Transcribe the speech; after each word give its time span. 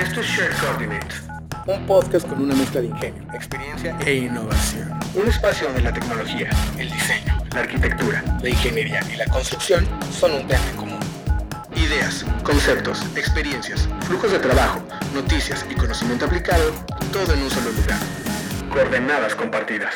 Esto 0.00 0.20
es 0.20 0.26
Shared 0.26 0.56
Coordinates, 0.58 1.22
Un 1.66 1.86
podcast 1.86 2.26
con 2.26 2.40
una 2.42 2.54
mezcla 2.54 2.80
de 2.80 2.86
ingenio, 2.86 3.22
experiencia 3.34 3.96
e 4.06 4.14
innovación. 4.14 4.98
un 5.14 5.28
espacio 5.28 5.66
donde 5.66 5.82
la 5.82 5.92
tecnología, 5.92 6.48
el 6.78 6.90
diseño, 6.90 7.36
la 7.52 7.60
arquitectura, 7.60 8.24
La 8.42 8.48
ingeniería 8.48 9.00
y 9.12 9.16
la 9.16 9.26
construcción 9.26 9.86
son 10.10 10.32
un 10.32 10.46
tema 10.46 10.64
en 10.70 10.76
común. 10.76 11.00
ideas, 11.76 12.24
conceptos, 12.42 13.02
experiencias, 13.16 13.88
flujos 14.06 14.32
de 14.32 14.38
trabajo, 14.38 14.80
noticias 15.14 15.66
y 15.70 15.74
conocimiento 15.74 16.24
aplicado, 16.24 16.72
todo 17.12 17.34
en 17.34 17.42
un 17.42 17.50
solo 17.50 17.70
lugar. 17.70 17.98
Coordenadas 18.70 19.34
compartidas. 19.34 19.94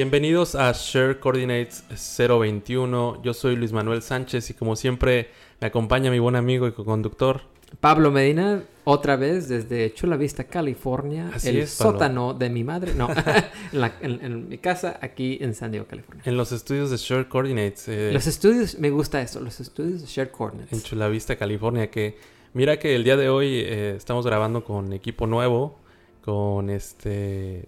Bienvenidos 0.00 0.54
a 0.54 0.72
Share 0.72 1.20
Coordinates 1.20 1.84
021. 2.16 3.20
Yo 3.22 3.34
soy 3.34 3.54
Luis 3.54 3.70
Manuel 3.74 4.00
Sánchez 4.00 4.48
y 4.48 4.54
como 4.54 4.74
siempre 4.74 5.28
me 5.60 5.66
acompaña 5.66 6.10
mi 6.10 6.18
buen 6.18 6.36
amigo 6.36 6.66
y 6.66 6.72
co-conductor. 6.72 7.42
Pablo 7.80 8.10
Medina, 8.10 8.62
otra 8.84 9.16
vez 9.16 9.46
desde 9.50 9.92
Chula 9.92 10.16
Vista, 10.16 10.44
California, 10.44 11.30
Así 11.34 11.50
el 11.50 11.58
es, 11.58 11.70
sótano 11.72 12.32
de 12.32 12.48
mi 12.48 12.64
madre, 12.64 12.94
no, 12.94 13.10
en, 13.72 13.78
la- 13.78 13.92
en- 14.00 14.24
en 14.24 14.48
mi 14.48 14.56
casa 14.56 14.98
aquí 15.02 15.36
en 15.42 15.54
San 15.54 15.70
Diego, 15.70 15.84
California. 15.86 16.22
En 16.24 16.38
los 16.38 16.50
estudios 16.52 16.88
de 16.90 16.96
Share 16.96 17.28
Coordinates 17.28 17.86
eh, 17.88 18.08
Los 18.10 18.26
estudios, 18.26 18.78
me 18.78 18.88
gusta 18.88 19.20
eso, 19.20 19.38
los 19.40 19.60
estudios 19.60 20.00
de 20.00 20.06
Shared 20.06 20.30
Coordinates. 20.30 20.72
en 20.72 20.82
Chula 20.82 21.08
Vista, 21.08 21.36
California. 21.36 21.90
Que 21.90 22.16
mira 22.54 22.78
que 22.78 22.96
el 22.96 23.04
día 23.04 23.18
de 23.18 23.28
hoy 23.28 23.48
eh, 23.66 23.96
estamos 23.98 24.24
grabando 24.24 24.64
con 24.64 24.94
equipo 24.94 25.26
nuevo, 25.26 25.78
con 26.24 26.70
este 26.70 27.66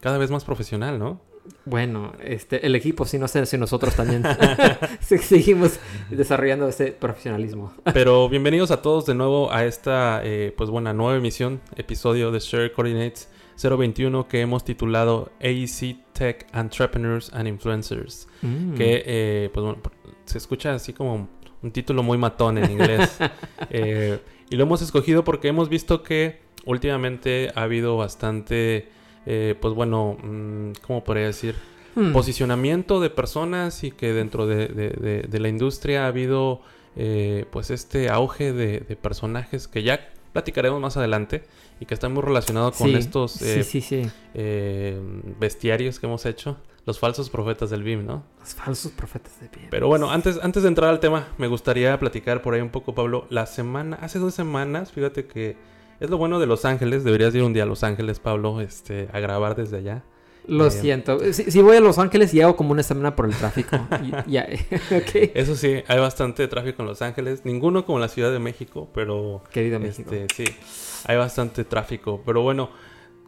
cada 0.00 0.18
vez 0.18 0.32
más 0.32 0.44
profesional, 0.44 0.98
¿no? 0.98 1.27
Bueno, 1.68 2.12
este, 2.24 2.64
el 2.64 2.74
equipo, 2.74 3.04
sí, 3.04 3.18
no 3.18 3.28
sé 3.28 3.44
si 3.44 3.58
nosotros 3.58 3.94
también 3.94 4.22
seguimos 5.00 5.78
desarrollando 6.08 6.66
ese 6.68 6.92
profesionalismo. 6.92 7.74
Pero 7.92 8.28
bienvenidos 8.30 8.70
a 8.70 8.80
todos 8.80 9.04
de 9.04 9.14
nuevo 9.14 9.52
a 9.52 9.66
esta, 9.66 10.22
eh, 10.24 10.54
pues 10.56 10.70
buena 10.70 10.94
nueva 10.94 11.18
emisión, 11.18 11.60
episodio 11.76 12.30
de 12.30 12.38
Share 12.40 12.72
Coordinates 12.72 13.28
021 13.62 14.28
que 14.28 14.40
hemos 14.40 14.64
titulado 14.64 15.30
AEC 15.40 15.98
Tech 16.14 16.46
Entrepreneurs 16.54 17.30
and 17.34 17.48
Influencers. 17.48 18.28
Mm. 18.40 18.74
Que, 18.74 19.02
eh, 19.04 19.50
pues 19.52 19.64
bueno, 19.64 19.82
se 20.24 20.38
escucha 20.38 20.72
así 20.72 20.94
como 20.94 21.28
un 21.62 21.70
título 21.70 22.02
muy 22.02 22.16
matón 22.16 22.58
en 22.58 22.70
inglés. 22.70 23.18
Eh, 23.70 24.18
y 24.48 24.56
lo 24.56 24.62
hemos 24.62 24.80
escogido 24.80 25.24
porque 25.24 25.48
hemos 25.48 25.68
visto 25.68 26.02
que 26.02 26.40
últimamente 26.64 27.50
ha 27.54 27.64
habido 27.64 27.98
bastante, 27.98 28.88
eh, 29.26 29.54
pues 29.60 29.74
bueno, 29.74 30.16
mm, 30.22 30.72
¿cómo 30.86 31.04
podría 31.04 31.26
decir? 31.26 31.54
Hmm. 31.94 32.12
posicionamiento 32.12 33.00
de 33.00 33.10
personas 33.10 33.82
y 33.82 33.90
que 33.90 34.12
dentro 34.12 34.46
de, 34.46 34.68
de- 34.68 34.90
de- 34.90 35.22
de 35.22 35.40
la 35.40 35.48
industria 35.48 36.04
ha 36.04 36.08
habido 36.08 36.60
eh, 36.96 37.44
pues 37.50 37.70
este 37.70 38.08
auge 38.08 38.52
de, 38.52 38.80
personajes 39.00 39.66
que 39.66 39.82
ya 39.82 40.08
platicaremos 40.32 40.80
más 40.80 40.96
adelante 40.96 41.42
y 41.80 41.86
que 41.86 41.94
están 41.94 42.12
muy 42.12 42.22
relacionados 42.22 42.76
con 42.76 42.88
Sí, 42.90 42.94
estos 42.94 43.42
eh, 43.42 43.64
sí, 43.64 43.80
sí, 43.80 44.02
sí. 44.04 44.10
eh, 44.34 45.00
bestiarios 45.40 45.98
que 45.98 46.06
hemos 46.06 46.24
hecho, 46.26 46.56
los 46.86 46.98
falsos 47.00 47.30
profetas 47.30 47.70
del 47.70 47.82
BIM, 47.82 48.06
¿no? 48.06 48.22
Los 48.38 48.54
falsos 48.54 48.92
profetas 48.92 49.40
de 49.40 49.48
bien. 49.48 49.68
Pero 49.70 49.88
bueno, 49.88 50.10
antes, 50.10 50.38
antes 50.42 50.62
de 50.62 50.68
entrar 50.68 50.90
al 50.90 51.00
tema, 51.00 51.26
me 51.38 51.46
gustaría 51.48 51.98
platicar 51.98 52.42
por 52.42 52.54
ahí 52.54 52.60
un 52.60 52.70
poco, 52.70 52.94
Pablo. 52.94 53.26
La 53.30 53.46
semana, 53.46 53.98
hace 54.00 54.18
dos 54.20 54.34
semanas, 54.34 54.92
fíjate 54.92 55.26
que 55.26 55.56
es 56.00 56.10
lo 56.10 56.18
bueno 56.18 56.38
de 56.38 56.46
Los 56.46 56.64
Ángeles, 56.64 57.04
deberías 57.04 57.34
ir 57.34 57.42
un 57.42 57.52
día 57.52 57.64
a 57.64 57.66
Los 57.66 57.82
Ángeles, 57.84 58.20
Pablo, 58.20 58.60
este, 58.60 59.08
a 59.12 59.20
grabar 59.20 59.56
desde 59.56 59.78
allá. 59.78 60.02
Lo 60.46 60.66
eh, 60.68 60.70
siento. 60.70 61.20
Si, 61.32 61.50
si 61.50 61.60
voy 61.60 61.76
a 61.76 61.80
Los 61.80 61.98
Ángeles 61.98 62.32
y 62.32 62.40
hago 62.40 62.56
como 62.56 62.72
una 62.72 62.82
semana 62.82 63.14
por 63.14 63.26
el 63.26 63.34
tráfico. 63.34 63.76
Y- 64.02 64.30
ya, 64.30 64.46
ok. 64.90 65.30
Eso 65.34 65.54
sí, 65.54 65.82
hay 65.86 65.98
bastante 65.98 66.48
tráfico 66.48 66.82
en 66.82 66.88
Los 66.88 67.02
Ángeles. 67.02 67.44
Ninguno 67.44 67.84
como 67.84 67.98
la 67.98 68.08
Ciudad 68.08 68.32
de 68.32 68.38
México, 68.38 68.88
pero 68.94 69.42
Querido 69.52 69.78
México. 69.78 70.10
este, 70.14 70.26
sí, 70.34 70.56
hay 71.04 71.16
bastante 71.18 71.64
tráfico. 71.64 72.22
Pero 72.24 72.40
bueno, 72.40 72.70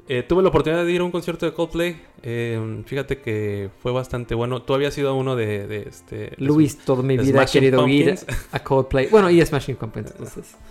eh, 0.09 0.23
tuve 0.23 0.43
la 0.43 0.49
oportunidad 0.49 0.85
de 0.85 0.93
ir 0.93 1.03
a 1.03 1.05
un 1.05 1.11
concierto 1.11 1.45
de 1.45 1.53
Coldplay. 1.53 2.01
Eh, 2.23 2.83
fíjate 2.87 3.19
que 3.21 3.69
fue 3.83 3.93
bastante 3.93 4.35
bueno. 4.35 4.63
Tú 4.63 4.73
habías 4.73 4.97
ido 4.97 5.11
a 5.11 5.13
uno 5.13 5.37
de, 5.37 5.67
de 5.67 5.83
este. 5.89 6.17
de 6.17 6.35
Luis, 6.39 6.79
toda 6.79 7.03
mi 7.03 7.19
vida 7.19 7.43
he 7.43 7.47
querido 7.47 7.87
ir 7.87 8.15
Pumpkins. 8.15 8.39
a 8.51 8.59
Coldplay. 8.61 9.09
Bueno, 9.09 9.29
y 9.29 9.45
Smashing 9.45 9.77
Pumpkins, 9.77 10.13
entonces. 10.13 10.57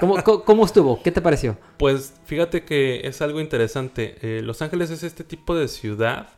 ¿Cómo, 0.00 0.22
cómo, 0.44 0.64
estuvo? 0.64 1.02
¿Qué 1.02 1.10
te 1.10 1.20
pareció? 1.20 1.56
Pues 1.78 2.14
fíjate 2.24 2.64
que 2.64 3.06
es 3.06 3.20
algo 3.22 3.40
interesante. 3.40 4.16
Eh, 4.22 4.42
Los 4.42 4.62
Ángeles 4.62 4.90
es 4.90 5.02
este 5.02 5.24
tipo 5.24 5.54
de 5.54 5.68
ciudad 5.68 6.28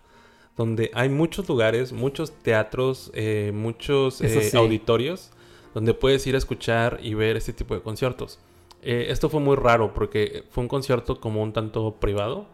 donde 0.56 0.90
hay 0.94 1.08
muchos 1.08 1.48
lugares, 1.48 1.92
muchos 1.92 2.32
teatros, 2.42 3.10
eh, 3.14 3.52
muchos 3.54 4.20
eh, 4.20 4.42
sí. 4.50 4.56
auditorios 4.56 5.30
donde 5.74 5.94
puedes 5.94 6.26
ir 6.26 6.34
a 6.34 6.38
escuchar 6.38 7.00
y 7.02 7.14
ver 7.14 7.36
este 7.36 7.52
tipo 7.52 7.74
de 7.74 7.80
conciertos. 7.80 8.38
Eh, 8.82 9.06
esto 9.08 9.30
fue 9.30 9.40
muy 9.40 9.56
raro 9.56 9.94
porque 9.94 10.44
fue 10.50 10.62
un 10.62 10.68
concierto 10.68 11.20
como 11.20 11.42
un 11.42 11.52
tanto 11.52 11.94
privado. 12.00 12.46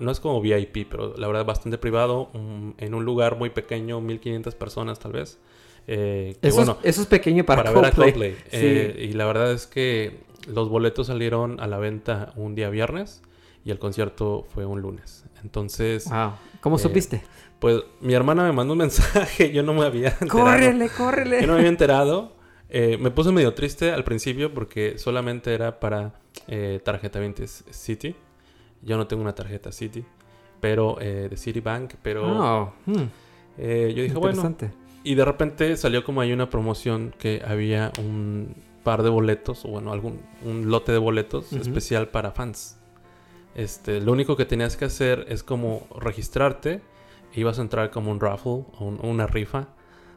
No 0.00 0.10
es 0.10 0.18
como 0.18 0.40
VIP, 0.40 0.86
pero 0.90 1.14
la 1.16 1.28
verdad 1.28 1.44
bastante 1.44 1.78
privado, 1.78 2.30
un- 2.34 2.74
en 2.78 2.94
un 2.94 3.04
lugar 3.04 3.36
muy 3.38 3.50
pequeño, 3.50 4.00
1500 4.00 4.56
personas 4.56 4.98
tal 4.98 5.12
vez. 5.12 5.38
Eh, 5.90 6.36
que 6.40 6.48
Eso, 6.48 6.56
bueno, 6.58 6.78
es, 6.82 6.90
eso 6.90 7.00
es 7.02 7.06
pequeño 7.08 7.44
para, 7.44 7.62
para, 7.64 7.70
ver 7.74 7.86
a 7.86 7.90
Coldplay. 7.92 8.12
Coldplay. 8.12 8.32
Sí. 8.50 8.66
Eh, 8.66 9.08
y 9.10 9.12
la 9.14 9.24
verdad 9.26 9.52
es 9.52 9.66
que 9.66 10.20
los 10.46 10.68
boletos 10.68 11.06
salieron 11.08 11.58
a 11.60 11.66
la 11.66 11.78
venta 11.78 12.32
un 12.36 12.54
día 12.54 12.68
viernes 12.68 13.22
y 13.64 13.70
el 13.70 13.78
concierto 13.78 14.46
fue 14.54 14.66
un 14.66 14.82
lunes. 14.82 15.24
Entonces, 15.42 16.08
Wow. 16.10 16.32
¿Cómo 16.60 16.76
Eh, 16.76 16.80
supiste? 16.80 17.22
pues 17.58 17.82
mi 18.00 18.12
hermana 18.14 18.44
me 18.44 18.52
mandó 18.52 18.74
un 18.74 18.78
mensaje, 18.86 19.50
yo 19.50 19.62
no 19.62 19.72
me 19.74 19.84
había 19.84 20.08
enterado. 20.20 20.28
¡Córrele, 20.44 20.88
córrele! 20.90 21.40
Yo 21.40 21.46
no 21.46 21.54
me 21.54 21.58
había 21.60 21.70
enterado. 21.70 22.36
Eh, 22.70 22.98
me 23.00 23.10
puse 23.10 23.32
medio 23.32 23.54
triste 23.54 23.90
al 23.92 24.04
principio 24.04 24.52
porque 24.52 24.98
solamente 24.98 25.54
era 25.54 25.80
para 25.80 26.20
eh, 26.48 26.80
tarjeta 26.84 27.18
20 27.18 27.46
City. 27.46 28.14
Yo 28.82 28.98
no 28.98 29.06
tengo 29.06 29.22
una 29.22 29.34
tarjeta 29.34 29.72
City, 29.72 30.04
pero 30.60 31.00
eh, 31.00 31.28
de 31.30 31.36
Citibank, 31.38 31.94
pero 32.02 32.26
Oh, 32.26 32.72
hmm, 32.84 32.94
yo 33.58 34.02
dije, 34.02 34.14
bueno, 34.14 34.42
interesante. 34.42 34.70
Y 35.04 35.14
de 35.14 35.24
repente 35.24 35.76
salió 35.76 36.04
como 36.04 36.20
ahí 36.20 36.32
una 36.32 36.50
promoción 36.50 37.14
que 37.18 37.42
había 37.46 37.92
un 37.98 38.54
par 38.84 39.02
de 39.02 39.10
boletos, 39.10 39.64
o 39.64 39.68
bueno, 39.68 39.92
algún 39.92 40.20
un 40.44 40.70
lote 40.70 40.92
de 40.92 40.98
boletos 40.98 41.52
especial 41.52 42.08
para 42.08 42.30
fans. 42.32 42.76
Este, 43.54 44.00
lo 44.00 44.12
único 44.12 44.36
que 44.36 44.44
tenías 44.44 44.76
que 44.76 44.84
hacer 44.84 45.26
es 45.28 45.42
como 45.42 45.86
registrarte, 45.98 46.80
e 47.34 47.40
ibas 47.40 47.58
a 47.58 47.62
entrar 47.62 47.90
como 47.90 48.10
un 48.10 48.20
raffle 48.20 48.64
o 48.78 48.84
un- 48.84 49.00
una 49.02 49.26
rifa 49.26 49.68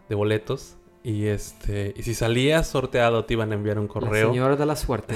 de 0.09 0.15
boletos 0.15 0.75
y 1.03 1.25
este 1.25 1.93
y 1.97 2.03
si 2.03 2.13
salías 2.13 2.67
sorteado 2.67 3.25
te 3.25 3.33
iban 3.33 3.51
a 3.51 3.55
enviar 3.55 3.79
un 3.79 3.87
La 3.87 3.91
correo 3.91 4.29
señora 4.29 4.55
de 4.55 4.65
la 4.65 4.75
suerte. 4.75 5.15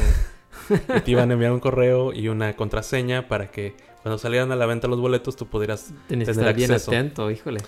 y 0.97 0.99
te 1.01 1.11
iban 1.11 1.29
a 1.29 1.33
enviar 1.33 1.51
un 1.51 1.59
correo 1.59 2.11
y 2.13 2.27
una 2.27 2.55
contraseña 2.55 3.27
para 3.27 3.51
que 3.51 3.75
cuando 4.01 4.17
salieran 4.17 4.51
a 4.51 4.55
la 4.55 4.65
venta 4.65 4.87
los 4.87 4.99
boletos 4.99 5.35
tú 5.35 5.45
pudieras 5.47 5.93
Tienes 6.07 6.27
Tener 6.27 6.39
estar 6.41 6.55
bien 6.55 6.71
acceso. 6.71 6.91
atento, 6.91 7.29
híjole. 7.31 7.59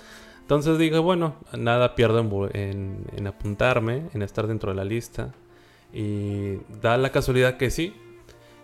Entonces 0.48 0.78
dije, 0.78 0.98
bueno, 0.98 1.36
nada 1.58 1.94
pierdo 1.94 2.20
en, 2.20 2.32
bu- 2.32 2.50
en- 2.54 3.04
en 3.18 3.28
apuntarme, 3.28 4.04
en 4.14 4.22
estar 4.22 4.48
dentro 4.48 4.72
de 4.72 4.78
la 4.78 4.86
lista. 4.86 5.34
Y 5.94 6.56
da 6.82 6.96
la 6.98 7.10
casualidad 7.12 7.58
que 7.58 7.70
sí. 7.70 7.94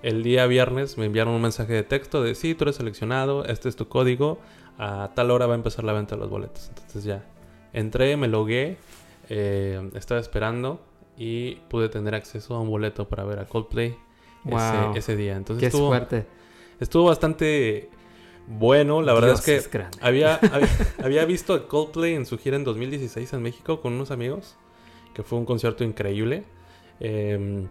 El 0.01 0.23
día 0.23 0.45
viernes 0.47 0.97
me 0.97 1.05
enviaron 1.05 1.33
un 1.33 1.41
mensaje 1.41 1.73
de 1.73 1.83
texto 1.83 2.23
de 2.23 2.35
sí, 2.35 2.55
tú 2.55 2.63
eres 2.63 2.77
seleccionado, 2.77 3.43
este 3.45 3.67
es 3.67 3.75
tu 3.75 3.89
código, 3.89 4.39
a 4.77 5.11
tal 5.13 5.29
hora 5.31 5.45
va 5.45 5.53
a 5.53 5.57
empezar 5.57 5.83
la 5.83 5.91
venta 5.93 6.15
de 6.15 6.21
los 6.21 6.29
boletos. 6.29 6.69
Entonces 6.69 7.03
ya 7.03 7.25
entré, 7.73 8.15
me 8.15 8.27
logué, 8.29 8.77
eh, 9.29 9.89
estaba 9.95 10.19
esperando 10.21 10.81
y 11.17 11.55
pude 11.69 11.89
tener 11.89 12.15
acceso 12.15 12.55
a 12.55 12.61
un 12.61 12.69
boleto 12.69 13.09
para 13.09 13.23
ver 13.25 13.39
a 13.39 13.45
Coldplay 13.45 13.95
Wow. 14.45 14.57
ese, 14.93 14.99
ese 14.99 15.15
día. 15.17 15.35
Entonces 15.35 15.59
Qué 15.61 15.65
estuvo, 15.67 15.87
suerte. 15.89 16.25
estuvo 16.79 17.05
bastante 17.05 17.89
bueno. 18.47 19.01
La 19.01 19.13
verdad 19.13 19.29
Dios 19.29 19.47
es 19.47 19.67
que 19.67 19.77
grande. 19.77 19.97
había, 20.01 20.35
había, 20.51 20.69
había 21.03 21.25
visto 21.25 21.53
a 21.53 21.67
Coldplay 21.67 22.13
en 22.13 22.25
su 22.25 22.37
gira 22.37 22.55
en 22.55 22.63
2016 22.63 23.31
en 23.33 23.41
México 23.41 23.81
con 23.81 23.93
unos 23.93 24.11
amigos, 24.11 24.57
que 25.13 25.23
fue 25.23 25.39
un 25.39 25.45
concierto 25.45 25.83
increíble. 25.83 26.43
Em, 26.99 27.67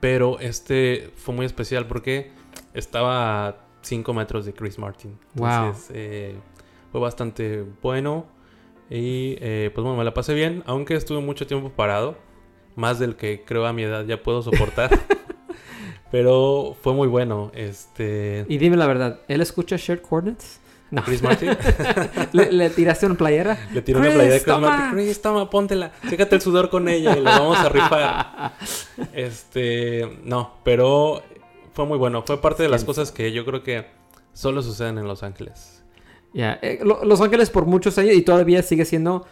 pero 0.00 0.38
este 0.40 1.10
fue 1.16 1.34
muy 1.34 1.46
especial 1.46 1.86
porque 1.86 2.30
estaba 2.74 3.48
a 3.48 3.56
5 3.82 4.12
metros 4.14 4.44
de 4.44 4.52
Chris 4.52 4.78
Martin. 4.78 5.18
Wow. 5.34 5.74
Eh, 5.90 6.36
fue 6.92 7.00
bastante 7.00 7.64
bueno. 7.82 8.26
Y 8.88 9.36
eh, 9.40 9.70
pues 9.74 9.82
bueno, 9.82 9.98
me 9.98 10.04
la 10.04 10.14
pasé 10.14 10.32
bien, 10.34 10.62
aunque 10.66 10.94
estuve 10.94 11.20
mucho 11.20 11.46
tiempo 11.46 11.70
parado. 11.70 12.16
Más 12.76 12.98
del 12.98 13.16
que 13.16 13.42
creo 13.44 13.66
a 13.66 13.72
mi 13.72 13.82
edad 13.82 14.04
ya 14.04 14.22
puedo 14.22 14.42
soportar. 14.42 14.90
pero 16.16 16.74
fue 16.80 16.94
muy 16.94 17.08
bueno. 17.08 17.50
Este. 17.54 18.46
Y 18.48 18.56
dime 18.56 18.78
la 18.78 18.86
verdad, 18.86 19.20
¿él 19.28 19.42
escucha 19.42 19.76
Shared 19.76 20.00
Coordinates? 20.00 20.60
No. 20.90 21.02
Chris 21.04 21.20
Martin. 21.22 21.50
¿Le, 22.32 22.52
le 22.52 22.70
tiraste 22.70 23.04
una 23.04 23.16
playera? 23.16 23.58
Le 23.74 23.82
tiró 23.82 23.98
una 23.98 24.08
playera 24.08 24.32
de 24.34 24.40
Chris 24.40 24.54
toma. 24.54 24.68
Martin. 24.68 24.90
Chris, 24.92 25.20
toma, 25.20 25.50
póntela. 25.50 25.90
Fíjate 25.90 26.36
el 26.36 26.40
sudor 26.40 26.70
con 26.70 26.88
ella 26.88 27.18
y 27.18 27.20
la 27.20 27.38
vamos 27.38 27.58
a 27.58 27.68
rifar. 27.68 28.52
Este, 29.12 30.20
no, 30.24 30.54
pero 30.64 31.22
fue 31.74 31.84
muy 31.84 31.98
bueno. 31.98 32.22
Fue 32.22 32.40
parte 32.40 32.62
de 32.62 32.70
las 32.70 32.84
cosas 32.84 33.12
que 33.12 33.30
yo 33.32 33.44
creo 33.44 33.62
que 33.62 33.84
solo 34.32 34.62
suceden 34.62 34.96
en 34.96 35.06
Los 35.06 35.22
Ángeles. 35.22 35.84
Ya, 36.32 36.58
eh, 36.62 36.78
Lo- 36.82 37.04
Los 37.04 37.20
Ángeles 37.20 37.50
por 37.50 37.66
muchos 37.66 37.98
años 37.98 38.14
y 38.14 38.22
todavía 38.22 38.62
sigue 38.62 38.86
siendo 38.86 39.26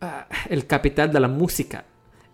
ah, 0.00 0.28
el 0.50 0.68
capital 0.68 1.12
de 1.12 1.18
la 1.18 1.26
música. 1.28 1.84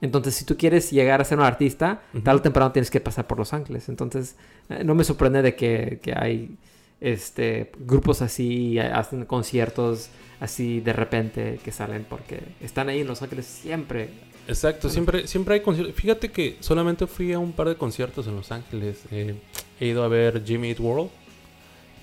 Entonces, 0.00 0.34
si 0.34 0.44
tú 0.44 0.56
quieres 0.56 0.90
llegar 0.90 1.20
a 1.20 1.25
ser 1.25 1.38
un 1.38 1.44
artista, 1.44 2.02
Ujú. 2.12 2.22
tarde 2.22 2.38
o 2.40 2.43
temprano 2.43 2.72
tienes 2.72 2.90
que 2.90 3.00
pasar 3.00 3.26
por 3.26 3.38
Los 3.38 3.52
Ángeles. 3.52 3.88
Entonces, 3.88 4.37
eh, 4.69 4.84
no 4.84 4.94
me 4.94 5.04
sorprende 5.04 5.43
de 5.43 5.54
que, 5.56 6.00
que 6.02 6.12
hay 6.14 6.56
este, 7.00 7.72
grupos 7.78 8.22
así, 8.22 8.78
eh, 8.78 8.82
hacen 8.82 9.25
conciertos 9.25 10.10
así 10.38 10.81
de 10.81 10.93
repente 10.93 11.58
que 11.64 11.72
salen 11.72 12.04
porque 12.08 12.43
están 12.60 12.90
ahí 12.90 13.00
en 13.00 13.06
Los 13.06 13.22
Ángeles 13.22 13.46
siempre. 13.46 14.10
Exacto, 14.48 14.88
siempre, 14.90 15.26
siempre 15.26 15.54
hay 15.54 15.60
conciertos. 15.60 15.94
Fíjate 15.96 16.31
que 16.31 16.56
solamente 16.60 17.06
fui 17.06 17.32
a 17.32 17.38
un 17.38 17.52
par 17.52 17.69
de 17.69 17.76
conciertos 17.76 18.26
en 18.26 18.37
Los 18.37 18.52
Ángeles. 18.52 19.00
Eh, 19.10 19.34
he 19.81 19.87
ido 19.87 20.04
a 20.04 20.08
ver 20.08 20.42
Jimmy 20.44 20.69
Eat 20.69 20.81
World 20.81 21.10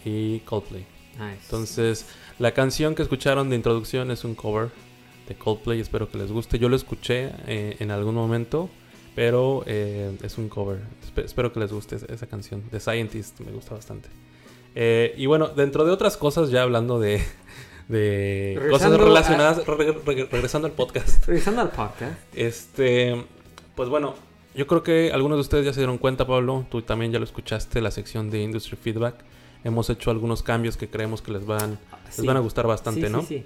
y 0.03 0.39
Coldplay. 0.39 0.85
Nice. 1.13 1.39
Entonces, 1.43 2.05
la 2.39 2.51
canción 2.51 2.95
que 2.95 3.03
escucharon 3.03 3.49
de 3.49 3.55
introducción 3.55 4.09
es 4.11 4.23
un 4.23 4.33
cover 4.35 4.69
de 5.33 5.39
Coldplay. 5.39 5.79
Espero 5.79 6.09
que 6.09 6.17
les 6.17 6.31
guste. 6.31 6.59
Yo 6.59 6.69
lo 6.69 6.75
escuché 6.75 7.31
eh, 7.47 7.75
en 7.79 7.91
algún 7.91 8.15
momento, 8.15 8.69
pero 9.15 9.63
eh, 9.67 10.15
es 10.23 10.37
un 10.37 10.49
cover. 10.49 10.79
Espe- 11.05 11.25
espero 11.25 11.51
que 11.53 11.59
les 11.59 11.71
guste 11.71 11.95
esa- 11.95 12.27
canción. 12.27 12.61
The 12.71 12.79
Scientist 12.79 13.39
me 13.41 13.51
gusta 13.51 13.73
bastante. 13.75 14.09
Eh, 14.75 15.13
y 15.17 15.25
bueno, 15.27 15.49
dentro 15.49 15.85
de 15.85 15.91
otras 15.91 16.17
cosas, 16.17 16.49
ya 16.49 16.63
hablando 16.63 16.99
de, 16.99 17.21
de 17.87 18.53
cosas 18.55 18.63
Regresando 18.91 18.95
a- 18.95 19.05
relacionadas, 19.05 19.65
re- 19.67 19.91
re- 20.05 20.25
regresando 20.31 20.67
al 20.67 20.73
podcast. 20.73 21.25
Regresando 21.27 21.61
al 21.61 21.69
podcast. 21.69 22.13
Este, 22.33 23.23
pues 23.75 23.89
bueno, 23.89 24.15
yo 24.55 24.67
creo 24.67 24.83
que 24.83 25.11
algunos 25.13 25.37
de 25.37 25.41
ustedes 25.41 25.65
ya 25.65 25.73
se 25.73 25.79
dieron 25.79 25.97
cuenta, 25.97 26.25
Pablo. 26.27 26.65
Tú 26.69 26.81
también 26.81 27.11
ya 27.11 27.19
lo 27.19 27.25
escuchaste, 27.25 27.81
la 27.81 27.91
sección 27.91 28.29
de 28.29 28.41
Industry 28.41 28.77
Feedback. 28.77 29.15
Hemos 29.63 29.89
hecho 29.89 30.11
algunos 30.11 30.43
cambios 30.43 30.75
que 30.77 30.89
creemos 30.89 31.21
que 31.21 31.31
les 31.31 31.45
van, 31.45 31.79
les 32.05 32.15
Sí. 32.15 32.25
van 32.27 32.35
a 32.37 32.39
gustar 32.41 32.67
bastante, 32.67 33.07
Sí, 33.07 33.11
¿no? 33.11 33.21
Sí, 33.21 33.27
sí. 33.27 33.43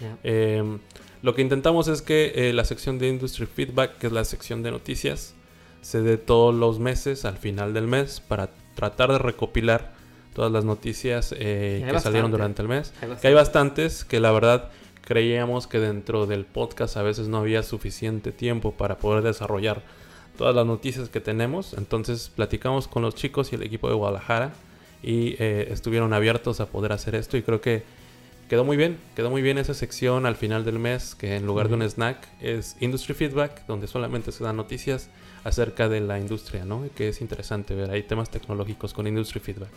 Ya. 0.00 0.16
Eh, 0.24 0.78
lo 1.24 1.34
que 1.34 1.40
intentamos 1.40 1.88
es 1.88 2.02
que 2.02 2.32
eh, 2.34 2.52
la 2.52 2.66
sección 2.66 2.98
de 2.98 3.08
Industry 3.08 3.46
Feedback, 3.46 3.96
que 3.96 4.08
es 4.08 4.12
la 4.12 4.24
sección 4.26 4.62
de 4.62 4.70
noticias, 4.70 5.34
se 5.80 6.02
dé 6.02 6.18
todos 6.18 6.54
los 6.54 6.80
meses 6.80 7.24
al 7.24 7.38
final 7.38 7.72
del 7.72 7.86
mes 7.86 8.20
para 8.20 8.50
tratar 8.74 9.10
de 9.10 9.16
recopilar 9.16 9.94
todas 10.34 10.52
las 10.52 10.66
noticias 10.66 11.34
eh, 11.38 11.82
que 11.90 11.98
salieron 11.98 12.30
durante 12.30 12.60
el 12.60 12.68
mes. 12.68 12.92
Hay 13.00 13.08
Que 13.22 13.28
hay 13.28 13.34
bastantes 13.34 14.04
que 14.04 14.20
la 14.20 14.32
verdad 14.32 14.68
creíamos 15.00 15.66
que 15.66 15.80
dentro 15.80 16.26
del 16.26 16.44
podcast 16.44 16.98
a 16.98 17.02
veces 17.02 17.26
no 17.26 17.38
había 17.38 17.62
suficiente 17.62 18.30
tiempo 18.30 18.72
para 18.72 18.98
poder 18.98 19.24
desarrollar 19.24 19.80
todas 20.36 20.54
las 20.54 20.66
noticias 20.66 21.08
que 21.08 21.20
tenemos. 21.20 21.72
Entonces 21.72 22.30
platicamos 22.36 22.86
con 22.86 23.00
los 23.00 23.14
chicos 23.14 23.50
y 23.50 23.54
el 23.54 23.62
equipo 23.62 23.88
de 23.88 23.94
Guadalajara 23.94 24.52
y 25.02 25.36
eh, 25.38 25.68
estuvieron 25.70 26.12
abiertos 26.12 26.60
a 26.60 26.66
poder 26.66 26.92
hacer 26.92 27.14
esto 27.14 27.38
y 27.38 27.42
creo 27.42 27.62
que 27.62 27.82
quedó 28.48 28.64
muy 28.64 28.76
bien. 28.76 28.98
Quedó 29.14 29.30
muy 29.30 29.42
bien 29.42 29.58
esa 29.58 29.74
sección 29.74 30.26
al 30.26 30.36
final 30.36 30.64
del 30.64 30.78
mes 30.78 31.14
que 31.14 31.36
en 31.36 31.46
lugar 31.46 31.68
de 31.68 31.74
un 31.74 31.82
snack 31.82 32.28
es 32.40 32.76
Industry 32.80 33.14
Feedback 33.14 33.66
donde 33.66 33.86
solamente 33.86 34.32
se 34.32 34.44
dan 34.44 34.56
noticias 34.56 35.08
acerca 35.44 35.88
de 35.88 36.00
la 36.00 36.18
industria, 36.18 36.64
¿no? 36.64 36.88
Que 36.94 37.08
es 37.08 37.20
interesante 37.20 37.74
ver 37.74 37.90
ahí 37.90 38.02
temas 38.02 38.30
tecnológicos 38.30 38.94
con 38.94 39.06
Industry 39.06 39.40
Feedback. 39.40 39.70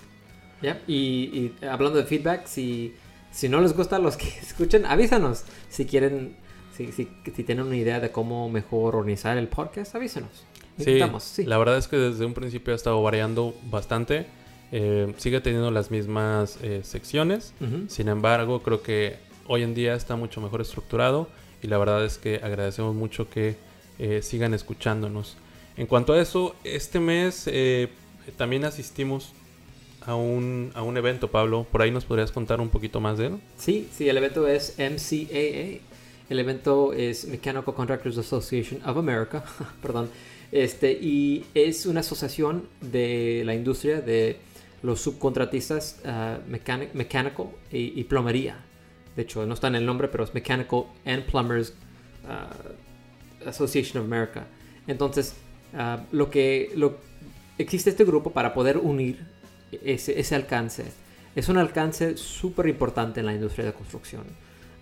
Ya, 0.62 0.81
Y, 0.88 1.53
y 1.62 1.65
hablando 1.65 2.00
de 2.00 2.05
feedback, 2.05 2.47
si, 2.47 2.95
si 3.31 3.47
no 3.47 3.62
les 3.62 3.74
gusta 3.75 4.00
los 4.00 4.17
que 4.17 4.27
escuchen, 4.41 4.86
avísanos. 4.86 5.43
Si 5.69 5.86
quieren, 5.86 6.36
si, 6.75 6.91
si, 6.91 7.07
si 7.36 7.43
tienen 7.43 7.65
una 7.65 7.75
idea 7.75 8.00
de 8.00 8.12
cómo 8.12 8.50
mejor 8.50 8.95
organizar 8.95 9.38
el 9.38 9.47
podcast, 9.47 9.93
avísanos. 9.95 10.45
Sí, 10.79 11.00
sí. 11.21 11.43
la 11.45 11.57
verdad 11.57 11.77
es 11.77 11.88
que 11.88 11.97
desde 11.97 12.24
un 12.24 12.36
principio 12.36 12.74
ha 12.74 12.75
estado 12.75 13.01
variando 13.01 13.55
bastante. 13.63 14.27
Eh, 14.71 15.13
sigue 15.17 15.39
teniendo 15.41 15.71
las 15.71 15.91
mismas 15.91 16.57
eh, 16.62 16.81
secciones. 16.83 17.53
Sin 17.88 18.07
embargo, 18.07 18.62
creo 18.62 18.81
que 18.81 19.17
hoy 19.47 19.63
en 19.63 19.74
día 19.74 19.95
está 19.95 20.15
mucho 20.15 20.41
mejor 20.41 20.62
estructurado. 20.62 21.29
Y 21.62 21.67
la 21.67 21.77
verdad 21.77 22.05
es 22.05 22.17
que 22.17 22.36
agradecemos 22.43 22.95
mucho 22.95 23.29
que 23.29 23.55
eh, 24.00 24.21
sigan 24.21 24.53
escuchándonos. 24.53 25.38
En 25.75 25.88
cuanto 25.88 26.13
a 26.13 26.21
eso, 26.21 26.55
este 26.63 27.00
mes 27.00 27.50
también 28.36 28.65
asistimos 28.65 29.33
a 30.05 30.15
un, 30.15 30.71
a 30.74 30.81
un 30.81 30.97
evento, 30.97 31.29
Pablo. 31.29 31.65
Por 31.71 31.81
ahí 31.81 31.91
nos 31.91 32.05
podrías 32.05 32.31
contar 32.31 32.59
un 32.62 32.69
poquito 32.69 33.00
más 33.00 33.17
de 33.17 33.27
él. 33.27 33.39
Sí, 33.57 33.88
sí, 33.93 34.09
el 34.09 34.17
evento 34.17 34.47
es 34.47 34.75
MCAA. 34.77 35.81
El 36.29 36.39
evento 36.39 36.93
es 36.93 37.25
Mechanical 37.25 37.74
Contractors 37.74 38.17
Association 38.17 38.81
of 38.86 38.97
America. 38.97 39.43
Perdón. 39.81 40.09
Este, 40.51 40.91
y 40.93 41.45
es 41.53 41.86
una 41.86 42.00
asociación 42.00 42.67
de 42.81 43.43
la 43.45 43.53
industria 43.53 44.01
de 44.01 44.38
los 44.88 45.01
subcontratistas 45.01 46.00
mecani- 46.50 46.89
mecánico 46.94 47.53
y, 47.72 48.00
y 48.00 48.03
plomería. 48.06 48.56
De 49.15 49.24
hecho, 49.24 49.46
no 49.46 49.53
está 49.53 49.67
en 49.67 49.75
el 49.75 49.86
nombre, 49.86 50.08
pero 50.08 50.24
es 50.24 50.34
Mechanical 50.34 50.84
and 51.06 51.24
Plumbers 51.25 51.74
ah, 52.27 52.50
Association 53.46 54.01
of 54.01 54.06
America. 54.12 54.46
Entonces, 54.88 55.34
ah, 55.75 56.00
lo 56.12 56.29
que 56.29 56.72
lo, 56.75 56.98
existe 57.58 57.89
este 57.89 58.06
grupo 58.06 58.32
para 58.32 58.53
poder 58.53 58.77
unir 58.77 59.25
ese, 59.84 60.20
ese 60.20 60.36
alcance. 60.36 60.86
Es 61.36 61.50
un 61.50 61.58
alcance 61.58 62.17
súper 62.17 62.67
importante 62.67 63.20
en 63.20 63.25
la 63.25 63.34
industria 63.34 63.65
de 63.65 63.74
construcción. 63.74 64.24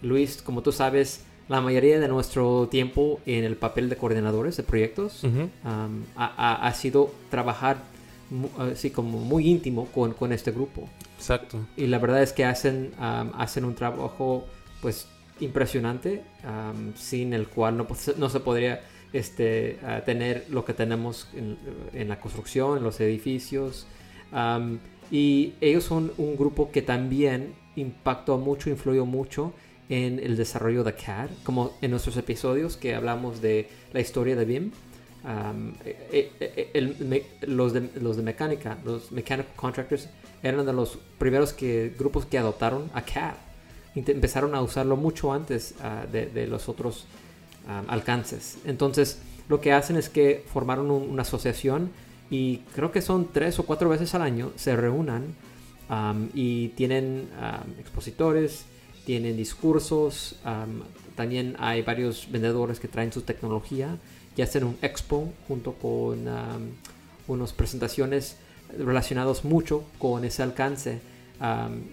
Luis, 0.02 0.42
como 0.42 0.62
tú 0.62 0.72
sabes, 0.72 1.22
la 1.50 1.62
mayoría 1.62 2.00
de 2.00 2.08
nuestro 2.08 2.68
tiempo 2.70 3.20
en 3.26 3.44
el 3.44 3.56
papel 3.56 3.90
de 3.90 3.96
coordinadores 3.98 4.58
de 4.58 4.64
proyectos 4.64 5.24
Ujú. 5.24 5.42
um, 5.64 6.04
ha, 6.16 6.68
ha- 6.68 6.74
sido 6.74 7.12
trabajar 7.30 7.78
así 8.58 8.90
como 8.90 9.20
muy 9.20 9.48
íntimo 9.48 9.86
con, 9.88 10.14
con 10.14 10.32
este 10.32 10.52
grupo. 10.52 10.90
Exacto. 11.18 11.60
Y 11.78 11.88
la 11.88 12.00
verdad 12.00 12.24
es 12.24 12.34
que 12.34 12.46
hacen, 12.46 12.92
um, 12.98 13.32
hacen 13.40 13.66
un 13.66 13.76
trabajo 13.76 14.46
pues 14.82 15.08
impresionante, 15.40 16.24
um, 16.44 16.94
sin 16.96 17.34
el 17.34 17.48
cual 17.48 17.78
no, 17.78 17.88
no 18.18 18.30
se 18.30 18.40
podría 18.40 18.82
este, 19.14 19.80
ah, 19.84 20.02
tener 20.06 20.46
lo 20.50 20.66
que 20.66 20.74
tenemos 20.74 21.30
en, 21.34 21.58
en 21.94 22.10
la 22.10 22.20
construcción, 22.20 22.78
en 22.78 22.84
los 22.84 23.00
edificios. 23.00 23.88
Um, 24.32 24.80
y 25.12 25.54
ellos 25.62 25.84
son 25.84 26.12
un 26.18 26.36
grupo 26.36 26.72
que 26.72 26.82
también 26.82 27.54
impactó 27.76 28.38
mucho, 28.38 28.70
influyó 28.70 29.06
mucho 29.06 29.54
en 29.90 30.20
el 30.20 30.36
desarrollo 30.36 30.84
de 30.84 30.94
CAD, 30.94 31.30
como 31.44 31.74
en 31.82 31.92
nuestros 31.92 32.18
episodios 32.18 32.76
que 32.76 32.96
hablamos 32.96 33.42
de 33.42 33.70
la 33.94 34.00
historia 34.00 34.36
de 34.36 34.46
BIM. 34.46 34.72
Um, 35.26 35.74
eh, 35.84 36.32
eh, 36.40 36.96
me- 37.00 37.24
los, 37.48 37.74
de, 37.74 37.90
los 38.00 38.16
de 38.18 38.24
mecánica, 38.24 38.78
los 38.86 39.12
mechanical 39.12 39.52
contractors, 39.56 40.08
eran 40.44 40.66
de 40.66 40.74
los 40.74 40.98
primeros 41.18 41.54
que, 41.54 41.94
grupos 41.98 42.26
que 42.26 42.38
adoptaron 42.38 42.90
a 42.94 43.02
CAD. 43.02 43.34
Empezaron 43.96 44.54
a 44.56 44.62
usarlo 44.62 44.96
mucho 44.98 45.32
antes 45.34 45.74
ah, 45.82 46.06
de, 46.12 46.48
los 46.48 46.68
otros 46.70 47.06
um, 47.68 47.90
alcances. 47.90 48.58
Entonces, 48.66 49.20
lo 49.48 49.62
que 49.62 49.72
hacen 49.72 49.96
es 49.96 50.10
que 50.10 50.44
formaron 50.54 50.92
un- 50.92 51.10
una 51.10 51.22
asociación 51.24 51.92
y 52.30 52.58
creo 52.76 52.92
que 52.92 53.02
son 53.02 53.30
tres 53.32 53.58
o 53.60 53.64
cuatro 53.66 53.88
veces 53.90 54.14
al 54.16 54.22
año 54.22 54.52
se 54.56 54.76
reúnan 54.76 55.24
um, 55.90 56.30
y 56.34 56.70
tienen 56.70 57.30
expositores, 57.80 58.66
tienen 59.06 59.38
discursos, 59.38 60.36
también 61.16 61.56
hay 61.60 61.84
varios 61.84 62.28
vendedores 62.32 62.80
que 62.80 62.88
traen 62.88 63.14
su 63.14 63.22
tecnología 63.22 63.98
y 64.38 64.42
hacen 64.42 64.64
un 64.64 64.78
expo 64.82 65.32
junto 65.48 65.74
con 65.74 66.28
um, 66.28 66.70
unas 67.28 67.54
presentaciones 67.54 68.38
relacionados 68.78 69.44
mucho 69.46 69.84
con 70.00 70.26
ese 70.26 70.44
alcance. 70.44 71.00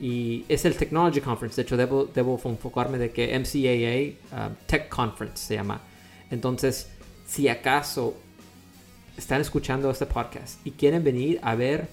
Y 0.01 0.45
es 0.49 0.65
el 0.65 0.77
Technology 0.77 1.21
Conference. 1.21 1.57
De 1.57 1.63
hecho, 1.63 1.77
debo, 1.77 2.05
debo 2.05 2.41
enfocarme 2.45 2.99
de 2.99 3.11
que 3.11 3.37
MCAA 3.39 4.51
Tech 4.67 4.89
Conference 4.89 5.45
se 5.47 5.55
llama. 5.55 5.81
Entonces, 6.31 6.89
si 7.27 7.49
acaso 7.49 8.15
están 9.17 9.41
escuchando 9.41 9.91
este 9.91 10.07
podcast 10.07 10.65
y 10.67 10.71
quieren 10.71 11.03
venir 11.05 11.39
a 11.43 11.55
ver 11.55 11.89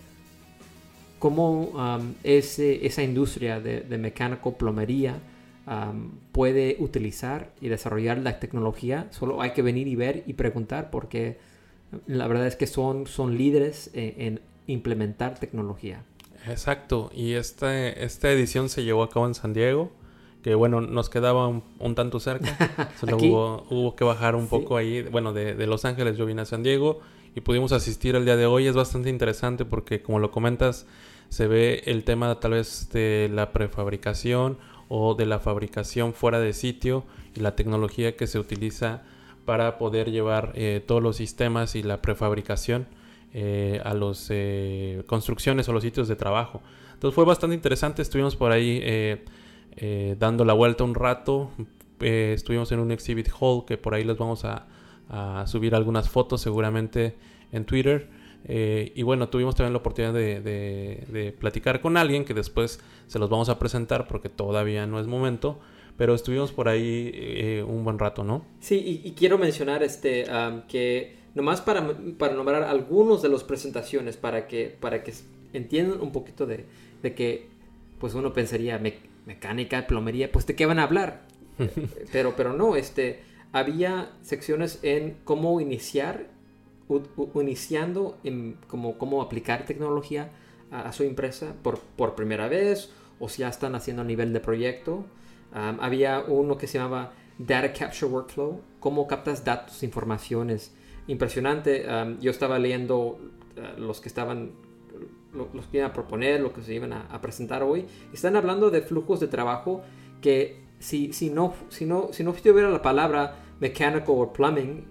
cómo 1.18 1.62
um, 1.64 2.14
ese- 2.24 2.86
esa 2.86 3.04
industria 3.04 3.60
de, 3.60 3.82
de 3.82 3.98
mecánico 3.98 4.54
plomería 4.58 5.16
um, 5.70 6.12
puede 6.32 6.78
utilizar 6.80 7.54
y 7.62 7.68
desarrollar 7.70 8.18
la 8.18 8.40
tecnología, 8.40 9.08
solo 9.12 9.42
hay 9.42 9.52
que 9.52 9.62
venir 9.62 9.88
y 9.88 9.96
ver 9.96 10.24
y 10.28 10.34
preguntar 10.34 10.90
porque 10.90 11.38
la 12.08 12.28
verdad 12.28 12.48
es 12.48 12.56
que 12.56 12.68
son, 12.68 13.08
son 13.08 13.38
líderes 13.38 13.90
en, 13.94 14.14
en 14.22 14.42
implementar 14.68 15.40
tecnología. 15.40 16.04
Exacto, 16.48 17.12
y 17.14 17.34
esta, 17.34 17.88
esta 17.90 18.32
edición 18.32 18.70
se 18.70 18.84
llevó 18.84 19.04
a 19.04 19.10
cabo 19.10 19.28
en 19.28 19.34
San 19.36 19.54
Diego, 19.54 19.92
que 20.44 20.56
bueno, 20.56 20.80
nos 20.82 21.10
quedaba 21.10 21.48
un, 21.48 21.64
un 21.80 21.96
tanto 21.96 22.20
cerca, 22.20 22.92
solo 23.00 23.18
hubo, 23.18 23.66
hubo 23.70 23.96
que 23.96 24.04
bajar 24.06 24.36
un 24.36 24.44
Sí. 24.44 24.50
poco 24.50 24.78
ahí, 24.78 25.02
bueno, 25.04 25.34
de, 25.34 25.54
de 25.54 25.68
Los 25.68 25.84
Ángeles 25.86 26.18
yo 26.18 26.26
vine 26.26 26.42
a 26.44 26.46
San 26.46 26.64
Diego 26.64 27.02
y 27.36 27.42
pudimos 27.42 27.72
asistir 27.74 28.16
el 28.16 28.24
día 28.26 28.38
de 28.38 28.46
hoy, 28.46 28.68
es 28.68 28.76
bastante 28.76 29.10
interesante 29.10 29.66
porque 29.66 30.02
como 30.02 30.20
lo 30.20 30.32
comentas, 30.32 30.86
se 31.30 31.46
ve 31.48 31.84
el 31.86 32.04
tema 32.06 32.40
tal 32.40 32.52
vez 32.52 32.90
de 32.92 33.30
la 33.34 33.52
prefabricación 33.52 34.58
o 34.90 35.16
de 35.16 35.26
la 35.26 35.40
fabricación 35.40 36.14
fuera 36.14 36.40
de 36.40 36.52
sitio 36.52 37.06
y 37.36 37.40
la 37.40 37.56
tecnología 37.56 38.18
que 38.18 38.28
se 38.28 38.40
utiliza 38.40 39.04
para 39.46 39.78
poder 39.78 40.12
llevar 40.12 40.52
eh, 40.56 40.84
todos 40.86 41.02
los 41.02 41.16
sistemas 41.16 41.76
y 41.76 41.84
la 41.84 42.02
prefabricación 42.02 42.88
eh, 43.34 43.80
a 43.86 43.94
las 43.94 44.32
construcciones 45.06 45.70
o 45.70 45.74
los 45.74 45.84
sitios 45.84 46.08
de 46.08 46.18
trabajo. 46.18 46.62
Entonces 47.00 47.16
fue 47.16 47.24
bastante 47.24 47.56
interesante, 47.56 48.02
estuvimos 48.02 48.36
por 48.36 48.52
ahí 48.52 48.82
eh, 48.84 49.24
eh, 49.78 50.18
dando 50.20 50.44
la 50.44 50.52
vuelta 50.52 50.84
un 50.84 50.96
rato, 50.96 51.50
eh, 52.02 52.34
estuvimos 52.36 52.74
en 52.74 52.80
un 52.80 52.92
exhibit 52.92 53.30
hall 53.40 53.64
que 53.66 53.78
por 53.78 53.94
ahí 53.94 54.04
les 54.04 54.18
vamos 54.18 54.44
a 54.44 54.66
subir 55.48 55.76
algunas 55.76 56.10
fotos 56.10 56.42
seguramente 56.42 57.16
en 57.54 57.64
Twitter. 57.64 58.10
Eh, 58.46 58.92
y 58.96 59.04
bueno, 59.04 59.30
tuvimos 59.30 59.56
también 59.56 59.74
la 59.74 59.80
oportunidad 59.80 60.14
de, 60.14 60.40
de- 60.42 61.04
de 61.10 61.32
platicar 61.34 61.82
con 61.82 61.98
alguien 61.98 62.26
que 62.26 62.34
después 62.34 62.80
se 63.08 63.20
los 63.20 63.30
vamos 63.30 63.50
a 63.50 63.60
presentar 63.60 64.08
porque 64.08 64.30
todavía 64.30 64.86
no 64.88 65.00
es 65.00 65.08
momento. 65.08 65.60
Pero 65.98 66.16
estuvimos 66.16 66.54
por 66.54 66.70
ahí 66.70 67.12
eh, 67.14 67.66
un 67.68 67.84
buen 67.84 68.00
rato, 68.00 68.24
¿no? 68.24 68.46
Sí, 68.62 68.76
y, 69.04 69.08
y 69.08 69.12
quiero 69.12 69.38
mencionar 69.38 69.84
este 69.84 70.26
um, 70.32 70.62
que 70.68 71.18
nomás 71.36 71.60
para, 71.60 71.94
para 72.18 72.34
nombrar 72.36 72.64
algunos 72.64 73.22
de 73.22 73.28
las 73.28 73.44
presentaciones 73.44 74.16
para 74.16 74.48
que, 74.48 74.76
para 74.80 75.04
que 75.04 75.14
entiendan 75.52 76.00
un 76.00 76.14
poquito 76.14 76.46
de, 76.46 76.66
de 77.04 77.14
que 77.14 77.48
pues 78.00 78.14
uno 78.14 78.32
pensaría 78.32 78.80
me- 78.80 78.94
mecánica, 79.26 79.88
plomería, 79.88 80.32
pues 80.32 80.48
de 80.48 80.56
qué 80.56 80.66
van 80.66 80.80
a 80.80 80.84
hablar. 80.84 81.28
Pero, 82.14 82.34
pero 82.38 82.54
no, 82.54 82.78
este, 82.78 83.20
había 83.52 84.14
secciones 84.22 84.80
en 84.84 85.18
cómo 85.26 85.60
iniciar, 85.60 86.28
iniciando 87.36 88.18
en 88.24 88.58
cómo, 88.68 88.98
cómo 88.98 89.22
aplicar 89.22 89.66
tecnología 89.66 90.32
a, 90.72 90.92
su 90.92 91.04
empresa 91.04 91.54
por, 91.62 91.80
por 91.80 92.16
primera 92.16 92.48
vez 92.48 92.92
o 93.20 93.30
si 93.30 93.42
ya 93.42 93.50
están 93.50 93.76
haciendo 93.76 94.02
a 94.02 94.06
nivel 94.06 94.34
de 94.34 94.40
proyecto. 94.40 95.06
Había 95.52 96.22
uno 96.28 96.58
que 96.58 96.68
se 96.68 96.78
llamaba 96.78 97.12
Data 97.38 97.74
Capture 97.74 98.12
Workflow, 98.12 98.62
cómo 98.80 99.08
captas 99.08 99.44
datos, 99.44 99.84
informaciones. 99.84 100.74
Impresionante. 101.08 101.86
yo 102.22 102.30
estaba 102.32 102.60
leyendo 102.60 102.98
uh, 102.98 103.80
los 103.80 104.00
que 104.00 104.10
estaban, 104.10 104.52
lo- 105.34 105.50
los 105.54 105.66
que 105.68 105.78
iban 105.78 105.90
a 105.90 105.94
proponer, 105.94 106.40
lo 106.40 106.54
que 106.54 106.62
se 106.62 106.74
iban 106.76 106.94
a, 106.94 107.20
presentar 107.22 107.64
hoy. 107.64 107.88
Están 108.14 108.36
hablando 108.36 108.70
de 108.70 108.82
flujos 108.82 109.20
de 109.20 109.28
trabajo 109.28 109.82
que 110.22 110.62
si, 110.80 111.12
si, 111.14 111.30
no, 111.32 111.56
si, 111.70 111.86
no, 111.86 112.10
si 112.12 112.24
no 112.24 112.32
estuviera 112.32 112.70
la 112.70 112.82
palabra 112.84 113.38
mechanical 113.60 114.06
o 114.08 114.32
plumbing, 114.32 114.86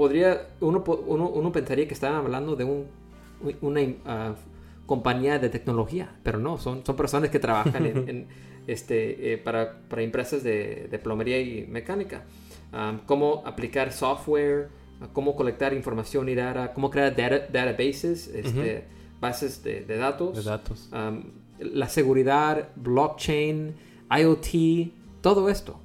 podría, 0.00 0.48
uno, 0.60 0.82
uno, 1.06 1.28
uno 1.28 1.52
pensaría 1.52 1.86
que 1.86 1.92
estaban 1.92 2.16
hablando 2.24 2.56
de 2.56 2.64
un, 2.64 2.86
una 3.60 3.82
uh, 3.82 4.34
compañía 4.86 5.38
de 5.38 5.50
tecnología, 5.50 6.06
pero 6.22 6.38
no, 6.38 6.56
son, 6.56 6.84
son 6.86 6.96
personas 6.96 7.28
que 7.28 7.38
trabajan 7.38 7.84
en, 7.84 8.08
en, 8.08 8.26
este, 8.66 9.32
eh, 9.34 9.36
para, 9.38 9.60
para 9.90 10.00
empresas 10.02 10.42
de, 10.42 10.88
de 10.90 10.98
plomería 10.98 11.38
y 11.38 11.66
mecánica. 11.66 12.24
Um, 12.72 13.00
cómo 13.04 13.42
aplicar 13.44 13.92
software, 13.92 14.68
cómo 15.12 15.36
colectar 15.36 15.74
información 15.74 16.28
y 16.30 16.34
data, 16.34 16.72
cómo 16.72 16.88
crear 16.88 17.14
data- 17.14 17.46
databases, 17.52 18.28
este, 18.28 18.84
bases 19.20 19.62
de, 19.62 19.84
de 19.84 19.96
datos, 19.98 20.34
De 20.36 20.42
datos. 20.42 20.88
um, 20.94 21.24
la 21.58 21.88
seguridad, 21.88 22.70
blockchain, 22.76 23.74
IoT, 24.18 24.92
todo 25.20 25.50
esto, 25.50 25.78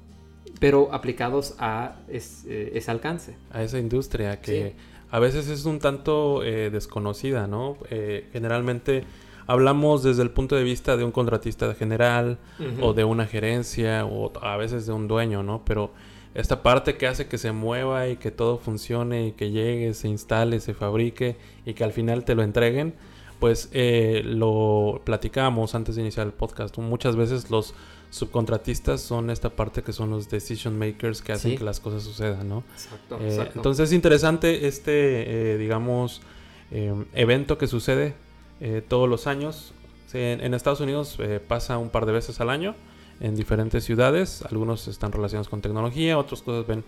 pero 0.60 0.88
aplicados 0.92 1.54
a 1.58 1.96
es- 2.08 2.44
eh, 2.48 2.72
ese 2.74 2.90
alcance. 2.90 3.36
a 3.50 3.62
esa 3.62 3.78
industria 3.78 4.40
que 4.40 4.74
Sí. 4.76 4.82
a 5.10 5.18
veces 5.18 5.48
es 5.48 5.64
un 5.64 5.78
tanto 5.78 6.42
eh, 6.42 6.70
desconocida, 6.70 7.46
¿no? 7.46 7.76
Eh, 7.90 8.28
generalmente 8.32 9.04
hablamos 9.46 10.02
desde 10.02 10.22
el 10.22 10.30
punto 10.30 10.56
de 10.56 10.64
vista 10.64 10.96
de 10.96 11.04
un 11.04 11.12
contratista 11.12 11.72
general 11.74 12.38
o 12.80 12.92
de 12.94 13.04
una 13.04 13.26
gerencia 13.26 14.04
o 14.04 14.32
a 14.42 14.56
veces 14.56 14.86
de 14.86 14.92
un 14.92 15.06
dueño, 15.08 15.42
¿no? 15.42 15.62
Pero 15.64 15.92
esta 16.34 16.62
parte 16.62 16.96
que 16.96 17.06
hace 17.06 17.28
que 17.28 17.38
se 17.38 17.52
mueva 17.52 18.08
y 18.08 18.16
que 18.16 18.30
todo 18.30 18.58
funcione 18.58 19.28
y 19.28 19.32
que 19.32 19.50
llegue, 19.50 19.94
se 19.94 20.08
instale, 20.08 20.60
se 20.60 20.74
fabrique 20.74 21.36
y 21.64 21.74
que 21.74 21.84
al 21.84 21.92
final 21.92 22.24
te 22.24 22.34
lo 22.34 22.42
entreguen, 22.42 22.94
pues 23.38 23.68
eh, 23.72 24.22
lo 24.24 25.00
platicamos 25.04 25.74
antes 25.74 25.94
de 25.94 26.02
iniciar 26.02 26.26
el 26.26 26.32
podcast. 26.32 26.76
Muchas 26.78 27.14
veces 27.16 27.50
los 27.50 27.74
subcontratistas 28.16 29.00
son 29.00 29.30
esta 29.30 29.50
parte 29.50 29.82
que 29.82 29.92
son 29.92 30.10
los 30.10 30.28
decision 30.28 30.78
makers 30.78 31.22
que 31.22 31.32
hacen 31.32 31.52
Sí. 31.52 31.58
que 31.58 31.64
las 31.64 31.80
cosas 31.80 32.02
sucedan, 32.02 32.48
¿no? 32.48 32.64
Exacto, 32.74 33.18
Eh, 33.20 33.28
exacto. 33.28 33.52
entonces 33.56 33.88
es 33.90 33.92
interesante 33.94 34.66
este, 34.66 35.52
eh, 35.54 35.58
digamos, 35.58 36.22
eh, 36.70 36.92
evento 37.14 37.58
que 37.58 37.66
sucede 37.66 38.14
eh, 38.60 38.82
todos 38.86 39.08
los 39.08 39.26
años. 39.26 39.72
En, 40.12 40.40
en 40.40 40.54
Estados 40.54 40.80
Unidos 40.80 41.16
eh, 41.18 41.40
pasa 41.46 41.76
un 41.78 41.90
par 41.90 42.06
de 42.06 42.12
veces 42.12 42.40
al 42.40 42.48
año 42.48 42.74
en 43.20 43.36
diferentes 43.36 43.84
ciudades. 43.84 44.42
Algunos 44.50 44.88
están 44.88 45.12
relacionados 45.12 45.48
con 45.48 45.60
tecnología, 45.60 46.16
otras 46.18 46.40
cosas 46.42 46.66
ven 46.66 46.82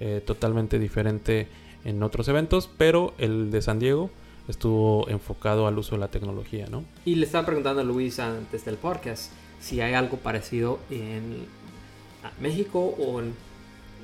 eh, 0.00 0.22
totalmente 0.26 0.78
diferente 0.78 1.48
en 1.84 2.02
otros 2.02 2.28
eventos, 2.28 2.68
pero 2.76 3.14
el 3.18 3.50
de 3.50 3.62
San 3.62 3.78
Diego 3.78 4.10
estuvo 4.48 5.08
enfocado 5.08 5.66
al 5.66 5.78
uso 5.78 5.94
de 5.94 6.00
la 6.00 6.08
tecnología, 6.08 6.66
¿no? 6.70 6.84
Y 7.06 7.14
le 7.14 7.24
estaba 7.24 7.46
preguntando 7.46 7.80
a 7.80 7.84
Luis 7.84 8.18
antes 8.18 8.64
del 8.66 8.76
podcast 8.76 9.32
si 9.64 9.80
hay 9.80 9.94
algo 9.94 10.18
parecido 10.18 10.78
en 10.90 11.46
México 12.40 12.80
o 12.98 13.20
en, 13.20 13.34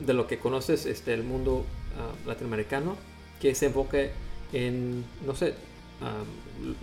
de 0.05 0.14
lo 0.14 0.26
que 0.26 0.38
conoces 0.38 0.87
este, 0.87 1.12
el 1.14 1.23
mundo 1.23 1.64
ah, 1.99 2.12
latinoamericano 2.26 2.97
que 3.40 3.55
se 3.55 3.67
enfoque 3.67 4.11
en, 4.52 5.05
no 5.26 5.35
sé, 5.35 5.55
ah, 6.02 6.23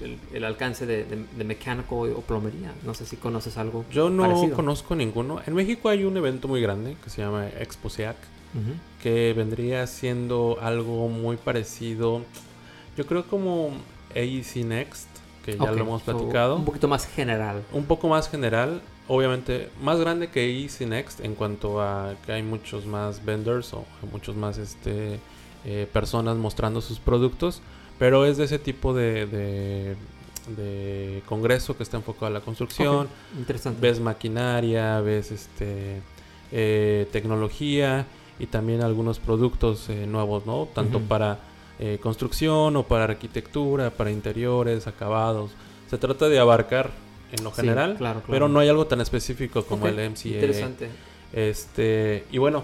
el, 0.02 0.18
el 0.34 0.44
alcance 0.44 0.86
de, 0.86 1.04
de- 1.06 1.26
de 1.38 1.44
mecánico 1.44 2.00
o 2.02 2.22
plomería. 2.22 2.72
No 2.86 2.94
sé 2.94 3.06
si 3.06 3.16
conoces 3.18 3.58
algo. 3.58 3.86
Yo 3.92 4.10
no 4.10 4.24
parecido. 4.24 4.56
conozco 4.56 4.96
ninguno. 4.96 5.42
En 5.46 5.54
México 5.54 5.90
hay 5.90 6.04
un 6.04 6.18
evento 6.18 6.48
muy 6.48 6.62
grande 6.62 6.96
que 7.04 7.10
se 7.10 7.22
llama 7.22 7.48
Expo 7.60 7.90
SEAC. 7.90 8.16
Ujú. 8.54 8.76
que 9.04 9.34
vendría 9.34 9.86
siendo 9.88 10.58
algo 10.62 11.10
muy 11.10 11.36
parecido, 11.36 12.22
yo 12.98 13.06
creo 13.06 13.28
como 13.28 13.72
AEC 14.16 14.64
Next, 14.64 15.10
que 15.52 15.58
ya 15.58 15.72
lo 15.72 15.82
hemos 15.82 16.02
so, 16.04 16.12
platicado, 16.12 16.58
un 16.58 16.66
poquito 16.66 16.90
más 16.90 17.08
general. 17.08 17.64
un 17.72 17.86
poco 17.86 18.10
más 18.10 18.30
general, 18.30 18.82
obviamente 19.08 19.70
más 19.82 19.98
grande 19.98 20.28
que 20.28 20.42
AEC 20.42 20.88
Next 20.88 21.22
en 21.22 21.36
cuanto 21.36 21.82
a 21.82 22.16
que 22.26 22.34
hay 22.34 22.44
muchos 22.44 22.86
más 22.86 23.24
vendors 23.24 23.74
o 23.74 23.86
muchos 24.12 24.36
más 24.36 24.58
este, 24.58 25.20
eh, 25.64 25.88
personas 25.94 26.36
mostrando 26.36 26.82
sus 26.82 27.00
productos, 27.00 27.62
pero 27.98 28.26
es 28.26 28.36
de 28.36 28.44
ese 28.44 28.60
tipo 28.60 28.94
de, 28.94 29.26
de, 29.26 29.96
de 30.58 31.24
congreso 31.26 31.78
que 31.78 31.84
está 31.84 31.96
enfocado 31.96 32.26
a 32.26 32.30
la 32.32 32.42
construcción, 32.42 33.08
Interesante. 33.38 33.80
ves 33.80 34.02
maquinaria, 34.02 35.00
ves 35.00 35.32
este 35.32 36.02
eh, 36.52 37.08
tecnología 37.14 38.06
y 38.38 38.48
también 38.48 38.84
algunos 38.84 39.20
productos 39.20 39.88
eh, 39.88 40.06
nuevos, 40.08 40.46
¿no? 40.46 40.68
Tanto 40.74 41.00
para 41.00 41.40
eh, 41.80 42.00
construcción 42.02 42.76
o 42.76 42.84
para 42.84 43.04
arquitectura, 43.06 43.90
para 43.92 44.12
interiores, 44.12 44.88
acabados. 44.88 45.52
Se 45.90 45.98
trata 45.98 46.28
de 46.30 46.40
abarcar 46.40 46.92
en 47.32 47.44
lo 47.44 47.52
Sí, 47.52 47.62
general, 47.62 47.96
claro, 47.98 48.20
claro. 48.22 48.32
pero 48.32 48.48
no 48.50 48.60
hay 48.60 48.70
algo 48.70 48.88
tan 48.88 49.02
específico 49.02 49.64
como 49.66 49.88
el 49.88 49.96
MCA. 49.96 50.30
Interesante. 50.30 50.90
Este, 51.34 52.24
y 52.32 52.38
bueno, 52.38 52.64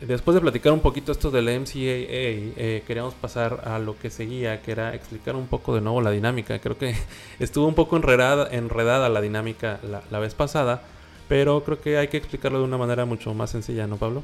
después 0.00 0.34
de 0.34 0.40
platicar 0.40 0.72
un 0.72 0.80
poquito 0.80 1.12
esto 1.12 1.30
del 1.30 1.44
MCAA, 1.46 1.74
eh, 1.76 2.82
queríamos 2.86 3.14
pasar 3.14 3.62
a 3.64 3.78
lo 3.78 3.98
que 3.98 4.10
seguía, 4.10 4.62
que 4.62 4.72
era 4.72 4.94
explicar 4.94 5.36
un 5.36 5.46
poco 5.46 5.74
de 5.74 5.80
nuevo 5.80 6.00
la 6.00 6.10
dinámica. 6.10 6.58
Creo 6.60 6.78
que 6.78 6.94
estuvo 7.38 7.66
un 7.66 7.74
poco 7.74 7.96
enredada, 7.96 8.48
enredada 8.50 9.08
la 9.08 9.20
dinámica 9.20 9.80
la, 9.82 10.02
la 10.10 10.18
vez 10.18 10.34
pasada, 10.34 10.82
pero 11.28 11.62
creo 11.64 11.80
que 11.80 11.98
hay 11.98 12.08
que 12.08 12.16
explicarlo 12.16 12.58
de 12.58 12.64
una 12.64 12.78
manera 12.78 13.04
mucho 13.04 13.34
más 13.34 13.50
sencilla, 13.50 13.86
¿no, 13.86 13.96
Pablo? 13.96 14.22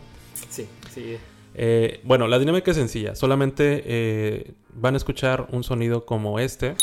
Sí, 0.48 0.66
sí. 0.92 1.16
Eh, 1.58 2.00
bueno, 2.04 2.28
la 2.28 2.38
dinámica 2.38 2.70
es 2.70 2.76
sencilla. 2.76 3.14
Solamente 3.14 3.82
eh, 3.86 4.54
van 4.74 4.92
a 4.92 4.98
escuchar 4.98 5.48
un 5.52 5.64
sonido 5.64 6.04
como 6.04 6.38
este. 6.38 6.74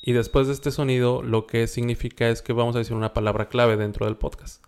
Y 0.00 0.12
después 0.12 0.46
de 0.46 0.54
este 0.54 0.70
sonido, 0.70 1.20
lo 1.22 1.46
que 1.46 1.66
significa 1.66 2.30
es 2.30 2.40
que 2.40 2.54
vamos 2.54 2.74
a 2.74 2.78
decir 2.78 2.96
una 2.96 3.12
palabra 3.12 3.50
clave 3.50 3.76
dentro 3.76 4.06
del 4.06 4.16
podcast. 4.16 4.64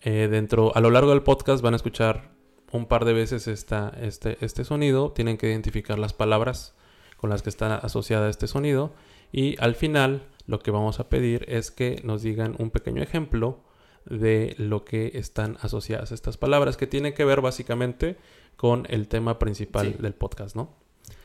Eh, 0.00 0.28
dentro, 0.30 0.74
a 0.74 0.80
lo 0.80 0.90
largo 0.90 1.10
del 1.10 1.22
podcast 1.22 1.62
van 1.62 1.74
a 1.74 1.76
escuchar 1.76 2.30
un 2.72 2.86
par 2.86 3.04
de 3.04 3.12
veces 3.12 3.46
este, 3.46 4.38
este 4.40 4.64
sonido. 4.64 5.12
Tienen 5.12 5.36
que 5.36 5.50
identificar 5.50 5.98
las 5.98 6.14
palabras 6.14 6.74
con 7.18 7.28
las 7.28 7.42
que 7.42 7.50
está 7.50 7.74
asociada 7.74 8.30
este 8.30 8.46
sonido. 8.46 8.94
Y 9.32 9.60
al 9.60 9.74
final, 9.74 10.22
lo 10.46 10.60
que 10.60 10.70
vamos 10.70 10.98
a 10.98 11.10
pedir 11.10 11.44
es 11.46 11.70
que 11.70 12.00
nos 12.04 12.22
digan 12.22 12.56
un 12.58 12.70
pequeño 12.70 13.02
ejemplo 13.02 13.60
de 14.06 14.54
lo 14.58 14.84
que 14.84 15.12
están 15.14 15.56
asociadas 15.60 16.12
estas 16.12 16.36
palabras, 16.36 16.76
que 16.76 16.86
tiene 16.86 17.14
que 17.14 17.24
ver 17.24 17.40
básicamente 17.40 18.16
con 18.56 18.86
el 18.90 19.08
tema 19.08 19.38
principal 19.38 19.94
Sí. 19.96 20.02
del 20.02 20.14
podcast, 20.14 20.56
¿no? 20.56 20.74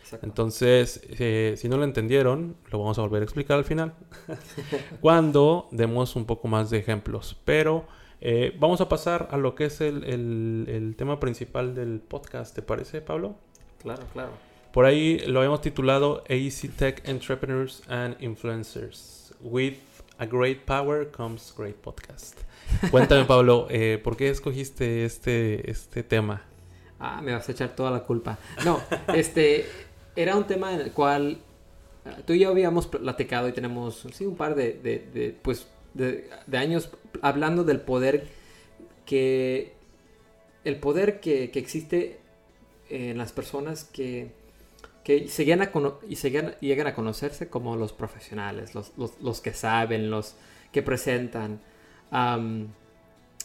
Exacto. 0.04 0.26
Entonces, 0.26 1.02
eh, 1.20 1.56
si 1.58 1.68
no 1.68 1.78
lo 1.78 1.84
entendieron, 1.84 2.56
lo 2.72 2.80
vamos 2.80 2.98
a 3.00 3.02
volver 3.02 3.22
a 3.22 3.26
explicar 3.26 3.58
al 3.58 3.66
final, 3.66 3.94
cuando 5.02 5.68
demos 5.72 6.16
un 6.16 6.26
poco 6.26 6.48
más 6.48 6.70
de 6.70 6.78
ejemplos. 6.78 7.38
Pero 7.46 7.86
eh, 8.22 8.56
vamos 8.60 8.82
a 8.82 8.90
pasar 8.90 9.28
a 9.32 9.38
lo 9.38 9.56
que 9.56 9.66
es 9.66 9.82
el, 9.82 10.04
el- 10.04 10.66
el 10.70 10.96
tema 10.96 11.20
principal 11.20 11.76
del 11.76 12.00
podcast, 12.00 12.56
¿te 12.56 12.62
parece, 12.62 13.02
Pablo? 13.02 13.36
Claro, 13.82 14.04
claro. 14.14 14.32
Por 14.72 14.86
ahí 14.86 15.20
lo 15.28 15.40
habíamos 15.40 15.62
titulado 15.62 16.24
AC 16.30 16.70
Tech 16.78 17.08
Entrepreneurs 17.08 17.84
and 17.88 18.16
Influencers. 18.22 19.34
With 19.42 19.76
a 20.18 20.26
great 20.26 20.62
power 20.66 21.10
comes 21.12 21.54
great 21.58 21.76
podcast. 21.76 22.40
Cuéntame, 22.92 23.26
Pablo, 23.28 23.68
eh, 23.70 24.00
¿por 24.04 24.16
qué 24.18 24.30
escogiste 24.30 25.06
este, 25.06 25.70
este 25.70 26.04
tema? 26.04 26.44
Ah, 27.00 27.22
me 27.22 27.34
vas 27.34 27.48
a 27.50 27.52
echar 27.52 27.76
toda 27.76 27.92
la 27.92 28.02
culpa. 28.04 28.38
No, 28.64 28.82
este 29.14 29.66
era 30.16 30.36
un 30.36 30.46
tema 30.48 30.74
en 30.74 30.82
el 30.82 30.92
cual 30.92 31.40
ah, 32.06 32.18
tú 32.26 32.34
y 32.34 32.40
yo 32.40 32.50
habíamos 32.50 32.88
platicado 32.88 33.50
y 33.50 33.52
tenemos 33.52 34.08
sí, 34.14 34.26
un 34.26 34.36
par 34.36 34.56
de, 34.56 34.74
de- 34.74 35.00
de, 35.14 35.38
pues, 35.42 35.68
de, 35.94 36.30
de 36.48 36.58
años 36.58 36.90
hablando 37.22 37.64
del 37.64 37.82
poder 37.82 38.28
que 39.06 39.74
el 40.64 40.78
poder 40.78 41.20
que, 41.20 41.52
que 41.52 41.60
existe 41.60 42.20
en 42.90 43.18
las 43.18 43.32
personas 43.34 43.84
que, 43.84 44.32
que 45.06 45.22
llegan 45.28 45.62
a 45.62 45.72
y 46.10 46.16
llegan, 46.16 46.56
llegan 46.60 46.88
a 46.88 46.96
conocerse 46.96 47.48
como 47.48 47.78
los 47.78 47.94
profesionales, 47.94 48.76
los, 48.76 48.92
los- 48.98 49.22
los 49.22 49.40
que 49.42 49.54
saben, 49.54 50.10
los 50.12 50.36
que 50.74 50.82
presentan. 50.84 51.62
Am, 52.12 52.68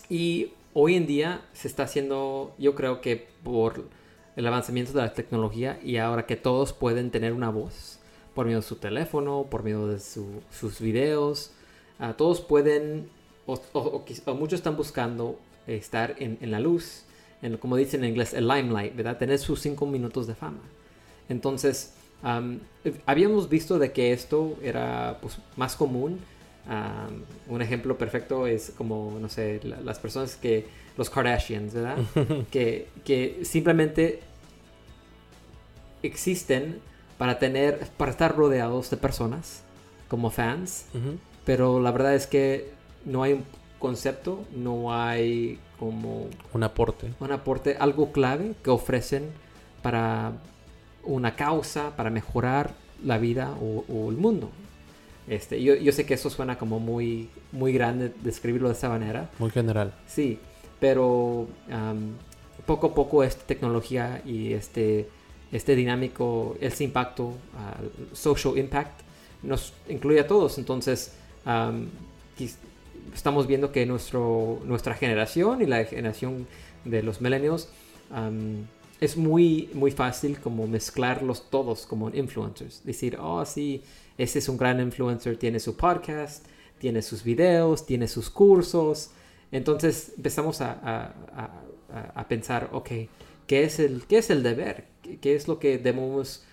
y 0.09 0.53
hoy 0.75 0.97
en 0.97 1.07
día 1.07 1.43
se 1.53 1.69
está 1.69 1.85
haciendo, 1.85 2.55
yo 2.59 2.75
creo 2.75 3.01
que 3.01 3.29
por 3.45 3.85
el 4.37 4.47
avanzamiento 4.47 4.93
de 4.93 5.03
la 5.03 5.13
tecnología 5.13 5.79
y 5.85 5.99
ahora 5.99 6.27
que 6.27 6.37
todos 6.37 6.73
pueden 6.73 7.11
tener 7.11 7.33
una 7.33 7.51
voz 7.51 7.99
por 8.35 8.47
medio 8.47 8.59
de 8.61 8.67
su 8.67 8.77
teléfono, 8.77 9.47
por 9.51 9.63
medio 9.63 9.87
de 9.87 10.01
su- 10.01 10.43
sus 10.51 10.81
videos, 10.81 11.53
ah, 11.99 12.15
todos 12.17 12.41
pueden, 12.41 13.09
o, 13.47 13.61
o- 13.73 14.05
o 14.27 14.35
muchos 14.35 14.61
están 14.61 14.77
buscando 14.77 15.39
estar 15.67 16.15
en, 16.19 16.39
en 16.41 16.51
la 16.51 16.61
luz, 16.61 17.05
en, 17.43 17.57
como 17.59 17.77
dicen 17.77 18.03
en 18.05 18.11
inglés, 18.11 18.35
el 18.35 18.49
limelight, 18.49 18.97
¿verdad? 18.97 19.19
Tener 19.19 19.39
sus 19.39 19.61
cinco 19.61 19.87
minutos 19.87 20.27
de 20.27 20.35
fama. 20.35 20.63
Entonces, 21.31 21.95
am, 22.23 22.61
habíamos 23.07 23.49
visto 23.49 23.79
de 23.79 23.93
que 23.93 24.13
esto 24.13 24.57
era 24.63 25.17
pues, 25.23 25.39
más 25.57 25.75
común. 25.77 26.21
Un 27.49 27.63
ejemplo 27.63 27.97
perfecto 27.97 28.47
es 28.47 28.73
como, 28.77 29.17
no 29.21 29.29
sé, 29.31 29.61
la- 29.65 29.81
las 29.81 29.99
personas 29.99 30.37
que, 30.37 30.67
los 30.99 31.09
Kardashians, 31.09 31.73
¿verdad? 31.73 31.97
que, 32.51 32.89
que 33.05 33.41
simplemente 33.45 34.21
existen 36.03 36.81
para 37.19 37.39
tener, 37.39 37.79
para 37.97 38.11
estar 38.11 38.37
rodeados 38.37 38.91
de 38.91 38.97
personas 38.97 39.63
como 40.09 40.31
fans, 40.31 40.87
pero 41.45 41.81
la 41.81 41.91
verdad 41.93 42.15
es 42.15 42.27
que 42.27 42.71
no 43.05 43.23
hay 43.23 43.35
un 43.35 43.45
concepto, 43.79 44.45
no 44.55 44.93
hay 44.95 45.59
como 45.79 46.29
Un 46.53 46.63
aporte. 46.63 47.11
un 47.21 47.33
aporte, 47.33 47.77
algo 47.79 48.13
clave 48.13 48.55
que 48.63 48.71
ofrecen 48.71 49.25
para 49.83 50.33
una 51.05 51.37
causa, 51.37 51.97
para 51.97 52.11
mejorar 52.11 52.75
la 53.05 53.19
vida 53.19 53.55
o, 53.61 53.85
o 53.89 54.11
el 54.11 54.17
mundo. 54.17 54.51
Este, 55.29 55.63
yo, 55.63 55.75
yo 55.77 55.93
sé 55.93 56.05
que 56.07 56.15
eso 56.15 56.29
suena 56.31 56.59
como 56.59 56.81
muy, 56.81 57.29
muy 57.53 57.73
grande 57.73 58.13
describirlo 58.23 58.69
de 58.69 58.75
esa 58.75 58.89
manera, 58.89 59.31
Muy 59.39 59.51
general. 59.51 59.95
sí, 60.07 60.39
pero 60.81 61.47
poco 62.67 62.89
a 62.89 62.95
poco 62.95 63.23
esta 63.23 63.45
tecnología 63.47 64.23
y 64.25 64.53
este, 64.55 65.09
este 65.53 65.77
dinámico, 65.77 66.57
este 66.61 66.85
impacto, 66.85 67.35
social 68.13 68.57
impact, 68.59 69.01
nos 69.43 69.73
incluye 69.89 70.21
a 70.21 70.27
todos. 70.27 70.59
Entonces, 70.59 71.13
estamos 73.15 73.47
viendo 73.47 73.73
que 73.73 73.87
nuestro, 73.87 74.61
nuestra 74.65 74.95
generación 74.95 75.63
y 75.63 75.67
la 75.67 75.85
generación 75.85 76.47
de 76.85 77.03
los 77.03 77.21
millennials 77.21 77.69
es 79.01 79.17
muy, 79.17 79.71
muy 79.75 79.91
fácil 79.91 80.39
como 80.41 80.67
mezclarlos 80.67 81.49
todos 81.51 81.87
como 81.87 82.11
influencers. 82.11 82.85
Decir, 82.85 83.17
oh, 83.21 83.45
sí, 83.47 83.83
ese 84.19 84.39
es 84.41 84.49
un 84.49 84.57
gran 84.59 84.81
influencer, 84.81 85.37
tiene 85.39 85.59
su 85.61 85.77
podcast, 85.77 86.47
tiene 86.79 87.01
sus 87.03 87.23
videos, 87.25 87.87
tiene 87.87 88.07
sus 88.09 88.29
cursos. 88.31 89.11
Entonces 89.53 90.13
empezamos 90.17 90.61
a, 90.61 90.73
a- 90.73 91.15
a- 92.15 92.29
pensar, 92.29 92.69
ok, 92.73 92.89
¿qué 93.47 93.65
es 93.65 93.81
el, 93.81 94.05
qué 94.07 94.19
es 94.19 94.31
el 94.31 94.43
deber? 94.45 94.85
¿Qué, 95.03 95.19
qué 95.19 95.35
es 95.35 95.49
lo 95.49 95.59
que 95.59 95.79
debemos, 95.79 96.45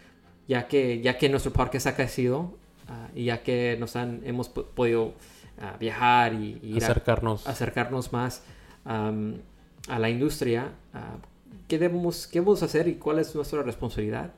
ya 0.47 0.67
que, 0.67 0.99
ya 1.01 1.17
que 1.17 1.29
nuestro 1.29 1.53
podcast 1.53 1.85
ha 1.87 1.95
crecido 1.95 2.57
ah, 2.87 3.09
y 3.13 3.25
ya 3.25 3.43
que 3.43 3.75
nos 3.79 3.95
han, 3.95 4.21
hemos 4.25 4.49
po- 4.49 4.65
podido 4.65 5.13
ah, 5.59 5.75
viajar 5.79 6.33
y, 6.33 6.75
Acercarnos. 6.77 7.45
acercarnos 7.45 8.11
más 8.13 8.41
a 8.85 9.99
la 9.99 10.09
industria, 10.09 10.71
ah, 10.93 11.17
¿qué, 11.67 11.77
debemos, 11.79 12.27
¿qué 12.27 12.39
debemos 12.39 12.63
hacer 12.63 12.87
y 12.87 12.95
cuál 12.95 13.19
es 13.19 13.33
nuestra 13.35 13.63
responsabilidad 13.63 14.33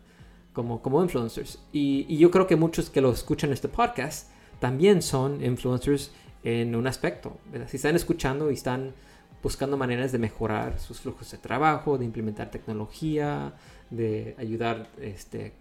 como, 0.53 0.81
como 0.81 1.01
influencers? 1.03 1.59
Y, 1.71 2.05
y 2.09 2.17
yo 2.17 2.31
creo 2.31 2.47
que 2.47 2.55
muchos 2.55 2.89
que 2.89 3.01
lo 3.01 3.11
escuchan 3.11 3.51
este 3.51 3.67
podcast 3.67 4.29
también 4.59 5.01
son 5.01 5.43
influencers 5.43 6.11
en 6.43 6.75
un 6.75 6.87
aspecto. 6.87 7.37
¿verdad? 7.51 7.67
Si 7.69 7.77
están 7.77 7.95
escuchando 7.95 8.49
y 8.51 8.55
están 8.55 8.93
buscando 9.41 9.77
maneras 9.77 10.11
de 10.11 10.19
mejorar 10.19 10.79
sus 10.79 10.99
flujos 10.99 11.31
de 11.31 11.37
trabajo, 11.37 11.97
de 11.97 12.03
implementar 12.05 12.51
tecnología, 12.51 13.53
de 13.89 14.35
ayudar 14.37 14.89
este, 15.01 15.53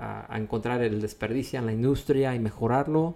a, 0.00 0.26
a 0.32 0.38
encontrar 0.38 0.82
el 0.82 1.00
desperdicio 1.00 1.58
en 1.58 1.66
la 1.66 1.72
industria 1.72 2.34
y 2.34 2.40
mejorarlo, 2.40 3.14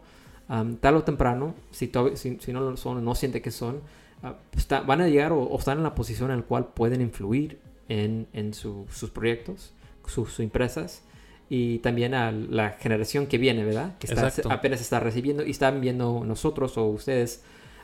am, 0.48 0.76
tal 0.76 0.96
o 0.96 1.02
temprano, 1.02 1.54
si, 1.72 1.88
to- 1.88 2.16
si, 2.16 2.38
si 2.40 2.52
no 2.52 2.60
lo 2.60 2.76
son, 2.76 3.04
no 3.04 3.14
siente 3.16 3.42
que 3.42 3.50
son, 3.50 3.80
ah, 4.22 4.36
está- 4.56 4.80
van 4.82 5.00
a 5.00 5.08
llegar 5.08 5.32
o, 5.32 5.42
o 5.42 5.58
están 5.58 5.78
en 5.78 5.84
la 5.84 5.94
posición 5.94 6.30
en 6.30 6.38
la 6.38 6.42
cual 6.44 6.66
pueden 6.68 7.00
influir 7.00 7.58
en, 7.90 8.29
en 8.33 8.55
su- 8.55 8.87
sus 8.90 9.11
proyectos, 9.11 9.72
sus, 10.07 10.40
empresas 10.40 11.03
y 11.50 11.79
también 11.81 12.14
a 12.14 12.33
la 12.33 12.70
generación 12.70 13.26
que 13.26 13.37
viene, 13.37 13.64
¿verdad? 13.64 13.98
Que 13.98 14.07
está, 14.07 14.33
apenas 14.50 14.81
está 14.81 15.00
recibiendo 15.00 15.44
y 15.44 15.50
están 15.50 15.81
viendo 15.81 16.22
nosotros 16.24 16.79
o 16.79 16.87
ustedes 16.87 17.42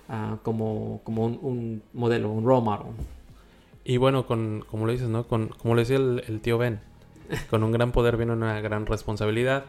ah, 0.09 0.38
como, 0.45 1.01
como 1.05 1.27
un, 1.27 1.38
un 1.42 1.83
modelo, 1.92 2.31
un 2.31 2.45
role 2.45 2.64
model. 2.64 2.87
Y 3.85 3.99
bueno, 3.99 4.27
con, 4.27 4.64
como 4.71 4.87
lo 4.87 4.92
dices, 4.92 5.09
¿no? 5.09 5.27
Con, 5.27 5.49
como 5.49 5.75
lo 5.75 5.81
decía 5.81 5.97
el, 5.97 6.23
el 6.29 6.40
tío 6.40 6.57
Ben, 6.57 6.81
con 7.51 7.64
un 7.64 7.73
gran 7.73 7.90
poder 7.92 8.16
viene 8.16 8.33
una 8.33 8.61
gran 8.61 8.87
responsabilidad. 8.87 9.64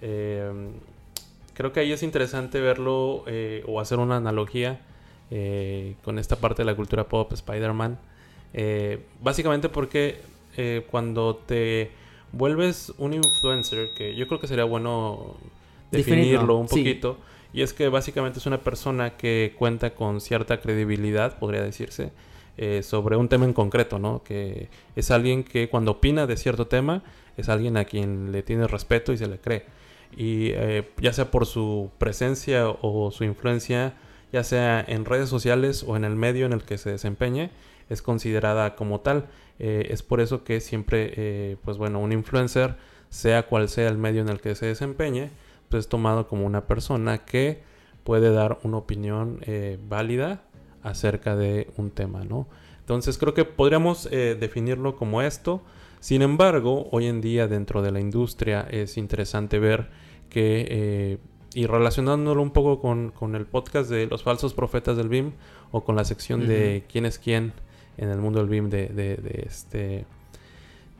Eh, 0.00 0.50
creo 1.54 1.72
que 1.72 1.80
ahí 1.80 1.92
es 1.92 2.02
interesante 2.02 2.60
verlo 2.60 3.24
eh, 3.26 3.62
o 3.68 3.80
hacer 3.80 3.98
una 3.98 4.16
analogía 4.16 4.80
eh, 5.30 5.96
con 6.02 6.18
esta 6.18 6.36
parte 6.36 6.62
de 6.62 6.66
la 6.66 6.74
cultura 6.74 7.04
pop, 7.04 7.32
Spider-Man. 7.32 7.98
Eh, 8.54 9.00
básicamente 9.20 9.68
porque 9.68 10.20
eh, 10.56 10.86
cuando 10.90 11.36
te 11.36 11.90
vuelves 12.32 12.92
un 12.98 13.14
influencer, 13.14 13.92
que 13.94 14.14
yo 14.14 14.26
creo 14.26 14.40
que 14.40 14.46
sería 14.46 14.64
bueno 14.64 15.36
Definirlo, 15.90 16.22
definirlo 16.22 16.56
un 16.56 16.68
sí. 16.68 16.76
poquito, 16.76 17.18
y 17.52 17.62
es 17.62 17.72
que 17.72 17.88
básicamente 17.88 18.38
es 18.38 18.46
una 18.46 18.60
persona 18.60 19.16
que 19.16 19.54
cuenta 19.58 19.94
con 19.94 20.20
cierta 20.20 20.60
credibilidad, 20.60 21.38
podría 21.38 21.62
decirse, 21.62 22.12
eh, 22.58 22.82
sobre 22.82 23.16
un 23.16 23.28
tema 23.28 23.44
en 23.44 23.52
concreto, 23.52 23.98
¿no? 23.98 24.22
Que 24.22 24.68
es 24.96 25.10
alguien 25.10 25.44
que 25.44 25.68
cuando 25.68 25.92
opina 25.92 26.26
de 26.26 26.36
cierto 26.36 26.66
tema 26.66 27.02
es 27.38 27.48
alguien 27.48 27.78
a 27.78 27.84
quien 27.84 28.30
le 28.30 28.42
tiene 28.42 28.66
respeto 28.66 29.12
y 29.12 29.18
se 29.18 29.26
le 29.26 29.38
cree. 29.38 29.64
Y 30.14 30.50
eh, 30.50 30.86
ya 30.98 31.14
sea 31.14 31.30
por 31.30 31.46
su 31.46 31.90
presencia 31.96 32.68
o 32.68 33.10
su 33.10 33.24
influencia, 33.24 33.94
ya 34.32 34.44
sea 34.44 34.84
en 34.86 35.06
redes 35.06 35.30
sociales 35.30 35.82
o 35.86 35.96
en 35.96 36.04
el 36.04 36.14
medio 36.14 36.44
en 36.44 36.52
el 36.52 36.62
que 36.62 36.76
se 36.76 36.90
desempeñe, 36.90 37.50
es 37.88 38.02
considerada 38.02 38.74
como 38.74 39.00
tal. 39.00 39.28
Eh, 39.58 39.88
es 39.90 40.02
por 40.02 40.20
eso 40.20 40.44
que 40.44 40.60
siempre, 40.60 41.12
eh, 41.16 41.56
pues 41.62 41.78
bueno, 41.78 42.00
un 42.00 42.12
influencer, 42.12 42.74
sea 43.10 43.46
cual 43.46 43.68
sea 43.68 43.88
el 43.88 43.98
medio 43.98 44.22
en 44.22 44.28
el 44.28 44.40
que 44.40 44.54
se 44.54 44.66
desempeñe, 44.66 45.30
pues 45.68 45.84
es 45.84 45.88
tomado 45.88 46.26
como 46.26 46.46
una 46.46 46.66
persona 46.66 47.24
que 47.24 47.62
puede 48.02 48.32
dar 48.32 48.58
una 48.64 48.78
opinión 48.78 49.38
eh, 49.42 49.78
válida 49.88 50.42
acerca 50.82 51.36
de 51.36 51.68
un 51.76 51.90
tema, 51.90 52.24
¿no? 52.24 52.48
Entonces 52.80 53.18
creo 53.18 53.34
que 53.34 53.44
podríamos 53.44 54.10
definirlo 54.10 54.96
como 54.96 55.22
esto. 55.22 55.62
Sin 56.00 56.20
embargo, 56.20 56.88
hoy 56.90 57.06
en 57.06 57.20
día 57.20 57.46
dentro 57.46 57.80
de 57.80 57.92
la 57.92 58.00
industria 58.00 58.66
es 58.68 58.96
interesante 58.96 59.60
ver 59.60 59.88
que, 60.28 61.20
y 61.54 61.66
relacionándolo 61.66 62.42
un 62.42 62.50
poco 62.50 62.80
con, 62.80 63.12
con 63.12 63.36
el 63.36 63.46
podcast 63.46 63.88
de 63.88 64.06
los 64.06 64.24
falsos 64.24 64.52
profetas 64.54 64.96
del 64.96 65.08
BIM 65.08 65.30
o 65.70 65.84
con 65.84 65.94
la 65.94 66.04
sección 66.04 66.48
de 66.48 66.84
quién 66.90 67.06
es 67.06 67.20
quién 67.20 67.52
en 67.98 68.08
el 68.10 68.18
mundo 68.18 68.38
del 68.40 68.48
BIM 68.48 68.70
de, 68.70 68.86
de- 68.88 69.16
de 69.16 69.44
este 69.46 70.04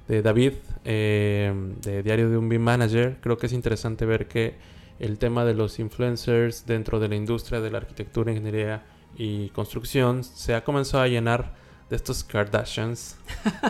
de 0.09 0.21
David 0.21 0.53
eh, 0.85 1.53
de 1.83 2.03
Diario 2.03 2.29
de 2.29 2.37
un 2.37 2.49
BIM 2.49 2.61
Manager, 2.63 3.17
creo 3.21 3.39
que 3.39 3.47
es 3.47 3.53
interesante 3.53 4.05
ver 4.05 4.27
que 4.27 4.55
el 4.99 5.19
tema 5.19 5.45
de 5.45 5.55
los 5.55 5.79
influencers 5.79 6.67
dentro 6.67 7.01
de 7.01 7.09
la 7.09 7.15
industria 7.17 7.61
de 7.61 7.71
la 7.71 7.79
arquitectura, 7.79 8.31
ingeniería 8.33 8.83
y 9.17 9.49
construcción 9.51 10.23
se 10.25 10.55
ha 10.55 10.65
comenzado 10.65 11.03
a 11.03 11.09
llenar 11.09 11.55
de 11.89 11.97
estos 11.97 12.25
Kardashians 12.25 13.17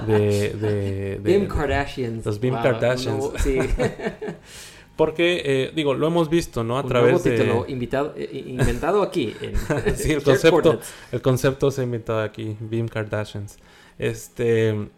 de, 0.07 0.51
de- 0.51 1.21
de- 1.21 1.21
Bim 1.39 1.49
Kardashians. 1.49 2.25
los 2.25 2.41
Bim 2.41 2.55
Wow, 2.55 2.63
Kardashians. 2.63 3.19
no, 3.19 3.33
sí. 3.39 3.59
porque 5.07 5.43
eh, 5.45 5.73
digo 5.75 5.95
lo 5.95 6.07
hemos 6.07 6.29
visto 6.31 6.63
no 6.63 6.79
a 6.79 6.83
Un 6.83 6.89
través 6.89 7.11
nuevo 7.13 7.25
de 7.25 7.31
título 7.37 7.65
invitado, 7.69 8.15
eh, 8.17 8.45
inventado 8.47 9.03
aquí. 9.03 9.35
En 9.41 9.97
Sí, 9.97 10.13
el 10.13 10.23
concepto, 10.23 10.79
el 11.11 11.21
concepto 11.23 11.71
se 11.73 11.81
ha 11.81 11.85
inventado 11.85 12.21
aquí, 12.21 12.57
Beam 12.61 12.87
Kardashians. 12.89 13.57
Este, 13.99 14.89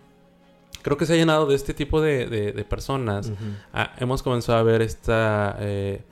creo 0.82 0.96
que 0.98 1.06
se 1.06 1.14
ha 1.14 1.16
llenado 1.16 1.46
de 1.46 1.54
este 1.56 1.72
tipo 1.74 2.00
de, 2.02 2.26
de- 2.26 2.52
de 2.52 2.64
personas. 2.64 3.32
Ah, 3.72 3.92
hemos 3.98 4.22
comenzado 4.22 4.58
a 4.58 4.62
ver 4.62 4.82
esta, 4.82 5.56
eh, 5.60 6.02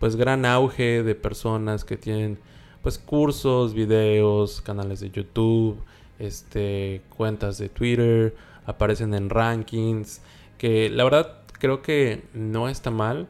pues, 0.00 0.16
gran 0.16 0.44
auge 0.44 1.02
de 1.04 1.14
personas 1.14 1.84
que 1.84 1.96
tienen, 1.96 2.38
pues, 2.82 2.98
cursos, 2.98 3.74
videos, 3.74 4.60
canales 4.60 5.00
de 5.00 5.10
YouTube, 5.10 5.78
este, 6.18 7.02
cuentas 7.16 7.58
de 7.58 7.68
Twitter, 7.68 8.34
aparecen 8.66 9.14
en 9.14 9.30
rankings, 9.30 10.20
que 10.58 10.90
la 10.90 11.04
verdad 11.04 11.42
creo 11.58 11.82
que 11.82 12.22
no 12.34 12.68
está 12.68 12.90
mal, 12.90 13.28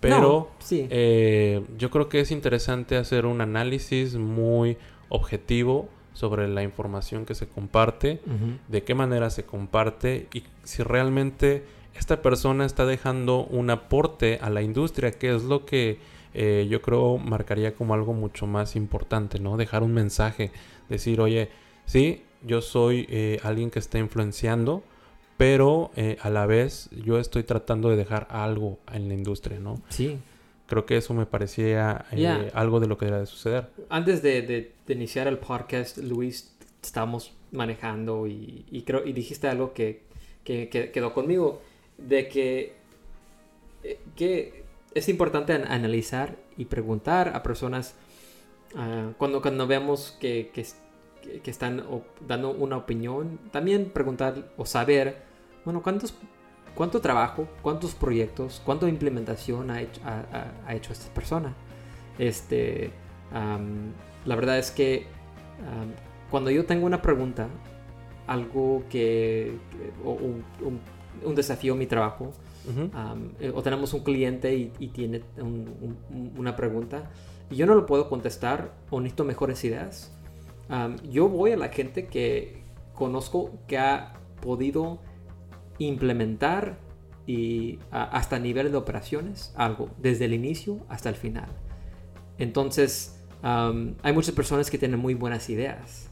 pero... 0.00 0.20
No, 0.20 0.48
sí. 0.58 0.86
Eh, 0.90 1.62
yo 1.78 1.90
creo 1.90 2.08
que 2.08 2.20
es 2.20 2.30
interesante 2.30 2.96
hacer 2.96 3.26
un 3.26 3.40
análisis 3.40 4.16
muy 4.16 4.76
objetivo 5.08 5.88
sobre 6.14 6.48
la 6.48 6.62
información 6.62 7.26
que 7.26 7.34
se 7.34 7.48
comparte, 7.48 8.20
de 8.68 8.82
qué 8.84 8.94
manera 8.94 9.30
se 9.30 9.44
comparte 9.44 10.28
y 10.32 10.44
si 10.62 10.82
realmente 10.82 11.64
esta 11.96 12.22
persona 12.22 12.64
está 12.64 12.86
dejando 12.86 13.44
un 13.44 13.70
aporte 13.70 14.38
a 14.40 14.48
la 14.48 14.62
industria, 14.62 15.10
que 15.10 15.34
es 15.34 15.42
lo 15.42 15.66
que 15.66 15.98
eh, 16.32 16.66
yo 16.68 16.82
creo 16.82 17.18
marcaría 17.18 17.74
como 17.74 17.94
algo 17.94 18.12
mucho 18.12 18.46
más 18.46 18.76
importante, 18.76 19.38
¿no? 19.38 19.56
Dejar 19.56 19.82
un 19.82 19.92
mensaje, 19.92 20.50
decir, 20.88 21.20
oye, 21.20 21.48
sí, 21.84 22.22
yo 22.42 22.60
soy 22.60 23.06
eh, 23.08 23.40
alguien 23.42 23.70
que 23.70 23.78
está 23.78 23.98
influenciando, 23.98 24.82
pero 25.36 25.90
eh, 25.96 26.16
a 26.22 26.30
la 26.30 26.46
vez 26.46 26.88
yo 27.04 27.18
estoy 27.18 27.42
tratando 27.44 27.88
de 27.90 27.96
dejar 27.96 28.26
algo 28.30 28.78
en 28.92 29.08
la 29.08 29.14
industria, 29.14 29.58
¿no? 29.58 29.80
Sí. 29.88 30.18
Creo 30.66 30.86
que 30.86 30.96
eso 30.96 31.12
me 31.14 31.26
parecía 31.26 32.06
eh, 32.12 32.50
algo 32.54 32.80
de 32.80 32.86
lo 32.86 32.96
que 32.96 33.06
debe 33.06 33.18
de 33.20 33.26
suceder. 33.26 33.68
Antes 33.90 34.22
de, 34.22 34.42
de- 34.42 34.72
de 34.86 34.94
iniciar 34.94 35.26
el 35.26 35.38
podcast, 35.38 35.98
Luis, 35.98 36.54
estábamos 36.82 37.32
manejando 37.52 38.26
y, 38.26 38.64
y 38.70 38.82
creo 38.82 39.04
y 39.06 39.12
dijiste 39.12 39.48
algo 39.48 39.72
que, 39.74 40.02
que- 40.44 40.68
que 40.68 40.90
quedó 40.90 41.12
conmigo 41.12 41.60
de 41.98 42.28
que, 42.28 42.74
eh, 43.82 43.98
que 44.16 44.64
es 44.94 45.08
importante 45.08 45.52
an- 45.52 45.66
analizar 45.70 46.36
y 46.56 46.64
preguntar 46.66 47.32
a 47.34 47.42
personas 47.42 47.94
ah, 48.76 49.10
cuando, 49.18 49.42
cuando 49.42 49.66
vemos 49.66 50.16
que, 50.20 50.50
que, 50.54 50.66
que- 51.24 51.40
que 51.40 51.50
están 51.50 51.82
dando 52.28 52.50
una 52.50 52.76
opinión, 52.76 53.38
también 53.50 53.90
preguntar 53.90 54.52
o 54.56 54.66
saber, 54.66 55.22
bueno, 55.64 55.82
cuántos 55.82 56.14
cuánto 56.74 57.00
trabajo, 57.00 57.46
cuántos 57.62 57.94
proyectos, 57.94 58.60
cuánta 58.64 58.88
implementación 58.88 59.70
ha 59.70 59.80
hecho, 59.80 60.00
ha- 60.04 60.74
hecho 60.74 60.92
esta 60.92 61.12
persona. 61.14 61.54
Este, 62.18 62.90
la 63.32 64.34
verdad 64.36 64.58
es 64.58 64.70
que 64.72 65.06
cuando 66.30 66.50
yo 66.50 66.64
tengo 66.66 66.86
una 66.86 67.00
pregunta, 67.00 67.48
algo 68.26 68.82
que, 68.90 69.56
o 70.04 70.12
un, 70.12 70.44
un- 70.62 70.80
un 71.24 71.34
desafío 71.34 71.74
en 71.74 71.78
mi 71.78 71.86
trabajo, 71.86 72.32
eh, 73.40 73.52
o 73.54 73.62
tenemos 73.62 73.92
un 73.92 74.02
cliente 74.02 74.54
y, 74.56 74.72
y 74.78 74.88
tiene 74.88 75.22
un- 75.36 75.96
un- 76.10 76.32
una 76.38 76.56
pregunta 76.56 77.10
y 77.50 77.56
yo 77.56 77.66
no 77.66 77.74
lo 77.74 77.84
puedo 77.86 78.08
contestar 78.08 78.72
o 78.90 79.00
necesito 79.00 79.24
mejores 79.24 79.62
ideas, 79.64 80.13
yo 81.10 81.28
voy 81.28 81.52
a 81.52 81.56
la 81.56 81.68
gente 81.68 82.06
que 82.06 82.62
conozco 82.94 83.52
que 83.66 83.78
ha 83.78 84.14
podido 84.40 85.00
implementar 85.78 86.78
y 87.26 87.78
a- 87.90 88.04
hasta 88.04 88.38
nivel 88.38 88.70
de 88.70 88.76
operaciones 88.76 89.52
algo, 89.56 89.90
desde 89.98 90.26
el 90.26 90.34
inicio 90.34 90.80
hasta 90.88 91.08
el 91.08 91.14
final. 91.16 91.48
Entonces, 92.38 93.20
hay 93.42 94.12
muchas 94.12 94.34
personas 94.34 94.70
que 94.70 94.78
tienen 94.78 94.98
muy 94.98 95.14
buenas 95.14 95.50
ideas, 95.50 96.08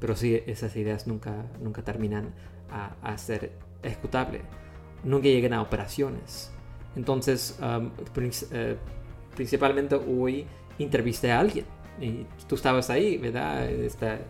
pero 0.00 0.16
sí, 0.16 0.40
esas 0.46 0.74
ideas 0.76 1.06
nunca, 1.06 1.46
nunca 1.60 1.82
terminan 1.82 2.34
a, 2.70 3.16
ser 3.18 3.52
ejecutable, 3.82 4.40
nunca 5.04 5.28
llegan 5.28 5.52
a 5.52 5.62
operaciones. 5.62 6.50
Entonces, 6.96 7.58
eh, 7.60 8.76
principalmente 9.34 9.94
hoy 9.94 10.46
entrevisté 10.78 11.30
a 11.32 11.40
alguien 11.40 11.66
y 12.00 12.26
tú 12.48 12.54
estabas 12.54 12.90
ahí, 12.90 13.16
¿verdad? 13.18 13.70
Esta- 13.70 14.20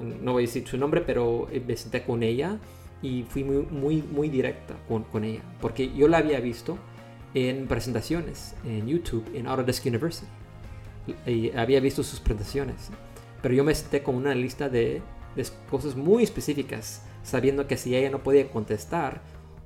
no 0.00 0.32
voy 0.32 0.44
a 0.44 0.46
decir 0.46 0.66
su 0.66 0.76
nombre, 0.78 1.00
pero 1.02 1.48
eh, 1.52 1.62
me 1.66 1.76
senté 1.76 2.02
con 2.02 2.22
ella 2.22 2.58
y 3.02 3.24
fui 3.28 3.44
muy, 3.44 3.66
muy, 3.70 4.02
muy 4.02 4.28
directa 4.28 4.74
con, 4.88 5.04
con 5.04 5.24
ella, 5.24 5.42
porque 5.60 5.92
yo 5.92 6.08
la 6.08 6.18
había 6.18 6.40
visto 6.40 6.78
en 7.34 7.66
presentaciones 7.66 8.54
en 8.64 8.86
YouTube, 8.86 9.24
en 9.34 9.46
Autodesk 9.46 9.86
University. 9.86 10.26
Y 11.26 11.50
había 11.56 11.80
visto 11.80 12.02
sus 12.04 12.20
presentaciones, 12.20 12.90
pero 13.42 13.54
yo 13.54 13.64
me 13.64 13.74
senté 13.74 14.02
con 14.04 14.14
una 14.14 14.34
lista 14.36 14.68
de, 14.68 15.02
de 15.34 15.46
cosas 15.68 15.96
muy 15.96 16.22
específicas, 16.22 17.02
sabiendo 17.24 17.66
que 17.66 17.76
si 17.76 17.96
ella 17.96 18.10
no 18.10 18.22
podía 18.22 18.48
contestar 18.50 19.20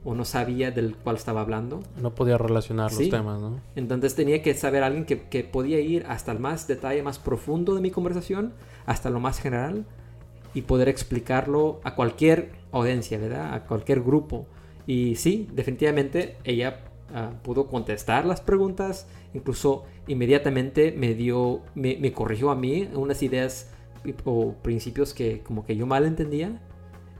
o 0.08 0.14
no 0.14 0.24
sabía 0.24 0.70
del 0.70 0.94
cual 0.94 1.16
estaba 1.16 1.40
hablando, 1.40 1.82
No 2.00 2.14
podía 2.14 2.38
relacionar 2.38 2.92
Sí. 2.92 3.00
los 3.02 3.10
temas, 3.10 3.40
¿no? 3.40 3.60
entonces 3.74 4.14
tenía 4.14 4.40
que 4.40 4.54
saber 4.54 4.84
alguien 4.84 5.04
que, 5.04 5.22
que 5.22 5.42
podía 5.42 5.80
ir 5.80 6.06
hasta 6.08 6.30
el 6.30 6.38
más 6.38 6.68
detalle 6.68 7.02
más 7.02 7.18
profundo 7.18 7.74
de 7.74 7.80
mi 7.80 7.90
conversación, 7.90 8.52
hasta 8.86 9.10
lo 9.10 9.18
más 9.18 9.40
general, 9.40 9.84
y 10.54 10.62
poder 10.62 10.88
explicarlo 10.88 11.80
a 11.82 11.96
cualquier 11.96 12.52
audiencia, 12.70 13.18
¿verdad? 13.18 13.52
A 13.52 13.64
cualquier 13.66 14.00
grupo. 14.00 14.46
Y 14.86 15.16
sí, 15.16 15.48
definitivamente 15.52 16.36
ella 16.44 16.84
ah, 17.12 17.32
pudo 17.42 17.66
contestar 17.66 18.24
las 18.26 18.40
preguntas, 18.40 19.08
incluso 19.34 19.84
inmediatamente 20.06 20.92
me 20.96 21.14
dio, 21.14 21.62
me, 21.74 21.96
me 22.00 22.12
corrigió 22.12 22.50
a 22.50 22.54
mí 22.54 22.88
unas 22.94 23.22
ideas 23.24 23.72
o 24.24 24.52
principios 24.62 25.12
que 25.14 25.40
como 25.42 25.66
que 25.66 25.74
yo 25.76 25.84
mal 25.84 26.06
entendía 26.06 26.62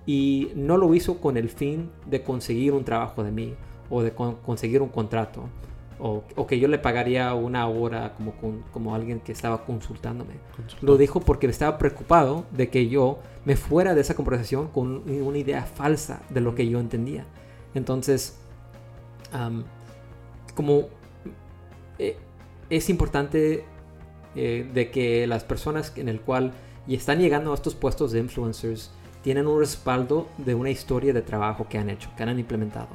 y 0.07 0.53
no 0.55 0.77
lo 0.77 0.95
hizo 0.95 1.21
con 1.21 1.37
el 1.37 1.49
fin 1.49 1.90
de 2.07 2.23
conseguir 2.23 2.73
un 2.73 2.85
trabajo 2.85 3.25
de 3.25 3.33
mí 3.33 3.55
o 3.90 4.03
de 4.03 4.12
con- 4.12 4.37
conseguir 4.37 4.81
un 4.83 4.88
contrato 4.88 5.42
o, 5.99 6.23
o 6.37 6.47
que 6.47 6.59
yo 6.61 6.69
le 6.69 6.79
pagaría 6.79 7.33
una 7.35 7.66
hora 7.69 8.14
como, 8.14 8.33
con- 8.33 8.62
como 8.73 8.95
alguien 8.95 9.19
que 9.21 9.33
estaba 9.33 9.64
consultándome. 9.64 10.35
Lo 10.83 10.97
dijo 10.97 11.21
porque 11.21 11.47
estaba 11.47 11.79
preocupado 11.79 12.45
de 12.53 12.69
que 12.69 12.88
yo 12.88 13.19
me 13.45 13.57
fuera 13.57 13.95
de 13.95 14.03
esa 14.03 14.14
conversación 14.14 14.69
con 14.69 15.03
una 15.09 15.38
idea 15.38 15.62
falsa 15.62 16.23
de 16.31 16.40
lo 16.40 16.55
que 16.55 16.69
yo 16.69 16.79
entendía. 16.81 17.25
Entonces, 17.75 18.38
am, 19.33 19.64
como 20.55 20.88
eh, 21.99 22.16
es 22.71 22.90
importante 22.90 23.64
eh, 24.35 24.69
de 24.73 24.90
que 24.90 25.27
las 25.27 25.45
personas 25.45 25.92
en 25.97 26.09
el 26.09 26.21
cual 26.21 26.53
y 26.87 26.95
están 26.95 27.19
llegando 27.21 27.53
a 27.53 27.55
estos 27.55 27.75
puestos 27.75 28.12
de 28.12 28.21
influencers 28.21 28.90
tienen 29.27 29.49
un 29.49 29.59
respaldo 29.59 30.29
de 30.39 30.55
una 30.55 30.71
historia 30.71 31.12
de 31.12 31.21
trabajo 31.21 31.67
que 31.69 31.79
han 31.79 31.91
hecho, 31.91 32.11
que 32.17 32.23
han 32.23 32.39
implementado. 32.39 32.87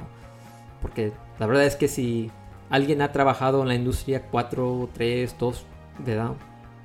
Porque 0.80 1.12
la 1.38 1.44
verdad 1.44 1.66
es 1.66 1.76
que 1.76 1.88
si 1.88 2.30
alguien 2.70 3.02
ha 3.02 3.12
trabajado 3.12 3.60
en 3.60 3.68
la 3.68 3.74
industria 3.74 4.22
4, 4.30 4.88
3, 4.94 5.36
2, 5.38 5.66
¿verdad? 5.98 6.30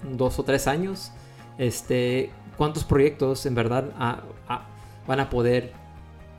dos 0.04 0.38
o 0.38 0.44
tres 0.44 0.68
años, 0.68 1.14
este, 1.58 2.30
cuántos 2.58 2.84
proyectos 2.84 3.46
en 3.46 3.56
verdad 3.56 3.86
van 5.08 5.20
a 5.22 5.30
poder 5.30 5.72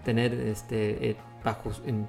tener 0.05 0.35
este, 0.35 1.09
eh, 1.09 1.16
bajo 1.42 1.71
en, 1.87 2.07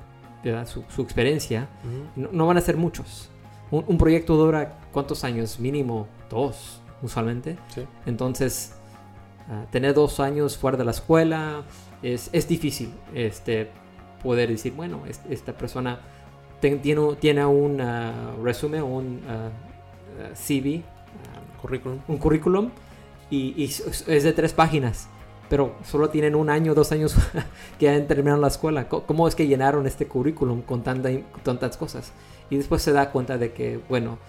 su, 0.66 0.84
su 0.90 1.02
experiencia. 1.02 1.70
No, 2.18 2.28
no 2.34 2.46
van 2.46 2.58
a 2.58 2.62
ser 2.62 2.76
muchos. 2.76 3.30
Un, 3.72 3.86
un 3.88 3.98
proyecto 3.98 4.36
dura 4.36 4.80
cuántos 4.92 5.24
años? 5.24 5.62
Mínimo 5.62 6.08
dos, 6.30 6.82
usualmente. 7.02 7.58
Sí. 7.74 7.86
Entonces, 8.06 8.74
ah, 9.50 9.66
tener 9.72 9.94
dos 9.94 10.20
años 10.20 10.58
fuera 10.58 10.78
de 10.78 10.86
la 10.86 10.92
escuela 10.92 11.64
es, 12.02 12.30
es 12.34 12.48
difícil 12.48 12.92
este, 13.14 13.70
poder 14.24 14.50
decir, 14.50 14.74
bueno, 14.74 15.02
es- 15.08 15.22
esta 15.30 15.54
persona 15.54 16.00
ten- 16.62 16.82
tiene, 16.82 17.16
tiene 17.20 17.46
un 17.46 17.82
ah, 17.82 18.32
resumen, 18.44 18.84
un 18.84 19.22
ah, 19.28 19.50
CV, 20.36 20.84
Currículum. 21.62 22.00
un 22.08 22.18
currículum, 22.18 22.70
y, 23.30 23.54
y 23.62 23.66
es 23.66 24.24
de 24.24 24.34
tres 24.34 24.54
páginas. 24.54 25.08
Pero 25.50 25.76
solo 25.84 26.10
tienen 26.10 26.36
un 26.36 26.50
año, 26.50 26.74
dos 26.76 26.92
años 26.92 27.16
que 27.80 27.90
han 27.90 28.08
terminado 28.08 28.40
la 28.40 28.48
escuela. 28.50 28.88
¿Cómo 28.88 29.28
es 29.28 29.34
que 29.36 29.48
llenaron 29.48 29.88
este 29.88 30.08
currículum 30.08 30.62
con, 30.62 30.84
tanta, 30.84 31.10
con 31.32 31.42
tantas 31.44 31.76
cosas? 31.76 32.12
Y 32.52 32.58
después 32.58 32.82
se 32.84 32.92
da 32.94 33.12
cuenta 33.12 33.38
de 33.38 33.52
que, 33.52 33.80
bueno, 33.90 34.20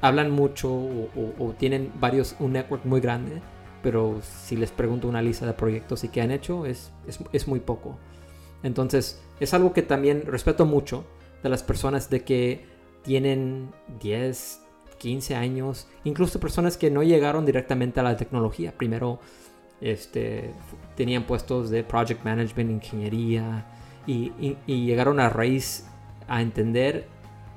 hablan 0.00 0.30
mucho 0.32 0.70
o, 0.72 1.08
o- 1.16 1.44
o 1.46 1.52
tienen 1.52 1.92
varios, 2.00 2.34
un 2.40 2.52
network 2.54 2.84
muy 2.84 3.00
grande, 3.00 3.40
pero 3.86 4.18
si 4.20 4.56
les 4.56 4.72
pregunto 4.72 5.06
una 5.06 5.22
lista 5.22 5.46
de 5.46 5.52
proyectos 5.52 6.02
y 6.02 6.08
qué 6.08 6.20
han 6.20 6.32
hecho, 6.32 6.66
es, 6.66 6.90
es, 7.06 7.20
es 7.32 7.46
muy 7.46 7.60
poco. 7.60 7.96
Entonces, 8.64 9.22
es 9.38 9.54
algo 9.54 9.72
que 9.72 9.82
también 9.82 10.22
respeto 10.26 10.66
mucho 10.66 11.04
de 11.44 11.48
las 11.50 11.62
personas 11.62 12.10
de 12.10 12.24
que 12.24 12.64
tienen 13.04 13.70
10, 14.00 14.60
15 14.98 15.36
años, 15.36 15.86
incluso 16.02 16.40
personas 16.40 16.76
que 16.76 16.90
no 16.90 17.04
llegaron 17.04 17.46
directamente 17.46 18.00
a 18.00 18.02
la 18.02 18.16
tecnología. 18.16 18.72
Primero, 18.76 19.20
este, 19.80 20.50
tenían 20.96 21.22
puestos 21.22 21.70
de 21.70 21.84
project 21.84 22.24
management, 22.24 22.72
ingeniería, 22.72 23.66
y, 24.04 24.32
y- 24.40 24.56
y 24.66 24.84
llegaron 24.84 25.20
a 25.20 25.28
raíz 25.28 25.86
a 26.26 26.42
entender 26.42 27.06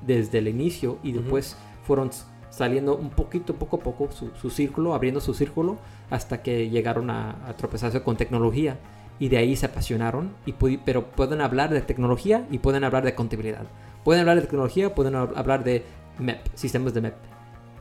desde 0.06 0.38
el 0.38 0.46
inicio 0.46 0.98
y 1.02 1.10
después 1.10 1.56
fueron 1.84 2.10
saliendo 2.50 2.94
un 2.96 3.10
poquito, 3.10 3.56
poco 3.56 3.78
a 3.78 3.80
poco, 3.80 4.12
su, 4.12 4.30
su 4.40 4.48
círculo, 4.48 4.94
abriendo 4.94 5.20
su 5.20 5.34
círculo, 5.34 5.78
hasta 6.10 6.42
que 6.42 6.68
llegaron 6.68 7.08
a, 7.10 7.36
a 7.48 7.56
tropezarse 7.56 8.02
con 8.02 8.16
tecnología. 8.16 8.78
Y 9.18 9.28
de 9.28 9.36
ahí 9.36 9.54
se 9.54 9.66
apasionaron, 9.66 10.32
y 10.46 10.54
pero 10.84 11.06
pueden 11.10 11.40
hablar 11.42 11.70
de 11.70 11.82
tecnología 11.82 12.46
y 12.50 12.58
pueden 12.58 12.84
hablar 12.84 13.04
de 13.04 13.14
contabilidad. 13.14 13.66
Pueden 14.02 14.20
hablar 14.22 14.36
de 14.36 14.42
tecnología, 14.42 14.94
pueden 14.94 15.12
hab- 15.14 15.36
hablar 15.36 15.62
de 15.62 15.84
MEP, 16.18 16.40
sistemas 16.54 16.94
de 16.94 17.02
MEP. 17.02 17.14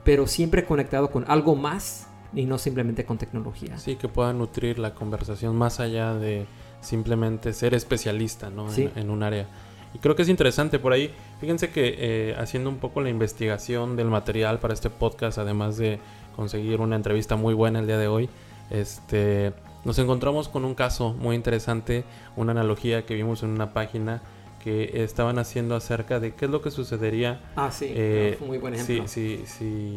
Pero 0.04 0.28
siempre 0.28 0.66
conectado 0.66 1.10
con 1.12 1.24
algo 1.30 1.56
más 1.56 2.08
y 2.34 2.44
no 2.46 2.58
simplemente 2.58 3.06
con 3.06 3.18
tecnología. 3.18 3.78
Sí, 3.78 3.96
que 3.96 4.10
pueda 4.10 4.34
nutrir 4.34 4.80
la 4.80 4.94
conversación 4.94 5.56
más 5.56 5.80
allá 5.80 6.14
de 6.14 6.46
simplemente 6.82 7.54
ser 7.54 7.74
especialista 7.74 8.50
¿no? 8.50 8.68
En- 8.68 8.74
Sí. 8.74 8.90
en, 8.96 9.10
un 9.10 9.24
área. 9.24 9.48
Y 9.94 10.00
creo 10.00 10.16
que 10.16 10.22
es 10.24 10.30
interesante 10.30 10.78
por 10.78 10.94
ahí. 10.94 11.10
Fíjense 11.40 11.70
que 11.72 11.96
eh, 11.98 12.36
haciendo 12.38 12.70
un 12.70 12.78
poco 12.78 13.02
la 13.02 13.10
investigación 13.10 13.96
del 13.96 14.08
material 14.08 14.60
para 14.60 14.74
este 14.74 14.90
podcast, 14.90 15.38
además 15.38 15.78
de 15.78 16.00
conseguir 16.36 16.82
una 16.82 16.96
entrevista 16.96 17.36
muy 17.36 17.54
buena 17.54 17.80
el 17.80 17.88
día 17.88 17.98
de 17.98 18.08
hoy, 18.08 18.30
este, 18.70 19.54
nos 19.86 19.98
encontramos 20.00 20.48
con 20.50 20.66
un 20.66 20.76
caso 20.76 21.14
muy 21.14 21.36
interesante, 21.36 22.04
una 22.36 22.52
analogía 22.52 23.06
que 23.06 23.16
vimos 23.16 23.44
en 23.44 23.50
una 23.50 23.74
página 23.74 24.22
que 24.64 25.04
estaban 25.04 25.40
haciendo 25.40 25.76
acerca 25.76 26.20
de 26.20 26.34
qué 26.36 26.46
es 26.46 26.52
lo 26.52 26.62
que 26.62 26.70
sucedería 26.70 27.40
Ah, 27.56 27.72
sí, 27.72 27.86
eh, 27.90 28.36
fue 28.38 28.48
muy 28.48 28.58
buen 28.58 28.76
sí, 28.76 28.82
ejemplo. 28.82 29.08
sí, 29.08 29.44
sí. 29.46 29.96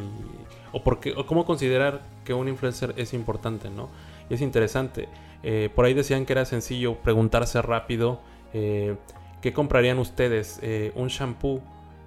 O, 0.73 0.83
por 0.85 1.01
qué- 1.01 1.12
o 1.16 1.27
cómo 1.27 1.45
considerar 1.45 2.01
que 2.25 2.33
un 2.33 2.49
influencer 2.49 2.95
es 2.97 3.12
importante, 3.12 3.71
¿no? 3.71 3.88
Y 4.31 4.35
es 4.35 4.40
interesante. 4.40 5.09
Eh, 5.42 5.68
por 5.75 5.85
ahí 5.85 5.95
decían 5.95 6.25
que 6.25 6.33
era 6.33 6.45
sencillo 6.45 6.95
preguntarse 6.95 7.61
rápido 7.61 8.21
eh, 8.55 8.95
qué 9.40 9.53
comprarían 9.53 9.99
ustedes. 9.99 10.61
Un 10.95 11.09
shampoo 11.09 11.61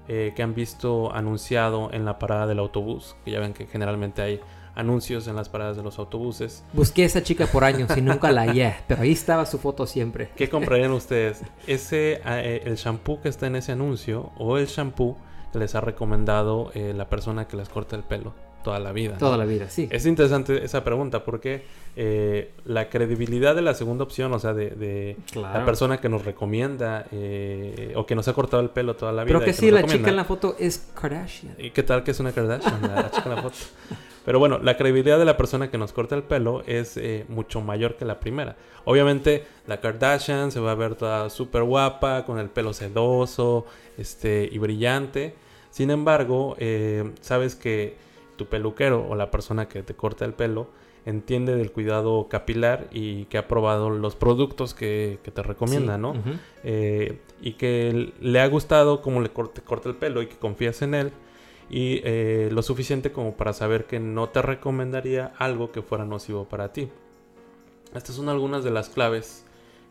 eh, 0.07 0.33
que 0.35 0.43
han 0.43 0.53
visto 0.53 1.13
anunciado 1.13 1.91
en 1.91 2.05
la 2.05 2.19
parada 2.19 2.47
del 2.47 2.59
autobús, 2.59 3.15
que 3.25 3.31
ya 3.31 3.39
ven 3.39 3.53
que 3.53 3.65
generalmente 3.65 4.21
hay 4.21 4.39
anuncios 4.75 5.27
en 5.27 5.35
las 5.35 5.49
paradas 5.49 5.77
de 5.77 5.83
los 5.83 5.97
autobuses. 5.99 6.63
Busqué 6.73 7.03
a 7.03 7.05
esa 7.05 7.23
chica 7.23 7.47
por 7.47 7.63
años 7.63 7.89
y 7.95 8.01
nunca 8.01 8.31
la 8.31 8.41
hallé, 8.41 8.75
pero 8.87 9.01
ahí 9.01 9.11
estaba 9.11 9.45
su 9.45 9.57
foto 9.57 9.87
siempre. 9.87 10.29
¿Qué 10.35 10.49
comprarían 10.49 10.91
ustedes? 10.91 11.41
¿Ese, 11.65 12.21
eh, 12.25 12.61
el 12.65 12.75
shampoo 12.75 13.21
que 13.21 13.29
está 13.29 13.47
en 13.47 13.55
ese 13.55 13.71
anuncio 13.71 14.31
o 14.37 14.57
el 14.57 14.67
shampoo 14.67 15.17
que 15.51 15.59
les 15.59 15.73
ha 15.75 15.81
recomendado 15.81 16.71
eh, 16.73 16.93
la 16.93 17.09
persona 17.09 17.47
que 17.47 17.57
les 17.57 17.69
corta 17.69 17.95
el 17.95 18.03
pelo 18.03 18.33
toda 18.65 18.79
la 18.79 18.91
vida? 18.91 19.13
¿no? 19.13 19.17
Toda 19.19 19.37
la 19.37 19.45
vida, 19.45 19.69
sí. 19.69 19.87
Es 19.91 20.05
interesante 20.05 20.65
esa 20.65 20.83
pregunta 20.83 21.23
porque 21.23 21.63
eh, 21.95 22.51
la 22.65 22.89
credibilidad 22.89 23.55
de 23.55 23.61
la 23.61 23.73
segunda 23.75 24.03
opción, 24.03 24.33
o 24.33 24.39
sea, 24.39 24.53
de, 24.53 24.71
de 24.71 25.15
Claro. 25.31 25.59
la 25.59 25.63
persona 25.65 26.01
que 26.01 26.09
nos 26.09 26.25
recomienda 26.25 27.05
eh, 27.13 27.93
o 27.95 28.05
que 28.05 28.15
nos 28.15 28.27
ha 28.27 28.33
cortado 28.33 28.61
el 28.61 28.69
pelo 28.71 28.95
toda 28.95 29.13
la 29.13 29.23
vida. 29.23 29.33
Pero 29.37 29.45
que 29.45 29.53
sí, 29.53 29.71
la 29.71 29.77
recomienda. 29.77 29.97
chica 30.01 30.09
en 30.09 30.15
la 30.17 30.25
foto 30.25 30.55
es 30.59 30.89
Kardashian. 30.99 31.55
¿Y 31.57 31.69
qué 31.69 31.83
tal 31.83 32.03
que 32.03 32.11
es 32.11 32.19
una 32.19 32.31
Kardashian? 32.33 32.81
La, 32.81 32.95
la 33.03 33.11
chica 33.11 33.29
en 33.29 33.35
la 33.35 33.41
foto. 33.41 33.55
Pero 34.25 34.39
bueno, 34.39 34.57
la 34.57 34.75
credibilidad 34.75 35.19
de 35.19 35.25
la 35.25 35.37
persona 35.37 35.69
que 35.69 35.77
nos 35.77 35.93
corta 35.93 36.15
el 36.15 36.23
pelo 36.23 36.63
es 36.65 36.97
eh, 36.97 37.25
mucho 37.29 37.61
mayor 37.61 37.95
que 37.95 38.05
la 38.05 38.19
primera. 38.19 38.55
Obviamente, 38.85 39.43
la 39.67 39.79
Kardashian 39.79 40.51
se 40.51 40.59
va 40.59 40.71
a 40.71 40.75
ver 40.75 40.95
toda 40.95 41.29
súper 41.29 41.61
guapa, 41.61 42.25
con 42.25 42.39
el 42.39 42.49
pelo 42.49 42.73
sedoso 42.73 43.67
este, 43.99 44.49
y 44.51 44.57
brillante. 44.57 45.35
Sin 45.69 45.91
embargo, 45.91 46.55
eh, 46.57 47.11
sabes 47.21 47.53
que 47.55 48.03
tu 48.35 48.45
peluquero 48.47 49.05
o 49.07 49.15
la 49.15 49.31
persona 49.31 49.67
que 49.67 49.83
te 49.83 49.93
corta 49.95 50.25
el 50.25 50.33
pelo 50.33 50.67
entiende 51.05 51.55
del 51.55 51.71
cuidado 51.71 52.27
capilar 52.29 52.87
y 52.91 53.25
que 53.25 53.37
ha 53.37 53.47
probado 53.47 53.89
los 53.91 54.15
productos 54.15 54.73
que, 54.73 55.19
que 55.23 55.29
te 55.31 55.43
recomienda, 55.43 55.95
Sí, 55.95 56.01
¿no? 56.01 56.13
eh, 56.63 57.19
y 57.41 57.53
que 57.53 58.13
le 58.19 58.39
ha 58.39 58.47
gustado 58.47 59.01
cómo 59.01 59.21
le 59.21 59.29
corte, 59.29 59.61
corta 59.61 59.89
el 59.89 59.95
pelo 59.95 60.21
y 60.23 60.27
que 60.27 60.35
confías 60.37 60.81
en 60.81 60.95
él 60.95 61.11
y 61.69 62.01
eh, 62.03 62.49
lo 62.51 62.61
suficiente 62.63 63.11
como 63.11 63.35
para 63.35 63.53
saber 63.53 63.85
que 63.85 63.99
no 63.99 64.29
te 64.29 64.41
recomendaría 64.41 65.31
algo 65.37 65.71
que 65.71 65.81
fuera 65.83 66.05
nocivo 66.05 66.45
para 66.45 66.73
ti. 66.73 66.89
Estas 67.93 68.15
son 68.15 68.27
algunas 68.29 68.63
de 68.63 68.71
las 68.71 68.89
claves 68.89 69.45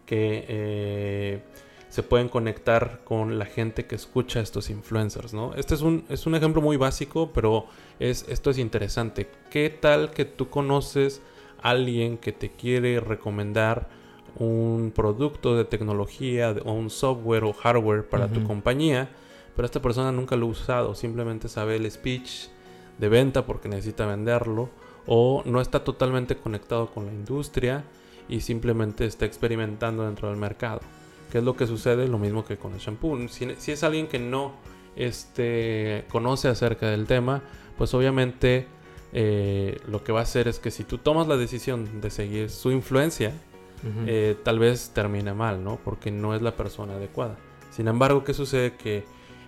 que 0.07 0.45
eh, 0.49 1.43
se 1.95 2.03
pueden 2.03 2.29
conectar 2.29 3.03
con 3.05 3.39
la 3.39 3.47
gente 3.47 3.87
que 3.87 3.95
escucha 3.95 4.41
a 4.41 4.43
estos 4.43 4.69
influencers, 4.69 5.33
¿no? 5.33 5.55
Este 5.55 5.77
es 5.77 5.81
un, 5.81 6.05
es 6.09 6.27
un 6.27 6.35
ejemplo 6.35 6.61
muy 6.61 6.77
básico, 6.77 7.31
pero 7.33 7.67
es, 8.01 8.27
esto 8.29 8.51
es 8.51 8.59
interesante. 8.59 9.31
¿Qué 9.49 9.71
tal 9.71 10.11
que 10.11 10.25
tú 10.25 10.51
conoces 10.51 11.23
a 11.63 11.71
alguien 11.71 12.19
que 12.19 12.33
te 12.33 12.51
quiere 12.51 12.99
recomendar 12.99 13.89
un 14.35 14.91
producto 14.93 15.55
de 15.57 15.67
tecnología 15.67 16.57
o 16.65 16.73
un 16.73 16.91
software 16.91 17.45
o 17.45 17.53
hardware 17.53 18.09
para 18.09 18.27
tu 18.27 18.43
compañía, 18.43 19.09
pero 19.55 19.65
esta 19.65 19.81
persona 19.81 20.11
nunca 20.11 20.35
lo 20.35 20.47
ha 20.47 20.51
usado, 20.51 20.97
simplemente 20.97 21.49
sabe 21.49 21.77
el 21.77 21.89
speech 21.89 22.49
de 22.99 23.09
venta 23.09 23.47
porque 23.47 23.69
necesita 23.69 24.05
venderlo 24.05 24.69
o 25.07 25.45
no 25.47 25.61
está 25.61 25.85
totalmente 25.85 26.35
conectado 26.35 26.89
con 26.89 27.07
la 27.07 27.13
industria 27.13 27.85
y 28.29 28.41
simplemente 28.41 29.07
está 29.07 29.27
experimentando 29.27 30.05
dentro 30.05 30.29
del 30.29 30.39
mercado. 30.39 30.81
¿Qué 31.35 31.39
es 31.39 31.45
lo 31.45 31.57
que 31.57 31.67
sucede? 31.67 32.07
Lo 32.07 32.17
mismo 32.17 32.45
que 32.45 32.57
con 32.57 32.75
el 32.75 32.79
shampoo. 32.79 33.27
Si, 33.27 33.57
si 33.59 33.73
es 33.73 33.83
alguien 33.83 34.07
que 34.07 34.21
no 34.21 34.53
este, 34.95 36.05
conoce 36.09 36.47
acerca 36.47 36.89
del 36.89 37.09
tema, 37.09 37.43
pues 37.77 37.93
obviamente 37.93 38.69
eh, 39.13 39.81
lo 39.89 40.05
que 40.05 40.13
va 40.13 40.21
a 40.21 40.23
hacer 40.23 40.47
es 40.47 40.61
que 40.61 40.71
si 40.71 40.85
tú 40.85 40.99
tomas 40.99 41.27
la 41.27 41.37
decisión 41.37 42.01
de 42.01 42.11
seguir 42.11 42.51
su 42.51 42.71
influencia, 42.71 43.33
eh, 44.07 44.37
tal 44.45 44.61
vez 44.61 44.93
termine 44.95 45.35
mal, 45.35 45.65
¿no? 45.65 45.81
Porque 45.85 46.13
no 46.13 46.37
es 46.37 46.41
la 46.41 46.55
persona 46.55 46.95
adecuada. 46.95 47.35
Sin 47.73 47.89
embargo, 47.89 48.23
¿qué 48.23 48.33
sucede? 48.33 48.77
Que 48.77 49.03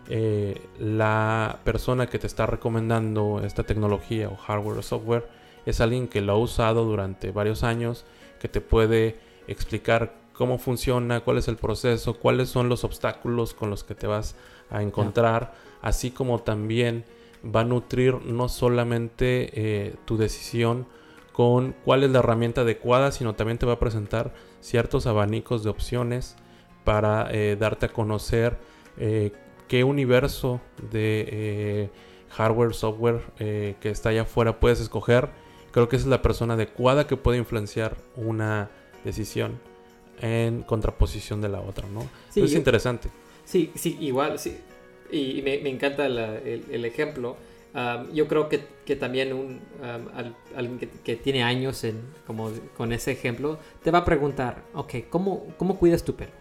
eh, 0.08 0.60
la 0.80 1.60
persona 1.62 2.08
que 2.08 2.18
te 2.18 2.26
está 2.26 2.46
recomendando 2.46 3.42
esta 3.44 3.62
tecnología 3.62 4.28
o 4.28 4.34
hardware 4.34 4.78
o 4.78 4.82
software 4.82 5.28
es 5.66 5.80
alguien 5.80 6.08
que 6.08 6.20
lo 6.20 6.32
ha 6.32 6.36
usado 6.36 6.84
durante 6.84 7.30
varios 7.30 7.62
años, 7.62 8.04
que 8.40 8.48
te 8.48 8.60
puede 8.60 9.20
explicar 9.46 10.25
cómo 10.36 10.58
funciona, 10.58 11.20
cuál 11.20 11.38
es 11.38 11.48
el 11.48 11.56
proceso, 11.56 12.14
cuáles 12.14 12.50
son 12.50 12.68
los 12.68 12.84
obstáculos 12.84 13.54
con 13.54 13.70
los 13.70 13.84
que 13.84 13.94
te 13.94 14.06
vas 14.06 14.36
a 14.70 14.82
encontrar, 14.82 15.54
así 15.80 16.10
como 16.10 16.40
también 16.40 17.04
va 17.44 17.60
a 17.60 17.64
nutrir 17.64 18.14
no 18.24 18.48
solamente 18.48 19.50
eh, 19.54 19.94
tu 20.04 20.16
decisión 20.16 20.86
con 21.32 21.74
cuál 21.84 22.04
es 22.04 22.10
la 22.10 22.18
herramienta 22.18 22.62
adecuada, 22.62 23.12
sino 23.12 23.34
también 23.34 23.58
te 23.58 23.66
va 23.66 23.74
a 23.74 23.78
presentar 23.78 24.34
ciertos 24.60 25.06
abanicos 25.06 25.64
de 25.64 25.70
opciones 25.70 26.36
para 26.84 27.28
eh, 27.30 27.56
darte 27.58 27.86
a 27.86 27.92
conocer 27.92 28.58
eh, 28.98 29.32
qué 29.68 29.84
universo 29.84 30.60
de 30.90 31.90
hardware, 32.30 32.74
software 32.74 33.20
que 33.38 33.90
está 33.90 34.10
allá 34.10 34.22
afuera 34.22 34.60
puedes 34.60 34.80
escoger. 34.80 35.30
Creo 35.72 35.88
que 35.88 35.96
esa 35.96 36.04
es 36.04 36.10
la 36.10 36.22
persona 36.22 36.54
adecuada 36.54 37.06
que 37.06 37.16
puede 37.16 37.38
influenciar 37.38 37.96
una 38.16 38.70
decisión 39.04 39.58
en 40.20 40.62
contraposición 40.62 41.40
de 41.40 41.48
la 41.48 41.60
otra, 41.60 41.88
¿no? 41.88 42.08
Sí, 42.30 42.42
es 42.42 42.50
yo- 42.52 42.58
interesante. 42.58 43.08
Sí, 43.44 43.70
sí, 43.74 43.96
igual, 44.00 44.38
sí. 44.38 44.56
Y 45.10 45.40
me, 45.42 45.58
me 45.58 45.70
encanta 45.70 46.08
la- 46.08 46.38
el, 46.38 46.64
el 46.70 46.84
ejemplo. 46.84 47.36
um, 47.74 48.10
yo 48.12 48.26
creo 48.26 48.48
que, 48.48 48.60
que 48.86 48.96
también 48.96 49.32
un, 49.34 49.60
um, 49.80 50.08
al- 50.16 50.34
alguien 50.56 50.78
que, 50.78 50.88
que 50.88 51.16
tiene 51.16 51.42
años 51.44 51.84
en, 51.84 52.00
como 52.26 52.50
con 52.76 52.92
ese 52.92 53.12
ejemplo 53.12 53.58
te 53.84 53.90
va 53.90 53.98
a 54.00 54.04
preguntar, 54.04 54.62
ok, 54.74 54.94
¿cómo, 55.10 55.46
¿cómo 55.58 55.78
cuidas 55.78 56.02
tu 56.02 56.14
pelo? 56.16 56.32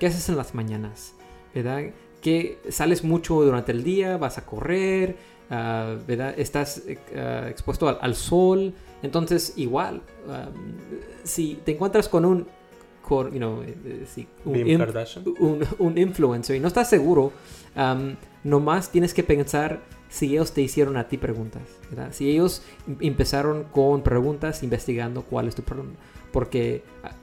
¿Qué 0.00 0.06
haces 0.06 0.28
en 0.28 0.36
las 0.36 0.54
mañanas? 0.54 1.14
¿Verdad? 1.54 1.84
¿Que 2.20 2.58
sales 2.68 3.04
mucho 3.04 3.40
durante 3.42 3.70
el 3.72 3.84
día? 3.84 4.16
¿Vas 4.16 4.38
a 4.38 4.44
correr? 4.44 5.16
Ah, 5.50 5.96
¿Verdad? 6.06 6.34
¿Estás 6.36 6.82
ah, 7.16 7.46
expuesto 7.48 7.88
al, 7.88 7.98
al 8.00 8.14
sol? 8.16 8.74
Entonces, 9.02 9.54
igual, 9.56 10.02
um, 10.26 10.72
si 11.24 11.54
te 11.64 11.72
encuentras 11.72 12.08
con 12.08 12.24
un, 12.24 12.48
con, 13.12 13.30
you 13.30 13.36
know, 13.36 13.62
eh, 13.62 13.76
eh, 13.84 14.06
si 14.06 14.26
un 14.46 14.56
un, 15.38 15.62
un 15.78 15.98
influencer 15.98 16.56
y 16.56 16.60
no 16.60 16.68
estás 16.68 16.88
seguro, 16.88 17.30
um, 17.76 18.16
nomás 18.42 18.90
tienes 18.90 19.12
que 19.12 19.22
pensar 19.22 19.82
si 20.08 20.32
ellos 20.32 20.52
te 20.52 20.62
hicieron 20.62 20.96
a 20.96 21.08
ti 21.08 21.18
preguntas, 21.18 21.60
¿verdad? 21.90 22.08
Si 22.12 22.30
ellos 22.30 22.62
em- 22.88 22.96
empezaron 23.00 23.64
con 23.64 24.02
preguntas 24.02 24.62
investigando 24.62 25.24
cuál 25.24 25.46
es 25.46 25.54
tu 25.54 25.62
problema. 25.62 25.92
Porque 26.32 26.84
ah, 27.02 27.14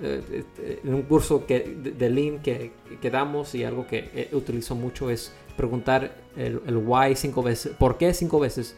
eh, 0.00 0.44
en 0.84 0.94
un 0.94 1.02
curso 1.02 1.44
que, 1.44 1.58
de, 1.98 2.10
Lean 2.10 2.38
que, 2.38 2.70
que 3.02 3.10
damos 3.10 3.52
y 3.56 3.64
algo 3.64 3.88
que 3.88 4.28
utilizo 4.32 4.76
mucho 4.76 5.10
es 5.10 5.32
preguntar 5.56 6.18
el, 6.36 6.60
el 6.68 6.76
why 6.76 7.16
cinco 7.16 7.42
veces. 7.42 7.72
¿Por 7.76 7.98
qué 7.98 8.14
cinco 8.14 8.38
veces? 8.38 8.76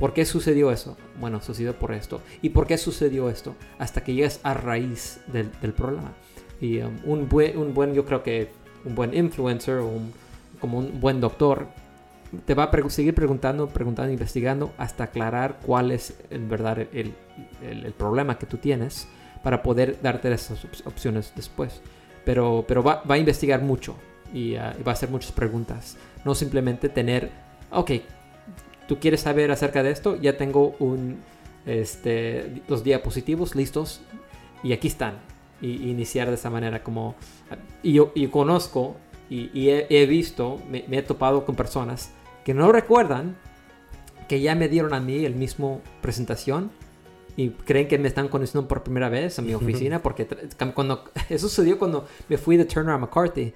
¿Por 0.00 0.12
qué 0.14 0.24
sucedió 0.24 0.72
eso? 0.72 0.96
Bueno, 1.20 1.40
sucedió 1.40 1.74
por 1.78 1.92
esto. 1.92 2.20
¿Y 2.42 2.48
por 2.48 2.66
qué 2.66 2.76
sucedió 2.78 3.28
esto? 3.30 3.54
Hasta 3.78 4.02
que 4.02 4.14
llegas 4.14 4.40
a 4.42 4.54
raíz 4.54 5.20
del, 5.28 5.50
del 5.60 5.72
problema. 5.74 6.12
Y 6.60 6.78
um, 6.80 6.96
un, 7.04 7.28
buen, 7.28 7.56
un 7.56 7.72
buen, 7.74 7.94
yo 7.94 8.04
creo 8.04 8.22
que 8.22 8.50
un 8.84 8.94
buen 8.94 9.14
influencer 9.14 9.76
o 9.76 9.86
un- 9.86 10.12
como 10.60 10.78
un 10.78 11.00
buen 11.00 11.20
doctor 11.20 11.66
te 12.46 12.54
va 12.54 12.64
a 12.64 12.70
pregu- 12.70 12.88
seguir 12.90 13.14
preguntando, 13.14 13.68
preguntando, 13.68 14.12
investigando 14.12 14.72
hasta 14.78 15.04
aclarar 15.04 15.58
cuál 15.64 15.90
es 15.90 16.14
en 16.30 16.48
verdad 16.48 16.78
el, 16.92 17.14
el- 17.62 17.84
el 17.86 17.92
problema 17.92 18.38
que 18.38 18.46
tú 18.46 18.56
tienes 18.56 19.06
para 19.42 19.62
poder 19.62 19.98
darte 20.02 20.32
esas 20.32 20.64
op- 20.64 20.86
opciones 20.86 21.32
después. 21.36 21.80
Pero, 22.24 22.64
pero 22.68 22.82
va, 22.82 23.02
va 23.10 23.14
a 23.16 23.18
investigar 23.18 23.62
mucho 23.62 23.96
y, 24.32 24.54
ah, 24.56 24.74
y 24.78 24.82
va 24.82 24.92
a 24.92 24.94
hacer 24.94 25.08
muchas 25.10 25.32
preguntas. 25.32 25.96
No 26.24 26.34
simplemente 26.34 26.88
tener, 26.88 27.30
ok, 27.70 27.90
tú 28.90 28.98
quieres 28.98 29.20
saber 29.20 29.52
acerca 29.52 29.84
de 29.84 29.92
esto, 29.92 30.16
ya 30.16 30.36
tengo 30.36 30.74
un, 30.80 31.20
este, 31.64 32.60
los 32.66 32.82
diapositivos 32.82 33.54
listos 33.54 34.00
y 34.64 34.72
aquí 34.72 34.88
están. 34.88 35.20
Y, 35.62 35.68
y 35.68 35.90
iniciar 35.90 36.26
de 36.26 36.34
esa 36.34 36.50
manera 36.50 36.82
como... 36.82 37.14
Y 37.84 37.92
yo, 37.92 38.10
y 38.16 38.26
conozco 38.26 38.96
y, 39.28 39.48
y 39.56 39.68
he, 39.68 39.86
he 39.90 40.06
visto, 40.06 40.60
me, 40.68 40.84
me 40.88 40.98
he 40.98 41.02
topado 41.02 41.44
con 41.44 41.54
personas 41.54 42.10
que 42.44 42.52
no 42.52 42.72
recuerdan 42.72 43.36
que 44.28 44.40
ya 44.40 44.56
me 44.56 44.68
dieron 44.68 44.92
a 44.92 44.98
mí 44.98 45.24
el 45.24 45.36
mismo 45.36 45.82
presentación 46.02 46.72
y 47.36 47.50
creen 47.50 47.86
que 47.86 47.96
me 47.96 48.08
están 48.08 48.26
conociendo 48.26 48.66
por 48.66 48.82
primera 48.82 49.08
vez 49.08 49.38
a 49.38 49.42
mi 49.42 49.54
oficina 49.54 50.02
porque 50.02 50.26
cuando 50.74 51.04
eso 51.28 51.48
sucedió 51.48 51.78
cuando 51.78 52.08
me 52.28 52.38
fui 52.38 52.56
de 52.56 52.64
Turner 52.64 52.96
a 52.96 52.98
McCarthy 52.98 53.54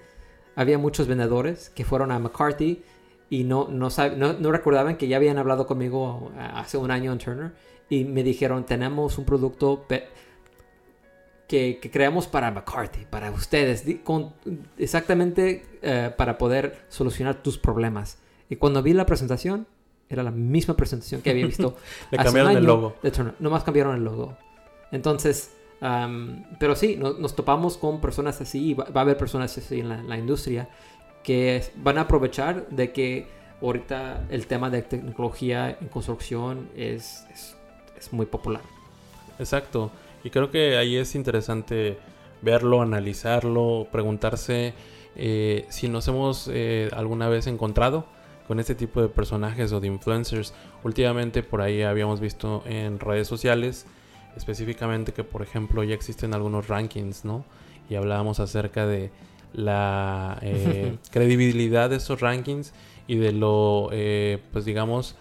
había 0.55 0.79
muchos 0.79 1.09
vendedores 1.09 1.71
que 1.71 1.85
fueron 1.85 2.13
a 2.13 2.21
McCarthy 2.21 2.85
y 3.31 3.45
no, 3.45 3.69
no, 3.71 3.89
sab- 3.91 4.17
no, 4.17 4.35
no 4.35 4.53
recordaban 4.53 4.97
que 4.97 5.09
ya 5.09 5.17
habían 5.17 5.39
hablado 5.39 5.67
conmigo 5.67 6.31
uh, 6.35 6.41
hace 6.55 6.77
un 6.79 6.91
año 6.91 7.13
en 7.13 7.19
Turner 7.19 7.53
y 7.89 8.05
me 8.05 8.23
dijeron 8.23 8.65
tenemos 8.67 9.19
un 9.19 9.25
producto 9.25 9.87
que, 11.49 11.79
que 11.79 11.91
creamos 11.91 12.27
para 12.27 12.51
McCarthy, 12.51 13.05
para 13.09 13.31
ustedes, 13.31 13.85
con, 14.03 14.33
exactamente 14.79 15.65
eh, 15.83 16.11
para 16.17 16.39
poder 16.39 16.85
solucionar 16.89 17.43
tus 17.43 17.59
problemas. 17.59 18.19
Y 18.49 18.57
cuando 18.57 18.83
vi 18.83 18.93
la 18.95 19.07
presentación, 19.07 19.67
era 20.09 20.23
la 20.23 20.31
misma 20.31 20.75
presentación 20.75 21.21
que 21.23 21.31
había 21.31 21.47
visto. 21.47 21.77
Le 22.11 22.19
hace 22.19 22.29
un 22.29 22.35
cambiaron 22.35 22.51
el 22.53 22.57
año 22.59 22.67
logo. 22.67 22.97
de 23.03 23.11
Turner. 23.11 23.35
Nomás 23.41 23.63
cambiaron 23.65 23.95
el 23.97 24.05
logo. 24.05 24.37
Entonces, 24.91 25.55
am, 25.81 26.45
pero 26.59 26.75
sí, 26.77 26.97
no- 26.97 27.13
nos 27.15 27.35
topamos 27.37 27.77
con 27.77 28.01
personas 28.01 28.41
así, 28.41 28.71
y 28.71 28.75
va, 28.75 28.85
va 28.85 29.01
a 29.01 29.05
haber 29.05 29.17
personas 29.17 29.57
así 29.57 29.81
en 29.81 29.89
la, 29.91 30.03
la 30.03 30.17
industria 30.19 30.69
que 31.25 31.65
van 31.77 31.99
a 31.99 32.03
aprovechar 32.03 32.69
de 32.69 32.93
que 32.93 33.27
ahorita 33.61 34.27
el 34.31 34.47
tema 34.47 34.71
de 34.71 34.83
tecnología 34.83 35.77
en 35.81 35.89
construcción 35.89 36.69
es, 36.77 37.25
es, 37.33 37.57
es 37.99 38.13
muy 38.13 38.27
popular. 38.27 38.63
Exacto. 39.39 39.91
Y 40.23 40.31
creo 40.31 40.51
que 40.51 40.77
ahí 40.77 40.97
es 40.97 41.15
interesante 41.15 41.99
verlo, 42.43 42.83
analizarlo, 42.83 43.89
preguntarse 43.91 44.75
eh, 45.17 45.67
si 45.69 45.89
nos 45.89 46.07
hemos 46.09 46.49
eh, 46.53 46.91
alguna 46.93 47.29
vez 47.29 47.47
encontrado 47.47 48.05
con 48.47 48.61
este 48.61 48.75
tipo 48.75 49.01
de 49.01 49.09
personajes 49.09 49.73
o 49.73 49.81
de 49.81 49.87
influencers. 49.87 50.55
Últimamente 50.83 51.43
por 51.43 51.63
ahí 51.63 51.83
habíamos 51.83 52.21
visto 52.21 52.63
en 52.67 53.01
redes 53.01 53.27
sociales 53.27 53.87
específicamente 54.37 55.13
que 55.13 55.25
por 55.25 55.43
ejemplo 55.43 55.85
ya 55.85 55.95
existen 55.95 56.35
algunos 56.35 56.69
rankings, 56.69 57.25
¿no? 57.25 57.45
Y 57.89 57.95
hablábamos 57.95 58.41
acerca 58.41 58.87
de 58.87 59.11
la 59.55 60.39
eh, 60.43 60.97
credibilidad 61.11 61.91
de 61.91 61.97
esos 61.97 62.21
rankings 62.21 62.73
y 63.07 63.17
de 63.17 63.33
lo, 63.33 63.89
eh, 63.93 64.39
pues 64.53 64.65
digamos, 64.65 65.17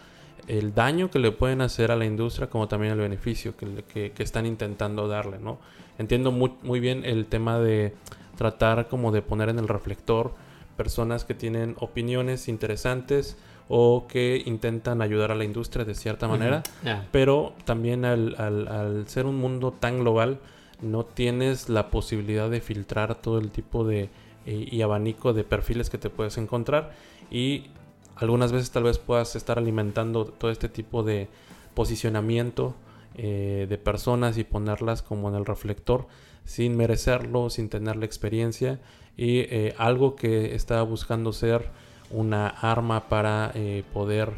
el 0.48 0.74
daño 0.74 1.10
que 1.10 1.20
le 1.20 1.32
pueden 1.32 1.62
hacer 1.62 1.92
a 1.92 1.96
la 1.96 2.06
industria 2.06 2.48
como 2.50 2.68
también 2.68 2.94
el 2.94 3.00
beneficio 3.00 3.56
que, 3.56 3.84
que- 3.94 4.12
que 4.12 4.24
están 4.24 4.46
intentando 4.46 5.08
darle, 5.08 5.38
¿no? 5.40 5.58
Entiendo 5.98 6.32
muy, 6.32 6.52
muy 6.64 6.80
bien 6.80 7.04
el 7.06 7.26
tema 7.28 7.60
de 7.60 7.94
tratar 8.38 8.88
como 8.88 9.12
de 9.12 9.22
poner 9.22 9.50
en 9.50 9.60
el 9.60 9.68
reflector 9.68 10.34
personas 10.76 11.24
que 11.24 11.36
tienen 11.36 11.76
opiniones 11.80 12.48
interesantes 12.48 13.38
o 13.70 14.08
que 14.08 14.42
intentan 14.46 15.02
ayudar 15.02 15.32
a 15.32 15.36
la 15.36 15.44
industria 15.46 15.86
de 15.86 15.94
cierta 15.96 16.28
manera, 16.28 16.64
pero 17.12 17.54
también 17.64 18.04
al, 18.06 18.36
al- 18.38 18.68
al 18.68 19.08
ser 19.08 19.26
un 19.28 19.38
mundo 19.38 19.72
tan 19.72 20.00
global 20.00 20.40
no 20.82 21.06
tienes 21.06 21.70
la 21.70 21.90
posibilidad 21.92 22.50
de 22.50 22.60
filtrar 22.60 23.16
todo 23.16 23.38
el 23.38 23.52
tipo 23.52 23.86
de 23.86 24.10
eh, 24.46 24.68
y 24.70 24.82
abanico 24.82 25.34
de 25.34 25.44
perfiles 25.44 25.90
que 25.90 25.98
te 25.98 26.10
puedes 26.10 26.38
encontrar 26.38 26.92
y 27.32 27.68
algunas 28.16 28.52
veces 28.52 28.72
tal 28.72 28.84
vez 28.84 29.00
puedas 29.00 29.36
estar 29.36 29.58
alimentando 29.58 30.26
todo 30.26 30.52
este 30.52 30.70
tipo 30.70 31.04
de 31.04 31.28
posicionamiento 31.74 32.76
eh, 33.16 33.68
de 33.70 33.78
personas 33.78 34.40
y 34.40 34.44
ponerlas 34.44 35.04
como 35.04 35.30
en 35.30 35.36
el 35.36 35.46
reflector 35.46 36.08
sin 36.46 36.76
merecerlo, 36.76 37.52
sin 37.52 37.70
tener 37.70 37.96
la 37.96 38.06
experiencia 38.06 38.80
y 39.16 39.42
eh, 39.42 39.76
algo 39.78 40.16
que 40.16 40.56
está 40.56 40.82
buscando 40.82 41.32
ser 41.32 41.70
una 42.10 42.48
arma 42.48 43.10
para 43.10 43.52
eh, 43.54 43.84
poder 43.94 44.32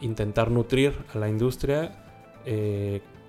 intentar 0.00 0.50
nutrir 0.50 0.94
a 1.14 1.18
la 1.18 1.28
industria 1.28 2.02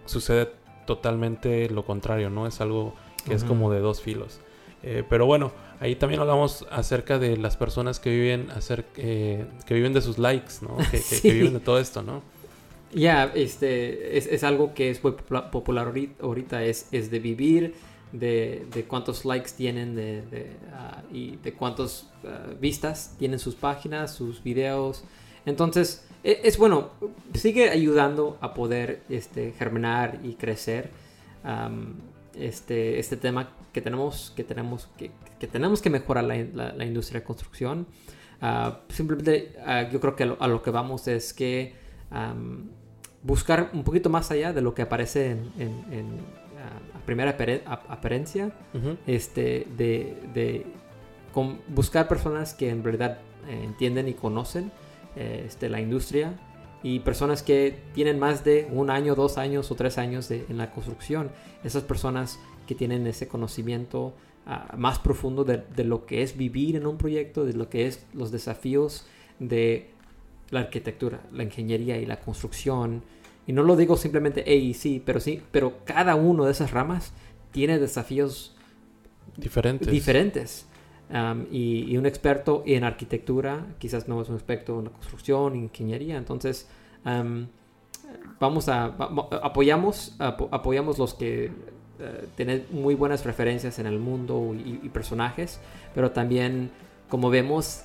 sucede 0.05 0.51
totalmente 0.85 1.69
lo 1.69 1.83
contrario, 1.83 2.29
¿no? 2.29 2.45
Es 2.45 2.61
algo 2.61 2.93
que 3.25 3.33
es 3.33 3.43
como 3.43 3.71
de 3.71 3.79
dos 3.79 3.99
filos. 3.99 4.39
Eh, 4.83 5.03
pero 5.09 5.25
bueno, 5.25 5.51
ahí 5.79 5.95
también 5.95 6.21
hablamos 6.21 6.65
acerca 6.71 7.17
de 7.19 7.35
las 7.37 7.57
personas 7.57 7.99
que 7.99 8.09
viven 8.11 8.47
eh, 8.97 9.45
que 9.65 9.73
viven 9.73 9.93
de 9.93 10.01
sus 10.01 10.17
likes, 10.17 10.53
¿no? 10.61 10.77
Que, 10.91 10.97
que- 10.97 10.97
que 10.97 11.15
Sí. 11.15 11.31
viven 11.31 11.53
de 11.53 11.59
todo 11.59 11.79
esto, 11.79 12.03
¿no? 12.03 12.21
Ya, 12.93 13.31
este, 13.35 14.17
es, 14.17 14.27
es 14.27 14.43
algo 14.43 14.73
que 14.73 14.89
es 14.89 15.03
muy 15.03 15.11
popula- 15.13 15.49
popular 15.51 15.91
ahorita, 16.21 16.63
es, 16.63 16.87
es 16.93 17.11
de 17.11 17.19
vivir, 17.19 17.73
de, 18.13 18.65
de 18.73 18.83
cuántos 18.85 19.25
likes 19.25 19.51
tienen 19.57 19.93
de, 19.95 20.21
de, 20.21 20.51
ah, 20.73 21.03
y 21.11 21.35
de 21.37 21.51
cuántas 21.53 22.07
vistas 22.61 23.13
tienen 23.19 23.39
sus 23.39 23.55
páginas, 23.55 24.13
sus 24.15 24.41
videos. 24.41 25.03
Entonces, 25.45 26.05
e- 26.23 26.39
es, 26.45 26.57
bueno, 26.57 26.91
sigue 27.33 27.69
ayudando 27.69 28.37
a 28.39 28.53
poder 28.53 29.01
este, 29.09 29.51
germinar 29.51 30.19
y 30.23 30.35
crecer 30.35 30.89
este, 32.35 32.99
este 32.99 33.17
tema 33.17 33.49
que 33.77 33.81
tenemos 33.83 34.33
que, 34.35 34.43
tenemos 34.43 34.89
que, 34.97 35.11
que 35.39 35.45
tenemos 35.47 35.81
que 35.83 35.89
mejorar 35.91 36.23
la, 36.23 36.35
la- 36.59 36.73
la 36.73 36.85
industria 36.85 37.19
de 37.21 37.25
construcción. 37.27 37.85
Ah, 38.41 38.79
simplemente 38.89 39.53
ah, 39.65 39.83
yo 39.91 39.99
creo 39.99 40.15
que 40.15 40.23
a 40.23 40.25
lo, 40.25 40.37
a 40.41 40.47
lo 40.47 40.63
que 40.63 40.71
vamos 40.71 41.07
es 41.07 41.31
que 41.33 41.75
am, 42.09 42.69
buscar 43.21 43.69
un 43.73 43.83
poquito 43.83 44.09
más 44.09 44.31
allá 44.31 44.51
de 44.53 44.61
lo 44.61 44.73
que 44.73 44.81
aparece 44.81 45.31
en, 45.31 45.51
en- 45.59 45.93
en, 45.93 46.05
ah, 46.57 46.97
a 46.97 47.05
primera 47.05 47.37
apare- 47.37 47.61
ap- 47.67 47.89
apariencia, 47.91 48.51
Ujú. 48.73 48.97
este, 49.05 49.67
de, 49.77 50.17
de 50.33 50.65
con- 51.33 51.59
buscar 51.67 52.07
personas 52.07 52.53
que 52.55 52.69
en 52.69 52.81
verdad 52.81 53.19
eh, 53.47 53.61
entienden 53.63 54.07
y 54.07 54.13
conocen 54.13 54.71
eh, 55.15 55.43
este, 55.47 55.69
la 55.69 55.79
industria 55.81 56.33
y 56.83 56.99
personas 56.99 57.41
que 57.43 57.79
tienen 57.93 58.19
más 58.19 58.43
de 58.43 58.67
un 58.71 58.89
año, 58.89 59.15
dos 59.15 59.37
años 59.37 59.71
o 59.71 59.75
tres 59.75 59.97
años 59.97 60.29
de- 60.29 60.45
en 60.49 60.57
la 60.57 60.69
construcción. 60.71 61.31
Esas 61.63 61.83
personas 61.83 62.39
que 62.67 62.75
tienen 62.75 63.07
ese 63.07 63.27
conocimiento 63.27 64.13
ah, 64.45 64.75
más 64.77 64.99
profundo 64.99 65.43
de, 65.43 65.63
de 65.75 65.83
lo 65.83 66.05
que 66.05 66.21
es 66.21 66.37
vivir 66.37 66.75
en 66.75 66.85
un 66.85 66.97
proyecto, 66.97 67.45
de 67.45 67.53
lo 67.53 67.69
que 67.69 67.87
es 67.87 68.05
los 68.13 68.31
desafíos 68.31 69.07
de 69.39 69.89
la 70.51 70.59
arquitectura, 70.61 71.21
la 71.33 71.43
ingeniería 71.43 71.97
y 71.97 72.05
la 72.05 72.19
construcción. 72.19 73.01
Y 73.47 73.53
no 73.53 73.63
lo 73.63 73.75
digo 73.75 73.97
simplemente 73.97 74.43
A 74.45 74.53
y 74.53 74.73
C, 74.73 75.01
pero 75.03 75.19
sí, 75.19 75.41
pero 75.51 75.79
cada 75.85 76.15
uno 76.15 76.45
de 76.45 76.51
esas 76.51 76.71
ramas 76.71 77.13
tiene 77.51 77.79
desafíos 77.79 78.55
Diferentes. 79.37 79.89
diferentes. 79.91 80.65
um, 81.09 81.45
y, 81.51 81.85
y 81.91 81.97
un 81.97 82.05
experto 82.05 82.63
en 82.65 82.83
arquitectura, 82.83 83.65
quizás 83.79 84.07
no 84.07 84.21
es 84.21 84.29
un 84.29 84.35
experto 84.35 84.79
en 84.79 84.85
la 84.85 84.91
construcción, 84.91 85.55
ingeniería, 85.55 86.17
entonces 86.17 86.67
um, 87.05 87.47
vamos 88.39 88.67
a, 88.67 88.85
apoyamos, 88.85 90.15
apo- 90.19 90.49
apoyamos 90.51 90.97
los 90.97 91.13
que 91.13 91.51
eh, 91.99 92.27
tienen 92.35 92.65
muy 92.71 92.95
buenas 92.95 93.25
referencias 93.25 93.79
en 93.79 93.87
el 93.87 93.99
mundo 93.99 94.53
y, 94.55 94.79
y 94.83 94.89
personajes, 94.89 95.59
pero 95.95 96.11
también 96.11 96.69
como 97.09 97.29
vemos 97.29 97.81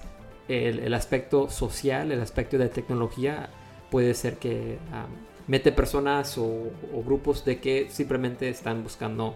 el, 0.49 0.81
el 0.81 0.95
aspecto 0.95 1.49
social, 1.51 2.11
el 2.13 2.21
aspecto 2.21 2.59
de 2.59 2.69
tecnología 2.69 3.49
puede 3.91 4.15
ser 4.15 4.37
que 4.39 4.79
um, 4.91 5.11
mete 5.47 5.71
personas 5.73 6.37
o, 6.39 6.45
o 6.45 7.03
grupos 7.05 7.45
de 7.45 7.61
que 7.61 7.87
simplemente 7.91 8.49
están 8.49 8.83
buscando 8.83 9.35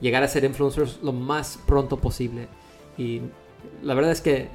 llegar 0.00 0.22
a 0.22 0.28
ser 0.28 0.44
influencers 0.44 1.00
lo 1.02 1.12
más 1.12 1.58
pronto 1.66 1.96
posible. 1.98 2.48
Y 2.96 3.22
la 3.82 3.94
verdad 3.94 4.12
es 4.12 4.20
que 4.20 4.48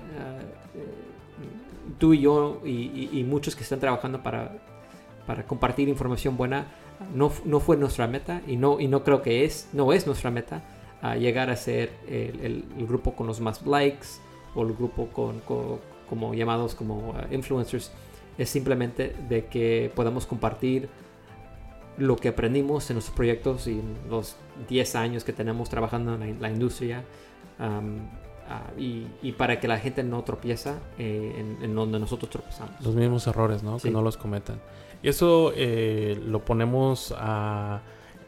uh, 0.77 1.97
tú 1.99 2.13
y 2.13 2.21
yo 2.21 2.61
y, 2.65 2.69
y- 2.71 3.09
y 3.19 3.23
muchos 3.23 3.55
que 3.55 3.63
están 3.63 3.79
trabajando 3.79 4.21
para, 4.23 4.57
para 5.27 5.43
compartir 5.45 5.87
información 5.89 6.35
buena 6.37 6.65
no, 7.13 7.31
no 7.45 7.59
fue 7.59 7.77
nuestra 7.77 8.07
meta 8.07 8.41
y 8.47 8.55
no, 8.57 8.79
y 8.79 8.87
no 8.87 9.03
creo 9.03 9.21
que 9.21 9.45
es, 9.45 9.69
no 9.73 9.93
es 9.93 10.05
nuestra 10.07 10.31
meta 10.31 10.61
a 11.01 11.15
llegar 11.17 11.49
a 11.49 11.55
ser 11.55 11.91
el, 12.07 12.39
el- 12.39 12.65
el 12.77 12.87
grupo 12.87 13.13
con 13.15 13.27
los 13.27 13.39
más 13.41 13.65
likes 13.65 14.07
o 14.55 14.63
el 14.63 14.73
grupo 14.73 15.07
con, 15.07 15.39
co- 15.41 15.79
como 16.09 16.33
llamados 16.33 16.75
como 16.75 17.09
uh, 17.09 17.33
influencers 17.33 17.91
es 18.37 18.49
simplemente 18.49 19.15
de 19.29 19.45
que 19.47 19.91
podamos 19.95 20.25
compartir 20.25 20.89
lo 21.97 22.15
que 22.15 22.29
aprendimos 22.29 22.89
en 22.89 22.95
nuestros 22.95 23.15
proyectos 23.15 23.67
y 23.67 23.73
en 23.73 23.95
los 24.09 24.35
10 24.69 24.95
años 24.95 25.23
que 25.23 25.33
tenemos 25.33 25.69
trabajando 25.69 26.15
en 26.15 26.19
la, 26.19 26.47
la 26.47 26.49
industria 26.51 27.03
um, 27.59 27.97
ah, 28.49 28.71
y, 28.77 29.05
y 29.21 29.33
para 29.33 29.59
que 29.59 29.67
la 29.67 29.77
gente 29.77 30.03
no 30.03 30.23
tropieza 30.23 30.79
eh, 30.97 31.35
en, 31.37 31.63
en 31.63 31.75
donde 31.75 31.99
nosotros 31.99 32.31
tropezamos. 32.31 32.81
Los 32.81 32.95
mismos 32.95 33.27
errores, 33.27 33.61
¿no? 33.61 33.77
Sí. 33.77 33.89
Que 33.89 33.93
no 33.93 34.01
los 34.01 34.17
cometan. 34.17 34.59
Y 35.03 35.09
eso 35.09 35.51
eh, 35.55 36.19
lo 36.25 36.43
ponemos 36.45 37.13
a- 37.17 37.81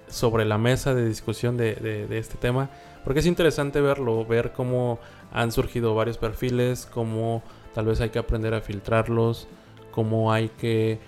sobre 0.08 0.46
la 0.46 0.58
mesa 0.60 0.94
de 0.94 1.08
discusión 1.08 1.58
de, 1.58 1.74
de- 1.76 2.06
de 2.08 2.18
este 2.20 2.38
tema, 2.38 2.70
porque 3.04 3.22
es 3.22 3.26
interesante 3.26 3.82
verlo, 3.82 4.24
ver 4.26 4.52
cómo 4.52 5.00
han 5.32 5.52
surgido 5.52 5.96
varios 5.96 6.18
perfiles, 6.20 6.86
cómo 6.86 7.42
tal 7.74 7.86
vez 7.86 8.02
hay 8.02 8.10
que 8.10 8.20
aprender 8.20 8.54
a 8.54 8.62
filtrarlos, 8.62 9.48
cómo 9.92 10.32
hay 10.32 10.50
que 10.50 11.00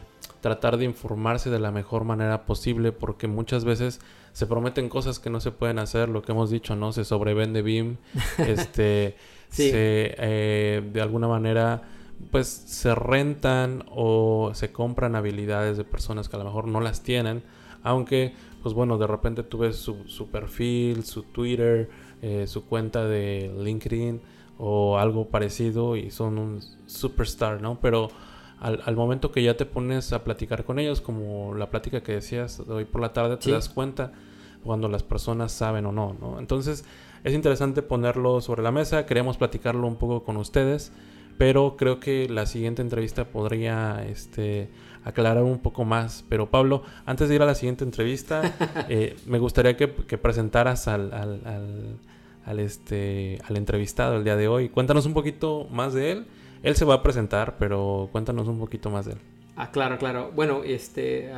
tratar 0.41 0.78
de 0.78 0.86
informarse 0.86 1.49
de 1.49 1.59
la 1.59 1.72
mejor 1.72 2.03
manera 2.05 2.45
posible, 2.45 2.91
porque 2.91 3.28
muchas 3.28 3.65
veces 3.65 3.99
se 4.34 4.45
prometen 4.47 4.89
cosas 4.89 5.20
que 5.20 5.30
no 5.30 5.39
se 5.41 5.51
pueden 5.51 5.80
hacer, 5.80 6.09
lo 6.09 6.22
que 6.22 6.32
hemos 6.32 6.49
dicho, 6.49 6.76
¿no? 6.76 6.91
Se 6.93 7.03
sobrevende 7.05 7.61
BIM, 7.61 7.97
este, 8.38 9.15
Sí. 9.49 9.70
se, 9.72 10.15
eh, 10.18 10.84
de 10.91 11.01
alguna 11.01 11.28
manera, 11.28 11.84
pues 12.32 12.47
se 12.47 12.93
rentan 12.95 13.84
o 13.89 14.51
se 14.53 14.72
compran 14.72 15.15
habilidades 15.15 15.78
de 15.78 15.84
personas 15.84 16.30
que 16.30 16.36
a 16.36 16.39
lo 16.39 16.45
mejor 16.45 16.68
no 16.68 16.82
las 16.82 17.01
tienen, 17.03 17.43
aunque, 17.84 18.34
pues 18.63 18.74
bueno, 18.74 18.97
de 18.97 19.07
repente 19.07 19.43
tú 19.43 19.59
ves 19.59 19.78
su, 19.78 20.03
su 20.07 20.28
perfil, 20.28 21.03
su 21.05 21.24
Twitter, 21.24 21.89
eh, 22.22 22.45
su 22.47 22.65
cuenta 22.65 23.05
de 23.05 23.53
LinkedIn 23.59 24.20
o 24.57 24.97
algo 24.97 25.28
parecido 25.28 25.95
y 25.95 26.09
son 26.11 26.38
un 26.39 26.59
superstar, 26.88 27.61
¿no? 27.61 27.80
Pero 27.80 28.09
al, 28.59 28.82
al 28.86 28.95
momento 28.95 29.32
que 29.32 29.43
ya 29.43 29.55
te 29.55 29.65
pones 29.65 30.11
a 30.13 30.24
platicar 30.24 30.63
con 30.65 30.80
ellos, 30.80 30.99
como 30.99 31.53
la 31.53 31.70
plática 31.70 32.01
que 32.01 32.13
decías 32.13 32.65
de 32.65 32.74
hoy 32.74 32.86
por 32.86 33.01
la 33.01 33.13
tarde, 33.13 33.38
te 33.38 33.43
Sí. 33.43 33.51
das 33.51 33.70
cuenta 33.70 34.11
cuando 34.63 34.89
las 34.89 35.03
personas 35.03 35.51
saben 35.51 35.86
o 35.86 35.91
no, 35.91 36.15
¿no? 36.20 36.39
Entonces 36.39 36.84
es 37.24 37.34
interesante 37.34 37.84
ponerlo 37.84 38.41
sobre 38.41 38.63
la 38.63 38.72
mesa, 38.72 39.05
queremos 39.05 39.38
platicarlo 39.38 39.86
un 39.88 39.95
poco 39.97 40.24
con 40.24 40.38
ustedes, 40.38 40.91
pero 41.38 41.75
creo 41.77 41.99
que 41.99 42.27
la 42.29 42.45
siguiente 42.45 42.81
entrevista 42.81 43.25
podría 43.25 44.05
este, 44.07 44.69
aclarar 45.03 45.43
un 45.43 45.59
poco 45.59 45.85
más. 45.85 46.23
Pero 46.29 46.49
Pablo, 46.49 46.83
antes 47.05 47.29
de 47.29 47.35
ir 47.35 47.41
a 47.41 47.45
la 47.45 47.55
siguiente 47.55 47.83
entrevista, 47.83 48.55
eh, 48.89 49.15
me 49.25 49.39
gustaría 49.39 49.77
que, 49.77 49.91
que 49.93 50.17
presentaras 50.17 50.88
al, 50.88 51.13
al, 51.13 51.41
al- 51.45 51.97
al, 52.45 52.59
este, 52.59 53.39
al 53.43 53.57
entrevistado 53.57 54.15
el 54.15 54.23
día 54.23 54.38
de 54.38 54.47
hoy. 54.47 54.69
Cuéntanos 54.69 55.05
un 55.05 55.13
poquito 55.13 55.67
más 55.69 55.93
de 55.93 56.11
él. 56.13 56.25
Él 56.63 56.75
se 56.75 56.85
va 56.85 56.95
a 56.95 57.03
presentar, 57.03 57.57
pero 57.59 58.07
cuéntanos 58.13 58.47
un 58.47 58.57
poquito 58.57 58.89
más 58.89 59.05
de 59.05 59.13
él. 59.13 59.17
Ah, 59.57 59.69
claro, 59.71 59.97
claro. 59.97 60.31
Bueno, 60.33 60.61
este, 60.63 61.29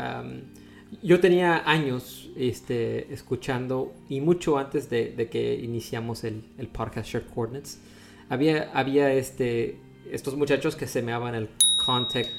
yo 1.02 1.20
tenía 1.20 1.64
años 1.70 2.30
este, 2.36 3.12
escuchando 3.14 3.94
y 4.08 4.22
mucho 4.22 4.58
antes 4.58 4.90
de, 4.90 5.12
de 5.12 5.30
que 5.30 5.56
iniciamos 5.56 6.24
el, 6.24 6.44
el 6.58 6.68
podcast 6.68 7.08
Shared 7.10 7.28
Coordinates, 7.34 7.80
había, 8.30 8.70
había 8.74 9.12
este, 9.14 9.78
estos 10.12 10.36
muchachos 10.36 10.76
que 10.76 10.88
se 10.88 11.02
llamaban 11.02 11.36
el 11.36 11.50
Contact 11.84 12.30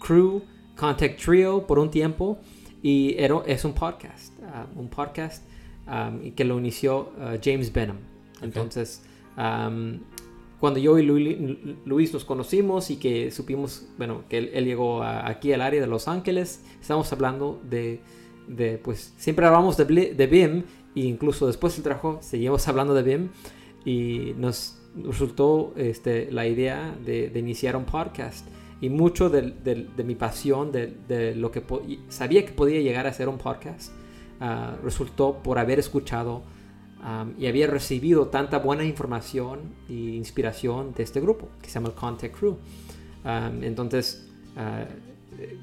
Crew, 0.00 0.42
Contact 0.76 1.20
Trio 1.22 1.66
por 1.66 1.78
un 1.78 1.90
tiempo 1.90 2.38
y 2.82 3.14
era, 3.18 3.42
es 3.46 3.64
un 3.64 3.72
podcast, 3.72 4.32
ah, 4.44 4.66
un 4.76 4.88
podcast 4.88 5.44
y 6.22 6.32
que 6.32 6.44
lo 6.44 6.58
inició 6.58 7.12
ah, 7.20 7.36
James 7.42 7.72
Benham. 7.72 7.96
Entonces, 8.42 9.02
am, 9.36 10.00
cuando 10.60 10.78
yo 10.80 10.98
y 10.98 11.02
Lu- 11.04 11.76
Luis 11.84 12.12
nos 12.12 12.24
conocimos 12.24 12.90
y 12.90 12.96
que 12.96 13.30
supimos, 13.30 13.86
bueno, 13.96 14.24
que 14.28 14.38
él, 14.38 14.50
él 14.54 14.64
llegó 14.64 15.02
a- 15.02 15.28
aquí 15.28 15.52
al 15.52 15.60
área 15.62 15.80
de 15.80 15.86
Los 15.86 16.08
Ángeles, 16.08 16.62
estábamos 16.80 17.12
hablando 17.12 17.60
de, 17.68 18.00
de, 18.48 18.78
pues, 18.78 19.14
siempre 19.16 19.46
hablamos 19.46 19.76
de, 19.76 19.84
de 20.14 20.26
BIM 20.26 20.64
e 20.94 21.00
incluso 21.00 21.46
después 21.46 21.74
del 21.74 21.82
trabajo 21.84 22.18
seguimos 22.22 22.66
hablando 22.68 22.92
de 22.94 23.02
BIM 23.02 23.28
y 23.84 24.34
nos 24.36 24.77
resultó 25.04 25.72
este, 25.76 26.30
la 26.30 26.46
idea 26.46 26.94
de, 27.04 27.28
de 27.30 27.38
iniciar 27.38 27.76
un 27.76 27.84
podcast 27.84 28.46
y 28.80 28.88
mucho 28.90 29.28
del- 29.30 29.54
de, 29.64 30.04
mi 30.04 30.14
pasión, 30.14 30.70
de, 30.72 30.94
de 31.08 31.34
lo 31.34 31.50
que 31.50 31.62
sabía 32.08 32.44
que 32.46 32.52
podía 32.52 32.80
llegar 32.80 33.06
a 33.06 33.12
ser 33.12 33.28
un 33.28 33.38
podcast, 33.38 33.92
ah, 34.40 34.76
resultó 34.84 35.42
por 35.42 35.58
haber 35.58 35.78
escuchado 35.78 36.42
y 37.38 37.46
había 37.46 37.68
recibido 37.68 38.26
tanta 38.26 38.58
buena 38.58 38.84
información 38.84 39.60
e 39.88 39.92
inspiración 39.92 40.92
de 40.94 41.04
este 41.04 41.20
grupo 41.20 41.48
que 41.62 41.68
se 41.68 41.74
llama 41.74 41.88
el 41.90 41.94
Contact 41.94 42.36
Crew. 42.36 42.56
Um, 43.24 43.62
entonces, 43.62 44.28
ah, 44.56 44.84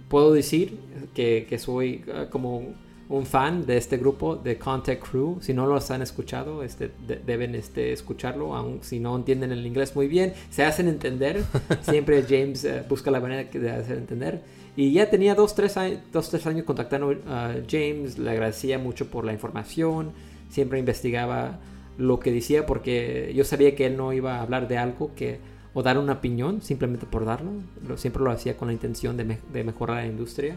puedo 0.07 0.31
decir 0.31 0.79
que, 1.13 1.45
que 1.49 1.59
soy 1.59 2.05
ah, 2.13 2.27
como 2.29 2.73
un 3.07 3.25
fan 3.25 3.65
de 3.65 3.77
este 3.77 3.97
grupo 3.97 4.35
de 4.35 4.57
Contact 4.57 5.03
Crew. 5.09 5.37
Si 5.41 5.53
no 5.53 5.67
los 5.67 5.91
han 5.91 6.01
escuchado, 6.01 6.63
este, 6.63 6.89
de- 7.07 7.17
deben 7.17 7.53
este, 7.55 7.93
escucharlo, 7.93 8.55
aun 8.55 8.79
si 8.81 8.99
no 8.99 9.15
entienden 9.15 9.51
el 9.51 9.65
inglés 9.65 9.95
muy 9.95 10.07
bien. 10.07 10.33
Se 10.49 10.63
hacen 10.63 10.87
entender. 10.87 11.43
Siempre 11.81 12.23
James 12.27 12.63
eh, 12.65 12.83
busca 12.89 13.11
la 13.11 13.19
manera 13.19 13.43
de 13.51 13.69
hacer 13.71 13.97
entender. 13.97 14.41
Y 14.75 14.91
ya 14.91 15.09
tenía 15.09 15.35
dos, 15.35 15.55
tres, 15.55 15.77
años, 15.77 15.99
dos, 16.11 16.29
tres 16.29 16.45
años 16.47 16.65
contactando 16.65 17.15
a 17.27 17.53
James. 17.69 18.17
Le 18.17 18.31
agradecía 18.31 18.79
mucho 18.79 19.07
por 19.07 19.23
la 19.23 19.33
información. 19.33 20.11
Siempre 20.49 20.79
investigaba 20.79 21.59
lo 21.97 22.19
que 22.19 22.31
decía 22.31 22.65
porque 22.65 23.31
yo 23.35 23.43
sabía 23.45 23.75
que 23.75 23.85
él 23.85 23.95
no 23.97 24.11
iba 24.13 24.35
a 24.37 24.41
hablar 24.41 24.67
de 24.67 24.77
algo 24.77 25.11
que 25.15 25.39
o 25.73 25.83
dar 25.83 25.97
una 25.97 26.13
opinión 26.13 26.61
simplemente 26.61 27.05
por 27.05 27.23
darlo. 27.25 27.51
Lo- 27.87 27.97
siempre 27.97 28.23
lo 28.23 28.31
hacía 28.31 28.57
con 28.57 28.67
la 28.67 28.73
intención 28.73 29.15
de, 29.15 29.25
me- 29.25 29.39
de 29.53 29.63
mejorar 29.63 29.97
la 29.97 30.07
industria. 30.07 30.55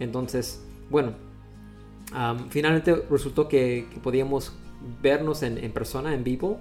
Entonces, 0.00 0.60
bueno, 0.90 1.12
am, 2.14 2.48
finalmente 2.50 2.94
resultó 3.10 3.48
que, 3.48 3.86
que 3.92 4.00
podíamos 4.00 4.52
vernos 5.02 5.42
en, 5.42 5.58
en 5.58 5.72
persona, 5.72 6.14
en 6.14 6.24
vivo, 6.24 6.58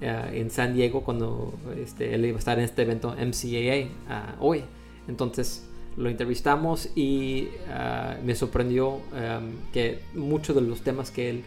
eh, 0.00 0.30
en 0.34 0.50
San 0.50 0.74
Diego 0.74 1.02
cuando 1.02 1.54
este, 1.76 2.14
él 2.14 2.24
iba 2.26 2.36
a 2.36 2.38
estar 2.38 2.58
en 2.58 2.64
este 2.64 2.82
evento 2.82 3.14
MCAA 3.16 3.88
ah, 4.08 4.34
hoy. 4.40 4.62
Entonces 5.08 5.66
lo 5.96 6.08
entrevistamos 6.08 6.88
y 6.96 7.48
ah, 7.70 8.16
me 8.24 8.34
sorprendió 8.34 9.00
am, 9.16 9.52
que 9.72 10.00
muchos 10.14 10.54
de 10.56 10.62
los 10.62 10.80
temas 10.82 11.10
que 11.10 11.30
él, 11.30 11.44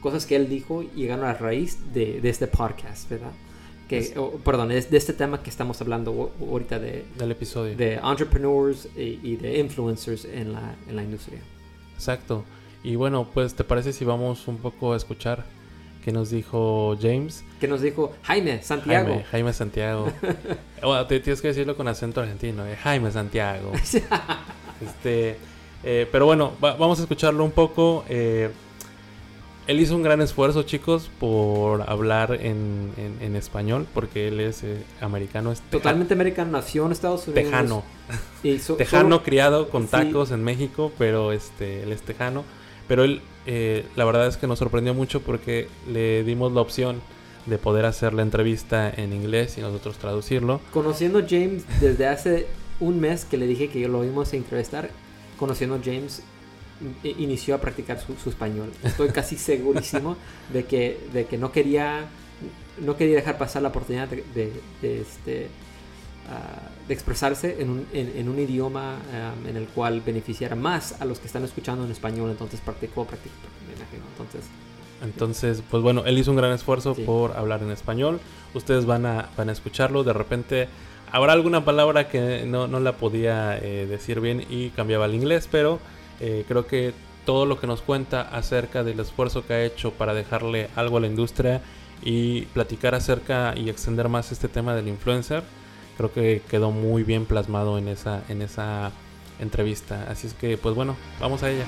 cosas 0.00 0.26
que 0.26 0.36
él 0.36 0.48
dijo 0.48 0.82
llegaron 0.94 1.24
a 1.24 1.34
raíz 1.34 1.78
de, 1.94 2.20
de 2.20 2.28
este 2.28 2.46
podcast, 2.46 3.08
¿verdad? 3.10 3.32
Que, 3.88 3.98
Es- 3.98 4.16
oh, 4.16 4.32
perdón, 4.44 4.72
es 4.72 4.90
de 4.90 4.96
este 4.96 5.12
tema 5.12 5.42
que 5.42 5.48
estamos 5.50 5.80
hablando 5.80 6.32
ahorita 6.40 6.78
de, 6.80 7.04
Del 7.16 7.30
episodio. 7.30 7.76
de 7.76 7.94
entrepreneurs 7.94 8.88
y, 8.96 9.20
y 9.22 9.36
de 9.36 9.60
influencers 9.60 10.24
en 10.24 10.52
la, 10.52 10.74
en 10.88 10.96
la 10.96 11.04
industria. 11.04 11.38
Exacto. 11.94 12.44
Y 12.82 12.96
bueno, 12.96 13.26
pues 13.32 13.54
¿te 13.54 13.64
parece 13.64 13.92
si 13.92 14.04
vamos 14.04 14.46
un 14.48 14.58
poco 14.58 14.92
a 14.92 14.96
escuchar 14.96 15.44
qué 16.04 16.12
nos 16.12 16.30
dijo 16.30 16.96
James? 17.00 17.44
Que 17.60 17.66
nos 17.68 17.80
dijo 17.82 18.12
Jaime 18.22 18.62
Santiago. 18.62 19.08
Jaime, 19.08 19.24
Jaime 19.24 19.52
Santiago. 19.52 20.12
bueno, 20.82 21.06
te 21.06 21.18
tienes 21.20 21.40
que 21.42 21.48
decirlo 21.48 21.76
con 21.76 21.88
acento 21.88 22.20
argentino, 22.20 22.64
eh, 22.66 22.76
Jaime 22.76 23.10
Santiago. 23.10 23.72
este, 24.84 25.36
eh, 25.84 26.08
pero 26.10 26.26
bueno, 26.26 26.52
va- 26.62 26.74
vamos 26.76 26.98
a 26.98 27.02
escucharlo 27.02 27.44
un 27.44 27.50
poco. 27.52 28.04
eh, 28.08 28.50
él 29.66 29.80
hizo 29.80 29.96
un 29.96 30.04
gran 30.04 30.20
esfuerzo, 30.20 30.62
chicos, 30.62 31.10
por 31.18 31.90
hablar 31.90 32.34
en, 32.40 32.92
en- 32.96 33.18
en 33.20 33.34
español, 33.34 33.84
porque 33.92 34.28
él 34.28 34.38
es 34.38 34.62
eh, 34.62 34.80
americano, 35.00 35.50
es 35.50 35.60
Totalmente 35.60 36.14
americano, 36.14 36.52
nació 36.52 36.86
en 36.86 36.92
Estados 36.92 37.26
Unidos. 37.26 37.44
tejano. 37.50 37.82
Y 38.44 38.60
so- 38.60 38.76
Tejano 38.76 39.24
criado 39.24 39.68
con 39.68 39.82
Sí. 39.84 39.88
tacos 39.90 40.30
en 40.30 40.44
México, 40.44 40.92
pero 40.98 41.32
este, 41.32 41.82
él 41.82 41.90
es 41.90 42.02
tejano. 42.02 42.44
Pero 42.88 43.04
él, 43.04 43.20
eh, 43.46 43.84
la 43.96 44.04
verdad 44.04 44.26
es 44.28 44.36
que 44.36 44.46
nos 44.46 44.58
sorprendió 44.58 44.94
mucho 44.94 45.20
porque 45.22 45.68
le 45.90 46.22
dimos 46.24 46.52
la 46.52 46.60
opción 46.60 47.00
de 47.46 47.58
poder 47.58 47.84
hacer 47.84 48.12
la 48.14 48.22
entrevista 48.22 48.90
en 48.90 49.12
inglés 49.12 49.56
y 49.58 49.60
nosotros 49.60 49.98
traducirlo. 49.98 50.60
Conociendo 50.72 51.18
a 51.20 51.22
James 51.28 51.64
desde 51.80 52.06
hace 52.06 52.46
un 52.80 53.00
mes 53.00 53.24
que 53.24 53.36
le 53.36 53.46
dije 53.46 53.68
que 53.68 53.86
lo 53.88 54.04
íbamos 54.04 54.32
a 54.32 54.36
entrevistar, 54.36 54.90
conociendo 55.38 55.76
a 55.76 55.80
James 55.84 56.22
inició 57.04 57.54
a 57.54 57.58
practicar 57.58 57.98
su, 58.00 58.14
su 58.16 58.28
español. 58.30 58.70
Estoy 58.82 59.08
casi 59.08 59.36
segurísimo 59.38 60.16
de 60.52 60.64
que, 60.64 60.98
de 61.12 61.24
que 61.26 61.38
no 61.38 61.50
quería 61.52 62.06
no 62.78 62.96
quería 62.98 63.16
dejar 63.16 63.38
pasar 63.38 63.62
la 63.62 63.68
oportunidad 63.68 64.06
de, 64.08 64.22
de- 64.34 64.52
de, 64.82 65.00
este, 65.00 65.46
ah, 66.28 66.68
de 66.88 66.94
expresarse 66.94 67.56
en 67.60 67.70
un, 67.70 67.86
en- 67.92 68.12
en 68.16 68.28
un 68.28 68.38
idioma 68.38 68.96
ah, 69.12 69.32
en 69.48 69.56
el 69.56 69.66
cual 69.66 70.00
beneficiara 70.00 70.54
más 70.56 71.00
a 71.00 71.04
los 71.04 71.18
que 71.18 71.26
están 71.26 71.44
escuchando 71.44 71.84
en 71.84 71.90
español. 71.90 72.30
Entonces 72.30 72.60
practicó, 72.60 73.04
practicó, 73.04 73.34
me 73.68 73.74
imagino. 73.74 74.04
Entonces, 74.12 74.48
Entonces, 75.02 75.62
pues 75.70 75.82
bueno, 75.82 76.04
él 76.06 76.16
hizo 76.18 76.30
un 76.30 76.36
gran 76.36 76.52
esfuerzo 76.52 76.94
Sí. 76.94 77.02
por 77.02 77.32
hablar 77.36 77.62
en 77.62 77.70
español. 77.70 78.20
Ustedes 78.54 78.86
van 78.86 79.04
a, 79.06 79.28
van 79.36 79.48
a 79.48 79.52
escucharlo. 79.52 80.04
De 80.04 80.12
repente 80.12 80.68
habrá 81.12 81.32
alguna 81.34 81.64
palabra 81.64 82.08
que 82.08 82.44
no, 82.46 82.66
no 82.66 82.80
la 82.80 82.92
podía 82.96 83.58
eh, 83.58 83.86
decir 83.86 84.20
bien 84.20 84.44
y 84.48 84.70
cambiaba 84.70 85.04
al 85.04 85.14
inglés, 85.14 85.48
pero 85.50 85.80
eh, 86.20 86.44
creo 86.48 86.66
que 86.66 86.94
todo 87.26 87.44
lo 87.44 87.58
que 87.60 87.66
nos 87.66 87.82
cuenta 87.82 88.22
acerca 88.22 88.84
del 88.84 89.00
esfuerzo 89.00 89.44
que 89.46 89.52
ha 89.52 89.64
hecho 89.64 89.90
para 89.90 90.14
dejarle 90.14 90.68
algo 90.76 90.96
a 90.96 91.00
la 91.00 91.08
industria 91.08 91.60
y 92.02 92.42
platicar 92.46 92.94
acerca 92.94 93.54
y 93.56 93.68
extender 93.68 94.08
más 94.08 94.30
este 94.32 94.48
tema 94.48 94.74
del 94.74 94.86
influencer, 94.88 95.42
creo 95.96 96.12
que 96.12 96.42
quedó 96.48 96.70
muy 96.70 97.02
bien 97.02 97.26
plasmado 97.26 97.78
en 97.78 97.88
esa, 97.88 98.22
en 98.28 98.42
esa 98.42 98.92
entrevista. 99.38 100.06
Así 100.10 100.26
es 100.26 100.34
que, 100.34 100.58
pues 100.58 100.74
bueno, 100.74 100.96
vamos 101.20 101.42
a 101.42 101.50
ella. 101.50 101.64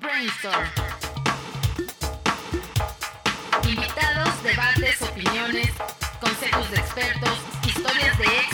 Brainstorm. 0.00 0.64
Invitados, 3.64 4.42
debates, 4.42 5.02
opiniones, 5.02 5.70
consejos 6.20 6.70
de 6.70 6.76
expertos, 6.76 7.38
historias 7.66 8.18
de 8.18 8.47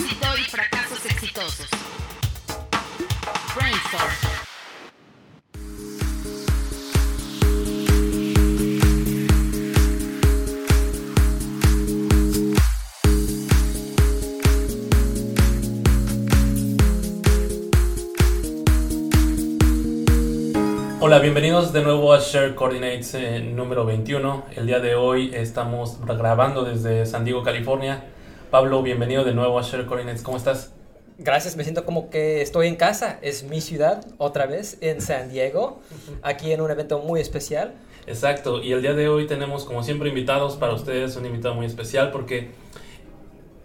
Hola, 21.01 21.19
bienvenidos 21.19 21.73
de 21.73 21.83
nuevo 21.83 22.13
a 22.13 22.19
Share 22.19 22.55
Coordinates 22.55 23.13
eh, 23.13 23.39
número 23.41 23.85
21. 23.85 24.45
El 24.55 24.67
día 24.67 24.79
de 24.79 24.95
hoy 24.95 25.31
estamos 25.33 25.99
grabando 26.05 26.63
desde 26.63 27.05
San 27.05 27.25
Diego, 27.25 27.43
California. 27.43 28.05
Pablo, 28.49 28.81
bienvenido 28.81 29.25
de 29.25 29.33
nuevo 29.33 29.59
a 29.59 29.61
Share 29.63 29.85
Coordinates. 29.85 30.23
¿Cómo 30.23 30.37
estás? 30.37 30.74
Gracias, 31.17 31.55
me 31.55 31.63
siento 31.63 31.85
como 31.85 32.09
que 32.09 32.41
estoy 32.41 32.67
en 32.67 32.75
casa. 32.75 33.19
Es 33.21 33.43
mi 33.43 33.61
ciudad, 33.61 34.05
otra 34.17 34.47
vez, 34.47 34.77
en 34.81 34.99
San 34.99 35.29
Diego, 35.29 35.79
aquí 36.21 36.51
en 36.51 36.59
un 36.61 36.69
evento 36.69 36.99
muy 36.99 37.21
especial. 37.21 37.73
Exacto, 38.05 38.61
y 38.61 38.73
el 38.73 38.81
día 38.81 38.93
de 38.93 39.07
hoy 39.07 39.25
tenemos 39.25 39.65
como 39.65 39.81
siempre 39.81 40.09
invitados 40.09 40.57
para 40.57 40.73
ustedes, 40.73 41.15
un 41.15 41.25
invitado 41.25 41.55
muy 41.55 41.65
especial 41.65 42.11
porque 42.11 42.51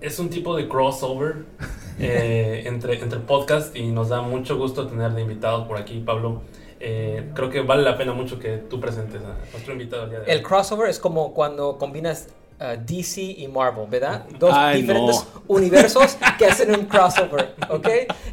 es 0.01 0.19
un 0.19 0.31
tipo 0.31 0.57
de 0.57 0.69
crossover 0.69 1.45
eh, 1.99 2.63
entre, 2.67 3.01
entre 3.01 3.19
podcast 3.21 3.77
y 3.77 3.91
nos 3.91 4.09
da 4.09 4.23
mucho 4.23 4.57
gusto 4.57 4.87
tener 4.87 5.13
de 5.13 5.23
invitados 5.23 5.67
por 5.67 5.77
aquí, 5.77 6.01
Pablo. 6.05 6.43
Eh, 6.79 7.31
creo 7.35 7.51
que 7.51 7.61
vale 7.61 7.83
la 7.83 7.99
pena 7.99 8.15
mucho 8.15 8.39
que 8.39 8.57
tú 8.57 8.81
presentes 8.81 9.21
a 9.23 9.37
nuestro 9.53 9.73
invitado 9.75 10.05
el 10.05 10.11
día 10.11 10.19
de 10.21 10.25
hoy. 10.25 10.31
El 10.33 10.43
crossover 10.43 10.89
es 10.89 10.99
como 10.99 11.35
cuando 11.35 11.77
combinas 11.77 12.29
uh, 12.61 12.79
DC 12.87 13.21
y 13.23 13.49
Marvel, 13.49 13.87
¿verdad? 13.89 14.27
Dos 14.39 14.53
Ay, 14.55 14.83
diferentes 14.83 15.25
no. 15.35 15.43
universos 15.49 16.17
que 16.39 16.47
hacen 16.47 16.75
un 16.75 16.87
crossover, 16.87 17.55
¿ok? 17.69 17.89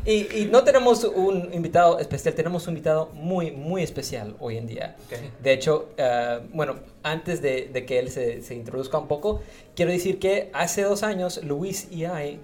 Y, 0.05 0.41
y 0.41 0.49
no 0.51 0.63
tenemos 0.63 1.03
un 1.03 1.53
invitado 1.53 1.99
especial, 1.99 2.33
tenemos 2.35 2.67
un 2.67 2.73
invitado 2.73 3.09
muy, 3.13 3.51
muy 3.51 3.83
especial 3.83 4.35
hoy 4.39 4.57
en 4.57 4.67
día. 4.67 4.95
De 5.41 5.53
hecho, 5.53 5.89
uh, 5.97 6.45
bueno, 6.53 6.75
antes 7.03 7.41
de, 7.41 7.69
de 7.71 7.85
que 7.85 7.99
él 7.99 8.09
se, 8.09 8.41
se 8.41 8.53
introduzca 8.55 8.97
un 8.97 9.07
poco, 9.07 9.41
quiero 9.75 9.91
decir 9.91 10.19
que 10.19 10.49
hace 10.53 10.83
dos 10.83 11.03
años 11.03 11.43
Luis 11.43 11.87
y 11.91 12.05
I 12.05 12.39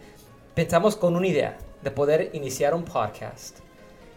pensamos 0.56 0.96
con 0.96 1.16
una 1.16 1.28
idea 1.28 1.58
de 1.82 1.92
poder 1.92 2.30
iniciar 2.34 2.74
un 2.74 2.84
podcast 2.84 3.60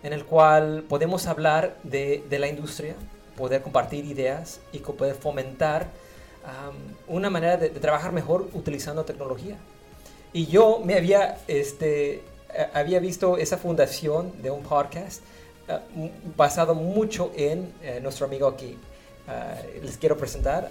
en 0.03 0.13
el 0.13 0.25
cual 0.25 0.85
podemos 0.89 1.27
hablar 1.27 1.79
de, 1.83 2.23
de 2.31 2.39
la 2.39 2.47
industria, 2.47 2.95
poder 3.37 3.63
compartir 3.63 4.05
ideas 4.05 4.61
y 4.73 4.79
poder 4.79 5.15
fomentar 5.17 5.89
una 7.09 7.31
manera 7.31 7.57
de, 7.57 7.71
de 7.71 7.81
trabajar 7.81 8.13
mejor 8.13 8.49
utilizando 8.53 9.05
tecnología. 9.05 9.57
Y 10.33 10.47
yo 10.47 10.81
me 10.85 10.95
había, 10.95 11.39
este, 11.49 12.23
a- 12.75 12.79
había 12.81 12.99
visto 13.01 13.37
esa 13.39 13.57
fundación 13.59 14.33
de 14.43 14.51
un 14.51 14.63
podcast 14.63 15.23
m- 15.95 16.13
basado 16.37 16.75
mucho 16.75 17.33
en 17.37 17.73
eh, 17.83 18.01
nuestro 18.03 18.27
amigo 18.27 18.47
aquí. 18.49 18.77
Ah, 19.29 19.55
les 19.83 19.97
quiero 19.97 20.17
presentar 20.17 20.69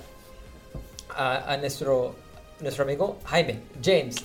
a, 1.09 1.51
a 1.53 1.57
nuestro, 1.57 2.15
nuestro 2.61 2.83
amigo 2.83 3.17
Jaime, 3.25 3.59
James, 3.83 4.15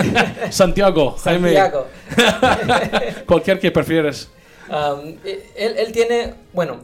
Santiago, 0.50 1.12
Jaime, 1.18 1.54
Santiago. 1.54 1.86
cualquier 3.26 3.60
que 3.60 3.70
prefieres. 3.70 4.28
Um, 4.68 5.16
eh, 5.24 5.52
él, 5.56 5.76
él 5.78 5.92
tiene, 5.92 6.34
bueno, 6.52 6.80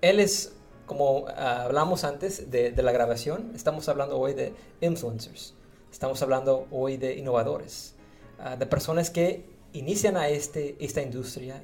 él 0.00 0.20
es, 0.20 0.52
como 0.88 1.26
ah, 1.28 1.62
hablamos 1.66 2.02
antes 2.02 2.50
de, 2.50 2.72
de 2.72 2.82
la 2.82 2.90
grabación, 2.90 3.52
estamos 3.54 3.88
hablando 3.88 4.18
hoy 4.18 4.34
de 4.34 4.52
influencers, 4.80 5.54
estamos 5.92 6.20
hablando 6.22 6.66
hoy 6.72 6.96
de 6.96 7.16
innovadores, 7.16 7.94
ah, 8.40 8.56
de 8.56 8.66
personas 8.66 9.10
que 9.10 9.44
inician 9.72 10.16
a 10.16 10.28
este, 10.28 10.74
esta 10.80 11.00
industria 11.00 11.62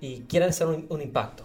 y 0.00 0.20
quieren 0.28 0.50
hacer 0.50 0.68
un, 0.68 0.86
un 0.88 1.02
impacto. 1.02 1.42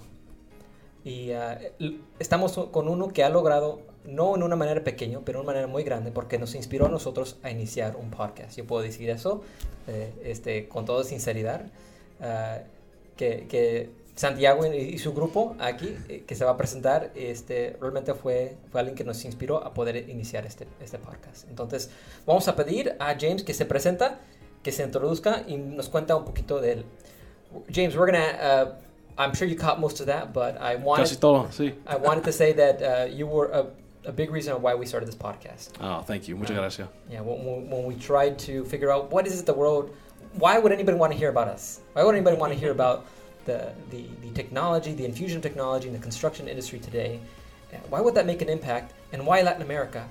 Y 1.04 1.32
l- 1.32 1.98
estamos 2.20 2.56
con 2.70 2.88
uno 2.88 3.08
que 3.08 3.24
ha 3.24 3.30
logrado, 3.30 3.80
no 4.06 4.36
en 4.36 4.44
una 4.44 4.56
manera 4.56 4.84
pequeña, 4.84 5.20
pero 5.26 5.40
en 5.40 5.46
una 5.46 5.54
manera 5.54 5.68
muy 5.68 5.84
grande, 5.84 6.12
porque 6.12 6.38
nos 6.38 6.54
inspiró 6.54 6.86
a 6.86 6.90
nosotros 6.90 7.38
a 7.42 7.50
iniciar 7.50 7.96
un 7.96 8.12
podcast. 8.12 8.56
Yo 8.58 8.68
puedo 8.68 8.84
decir 8.84 9.10
eso 9.10 9.42
eh, 9.88 10.14
este, 10.24 10.68
con 10.68 10.86
toda 10.86 11.04
sinceridad. 11.04 11.72
que, 13.18 13.48
que 13.48 13.90
Santiago 14.16 14.66
y, 14.66 14.78
y 14.78 14.98
su 14.98 15.14
grupo 15.14 15.56
aquí, 15.60 15.98
eh, 16.10 16.24
que 16.28 16.36
se 16.36 16.46
va 16.46 16.52
a 16.52 16.58
presentar, 16.58 17.12
este, 17.16 17.78
realmente 17.80 18.14
fue, 18.14 18.58
fue 18.72 18.82
alguien 18.82 18.96
que 18.96 19.04
nos 19.04 19.24
inspiró 19.26 19.64
a 19.64 19.74
poder 19.74 20.10
iniciar 20.10 20.46
este, 20.46 20.68
este 20.82 20.98
podcast. 21.00 21.48
Entonces, 21.50 21.90
vamos 22.26 22.48
a 22.48 22.56
pedir 22.56 22.96
a 23.00 23.16
James 23.20 23.44
que 23.44 23.54
se 23.54 23.66
presenta, 23.66 24.20
que 24.64 24.72
se 24.72 24.84
introduzca 24.84 25.44
y 25.48 25.58
nos 25.58 25.90
cuenta 25.90 26.16
un 26.16 26.26
poquito 26.26 26.60
de 26.60 26.72
él. 26.74 26.86
James, 27.74 27.96
we're 27.96 28.06
gonna, 28.06 28.38
uh, 28.42 28.76
I'm 29.18 29.34
sure 29.34 29.48
you 29.48 29.58
caught 29.58 29.80
most 29.80 30.00
of 30.00 30.08
that, 30.08 30.34
but 30.34 30.56
I 30.62 30.76
Casi 30.76 30.84
wanted, 30.84 31.20
todo, 31.20 31.48
sí. 31.52 31.74
I 31.88 31.96
wanted 31.96 32.24
to 32.26 32.32
say 32.32 32.54
that 32.54 32.82
uh, 32.82 33.06
you 33.06 33.28
were 33.28 33.50
a, 33.52 33.66
a 34.08 34.12
big 34.12 34.32
reason 34.32 34.62
why 34.62 34.74
we 34.76 34.86
started 34.86 35.08
this 35.08 35.16
podcast. 35.16 35.72
Oh, 35.82 36.02
thank 36.02 36.28
you. 36.28 36.36
Muchas 36.36 36.56
gracias. 36.56 36.88
Yeah, 37.10 37.22
when, 37.22 37.70
when 37.70 37.86
we 37.86 37.96
tried 37.96 38.38
to 38.40 38.64
figure 38.66 38.92
out 38.92 39.12
what 39.12 39.28
is 39.28 39.40
it 39.40 39.46
the 39.46 39.54
world, 39.54 39.90
why 40.34 40.60
would 40.60 40.72
anybody 40.72 40.98
want 40.98 41.12
to 41.12 41.18
hear 41.18 41.30
about 41.30 41.48
us? 41.48 41.82
Why 41.94 42.04
would 42.04 42.16
anybody 42.16 42.38
want 42.38 42.54
to 42.54 42.60
hear 42.60 42.72
about 42.72 43.06
the, 43.46 43.72
the, 43.90 44.06
the 44.22 44.32
technology, 44.32 44.94
the 44.94 45.06
infusion 45.06 45.38
of 45.38 45.44
technology 45.44 45.88
in 45.88 45.94
the 45.94 46.00
construction 46.00 46.48
industry 46.48 46.80
today? 46.80 47.20
Why 47.90 48.02
would 48.02 48.16
that 48.16 48.26
make 48.26 48.42
an 48.42 48.50
impact? 48.50 48.94
And 49.14 49.26
why 49.26 49.42
Latin 49.42 49.62
America? 49.62 50.08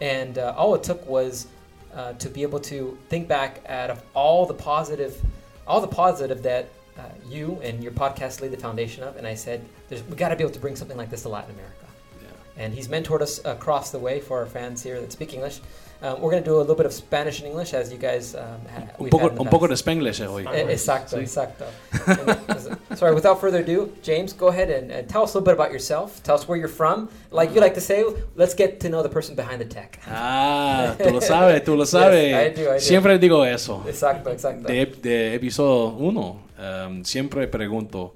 And 0.00 0.38
uh, 0.38 0.54
all 0.56 0.74
it 0.74 0.82
took 0.82 1.06
was 1.08 1.46
uh, 1.94 2.12
to 2.14 2.28
be 2.28 2.42
able 2.42 2.60
to 2.60 2.98
think 3.08 3.28
back 3.28 3.62
at 3.66 3.90
of 3.90 4.02
all 4.14 4.46
the 4.46 4.54
positive, 4.54 5.20
all 5.66 5.80
the 5.80 5.86
positive 5.86 6.42
that 6.42 6.68
uh, 6.98 7.02
you 7.28 7.58
and 7.62 7.82
your 7.82 7.92
podcast 7.92 8.40
laid 8.40 8.50
the 8.50 8.56
foundation 8.56 9.04
of. 9.04 9.16
And 9.16 9.26
I 9.26 9.34
said, 9.34 9.64
There's, 9.88 10.02
we 10.04 10.16
got 10.16 10.30
to 10.30 10.36
be 10.36 10.42
able 10.42 10.54
to 10.54 10.60
bring 10.60 10.74
something 10.76 10.96
like 10.96 11.10
this 11.10 11.22
to 11.22 11.28
Latin 11.28 11.54
America 11.54 11.86
Yeah. 12.20 12.64
and 12.64 12.74
he's 12.74 12.88
mentored 12.88 13.20
us 13.20 13.40
across 13.44 13.90
the 13.90 13.98
way 14.00 14.20
for 14.20 14.38
our 14.40 14.46
fans 14.46 14.82
here 14.82 15.00
that 15.00 15.12
speak 15.12 15.34
English. 15.34 15.60
Um, 16.00 16.20
we're 16.20 16.30
going 16.30 16.44
to 16.44 16.48
do 16.48 16.56
a 16.56 16.60
little 16.60 16.76
bit 16.76 16.86
of 16.86 16.92
Spanish 16.92 17.40
and 17.40 17.48
English 17.48 17.74
as 17.74 17.90
you 17.90 17.98
guys 17.98 18.32
um, 18.36 18.60
ha- 18.72 18.86
Un 19.00 19.08
poco, 19.10 19.30
un 19.30 19.48
poco 19.48 19.66
de. 19.66 19.74
Spanglish 19.76 20.20
eh, 20.20 20.26
hoy. 20.28 20.44
Eh, 20.46 20.66
Exacto, 20.70 21.16
Sí. 21.16 21.22
exacto. 21.22 21.64
And, 22.06 22.78
sorry, 22.98 23.14
without 23.14 23.40
further 23.40 23.58
ado, 23.62 23.90
James, 24.00 24.32
go 24.32 24.46
ahead 24.46 24.70
and, 24.70 24.92
and 24.92 25.08
tell 25.08 25.24
us 25.24 25.34
a 25.34 25.38
little 25.38 25.46
bit 25.52 25.54
about 25.54 25.72
yourself. 25.72 26.22
Tell 26.22 26.36
us 26.36 26.46
where 26.46 26.56
you're 26.56 26.68
from. 26.72 27.08
Like 27.32 27.52
you 27.52 27.60
like 27.60 27.74
to 27.74 27.80
say, 27.80 28.04
let's 28.36 28.54
get 28.54 28.78
to 28.80 28.88
know 28.88 29.02
the 29.02 29.08
person 29.08 29.34
behind 29.34 29.60
the 29.60 29.64
tech. 29.64 29.98
Ah, 30.06 30.94
tú 31.02 31.10
lo 31.12 31.20
sabes, 31.20 31.64
tú 31.64 31.76
lo 31.76 31.84
sabes. 31.84 32.32
I 32.32 32.50
do, 32.54 32.70
I 32.70 32.74
do. 32.74 32.80
Siempre 32.80 33.18
digo 33.18 33.44
eso. 33.44 33.82
Exacto, 33.88 34.30
exacto. 34.30 34.68
De, 34.68 34.86
de 34.86 35.34
episodio 35.34 35.96
1, 35.98 36.42
um, 36.86 37.04
siempre 37.04 37.48
pregunto 37.48 38.14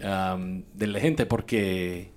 um, 0.00 0.62
de 0.74 0.86
la 0.86 1.00
gente 1.00 1.26
porque 1.26 2.12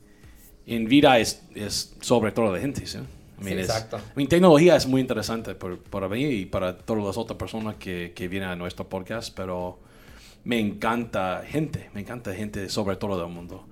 en 0.67 0.85
vida 0.85 1.17
es, 1.17 1.41
es 1.55 1.95
sobre 2.01 2.31
todo 2.31 2.53
la 2.53 2.59
gente, 2.59 2.85
¿sí? 2.85 2.99
I 3.39 3.43
mean, 3.43 3.57
Sí, 3.57 3.61
es- 3.63 3.69
exacto. 3.69 3.97
I 3.97 4.01
mean, 4.15 4.29
tecnología 4.29 4.75
es 4.75 4.87
muy 4.87 5.01
interesante 5.01 5.55
por- 5.55 5.77
para 5.79 6.07
mí 6.07 6.23
y 6.23 6.45
para 6.45 6.77
todas 6.77 7.03
las 7.03 7.17
otras 7.17 7.37
personas 7.37 7.75
que, 7.75 8.13
que 8.15 8.27
vienen 8.27 8.49
a 8.49 8.55
nuestro 8.55 8.87
podcast, 8.87 9.35
pero 9.35 9.79
me 10.43 10.59
encanta 10.59 11.43
gente, 11.47 11.89
me 11.93 12.01
encanta 12.01 12.33
gente 12.33 12.69
sobre 12.69 12.95
todo 12.97 13.19
del 13.19 13.29
mundo. 13.33 13.65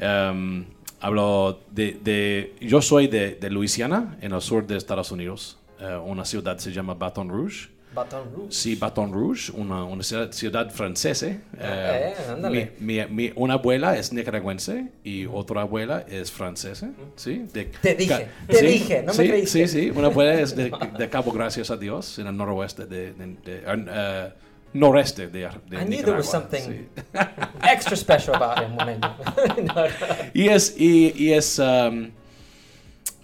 Um, 0.00 0.64
hablo 1.00 1.60
de, 1.70 1.92
de- 2.02 2.54
yo 2.60 2.80
soy 2.82 3.06
de, 3.08 3.34
de 3.36 3.50
Luisiana, 3.50 4.16
en 4.20 4.32
el 4.32 4.40
sur 4.40 4.66
de 4.66 4.76
Estados 4.76 5.10
Unidos. 5.10 5.58
Eh, 5.80 5.96
una 5.96 6.24
ciudad 6.24 6.58
se 6.58 6.72
llama 6.72 6.94
Baton 6.94 7.28
Rouge. 7.28 7.68
Baton 7.98 8.32
Rouge. 8.34 8.52
Sí, 8.52 8.74
Baton 8.76 9.12
Rouge, 9.12 9.52
una, 9.52 9.84
una 9.84 10.02
ciudad, 10.02 10.30
ciudad 10.32 10.70
francesa. 10.70 11.26
Eh, 11.26 11.38
eh, 11.60 12.14
ándale. 12.30 12.72
mi, 12.78 12.96
mi- 13.04 13.06
mi- 13.06 13.32
una 13.36 13.54
abuela 13.54 13.96
es 13.96 14.12
nicaragüense 14.12 14.86
y 15.04 15.26
otra 15.26 15.62
abuela 15.62 16.04
es 16.08 16.30
francesa. 16.30 16.90
¿sí? 17.16 17.46
De- 17.52 17.66
Te 17.82 17.94
dije, 17.94 18.28
te 18.46 18.62
dije, 18.62 19.02
no 19.02 19.12
me 19.12 19.14
sí, 19.22 19.28
creíste. 19.28 19.66
Sí, 19.68 19.80
sí, 19.82 19.90
una 19.90 20.08
abuela 20.08 20.34
es 20.40 20.54
de, 20.54 20.70
de 20.98 21.08
Cabo 21.08 21.32
Gracias 21.32 21.70
a 21.70 21.76
Dios, 21.76 22.18
en 22.18 22.26
el 22.28 22.36
noroeste 22.36 22.86
de, 22.86 23.12
de- 23.12 23.36
eh, 23.66 24.32
noreste 24.74 25.28
de, 25.28 25.48
de 25.68 25.76
I 25.82 25.84
knew 25.86 26.02
there 26.02 26.12
was 26.16 26.30
something 26.30 26.60
sí. 26.60 26.88
extra 27.62 27.96
special 27.96 28.34
about 28.36 28.58
him 28.58 28.76
when 28.76 28.88
I 28.90 28.98
no, 29.62 29.74
no. 29.74 29.86
Y 30.34 30.48
es, 30.48 30.74
y, 30.78 31.12
y 31.16 31.32
es 31.32 31.58
um, 31.58 32.10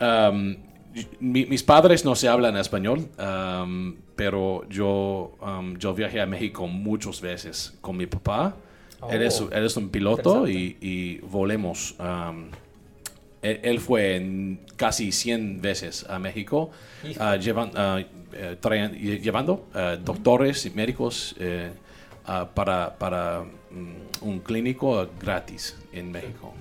um, 0.01 0.57
mi- 1.21 1.47
mis 1.47 1.63
padres 1.63 2.05
no 2.05 2.15
se 2.15 2.29
hablan 2.29 2.57
español, 2.57 3.09
um, 3.19 3.95
pero 4.17 4.69
yo, 4.69 5.33
um, 5.41 5.77
yo 5.77 5.93
viajé 5.95 6.21
a 6.21 6.27
México 6.27 6.67
muchas 6.67 7.21
veces 7.21 7.75
con 7.81 7.97
mi 7.97 8.07
papá. 8.07 8.55
Él, 9.11 9.23
es, 9.23 9.41
Oh. 9.41 9.51
él 9.53 9.65
es 9.67 9.77
un 9.77 9.89
piloto 9.91 10.49
y, 10.49 11.19
volemos. 11.31 11.95
um, 11.99 12.47
él, 13.43 13.61
él 13.63 13.79
fue 13.81 14.57
casi 14.77 15.13
100 15.13 15.61
veces 15.61 16.07
a 16.09 16.19
México, 16.19 16.71
ah, 17.19 17.37
llevan- 17.37 17.73
ah, 17.75 18.01
eh, 18.33 18.57
traen- 18.61 18.95
llevando 19.21 19.67
ah, 19.75 19.97
doctores 20.03 20.65
y 20.65 20.71
médicos 20.71 21.35
eh, 21.39 21.71
para, 22.55 22.97
para 22.99 23.43
mm, 23.71 24.27
un 24.27 24.39
clínico 24.41 25.07
gratis 25.21 25.77
en 25.93 26.11
México. 26.11 26.55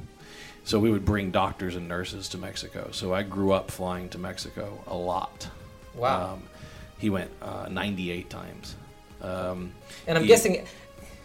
So 0.65 0.79
we 0.79 0.89
would 0.91 1.03
bring 1.05 1.31
doctors 1.31 1.75
and 1.75 1.87
nurses 1.87 2.29
to 2.29 2.37
Mexico. 2.37 2.87
So 2.91 3.13
I 3.13 3.23
grew 3.23 3.51
up 3.51 3.69
flying 3.69 4.07
to 4.09 4.17
Mexico 4.17 4.81
a 4.87 4.95
lot. 4.95 5.47
Wow. 5.95 6.33
Um, 6.35 6.43
he 6.99 7.09
went 7.09 7.29
uh, 7.41 7.67
98 7.69 8.29
times. 8.29 8.75
Um, 9.21 9.71
And 10.07 10.17
I'm 10.17 10.23
y- 10.23 10.27
guessing 10.27 10.65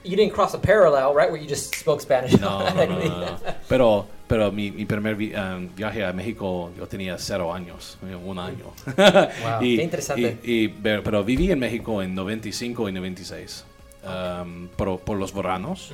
you 0.05 0.17
didn't 0.17 0.33
cross 0.33 0.55
a 0.55 0.59
parallel, 0.59 1.15
right, 1.15 1.31
where 1.31 1.41
you 1.41 1.47
just 1.49 1.75
spoke 1.77 2.01
Spanish. 2.01 2.33
No, 2.41 2.69
no, 2.75 2.85
no, 2.87 2.99
no, 2.99 3.21
no. 3.21 3.39
Pero, 3.69 4.07
pero 4.27 4.51
mi, 4.51 4.71
mi 4.73 4.85
primer 4.85 5.15
vi- 5.15 5.35
um, 5.35 5.69
viaje 5.69 6.05
a 6.05 6.13
México 6.13 6.71
yo 6.77 6.87
tenía 6.87 7.17
cero 7.19 7.53
años, 7.53 7.97
eh, 8.03 8.15
un 8.17 8.39
año. 8.39 8.73
Wow, 8.97 9.61
qué 9.61 9.83
interesante. 9.83 10.39
y- 10.43 10.65
y- 10.65 10.69
pero, 10.69 11.23
viví 11.25 11.51
en 11.53 11.61
México 11.61 12.03
en 12.03 12.13
95 12.15 12.89
y 12.89 12.93
96, 12.93 13.65
um, 14.05 14.69
por, 14.77 14.99
por 15.01 15.17
los 15.17 15.33
veranos. 15.33 15.93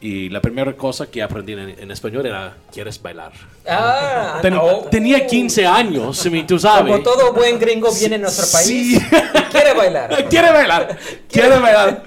Y 0.00 0.28
la 0.28 0.40
primera 0.40 0.72
cosa 0.76 1.10
que 1.10 1.20
aprendí 1.20 1.54
en, 1.54 1.70
en 1.76 1.90
español 1.90 2.24
era, 2.24 2.56
¿quieres 2.72 3.02
bailar? 3.02 3.32
Ah, 3.68 4.38
Ten- 4.40 4.54
no. 4.54 4.76
Tenía 4.90 5.26
15 5.26 5.66
años, 5.66 6.24
tú 6.46 6.58
sabes. 6.58 6.92
Como 6.92 7.02
todo 7.02 7.32
buen 7.32 7.58
gringo 7.58 7.88
viene 7.98 8.14
a 8.14 8.18
nuestro 8.18 8.46
país, 8.52 8.66
Sí. 8.68 9.00
quiere 9.50 9.74
bailar. 9.74 10.28
quiere 10.28 10.52
bailar, 10.52 10.98
quiere 11.28 11.58
bailar. 11.58 12.02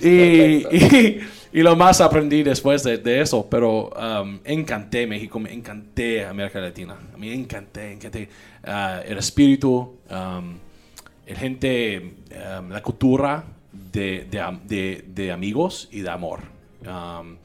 Y, 0.00 0.08
y, 0.74 1.20
y 1.52 1.60
lo 1.62 1.76
más 1.76 2.00
aprendí 2.00 2.42
después 2.42 2.82
de, 2.84 2.96
de 2.96 3.20
eso, 3.20 3.46
pero 3.50 3.90
um, 3.90 4.38
encanté 4.44 5.06
México, 5.06 5.38
me 5.38 5.52
encanté 5.52 6.24
América 6.24 6.58
Latina, 6.58 6.96
me 7.18 7.34
encanté, 7.34 7.92
encanté 7.92 8.30
ah, 8.64 9.02
el 9.06 9.18
espíritu, 9.18 9.98
um, 10.10 10.54
el 11.26 11.36
gente, 11.36 12.14
um, 12.58 12.70
la 12.70 12.80
cultura 12.82 13.44
de, 13.92 14.26
de- 14.64 15.04
de 15.06 15.32
amigos 15.32 15.86
y 15.92 16.00
de 16.00 16.08
amor. 16.10 16.40
Um, 16.86 17.36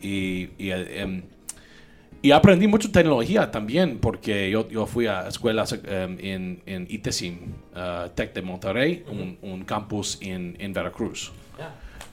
y, 0.00 0.50
y, 0.58 0.70
em, 0.70 1.22
y 2.22 2.30
aprendí 2.32 2.66
mucho 2.68 2.90
tecnología 2.92 3.50
también, 3.50 3.98
porque 3.98 4.50
yo, 4.50 4.68
yo 4.68 4.86
fui 4.86 5.06
a 5.06 5.28
escuelas 5.28 5.72
em, 5.84 6.16
en, 6.20 6.62
en 6.66 6.86
ITESIM, 6.88 7.34
uh, 7.74 8.08
Tec 8.14 8.32
de 8.34 8.42
Monterrey, 8.42 9.04
un, 9.08 9.38
un 9.42 9.64
campus 9.64 10.18
en, 10.20 10.56
en 10.58 10.72
Veracruz. 10.72 11.32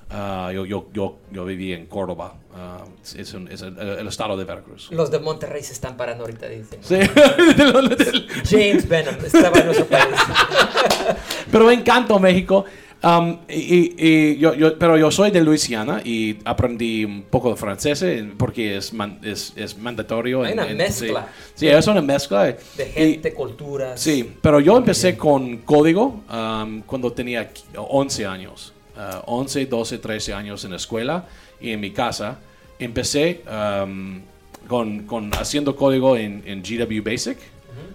Ah, 0.07 0.51
yo, 0.53 0.66
yo, 0.68 0.88
yo, 0.93 1.18
yo 1.32 1.45
viví 1.45 1.74
en 1.74 1.88
Córdoba, 1.88 2.36
ah, 2.53 2.84
es, 3.18 3.34
un- 3.34 3.47
es 3.51 3.63
el, 3.63 3.76
el 3.80 4.07
estado 4.07 4.38
de 4.38 4.43
Veracruz. 4.45 4.89
Los 4.91 5.09
de 5.09 5.18
Monterrey 5.18 5.63
se 5.63 5.74
están 5.74 5.97
parando 5.97 6.26
ahorita, 6.26 6.47
dicen. 6.47 6.80
Sí. 6.84 6.99
James 8.49 8.88
Benham 8.88 9.16
estaba 9.26 9.57
en 9.59 9.66
nuestro 9.66 9.88
país. 9.88 10.05
pero 11.51 11.66
me 11.66 11.74
encanta 11.74 12.18
México. 12.20 12.66
Um, 13.03 13.37
y, 13.47 13.53
y- 13.53 13.95
y 13.97 14.37
yo, 14.37 14.55
yo- 14.55 14.79
pero 14.79 14.97
yo 14.97 15.11
soy 15.11 15.29
de 15.29 15.41
Luisiana 15.41 16.01
y 16.03 16.37
aprendí 16.43 17.05
un 17.05 17.23
poco 17.23 17.51
de 17.51 17.55
francés 17.55 18.01
eh, 18.01 18.27
porque 18.35 18.77
es, 18.77 18.93
man- 18.93 19.19
es, 19.21 19.53
es 19.55 19.77
mandatorio. 19.77 20.41
Hay 20.43 20.53
en- 20.53 20.59
una 20.59 20.69
en- 20.71 20.77
mezcla. 20.77 21.27
Sí, 21.53 21.53
sí, 21.55 21.67
es 21.67 21.85
una 21.87 22.01
mezcla. 22.01 22.45
De 22.45 22.57
Y- 22.79 22.91
gente, 22.91 23.33
culturas. 23.33 23.99
Sí, 23.99 24.31
pero 24.41 24.59
yo 24.59 24.77
empecé 24.77 25.15
con 25.15 25.57
código 25.57 26.23
um, 26.33 26.81
cuando 26.81 27.11
tenía 27.11 27.51
11 27.75 28.25
años. 28.25 28.73
Uh, 28.95 29.19
11, 29.41 29.65
12, 29.67 29.97
13 29.99 30.33
años 30.33 30.63
en 30.65 30.71
la 30.71 30.77
escuela 30.77 31.25
y 31.61 31.71
en 31.71 31.79
mi 31.81 31.91
casa. 31.91 32.39
Empecé 32.79 33.43
um, 33.83 34.19
con, 34.67 35.03
con 35.03 35.31
haciendo 35.35 35.75
código 35.75 36.17
en, 36.17 36.41
en 36.45 36.63
GW 36.63 37.03
Basic, 37.03 37.37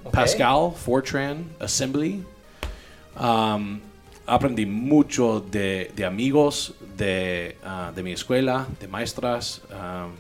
ok. 0.05 0.12
Pascal, 0.12 0.70
Fortran, 0.76 1.44
Assembly. 1.59 2.22
Um, 3.20 3.80
aprendí 4.31 4.64
mucho 4.64 5.41
de, 5.41 5.91
de 5.97 6.05
amigos 6.05 6.74
de, 6.97 7.57
ah, 7.64 7.93
de 7.95 8.03
mi 8.03 8.12
escuela, 8.12 8.66
de 8.81 8.87
maestras, 8.87 9.62
um, 9.70 10.12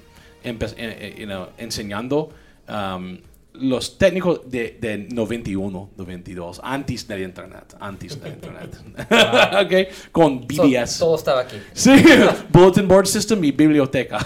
eh, 0.42 0.56
eh, 0.76 1.14
you 1.16 1.26
know, 1.26 1.48
enseñando 1.58 2.30
um, 2.68 3.18
los 3.52 3.98
técnicos 3.98 4.50
de, 4.50 4.78
de 4.80 4.98
91, 4.98 5.90
92, 5.96 6.60
antes 6.64 7.06
del 7.06 7.22
internet, 7.22 7.76
antes 7.78 8.20
del 8.20 8.32
internet. 8.32 8.76
okay, 9.64 9.88
con 10.10 10.40
So, 10.40 10.62
BBS. 10.64 10.98
todo 10.98 11.14
estaba 11.14 11.40
aquí. 11.42 11.56
Sí, 11.72 11.92
Bulletin 12.52 12.88
Board 12.88 13.06
System 13.06 13.44
y 13.44 13.52
biblioteca 13.52 14.18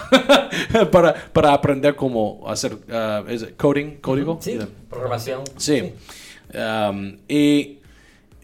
para, 0.91 1.13
para 1.13 1.53
aprender 1.53 1.95
cómo 1.95 2.43
hacer 2.47 2.75
ah, 2.91 3.23
coding, 3.57 3.97
código. 4.01 4.39
Sí, 4.41 4.53
Yeah. 4.53 4.67
programación. 4.89 5.41
Sí. 5.57 5.93
Um, 6.53 7.17
y 7.27 7.79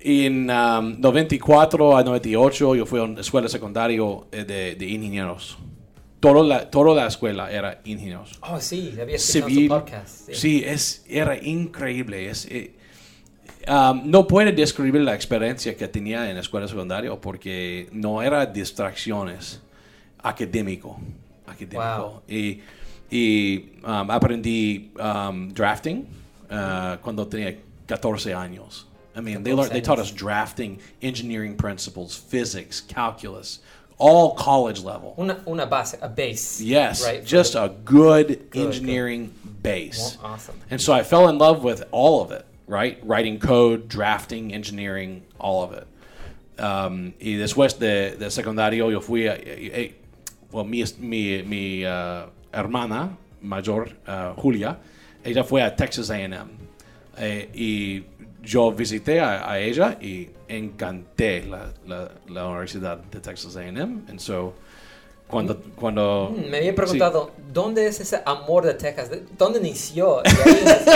en 0.04 0.50
um, 0.50 1.00
94 1.00 1.98
a 1.98 2.04
98 2.04 2.76
yo 2.76 2.86
fui 2.86 3.00
a 3.00 3.04
una 3.04 3.22
escuela 3.22 3.48
secundaria 3.48 4.02
eh, 4.32 4.44
de, 4.44 4.76
de 4.76 4.86
ingenieros. 4.88 5.58
Toda 6.20 6.44
la, 6.44 6.70
toda 6.70 6.96
la 6.96 7.08
escuela 7.08 7.52
era 7.52 7.82
ingenieros. 7.84 8.40
Oh, 8.42 8.60
sí, 8.60 8.94
había 9.00 9.16
escuchado 9.16 9.48
Civil. 9.50 9.68
su 9.68 9.74
podcast. 9.74 10.26
Sí. 10.28 10.34
Sí, 10.36 10.64
es, 10.66 11.04
era 11.08 11.36
increíble. 11.36 12.30
Es, 12.30 12.46
eh, 12.46 12.76
um, 13.68 14.04
no 14.06 14.28
puedo 14.28 14.52
describir 14.52 15.02
la 15.02 15.16
experiencia 15.16 15.76
que 15.76 15.88
tenía 15.88 16.30
en 16.30 16.36
la 16.36 16.42
escuela 16.42 16.68
secundaria 16.68 17.16
porque 17.16 17.88
no 17.92 18.22
era 18.22 18.46
distracciones 18.46 19.62
académico. 20.22 21.00
académico. 21.48 21.82
Wow. 21.82 22.22
Y, 22.28 22.62
y 23.10 23.72
um, 23.84 24.12
aprendí 24.12 24.92
um, 25.00 25.50
drafting 25.50 26.06
uh, 26.52 26.98
cuando 27.02 27.28
tenía 27.28 27.58
14 27.88 28.34
años. 28.34 28.88
I 29.16 29.22
mean, 29.22 29.44
they, 29.44 29.54
learned, 29.54 29.72
they 29.72 29.82
taught 29.82 30.00
us 30.00 30.12
drafting, 30.12 30.80
engineering 31.02 31.56
principles, 31.58 32.16
physics, 32.16 32.80
calculus, 32.82 33.60
all 33.98 34.36
college 34.36 34.82
level. 34.82 35.14
Una, 35.20 35.42
una 35.48 35.66
base, 35.66 35.96
a 36.02 36.08
base. 36.10 36.62
Yes, 36.62 37.06
Right, 37.06 37.24
just 37.26 37.54
the- 37.54 37.64
a 37.66 37.70
good, 37.70 38.50
good. 38.50 38.68
engineering 38.68 39.34
base. 39.62 40.18
Well, 40.22 40.34
awesome. 40.34 40.56
And 40.70 40.82
so 40.82 40.94
I 40.94 41.04
fell 41.04 41.28
in 41.30 41.38
love 41.38 41.64
with 41.64 41.84
all 41.92 42.22
of 42.22 42.32
it, 42.32 42.46
right? 42.68 43.00
Writing 43.04 43.40
code, 43.40 43.88
drafting, 43.90 44.54
engineering, 44.54 45.24
all 45.40 45.64
of 45.64 45.74
it. 45.74 45.88
Um, 46.60 47.14
y 47.20 47.38
después 47.38 47.78
de, 47.80 48.16
de 48.18 48.30
secundario 48.30 48.92
yo 48.92 49.02
fui 49.02 49.26
a, 49.28 49.34
eh, 49.36 49.72
eh, 49.74 49.92
well, 50.52 50.64
mi, 50.66 50.84
mi, 51.00 51.42
mi 51.42 51.84
uh, 51.86 52.26
hermana 52.54 53.18
mayor, 53.42 53.90
uh, 54.08 54.34
Julia, 54.36 54.78
ella 55.26 55.44
fue 55.44 55.62
a 55.62 55.76
Texas 55.76 56.10
A&M. 56.12 56.50
Eh, 57.18 57.48
y 57.54 58.04
yo 58.44 58.72
visité 58.72 59.20
a, 59.20 59.50
a 59.52 59.60
ella 59.60 59.98
y 60.02 60.30
encanté 60.48 61.44
la, 61.46 61.72
la, 61.88 62.12
la 62.28 62.48
Universidad 62.48 62.98
de 62.98 63.20
Texas 63.20 63.56
A&M. 63.56 63.80
And 64.10 64.20
so, 64.20 64.54
cuando... 65.28 65.58
cuando 65.76 66.34
Mm, 66.36 66.50
Me 66.50 66.58
había 66.58 66.72
sí. 66.72 66.76
preguntado, 66.76 67.32
¿dónde 67.54 67.88
es 67.88 68.00
ese 68.00 68.22
amor 68.26 68.66
de 68.66 68.74
Texas? 68.74 69.10
¿De- 69.10 69.24
¿Dónde 69.38 69.60
inició? 69.60 70.20
Ahí 70.26 70.32
inició. 70.62 70.94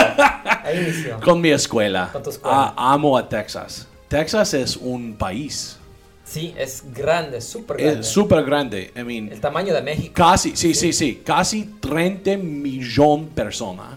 Ahí 0.64 0.78
inició. 0.78 1.20
Con 1.24 1.40
mi 1.40 1.50
escuela. 1.50 2.10
Con 2.12 2.22
tu 2.22 2.30
escuela. 2.30 2.74
Ah, 2.76 2.92
amo 2.94 3.16
a 3.16 3.28
Texas. 3.28 3.86
Texas 4.08 4.54
es 4.54 4.76
un 4.76 5.14
país. 5.16 5.78
Sí, 6.24 6.52
es 6.58 6.82
grande, 6.92 7.40
súper 7.40 7.76
grande. 7.76 8.00
Es 8.00 8.06
súper 8.08 8.44
grande. 8.44 8.92
I 8.96 9.02
mean, 9.04 9.30
El 9.32 9.40
tamaño 9.40 9.72
de 9.72 9.80
México. 9.80 10.12
casi, 10.14 10.56
sí, 10.56 10.74
sí, 10.74 10.92
sí, 10.92 11.22
casi 11.24 11.76
30 11.80 12.36
millones 12.38 13.26
de 13.28 13.32
personas. 13.34 13.94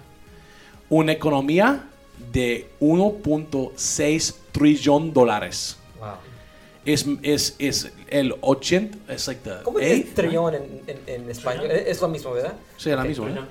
Una 0.90 1.12
economía 1.12 1.89
de 2.32 2.68
1.6 2.80 4.36
trillón 4.52 5.14
dólares. 5.14 5.78
Wow. 6.00 6.10
Es, 6.86 7.06
es, 7.22 7.56
es 7.60 7.92
el 8.08 8.36
80, 8.42 9.14
es 9.14 9.28
like 9.28 9.42
the 9.44 9.64
¿Cómo 9.64 9.80
es 9.80 10.14
trillón 10.14 10.56
en, 10.56 10.64
en, 10.88 10.98
en 11.24 11.30
español? 11.30 11.70
Es 11.72 11.88
es 11.88 12.02
lo 12.02 12.08
mismo, 12.08 12.32
¿verdad? 12.32 12.54
Sí, 12.78 12.90
la 12.90 13.02
Ok. 13.02 13.08
misma. 13.08 13.48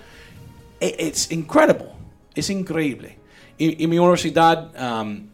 ¿eh? 0.80 0.96
I- 0.98 1.06
It's 1.06 1.30
incredible. 1.30 1.88
Es 2.34 2.50
increíble. 2.50 3.16
Y, 3.58 3.82
y 3.82 3.86
mi 3.86 3.98
universidad, 3.98 4.70
um, 5.02 5.26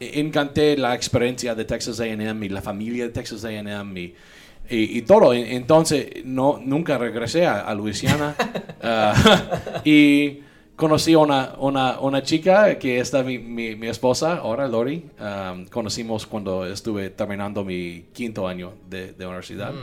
e- 0.00 0.20
encanté 0.20 0.76
la 0.76 0.94
experiencia 0.94 1.54
de 1.54 1.64
Texas 1.64 2.00
A&M 2.00 2.44
y 2.44 2.48
la 2.48 2.62
familia 2.62 3.04
de 3.04 3.10
Texas 3.10 3.44
A&M 3.44 4.00
y, 4.00 4.14
y, 4.70 4.98
y 4.98 5.02
todo. 5.02 5.32
En- 5.32 5.46
Entonces, 5.46 6.24
no, 6.24 6.60
nunca 6.62 6.98
regresé 6.98 7.46
a, 7.46 7.60
a 7.60 7.74
Luisiana. 7.74 8.34
Ah, 8.80 9.82
y 9.84 10.38
conocí 10.78 11.12
a 11.14 11.18
una, 11.18 11.54
una, 11.58 11.98
una 11.98 12.22
chica 12.22 12.78
que 12.78 13.00
es 13.00 13.12
mi, 13.24 13.36
mi, 13.36 13.74
mi 13.74 13.88
esposa, 13.88 14.36
ahora 14.36 14.68
Lori. 14.68 15.04
Um, 15.18 15.66
conocimos 15.66 16.24
cuando 16.24 16.64
estuve 16.64 17.10
terminando 17.10 17.64
mi 17.64 18.04
quinto 18.12 18.46
año 18.46 18.74
de, 18.88 19.12
de 19.12 19.26
universidad. 19.26 19.74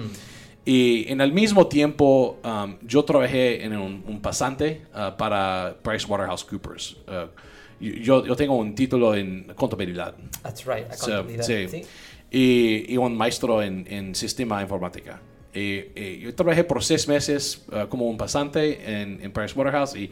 Y 0.63 1.05
en 1.11 1.19
el 1.19 1.33
mismo 1.33 1.67
tiempo, 1.67 2.39
um, 2.45 2.77
yo 2.81 3.03
trabajé 3.03 3.61
en 3.65 3.75
un, 3.75 4.03
un 4.07 4.21
pasante 4.21 4.83
uh, 4.93 5.17
para 5.17 5.75
PricewaterhouseCoopers. 5.83 6.95
Uh, 7.07 7.27
yo, 7.81 8.25
yo 8.25 8.35
tengo 8.37 8.55
un 8.55 8.73
título 8.73 9.13
en 9.15 9.51
contabilidad. 9.53 10.15
That's 10.43 10.65
right. 10.65 10.89
So, 10.93 11.07
contabilidad, 11.07 11.43
sí. 11.43 11.67
sí. 11.67 11.81
Y, 12.31 12.93
y 12.93 12.97
un 12.97 13.17
maestro 13.17 13.61
en, 13.61 13.85
en 13.89 14.15
sistema 14.15 14.61
informática. 14.61 15.19
Y, 15.53 15.83
y 15.93 16.19
yo 16.21 16.33
trabajé 16.33 16.63
por 16.63 16.81
seis 16.81 17.05
meses 17.05 17.65
uh, 17.67 17.87
como 17.89 18.05
un 18.05 18.15
pasante 18.17 18.79
en, 18.85 19.19
en 19.21 19.31
Pricewaterhouse 19.33 19.95
y 19.97 20.09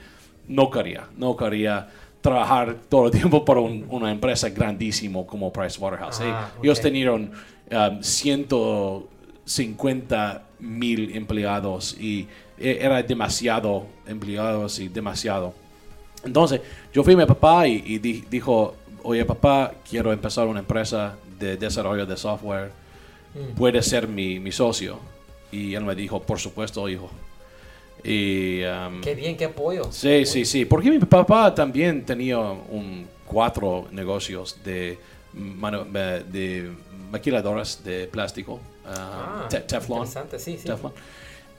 no 0.47 0.69
quería, 0.69 1.07
no 1.17 1.35
quería 1.35 1.87
trabajar 2.21 2.75
todo 2.89 3.07
el 3.07 3.11
tiempo 3.11 3.43
por 3.43 3.57
un- 3.57 3.85
una 3.89 4.11
empresa 4.11 4.49
grandísimo 4.49 5.25
como 5.27 5.51
Pricewaterhouse. 5.51 6.21
Ah, 6.21 6.51
Eh, 6.55 6.59
Ellos 6.63 6.79
tenían 6.81 7.31
um, 7.71 8.01
150 9.45 10.43
mil 10.59 11.15
empleados 11.15 11.97
y 11.99 12.27
e- 12.57 12.77
era 12.81 13.01
demasiado 13.03 13.85
empleados 14.07 14.79
y 14.79 14.87
demasiado. 14.87 15.53
Entonces, 16.23 16.61
yo 16.93 17.03
fui 17.03 17.13
a 17.13 17.17
mi 17.17 17.25
papá 17.25 17.67
y, 17.67 17.83
y 17.85 17.99
di- 17.99 18.23
dijo, 18.29 18.75
oye 19.03 19.25
papá, 19.25 19.73
quiero 19.89 20.13
empezar 20.13 20.47
una 20.47 20.59
empresa 20.59 21.15
de 21.39 21.57
desarrollo 21.57 22.05
de 22.05 22.15
software, 22.15 22.71
puedes 23.57 23.85
ser 23.85 24.07
mi, 24.07 24.39
mi 24.39 24.51
socio. 24.51 24.99
Y 25.51 25.73
él 25.75 25.83
me 25.83 25.93
dijo, 25.95 26.21
por 26.21 26.39
supuesto, 26.39 26.87
hijo. 26.87 27.09
Y, 28.03 28.63
um, 28.63 29.01
Qué 29.01 29.15
bien, 29.15 29.37
qué 29.37 29.45
apoyo. 29.45 29.83
Sí, 29.91 30.25
sí, 30.25 30.45
sí. 30.45 30.65
Porque 30.65 30.89
mi 30.91 30.99
papá 30.99 31.53
también 31.55 32.03
tenía 32.05 32.37
un 32.39 33.07
cuatro 33.25 33.87
negocios 33.91 34.57
de, 34.63 34.97
manu- 35.33 35.87
eh, 35.95 36.23
de 36.31 36.71
maquiladoras 37.11 37.81
de 37.83 38.07
plástico, 38.07 38.59
Ah, 38.85 39.43
uh, 39.45 39.49
te- 39.49 39.61
Teflon. 39.61 40.05
Sí, 40.05 40.57
sí. 40.57 40.65
Teflon. 40.65 40.91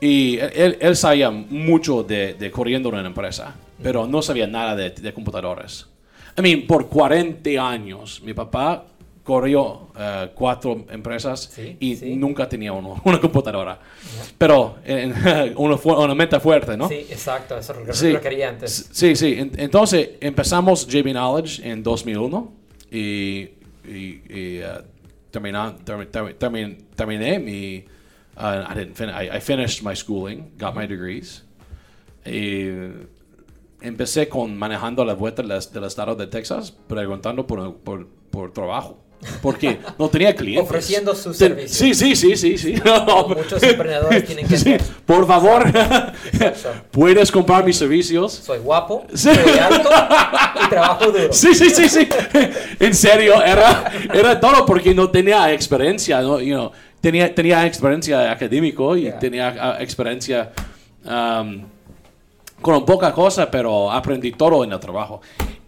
Y 0.01 0.39
él, 0.39 0.77
él 0.81 0.97
sabía 0.97 1.31
mucho 1.31 2.03
de, 2.03 2.35
de 2.35 2.51
corriendo 2.51 2.91
una 2.91 3.01
empresa, 3.07 3.55
pero 3.83 4.07
no 4.07 4.21
sabía 4.21 4.47
nada 4.47 4.77
de, 4.77 4.91
de 4.91 5.15
computadoras. 5.15 5.87
I 6.37 6.43
mean, 6.43 6.67
por 6.67 6.89
40 6.89 7.49
años, 7.67 8.21
mi 8.23 8.35
papá 8.35 8.85
corrió 9.25 9.89
eh, 9.99 10.31
cuatro 10.35 10.85
empresas 10.91 11.51
Sí, 11.53 11.77
y 11.81 11.97
sí. 11.97 12.14
nunca 12.14 12.49
tenía 12.49 12.72
uno- 12.72 13.01
una 13.05 13.20
computadora. 13.20 13.81
Pero 14.39 14.77
en- 14.85 15.12
una, 15.57 16.14
meta 16.14 16.39
fuerte, 16.39 16.77
¿no? 16.77 16.89
Sí, 16.89 17.07
exacto. 17.11 17.57
Eso 17.59 17.75
lo, 17.75 17.93
Sí. 17.93 18.12
lo 18.12 18.20
quería 18.20 18.51
antes. 18.51 18.89
Sí, 18.93 19.16
sí. 19.16 19.35
En- 19.39 19.53
Entonces 19.57 20.11
empezamos 20.20 20.87
JB 20.87 21.11
Knowledge 21.12 21.68
en 21.68 21.83
2001 21.83 22.53
y, 22.93 23.49
y, 23.89 24.22
y, 24.29 24.61
uh, 24.62 24.83
terminé 25.31 25.59
mi... 27.39 27.85
uh, 28.37 28.70
I, 28.70 28.75
didn't 28.75 28.95
fin- 28.95 29.09
I, 29.11 29.37
I 29.37 29.41
finished 29.41 29.83
my 29.83 29.95
schooling, 29.97 30.53
got 30.59 30.75
my 30.75 30.87
degrees. 30.87 31.45
Y 32.27 32.68
empecé 33.81 34.29
con 34.29 34.57
manejando 34.57 35.05
la 35.05 35.14
vuelta 35.14 35.43
del, 35.43 35.59
del 35.72 35.85
estado 35.85 36.14
de 36.14 36.27
Texas, 36.27 36.70
preguntando 36.72 37.47
por, 37.47 37.77
por, 37.79 38.07
por 38.31 38.53
trabajo. 38.53 39.04
Porque 39.43 39.79
no 39.99 40.09
tenía 40.09 40.35
clientes. 40.35 40.64
Ofreciendo 40.64 41.14
sus 41.14 41.37
Te- 41.39 41.47
servicios. 41.49 41.77
Sí, 41.77 41.95
sí, 41.95 42.16
sí, 42.16 42.37
sí, 42.37 42.59
sí. 42.59 42.75
Muchos 43.29 43.62
emprendedores 43.62 44.25
tienen 44.27 44.47
que 44.47 44.57
Sí. 44.57 44.77
Por 45.07 45.27
favor, 45.27 45.64
puedes 46.91 47.31
comprar 47.31 47.64
mis 47.64 47.77
servicios. 47.77 48.33
Soy 48.33 48.59
guapo, 48.59 49.05
Sí. 49.14 49.31
soy 49.35 49.59
alto 49.59 49.91
y 50.64 50.68
trabajo 50.68 51.07
duro. 51.11 51.33
Sí, 51.33 51.55
sí, 51.55 51.70
sí, 51.70 51.89
sí. 51.89 52.09
En 52.81 52.95
serio, 52.95 53.43
era, 53.43 53.93
era 54.12 54.39
todo 54.41 54.64
porque 54.66 54.95
no 54.95 55.11
tenía 55.11 55.53
experiencia, 55.53 56.20
¿no? 56.20 56.41
You 56.41 56.55
know, 56.55 56.72
tenía, 57.01 57.35
tenía 57.35 57.66
experiencia 57.66 58.31
académico 58.31 58.97
y 58.97 59.03
Yeah. 59.05 59.18
tenía 59.18 59.55
ah, 59.61 59.77
experiencia 59.81 60.51
um, 61.05 61.62
con 62.62 62.85
poca 62.87 63.12
cosa, 63.12 63.51
pero 63.51 63.91
aprendí 63.93 64.33
todo 64.33 64.64
en 64.64 64.72
el 64.72 64.81
trabajo. 64.81 65.20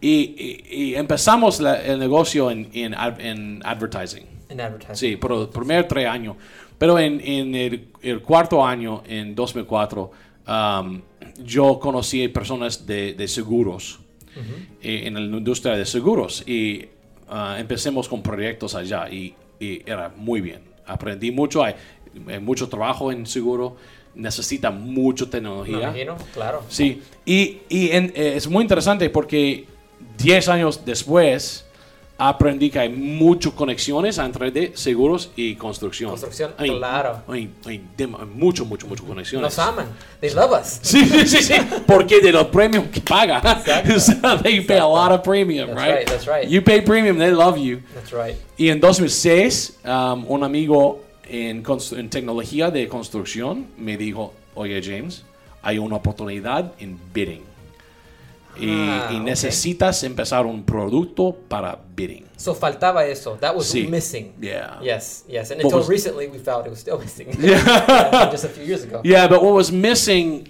Y, 0.07 0.35
y- 0.71 0.75
y 0.85 0.95
empezamos 0.95 1.61
la- 1.61 1.83
el 1.83 1.99
negocio 1.99 2.51
en, 2.51 2.69
en, 2.73 2.95
en 3.19 3.61
advertising. 3.65 4.25
En 4.49 4.61
advertising. 4.61 4.95
Sí, 4.97 5.17
por 5.17 5.33
el 5.33 5.49
primer 5.49 5.89
tres 5.89 6.07
años. 6.07 6.37
Pero 6.79 6.99
en, 6.99 7.21
en 7.25 7.55
el, 7.55 7.89
el 8.03 8.21
cuarto 8.23 8.65
año, 8.65 9.03
en 9.09 9.35
2004, 9.35 10.11
um, 10.49 11.01
yo 11.43 11.79
conocí 11.81 12.29
personas 12.29 12.87
de, 12.87 13.15
de 13.15 13.27
seguros, 13.29 13.99
eh, 14.83 15.03
en 15.07 15.15
la 15.15 15.21
industria 15.21 15.75
de 15.75 15.85
seguros. 15.87 16.45
Y 16.47 16.85
uh, 17.31 17.57
empecemos 17.59 18.09
con 18.09 18.23
proyectos 18.23 18.75
allá 18.75 19.09
y, 19.11 19.35
y 19.59 19.83
era 19.91 20.13
muy 20.17 20.41
bien. 20.41 20.61
Aprendí 20.87 21.31
mucho, 21.33 21.65
hay, 21.65 21.75
hay 22.29 22.39
mucho 22.39 22.69
trabajo 22.69 23.11
en 23.11 23.27
seguro, 23.27 23.77
necesita 24.15 24.71
mucha 24.71 25.25
Me 25.25 25.31
tecnología. 25.33 25.79
imagino, 25.83 26.17
claro. 26.33 26.63
Sí, 26.69 27.03
y, 27.25 27.59
y 27.69 27.91
en- 27.91 28.13
eh, 28.15 28.35
es 28.37 28.47
muy 28.49 28.63
interesante 28.63 29.11
porque 29.11 29.65
10 30.19 30.49
años 30.49 30.81
después 30.85 31.65
aprendí 32.19 32.71
que 32.71 32.79
hay 32.79 32.89
muchas 32.89 33.53
conexiones 33.53 34.17
entre 34.17 34.51
de 34.51 34.73
seguros 34.75 35.31
y 35.37 35.55
construcción. 35.55 36.11
Construcción, 36.11 36.55
Hay- 36.57 36.71
claro. 36.71 37.23
Hay, 37.29 37.51
hay 37.67 37.83
hay 37.99 38.07
mucho, 38.35 38.65
mucho, 38.65 38.87
mucho 38.87 39.05
conexiones. 39.05 39.43
Nos 39.43 39.59
aman. 39.59 39.87
They 40.21 40.31
love 40.31 40.53
us. 40.59 40.79
Sí, 40.83 41.05
sí, 41.05 41.27
sí, 41.27 41.43
sí, 41.43 41.55
porque 41.87 42.21
de 42.21 42.33
los 42.33 42.47
premios 42.47 42.85
que 42.89 43.01
paga. 43.03 43.43
so 44.01 44.13
they 44.43 44.63
pay 44.63 44.79
a 44.79 44.87
lot 44.87 45.13
of 45.13 45.23
premium, 45.23 45.69
That's 45.69 45.79
right? 45.79 45.97
right, 45.99 46.09
that's 46.09 46.27
right. 46.27 46.49
You 46.49 46.63
pay 46.63 46.81
premium, 46.81 47.19
they 47.19 47.31
love 47.33 47.59
you. 47.59 47.83
That's 47.95 48.13
right. 48.13 48.37
Y 48.57 48.71
en 48.71 48.81
2006, 48.81 49.81
um, 49.85 50.25
un 50.27 50.43
amigo 50.43 51.05
en, 51.29 51.63
en 51.97 52.09
tecnología 52.11 52.71
de 52.71 52.89
construcción 52.89 53.67
me 53.77 53.99
dijo, 53.99 54.33
oye 54.55 54.81
James, 54.83 55.23
hay 55.61 55.79
una 55.79 55.97
oportunidad 55.97 56.73
en 56.79 56.99
bidding. 57.13 57.43
Y, 58.59 58.69
Ah, 58.71 59.11
y 59.13 59.19
necesitas 59.21 60.03
empezar 60.03 60.47
un 60.47 60.65
producto 60.65 61.37
para 61.49 61.79
bidding. 61.95 62.25
So 62.37 62.55
faltaba 62.55 63.05
eso. 63.07 63.37
That 63.41 63.55
was 63.55 63.67
Sí. 63.67 63.87
missing. 63.87 64.33
Yeah. 64.41 64.79
Yes, 64.83 65.25
yes. 65.29 65.51
And 65.51 65.59
What 65.63 65.65
until 65.73 65.79
was- 65.81 65.89
recently 65.89 66.27
we 66.29 66.39
found 66.39 66.67
it 66.67 66.71
was 66.71 66.81
still 66.81 66.99
missing. 67.03 67.29
Yeah, 67.41 68.29
Just 68.33 68.45
a 68.45 68.49
few 68.49 68.65
years 68.65 68.85
ago. 68.85 69.01
Yeah, 69.05 69.27
but 69.29 69.43
what 69.43 69.53
was 69.55 69.71
missing, 69.71 70.49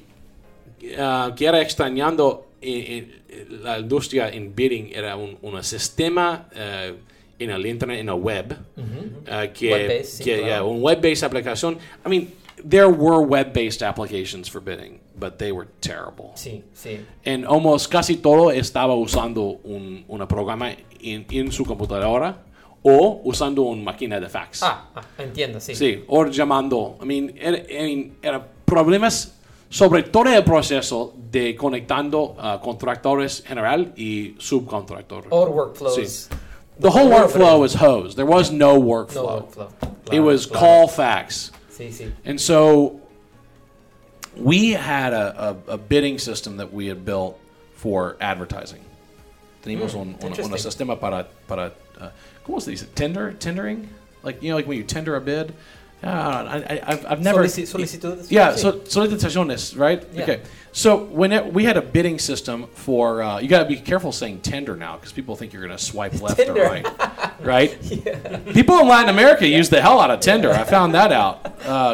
uh, 0.99 1.35
que 1.35 1.47
era 1.49 1.61
extrañando 1.61 2.47
en, 2.61 3.13
en 3.29 3.63
la 3.65 3.79
industria 3.79 4.29
en 4.29 4.55
bidding, 4.55 4.93
era 4.95 5.17
un, 5.17 5.37
un 5.43 5.63
sistema 5.65 6.49
uh, 6.55 6.95
en 7.39 7.51
el 7.51 7.67
internet, 7.67 8.01
en 8.01 8.09
el 8.09 8.15
web, 8.15 8.57
uh, 8.77 9.53
que, 9.53 9.71
Web-based, 9.73 10.05
sí, 10.19 10.25
que, 10.25 10.39
claro. 10.39 10.47
yeah, 10.47 10.63
un 10.65 10.81
web-based 10.83 11.23
aplicación. 11.25 11.79
I 12.05 12.09
mean, 12.09 12.35
there 12.69 12.89
were 12.89 13.23
web-based 13.23 13.83
applications 13.83 14.49
for 14.49 14.61
bidding, 14.61 15.01
but 15.19 15.39
they 15.39 15.53
were 15.53 15.69
terrible. 15.81 16.33
Sí, 16.35 16.65
sí. 16.75 17.01
En 17.25 17.45
almost 17.45 17.91
casi 17.91 18.17
todo 18.17 18.51
estaba 18.51 18.95
usando 18.95 19.61
un, 19.65 20.05
un 20.09 20.27
programa 20.27 20.73
en, 21.01 21.27
en 21.31 21.53
su 21.53 21.65
computadora 21.65 22.39
o 22.83 23.21
usando 23.25 23.63
una 23.63 23.83
máquina 23.83 24.21
de 24.21 24.29
fax. 24.29 24.63
Ah, 24.63 24.91
ah, 24.95 25.03
entiendo, 25.19 25.61
sí. 25.61 25.75
Sí, 25.75 26.05
o 26.09 26.27
llamando. 26.27 26.99
I 27.01 27.05
mean, 27.05 27.35
era, 27.39 27.59
era 28.23 28.47
problemas 28.65 29.33
sobre 29.69 30.05
todo 30.05 30.33
el 30.33 30.45
proceso 30.45 31.15
de 31.31 31.55
conectando 31.57 32.37
a 32.39 32.61
contractores 32.61 33.43
general 33.47 33.93
y 33.97 34.35
subcontractores. 34.39 35.29
All 35.31 35.49
workflows. 35.51 35.95
Sí. 35.95 36.29
The 36.79 36.89
whole 36.89 37.09
workflow 37.11 37.59
was 37.59 37.75
hosed. 37.75 38.17
There 38.17 38.27
was 38.27 38.53
no 38.53 38.79
workflow. 38.79 39.15
No 39.15 39.47
workflow. 39.47 39.69
workflow. 39.81 40.13
It 40.13 40.21
was 40.21 40.47
claro. 40.47 40.61
call 40.61 40.89
fax. 40.89 41.51
Sí, 41.77 41.89
sí. 41.93 42.11
And 42.25 42.41
so 42.41 43.01
we 44.37 44.73
had 44.73 45.13
a, 45.13 45.57
a, 45.69 45.73
a 45.75 45.79
bidding 45.79 46.19
system 46.19 46.57
that 46.57 46.73
we 46.73 46.87
had 46.87 47.05
built 47.05 47.39
for 47.75 48.17
advertising. 48.21 48.81
Teníamos 49.63 49.95
un, 49.95 50.01
un, 50.01 50.17
un 50.23 50.29
interesting. 50.29 50.57
sistema 50.57 50.99
para, 50.99 51.27
para 51.47 51.73
uh, 52.01 52.09
¿cómo 52.47 52.63
se 52.63 52.71
dice? 52.71 52.87
Tender, 52.95 53.33
tendering? 53.33 53.89
Like, 54.23 54.43
you 54.43 54.51
know, 54.51 54.57
like 54.57 54.67
when 54.67 54.79
you 54.79 54.85
tender 54.85 55.17
a 55.17 55.21
bid, 55.21 55.55
Uh, 56.03 56.09
I, 56.09 56.75
I, 56.75 56.81
I've, 56.87 57.07
I've 57.07 57.23
never. 57.23 57.45
Solici- 57.45 57.67
solicitudes. 57.67 58.31
Yeah, 58.31 58.55
so 58.55 58.81
solicitaciones, 58.81 59.79
right? 59.79 60.07
Yeah. 60.13 60.23
Okay. 60.23 60.43
So 60.73 61.05
when 61.05 61.33
it, 61.33 61.55
we 61.55 61.65
had 61.65 61.79
a 61.79 61.83
bidding 61.83 62.19
system 62.19 62.67
for, 62.67 63.23
uh, 63.23 63.39
you 63.39 63.49
got 63.49 63.63
to 63.63 63.69
be 63.69 63.77
careful 63.77 64.13
saying 64.13 64.43
tender 64.43 64.77
now 64.77 64.97
because 64.97 65.11
people 65.11 65.35
think 65.35 65.55
you're 65.55 65.65
going 65.65 65.77
to 65.77 65.83
swipe 65.83 66.21
left 66.21 66.37
Tinder. 66.37 66.63
or 66.63 66.69
right, 66.69 66.87
right? 67.41 67.79
yeah. 67.83 68.39
People 68.53 68.79
in 68.81 68.87
Latin 68.87 69.09
America 69.09 69.49
use 69.49 69.71
the 69.71 69.81
hell 69.81 69.99
out 70.01 70.11
of 70.11 70.21
Tinder. 70.21 70.53
I 70.53 70.65
found 70.65 70.95
that 70.95 71.13
out 71.13 71.43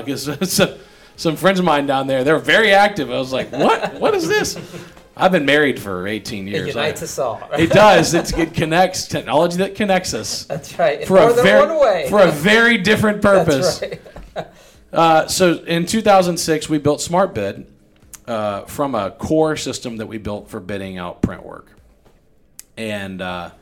because 0.05 0.53
some, 0.53 0.75
some 1.15 1.37
friends 1.37 1.61
of 1.61 1.65
mine 1.65 1.87
down 1.87 2.09
there, 2.09 2.25
they're 2.25 2.41
very 2.41 2.73
active. 2.73 3.09
I 3.09 3.19
was 3.19 3.33
like, 3.33 3.53
what? 3.53 3.95
What 4.01 4.15
is 4.15 4.27
this? 4.27 4.59
I've 5.17 5.33
been 5.33 5.45
married 5.45 5.79
for 5.79 6.07
18 6.07 6.49
It 6.49 6.51
years. 6.53 6.69
unites 6.69 7.03
I- 7.03 7.05
us 7.05 7.19
all. 7.19 7.41
it 7.59 7.71
does. 7.71 8.15
It's, 8.15 8.33
it 8.33 8.55
connects 8.55 9.07
technology 9.07 9.59
that 9.59 9.75
connects 9.75 10.15
us 10.15 10.45
That's 10.45 10.79
right. 10.79 11.07
For 11.07 11.19
a 11.19 11.33
very 11.35 11.67
one 11.67 11.81
way. 11.81 12.07
for 12.09 12.21
a 12.21 12.31
very 12.31 12.79
different 12.79 13.21
purpose. 13.31 13.79
That's 13.81 13.93
right. 13.93 14.47
Uh, 14.93 15.27
so 15.27 15.55
in 15.65 15.87
2006, 15.87 16.69
we 16.69 16.77
built 16.77 17.01
SmartBid 17.01 17.65
uh, 18.27 18.61
from 18.67 18.95
a 18.95 19.11
core 19.13 19.57
system 19.57 19.97
that 19.97 20.07
we 20.07 20.19
built 20.19 20.51
for 20.51 20.61
bidding 20.61 20.99
out 20.99 21.23
print 21.23 21.43
work. 21.43 21.73
And 22.77 23.23
uh, 23.23 23.53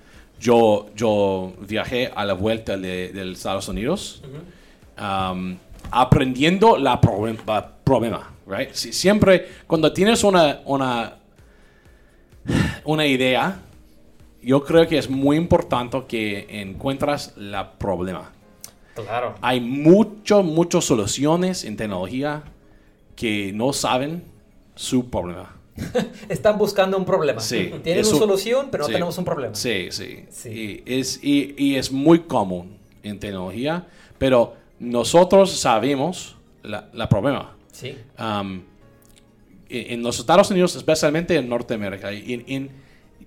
yo, 0.40 0.90
yo 0.96 1.52
viajé 1.62 2.12
a 2.16 2.26
la 2.26 2.34
vuelta 2.34 2.76
de, 2.76 3.12
de 3.12 3.30
Estados 3.30 3.68
Unidos 3.68 4.20
um, 4.98 5.60
aprendiendo 5.92 6.76
la 6.82 6.96
problem- 7.00 7.38
la 7.46 7.62
problema. 7.84 8.24
Right? 8.44 8.74
Si- 8.74 8.90
siempre 8.90 9.46
cuando 9.68 9.92
tienes 9.92 10.24
una, 10.24 10.62
una, 10.66 11.12
una 12.84 13.06
idea, 13.06 13.60
yo 14.42 14.64
creo 14.64 14.86
que 14.86 14.98
es 14.98 15.10
muy 15.10 15.36
importante 15.36 16.04
que 16.08 16.46
encuentras 16.60 17.34
la 17.36 17.72
problema 17.72 18.32
Claro. 18.94 19.34
hay 19.40 19.60
mucho, 19.60 20.42
muchas 20.42 20.84
soluciones 20.84 21.64
en 21.64 21.76
tecnología 21.76 22.42
que 23.16 23.52
no 23.52 23.72
saben 23.72 24.24
su 24.74 25.10
problema. 25.10 25.56
Están 26.28 26.58
buscando 26.58 26.98
un 26.98 27.04
problema. 27.04 27.40
Sí, 27.40 27.72
Tienen 27.82 28.06
una 28.06 28.18
solución, 28.18 28.68
pero 28.70 28.82
no 28.82 28.86
sí. 28.88 28.92
tenemos 28.92 29.16
un 29.18 29.24
problema. 29.24 29.54
Sí, 29.54 29.88
sí. 29.90 30.24
Sí. 30.30 30.82
Y, 30.86 30.98
es, 30.98 31.20
y, 31.22 31.54
y 31.56 31.76
es 31.76 31.90
muy 31.92 32.20
común 32.20 32.76
en 33.02 33.18
tecnología, 33.18 33.86
pero 34.18 34.54
nosotros 34.78 35.58
sabemos 35.58 36.36
la, 36.62 36.88
la 36.92 37.08
problema. 37.08 37.56
Sí. 37.72 37.96
Um, 38.18 38.62
en, 39.70 40.02
los 40.02 40.18
Estados 40.18 40.50
Unidos, 40.50 40.74
especialmente 40.76 41.36
en 41.36 41.48
Norteamérica, 41.48 42.12
y 42.12 42.34
en- 42.34 42.44
en- 42.48 42.70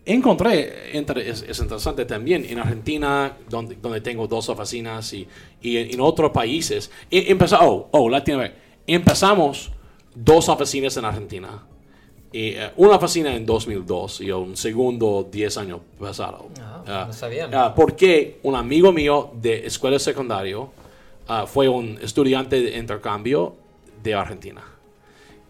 encontré, 0.06 0.96
entre- 0.98 1.30
es, 1.30 1.44
es 1.48 1.60
interesante 1.60 2.06
también, 2.06 2.46
en 2.46 2.60
Argentina, 2.60 3.38
donde, 3.50 3.76
donde 3.82 4.02
tengo 4.02 4.28
dos 4.28 4.50
oficinas, 4.50 5.14
y, 5.14 5.28
y 5.62 5.78
en, 5.78 5.92
en 5.92 6.02
otros 6.02 6.32
países, 6.32 6.92
e- 7.10 7.26
empezó, 7.32 7.58
oh, 7.62 7.88
oh, 7.92 8.10
Latinoamérica, 8.10 8.58
empezamos 8.88 9.72
dos 10.14 10.50
oficinas 10.50 10.96
en 10.98 11.06
Argentina. 11.06 11.64
Y, 12.32 12.48
eh, 12.50 12.72
una 12.78 12.96
oficina 12.96 13.36
en 13.36 13.46
2002 13.46 14.22
y 14.22 14.32
un 14.32 14.58
segundo 14.58 15.28
10 15.32 15.58
años 15.58 15.80
pasado. 16.00 16.48
Ah, 16.88 17.04
no 17.08 17.14
sabía. 17.14 17.48
ah, 17.54 17.74
porque 17.76 18.40
un 18.44 18.56
amigo 18.56 18.92
mío 18.92 19.32
de 19.40 19.68
escuela 19.68 20.00
secundaria 20.00 20.58
ah, 21.28 21.46
fue 21.46 21.70
un 21.70 22.00
estudiante 22.02 22.60
de 22.60 22.78
intercambio 22.78 23.56
de 24.02 24.16
Argentina. 24.16 24.64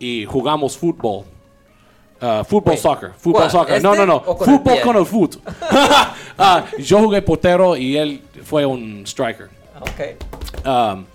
Y 0.04 0.26
jugamos 0.26 0.78
fútbol. 0.78 1.24
Ah, 2.20 2.43
fútbol, 2.47 2.72
Wait, 2.74 2.80
soccer. 2.82 3.12
Fútbol, 3.18 3.41
¿cuál? 3.41 3.51
soccer. 3.51 3.82
No, 3.82 3.93
¿Este 3.93 4.06
no, 4.06 4.14
no. 4.14 4.16
o 4.26 4.38
con 4.38 4.49
el 4.49 4.56
Fútbol 4.58 4.74
pie? 4.74 4.82
con 4.82 4.95
el 4.97 5.06
foot. 5.06 5.36
Ah, 6.38 6.66
yo 6.80 6.97
jugué 6.99 7.22
portero 7.22 7.78
y 7.78 7.95
él 7.95 8.22
fue 8.43 8.66
un 8.66 9.04
striker. 9.06 9.49
Ok. 9.80 10.66
Um, 10.66 11.06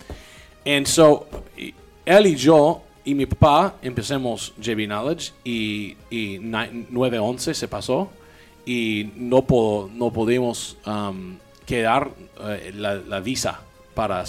and 0.64 0.86
so, 0.86 1.26
y- 1.56 1.74
él 2.06 2.26
y 2.28 2.36
yo 2.36 2.82
y 3.04 3.14
mi 3.14 3.26
papá 3.26 3.74
empecemos 3.82 4.52
JB 4.58 4.86
Knowledge 4.86 5.32
y, 5.44 5.96
y 6.10 6.38
ni- 6.40 6.86
911 6.90 7.52
se 7.54 7.66
pasó 7.68 8.08
y 8.64 9.10
no, 9.16 9.42
po- 9.42 9.90
no 9.92 10.12
pudimos 10.12 10.76
um, 10.86 11.36
quedar 11.66 12.10
eh, 12.44 12.72
la, 12.76 12.94
la 12.94 13.18
visa 13.20 13.60
para, 13.98 14.22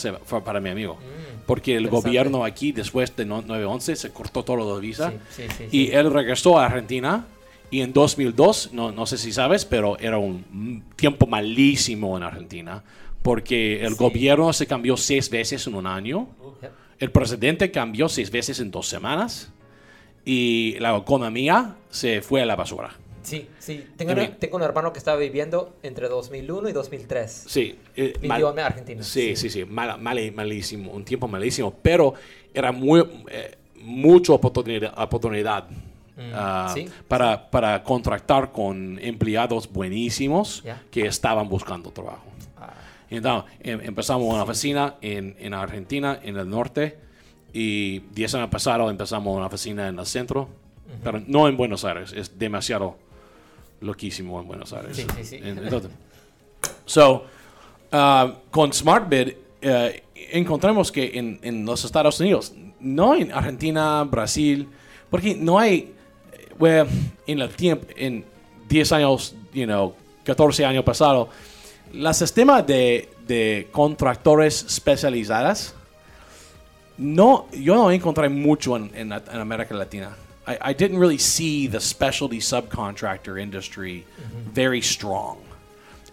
para 0.43 0.59
mi 0.59 0.71
amigo. 0.71 0.97
porque 1.45 1.75
el 1.75 1.85
Mm, 1.87 1.89
gobierno 1.89 2.43
aquí, 2.43 2.71
después 2.71 3.15
de 3.15 3.23
no- 3.25 3.43
911, 3.43 3.95
se 3.95 4.09
cortó 4.11 4.43
todo 4.43 4.73
la 4.75 4.79
visa. 4.79 5.11
Sí, 5.29 5.43
sí, 5.43 5.67
sí, 5.69 5.77
y 5.77 5.91
él 5.91 6.11
regresó 6.11 6.57
a 6.59 6.65
Argentina. 6.65 7.25
Y 7.71 7.81
en 7.81 7.93
2002, 7.93 8.71
no, 8.73 8.91
no 8.91 9.05
sé 9.05 9.17
si 9.19 9.31
sabes, 9.31 9.63
pero 9.65 9.95
era 9.99 10.17
un 10.17 10.43
mm, 10.51 10.95
tiempo 10.95 11.27
malísimo 11.27 12.17
en 12.17 12.23
Argentina. 12.23 12.83
Porque 13.21 13.85
el 13.85 13.93
gobierno 13.95 14.51
se 14.53 14.65
cambió 14.65 14.97
seis 14.97 15.29
veces 15.29 15.67
en 15.67 15.75
un 15.75 15.85
año. 15.85 16.27
El 16.99 17.11
presidente 17.11 17.69
cambió 17.69 18.09
seis 18.09 18.31
veces 18.31 18.59
en 18.59 18.71
dos 18.71 18.87
semanas. 18.87 19.51
Y 20.25 20.77
la 20.79 20.95
economía 20.97 21.75
se 21.91 22.21
fue 22.21 22.41
a 22.41 22.45
la 22.47 22.55
basura. 22.55 22.89
Sí, 23.23 23.47
sí. 23.59 23.85
Tengo, 23.97 24.13
una- 24.13 24.35
tengo 24.37 24.57
un 24.57 24.63
hermano 24.63 24.91
que 24.93 24.99
estaba 24.99 25.17
viviendo 25.17 25.75
entre 25.83 26.07
2001 26.07 26.69
y 26.69 26.71
2003. 26.73 27.45
Sí. 27.47 27.77
eh, 27.95 28.13
Vivió 28.21 28.47
mal- 28.47 28.53
en 28.53 28.59
Argentina. 28.59 29.03
Sí, 29.03 29.35
sí, 29.35 29.49
sí. 29.49 29.65
mal- 29.65 29.99
mal- 29.99 30.31
malísimo. 30.33 30.91
Un 30.91 31.03
tiempo 31.05 31.27
malísimo. 31.27 31.73
Pero 31.81 32.13
era 32.53 32.71
muy, 32.71 33.03
eh, 33.29 33.55
mucha 33.81 34.33
oportunidad, 34.33 34.93
oportunidad 35.01 35.67
ah, 36.33 36.71
sí, 36.73 36.87
para, 37.07 37.49
para 37.49 37.81
contratar 37.83 38.51
con 38.51 38.99
empleados 39.01 39.71
buenísimos 39.71 40.63
Ya. 40.63 40.81
que 40.91 41.05
estaban 41.07 41.47
buscando 41.47 41.91
trabajo. 41.91 42.25
Ah, 42.57 42.73
Entonces, 43.09 43.51
em- 43.61 43.81
empezamos 43.81 44.31
una 44.33 44.43
oficina 44.43 44.95
en, 45.01 45.35
en 45.39 45.53
Argentina, 45.53 46.19
en 46.21 46.35
el 46.37 46.49
norte, 46.49 46.97
y 47.53 47.99
10 48.13 48.35
años 48.35 48.49
pasados 48.49 48.91
empezamos 48.91 49.35
una 49.35 49.47
oficina 49.47 49.87
en 49.87 49.97
el 49.97 50.05
centro, 50.05 50.49
pero 51.03 51.21
no 51.25 51.47
en 51.47 51.55
Buenos 51.57 51.85
Aires, 51.85 52.11
es 52.13 52.37
demasiado 52.37 52.97
loquísimo 53.81 54.39
en 54.39 54.47
Buenos 54.47 54.73
Aires. 54.73 54.97
Sí, 54.97 55.05
sí, 55.17 55.23
sí. 55.23 55.35
En- 55.37 55.57
Entonces, 55.59 55.91
so, 56.85 57.25
uh, 57.91 58.31
con 58.51 58.73
SmartBid 58.73 59.33
eh, 59.61 60.03
encontramos 60.31 60.91
que 60.91 61.17
en, 61.17 61.39
en 61.43 61.65
los 61.65 61.83
Estados 61.85 62.19
Unidos, 62.19 62.53
no 62.79 63.15
en 63.15 63.31
Argentina, 63.31 64.03
Brasil, 64.03 64.67
porque 65.09 65.35
no 65.35 65.59
hay, 65.59 65.93
eh, 66.33 66.47
well, 66.59 66.87
en 67.27 67.39
el 67.39 67.49
tiempo, 67.49 67.85
en 67.95 68.23
10 68.69 68.91
años, 68.93 69.35
you 69.53 69.65
know, 69.65 69.93
14 70.23 70.65
años 70.65 70.83
pasados, 70.83 71.29
el 71.93 72.13
sistema 72.13 72.61
de, 72.61 73.09
de 73.27 73.67
contractores 73.71 74.63
especializadas, 74.63 75.73
no, 76.97 77.47
yo 77.51 77.75
no 77.75 77.91
encontré 77.91 78.29
mucho 78.29 78.75
en, 78.75 78.91
en, 78.93 79.11
en 79.11 79.39
América 79.39 79.73
Latina. 79.73 80.15
I, 80.49 80.57
I 80.71 80.73
didn't 80.73 80.97
really 80.97 81.19
see 81.19 81.67
the 81.67 81.79
specialty 81.79 82.39
subcontractor 82.39 83.39
industry 83.39 84.03
mm-hmm. 84.03 84.49
very 84.49 84.81
strong. 84.81 85.37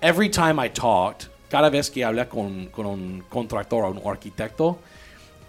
Every 0.02 0.28
time 0.28 0.58
I 0.58 0.68
talked, 0.68 1.28
cada 1.48 1.70
vez 1.70 1.88
que 1.88 2.02
hablé 2.02 2.28
con, 2.28 2.66
con 2.66 2.84
un 2.84 3.22
contractor 3.30 3.84
o 3.84 3.90
un 3.90 3.98
arquitecto, 3.98 4.78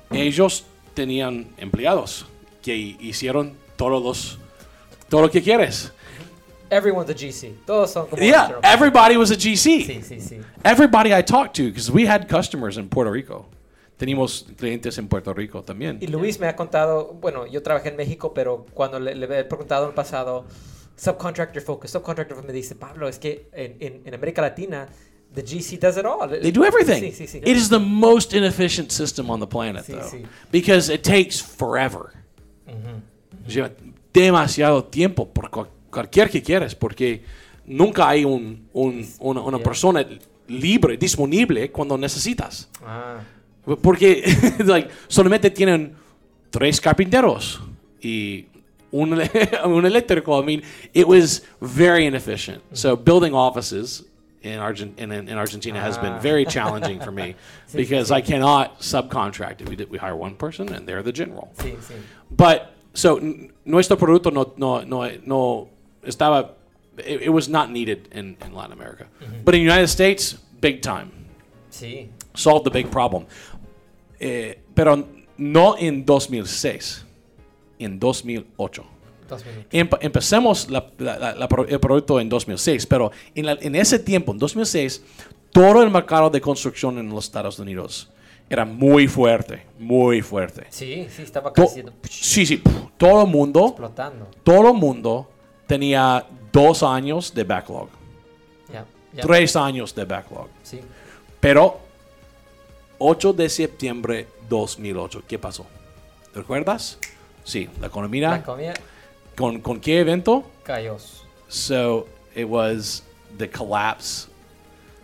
ellos 0.10 0.64
tenían 0.96 1.48
empleados 1.58 2.26
que 2.62 2.96
hicieron 3.02 3.58
todos 3.76 4.02
los, 4.02 4.38
todo 5.10 5.24
lo 5.24 5.30
que 5.30 5.42
quieres. 5.42 5.92
Everyone's 6.70 7.10
a 7.10 7.14
GC. 7.14 7.66
Todos 7.66 7.92
son 7.92 8.08
como... 8.08 8.22
Yeah, 8.22 8.60
everybody 8.64 9.18
was 9.18 9.32
a 9.32 9.36
GC. 9.36 9.86
Sí, 9.86 10.02
sí, 10.02 10.22
sí. 10.22 10.44
Everybody 10.64 11.14
I 11.14 11.22
talked 11.22 11.56
to, 11.58 11.70
because 11.70 11.92
we 11.92 12.06
had 12.06 12.30
customers 12.30 12.78
in 12.78 12.90
Puerto 12.90 13.12
Rico. 13.12 13.46
Teníamos 13.98 14.45
clientes 14.58 14.98
en 15.00 15.08
Puerto 15.08 15.34
Rico 15.34 15.64
también. 15.64 15.98
Y 16.02 16.08
Luis 16.08 16.39
me 16.39 16.48
ha 16.48 16.56
contado, 16.56 17.14
bueno, 17.20 17.48
yo 17.48 17.64
trabajé 17.64 17.89
en 17.89 17.95
México, 17.95 18.32
pero 18.34 18.66
cuando 18.74 19.00
le, 19.00 19.16
le 19.16 19.39
he 19.39 19.43
preguntado 19.43 19.86
en 19.86 19.89
el 19.89 19.95
pasado, 19.95 20.45
subcontractor 20.95 21.62
focus, 21.64 21.91
subcontractor 21.91 22.36
focus, 22.38 22.48
me 22.48 22.54
dice, 22.54 22.76
Pablo, 22.76 23.08
es 23.08 23.18
que 23.18 23.50
en, 23.54 23.76
en, 23.80 24.02
en 24.06 24.14
América 24.14 24.41
Latina, 24.43 24.88
the 25.34 25.41
GC 25.41 25.80
does 25.80 25.98
it 25.98 26.06
all. 26.06 26.30
They 26.30 26.52
do 26.52 26.64
everything. 26.64 27.00
Sí, 27.02 27.12
sí, 27.12 27.28
sí. 27.28 27.38
It 27.39 27.58
is 27.58 27.70
the 27.70 27.80
most 27.80 28.34
inefficient 28.34 28.91
system 28.91 29.30
on 29.32 29.39
the 29.39 29.48
planet, 29.48 29.84
Sí, 29.86 29.93
though, 29.93 30.10
sí. 30.10 30.24
because 30.52 30.93
it 30.93 31.02
takes 31.02 31.41
forever. 31.41 32.12
Lleva 33.48 33.72
demasiado 34.14 34.84
tiempo 34.86 35.28
por 35.28 35.50
cual- 35.50 35.70
cualquier 35.89 36.30
que 36.30 36.41
quieres, 36.43 36.76
porque 36.76 37.24
nunca 37.66 38.10
hay 38.10 38.26
un, 38.26 38.68
un- 38.74 39.08
una, 39.20 39.41
una 39.41 39.58
Yeah. 39.58 39.64
persona 39.64 40.06
libre, 40.48 40.98
disponible 40.98 41.72
cuando 41.72 41.98
necesitas. 41.98 42.70
Ah, 42.84 43.20
Porque 43.76 44.24
like, 44.65 44.89
solamente 45.09 45.49
tienen 45.53 45.95
tres 46.51 46.80
carpinteros 46.80 47.59
y 48.01 48.45
un, 48.91 49.13
un 49.65 49.86
eléctrico. 49.86 50.41
I 50.41 50.45
mean, 50.45 50.63
it 50.93 51.07
was 51.07 51.41
very 51.61 52.05
inefficient. 52.05 52.61
So 52.74 52.95
building 52.95 53.34
offices 53.34 54.03
in, 54.41 54.59
Argent- 54.59 54.97
in, 54.99 55.11
in 55.11 55.38
Argentina 55.38 55.80
has 55.82 55.97
been 55.97 56.13
Ah. 56.13 56.20
very 56.20 56.45
challenging 56.45 56.99
for 57.01 57.11
me 57.11 57.36
because 57.74 58.11
I 58.11 58.22
cannot 58.22 58.80
subcontract. 58.80 59.68
We, 59.68 59.76
did- 59.76 59.89
we 59.89 59.97
hire 59.97 60.15
one 60.15 60.36
person 60.36 60.70
and 60.74 60.88
they're 60.88 61.03
the 61.03 61.11
general. 61.11 61.49
sí, 61.57 61.76
sí. 61.82 61.95
But 62.32 62.72
so 62.93 63.18
n- 63.18 63.51
nuestro 63.65 63.97
producto 63.97 64.32
no, 64.32 64.53
no, 64.55 64.82
no, 64.86 65.11
no 65.26 65.70
estaba, 66.05 66.51
it, 66.99 67.24
it 67.24 67.30
was 67.34 67.49
not 67.49 67.70
needed 67.70 68.07
in, 68.13 68.38
in 68.45 68.53
Latin 68.53 68.72
America. 68.72 69.07
But 69.43 69.55
in 69.55 69.59
the 69.59 69.65
United 69.65 69.88
States, 69.89 70.34
big 70.61 70.82
time 70.82 71.11
Sí. 71.70 72.07
solved 72.34 72.65
the 72.65 72.72
big 72.72 72.89
problem. 72.89 73.26
Eh, 74.20 74.61
pero 74.74 75.07
no 75.38 75.76
en 75.78 76.05
2006, 76.05 77.05
en 77.80 77.99
2008. 77.99 78.86
Dos 79.30 79.45
minutos. 79.45 79.65
Empe- 79.72 79.97
empecemos 80.01 80.70
la- 80.70 80.89
la- 80.97 81.36
la- 81.36 81.47
el 81.68 81.80
proyecto 81.80 82.20
en 82.20 82.30
2006, 82.30 82.86
pero 82.86 83.11
en, 83.36 83.47
en 83.49 83.76
ese 83.76 83.99
tiempo, 83.99 84.32
en 84.32 84.38
2006, 84.38 85.03
todo 85.51 85.84
el 85.84 85.89
mercado 85.91 86.30
de 86.30 86.39
construcción 86.41 86.97
en 86.97 87.09
los 87.09 87.26
Estados 87.26 87.59
Unidos 87.59 88.09
era 88.49 88.63
muy 88.63 89.07
fuerte, 89.09 89.65
muy 89.78 90.22
fuerte. 90.22 90.65
Sí, 90.70 91.07
sí, 91.09 91.24
estaba 91.24 91.51
To- 91.51 91.63
creciendo. 91.63 91.91
sí, 92.09 92.45
sí, 92.45 92.61
todo 92.97 93.24
el 93.24 93.28
mundo, 93.30 93.68
Explotando. 93.68 94.30
todo 94.43 94.70
el 94.70 94.74
mundo 94.78 95.30
tenía 95.68 96.26
dos 96.53 96.82
años 96.82 97.34
de 97.34 97.43
backlog, 97.43 97.89
Ya, 98.72 98.86
ya. 99.13 99.22
tres 99.22 99.55
años 99.57 99.93
de 99.93 100.05
backlog. 100.05 100.47
Sí. 100.63 100.80
Pero 101.41 101.80
8 103.00 103.34
de 103.34 103.50
septiembre 103.50 104.28
2008, 104.50 105.24
¿qué 105.28 105.38
pasó? 105.39 105.66
¿Te 106.34 106.39
recuerdas? 106.39 106.98
Sí, 107.43 107.70
la 107.80 107.88
economía. 107.88 108.30
La 108.32 108.38
economía 108.38 108.74
¿Con, 109.36 109.60
¿Con 109.62 109.80
qué 109.80 110.00
evento? 110.00 110.43
cayó. 110.64 110.98
So 111.48 112.08
it 112.36 112.45
was 112.48 113.04
the 113.38 113.50
collapse 113.50 114.28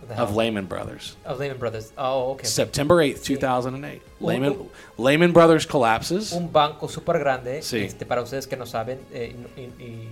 The 0.08 0.20
of? 0.20 0.36
Lehman 0.36 0.66
Brothers. 0.68 1.16
Of 1.24 1.38
Lehman 1.38 1.58
Brothers. 1.58 1.92
Oh, 1.96 2.32
ok. 2.32 2.42
September 2.44 2.98
8th, 2.98 3.18
Sí. 3.22 3.34
2008. 3.36 4.02
Un- 4.20 4.28
Lehman, 4.32 4.56
Lehman 4.98 5.32
Brothers 5.32 5.66
collapses. 5.66 6.32
Un 6.32 6.52
banco 6.52 6.88
súper 6.88 7.18
grande. 7.20 7.62
Sí. 7.62 7.78
Este, 7.78 8.04
para 8.04 8.20
ustedes 8.22 8.46
que 8.46 8.56
no 8.56 8.66
saben. 8.66 8.98
eh, 9.12 9.34
y- 9.56 9.60
y- 9.60 9.84
y- 9.84 10.08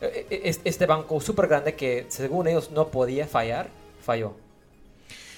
eh, 0.00 0.26
eh, 0.30 0.40
es- 0.44 0.60
este 0.64 0.86
banco 0.86 1.20
súper 1.20 1.46
grande 1.46 1.74
que 1.76 2.06
según 2.08 2.48
ellos 2.48 2.70
no 2.72 2.88
podía 2.88 3.26
fallar, 3.28 3.68
falló. 4.04 4.34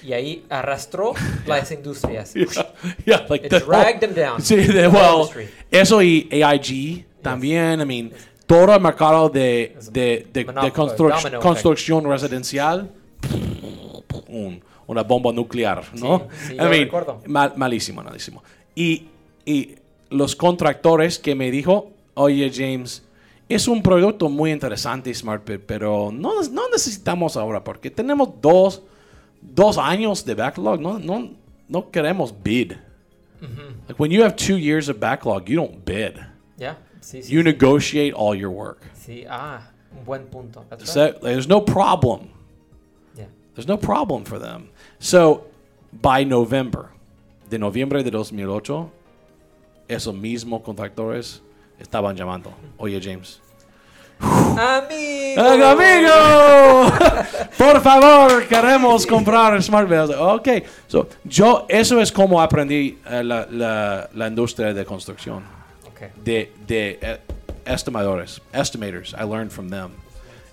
Y 0.05 0.13
ahí 0.13 0.45
arrastró 0.49 1.13
las 1.47 1.71
industrias. 1.71 2.33
yeah, 2.33 2.45
yeah, 3.05 3.25
like 3.29 3.45
It 3.45 3.49
the 3.51 3.59
dragged 3.59 3.99
them 4.01 4.13
down. 4.13 4.41
Sí, 4.41 4.55
The 4.67 4.87
well, 4.87 5.27
eso 5.71 6.01
y 6.01 6.29
AIG 6.31 7.05
también. 7.21 7.81
I 7.81 7.85
mean, 7.85 8.11
todo 8.45 8.73
el 8.75 8.79
mercado 8.81 9.29
de, 9.29 9.75
de, 9.91 10.27
de, 10.31 10.43
de 10.43 10.45
construc- 10.73 11.39
construcción 11.39 12.05
residencial. 12.09 12.91
un- 14.27 14.61
una 14.87 15.01
bomba 15.01 15.31
nuclear, 15.31 15.83
¿no? 15.95 16.27
Sí, 16.41 16.49
sí, 16.49 16.53
I 16.53 16.57
mean, 16.69 16.89
mal- 17.25 17.53
malísimo, 17.55 18.03
malísimo. 18.03 18.43
Y, 18.75 19.07
y 19.45 19.75
los 20.11 20.35
contractores 20.35 21.17
que 21.17 21.33
me 21.33 21.49
dijo, 21.49 21.91
oye 22.13 22.51
James, 22.53 23.01
es 23.49 23.67
un 23.67 23.81
producto 23.81 24.29
muy 24.29 24.51
interesante 24.51 25.11
SmartBid, 25.13 25.61
pero 25.65 26.11
no, 26.13 26.41
no 26.51 26.69
necesitamos 26.69 27.35
ahora 27.35 27.63
porque 27.63 27.89
tenemos 27.89 28.29
dos, 28.41 28.83
dos 29.53 29.77
años 29.77 30.23
de 30.25 30.33
backlog, 30.35 30.79
no, 30.79 30.97
no, 30.97 31.31
no 31.69 31.81
queremos 31.91 32.31
bid. 32.31 32.73
Like 33.87 33.99
when 33.99 34.09
you 34.11 34.23
have 34.23 34.35
two 34.35 34.57
years 34.57 34.89
of 34.89 34.99
backlog, 34.99 35.47
you 35.49 35.55
don't 35.55 35.85
bid. 35.85 36.19
Yeah. 36.57 36.75
sí, 37.01 37.21
sí. 37.21 37.29
You 37.29 37.43
negotiate 37.43 38.13
all 38.13 38.33
your 38.33 38.49
work. 38.49 38.81
Sí, 38.95 39.25
ah, 39.29 39.61
buen 40.03 40.25
punto. 40.25 40.65
That's 40.69 40.91
So 40.91 41.11
right. 41.11 41.21
there's 41.21 41.47
no 41.47 41.61
problem. 41.61 42.29
Yeah. 43.15 43.25
There's 43.53 43.67
no 43.67 43.77
problem 43.77 44.23
for 44.25 44.39
them. 44.39 44.69
So, 44.97 45.43
by 45.93 46.23
November, 46.23 46.89
de 47.49 47.59
noviembre 47.59 48.03
de 48.03 48.09
2008, 48.09 48.89
esos 49.87 50.15
mismos 50.15 50.63
contractores 50.63 51.41
estaban 51.79 52.15
llamando. 52.15 52.51
Oye, 52.79 52.99
James. 52.99 53.39
¡Amigo! 54.19 55.41
¡Amigo! 55.41 55.65
amigo! 55.67 56.91
Por 57.57 57.81
favor, 57.81 58.47
queremos 58.47 59.05
comprar 59.05 59.61
Smart 59.61 59.87
Bed. 59.87 60.09
Ok. 60.11 60.47
So, 60.87 61.07
yo, 61.23 61.65
eso 61.69 61.99
es 61.99 62.11
como 62.11 62.41
aprendí 62.41 62.97
eh, 63.09 63.23
la, 63.23 63.47
la, 63.49 64.09
la 64.13 64.27
industria 64.27 64.73
de 64.73 64.85
construcción. 64.85 65.43
Ok. 65.87 66.23
de, 66.23 66.51
de 66.67 66.99
eh, 67.01 67.19
estimadores, 67.65 68.41
estimators. 68.53 69.13
I 69.17 69.23
learned 69.23 69.51
from 69.51 69.69
them. 69.69 69.91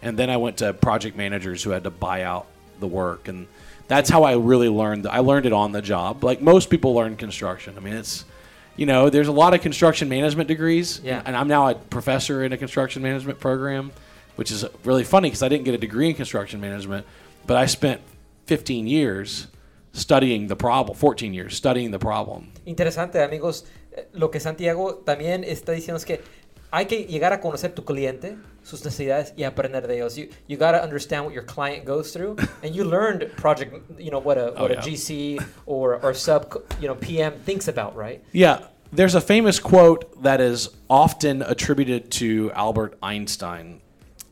And 0.03 0.19
then 0.19 0.31
I 0.31 0.37
went 0.37 0.59
to 0.59 0.73
project 0.73 1.17
managers 1.17 1.63
who 1.63 1.71
had 1.71 1.85
to 1.85 1.91
buy 1.91 2.23
out 2.23 2.47
the 2.81 2.89
work. 2.89 3.29
And 3.29 3.47
that's 3.89 4.11
how 4.11 4.25
I 4.25 4.35
really 4.35 4.69
learned. 4.69 5.07
I 5.07 5.21
learned 5.21 5.47
it 5.47 5.53
on 5.53 5.73
the 5.73 5.83
job. 5.83 6.25
Like 6.25 6.41
most 6.41 6.71
people 6.71 6.95
learn 6.95 7.17
construction. 7.17 7.75
I 7.77 7.81
mean, 7.81 7.95
it's, 7.95 8.25
you 8.77 8.87
know, 8.87 9.11
there's 9.11 9.29
a 9.29 9.33
lot 9.33 9.55
of 9.55 9.61
construction 9.61 10.09
management 10.09 10.49
degrees. 10.49 11.01
Yeah. 11.05 11.23
And 11.25 11.37
I'm 11.37 11.49
now 11.49 11.69
a 11.69 11.75
professor 11.75 12.45
in 12.45 12.53
a 12.53 12.57
construction 12.57 13.03
management 13.03 13.39
program, 13.39 13.93
which 14.37 14.51
is 14.51 14.65
really 14.85 15.05
funny 15.05 15.29
because 15.29 15.43
I 15.43 15.49
didn't 15.49 15.65
get 15.65 15.75
a 15.75 15.79
degree 15.79 16.09
in 16.09 16.15
construction 16.15 16.61
management, 16.61 17.07
but 17.47 17.57
I 17.57 17.67
spent 17.67 18.01
15 18.47 18.87
years 18.87 19.49
studying 19.93 20.47
the 20.47 20.57
problem, 20.57 20.97
14 20.97 21.35
years 21.35 21.55
studying 21.55 21.91
the 21.91 21.99
problem. 21.99 22.53
Interesante, 22.67 23.23
amigos. 23.23 23.65
Lo 24.15 24.31
que 24.31 24.41
Santiago 24.41 25.03
también 25.05 25.45
está 25.45 25.73
diciendo 25.73 25.97
es 25.97 26.07
que 26.07 26.23
hay 26.73 26.87
que 26.87 27.05
llegar 27.05 27.33
a 27.33 27.41
conocer 27.41 27.75
tu 27.75 27.85
cliente, 27.85 28.39
sus 28.63 28.85
necesidades 28.85 29.35
y 29.37 29.45
aprender 29.45 29.87
de 29.87 29.97
ellos. 29.97 30.17
You, 30.17 30.29
you 30.49 30.57
got 30.57 30.73
to 30.73 30.83
understand 30.83 31.25
what 31.25 31.35
your 31.35 31.45
client 31.45 31.85
goes 31.85 32.13
through, 32.13 32.37
and 32.63 32.75
you 32.75 32.85
learned 32.85 33.31
project, 33.37 33.75
you 33.99 34.11
know, 34.11 34.19
what 34.19 34.39
a 34.39 34.55
Oh, 34.57 34.63
what 34.63 34.71
yeah. 34.73 34.79
a 34.79 34.83
GC 34.83 35.45
or 35.67 36.01
or 36.03 36.15
sub, 36.15 36.63
you 36.81 36.89
know, 36.89 36.95
PM 36.95 37.35
thinks 37.41 37.69
about, 37.69 37.95
right? 37.95 38.25
Yeah, 38.33 38.67
there's 38.91 39.15
a 39.15 39.21
famous 39.21 39.61
quote 39.61 40.23
that 40.23 40.41
is 40.41 40.69
often 40.89 41.43
attributed 41.43 42.11
to 42.13 42.51
Albert 42.53 42.99
Einstein, 43.03 43.81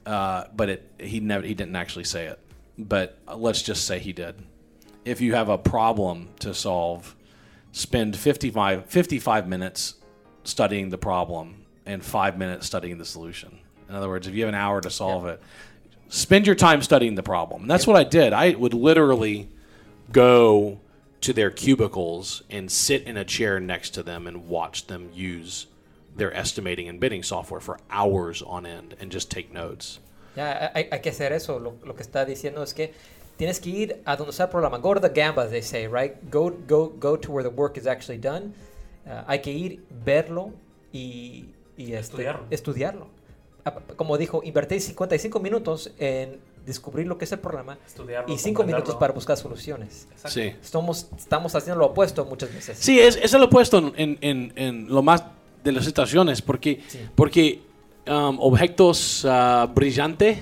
uh, 0.07 0.45
but 0.55 0.69
it 0.71 0.91
he 0.99 1.21
never 1.21 1.47
he 1.47 1.55
didn't 1.55 1.77
actually 1.77 2.05
say 2.05 2.27
it. 2.27 2.39
But 2.79 3.19
let's 3.37 3.61
just 3.63 3.87
say 3.87 3.99
he 3.99 4.13
did. 4.13 4.37
If 5.05 5.21
you 5.21 5.35
have 5.35 5.49
a 5.49 5.59
problem 5.59 6.29
to 6.41 6.55
solve, 6.55 7.15
spend 7.73 8.17
55, 8.17 8.87
55 8.87 9.49
minutes 9.49 9.95
studying 10.45 10.89
the 10.91 10.99
problem 10.99 11.60
and 11.87 12.05
five 12.05 12.39
minutes 12.39 12.67
studying 12.67 12.99
the 12.99 13.05
solution. 13.05 13.59
In 13.89 13.95
other 13.95 14.09
words, 14.09 14.27
if 14.27 14.35
you 14.35 14.43
have 14.43 14.49
an 14.49 14.55
hour 14.55 14.81
to 14.81 14.91
solve 14.91 15.27
it, 15.27 15.41
spend 16.09 16.47
your 16.47 16.57
time 16.57 16.83
studying 16.83 17.15
the 17.15 17.23
problem. 17.23 17.63
And 17.63 17.71
that's 17.71 17.87
what 17.87 17.97
I 17.97 18.05
did. 18.05 18.33
I 18.33 18.51
would 18.51 18.75
literally 18.75 19.49
go 20.13 20.81
to 21.21 21.33
their 21.33 21.51
cubicles 21.51 22.43
and 22.49 22.71
sit 22.71 23.03
in 23.05 23.17
a 23.17 23.25
chair 23.25 23.61
next 23.61 23.91
to 23.91 24.03
them 24.03 24.27
and 24.27 24.49
watch 24.49 24.87
them 24.87 25.11
use 25.13 25.67
their 26.17 26.35
estimating 26.35 26.89
and 26.89 26.99
bidding 26.99 27.23
software 27.23 27.61
for 27.61 27.79
hours 27.91 28.43
on 28.43 28.67
end 28.67 28.97
and 29.01 29.11
just 29.11 29.31
take 29.31 29.53
notes. 29.53 29.99
Ya, 30.37 30.71
hay, 30.75 30.89
hay 30.91 30.99
que 30.99 31.11
hacer 31.11 31.33
eso. 31.33 31.59
Lo, 31.59 31.75
lo 31.85 31.95
que 31.95 32.05
está 32.05 32.25
diciendo 32.25 32.63
es 32.63 32.73
que 32.73 32.93
tienes 33.37 33.61
que 33.61 33.71
ir 33.71 34.03
a 34.07 34.17
donde 34.17 34.33
está 34.33 34.45
el 34.45 34.49
problema. 34.49 34.81
Go 34.81 34.95
to 34.95 35.01
the 35.01 35.09
gamba, 35.09 35.49
they 35.49 35.61
say, 35.61 35.87
right? 35.87 36.31
Go, 36.31 36.51
go, 36.51 36.89
go 36.89 37.17
to 37.17 37.33
where 37.33 37.43
the 37.43 37.51
work 37.51 37.77
is 37.77 37.87
actually 37.87 38.19
done. 38.19 38.55
Uh, 39.07 39.25
hay 39.27 39.39
que 39.39 39.53
ir, 39.53 39.81
verlo 40.05 40.53
y, 40.93 41.45
y 41.81 41.93
este, 41.95 41.99
Estudiarlo. 42.01 42.45
estudiarlo. 42.51 43.07
Ah, 43.65 43.75
Como 43.97 44.17
dijo, 44.19 44.41
invertir 44.45 44.81
55 44.81 45.41
minutos 45.41 45.93
en 45.99 46.39
descubrir 46.67 47.07
lo 47.07 47.17
que 47.19 47.25
es 47.25 47.33
el 47.33 47.39
problema 47.39 47.79
Estudiarlo, 47.87 48.33
y 48.33 48.39
5 48.39 48.65
minutos 48.65 48.95
para 48.97 49.13
buscar 49.13 49.37
soluciones. 49.37 50.07
Sí. 50.27 50.55
Estamos, 50.63 51.09
estamos 51.19 51.55
haciendo 51.55 51.79
lo 51.81 51.87
opuesto 51.87 52.25
muchas 52.27 52.53
veces. 52.53 52.79
Sí, 52.79 53.01
es, 53.01 53.17
es 53.17 53.33
lo 53.33 53.45
opuesto 53.47 53.79
en, 53.97 54.19
en, 54.21 54.53
en 54.57 54.87
lo 54.89 55.03
más 55.03 55.25
de 55.65 55.73
las 55.73 55.85
situaciones, 55.85 56.43
porque, 56.43 56.81
Sí. 56.89 56.99
porque 57.15 57.61
um, 58.07 58.39
objetos 58.41 59.25
ah, 59.29 59.67
brillantes 59.75 60.39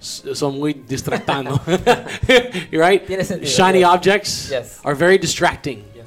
son 0.00 0.58
muy 0.58 0.72
distractando. 0.74 1.60
right? 2.72 3.02
Shiny 3.42 3.80
yes. 3.80 3.88
objects 3.88 4.48
Yes. 4.50 4.78
are 4.84 4.94
very 4.94 5.18
distracting. 5.18 5.78
Yes. 5.94 6.06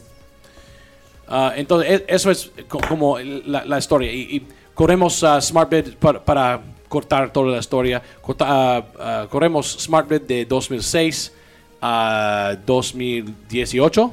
Ah, 1.28 1.54
entonces, 1.56 1.90
e- 2.02 2.06
eso 2.08 2.30
es 2.32 2.52
co- 2.68 2.80
como 2.88 3.18
la, 3.20 3.64
la 3.66 3.78
historia. 3.78 4.12
Y, 4.12 4.22
y 4.38 4.48
corremos 4.74 5.24
a 5.24 5.40
SmartBid 5.42 5.96
para, 5.96 6.24
para 6.24 6.62
cortar 6.88 7.32
toda 7.32 7.52
la 7.52 7.60
historia. 7.60 8.02
Corta- 8.22 8.46
ah, 8.48 8.84
ah, 9.00 9.28
corremos 9.30 9.78
SmartBid 9.80 10.22
de 10.22 10.46
2006 10.46 11.34
a 11.82 12.56
2018. 12.66 14.12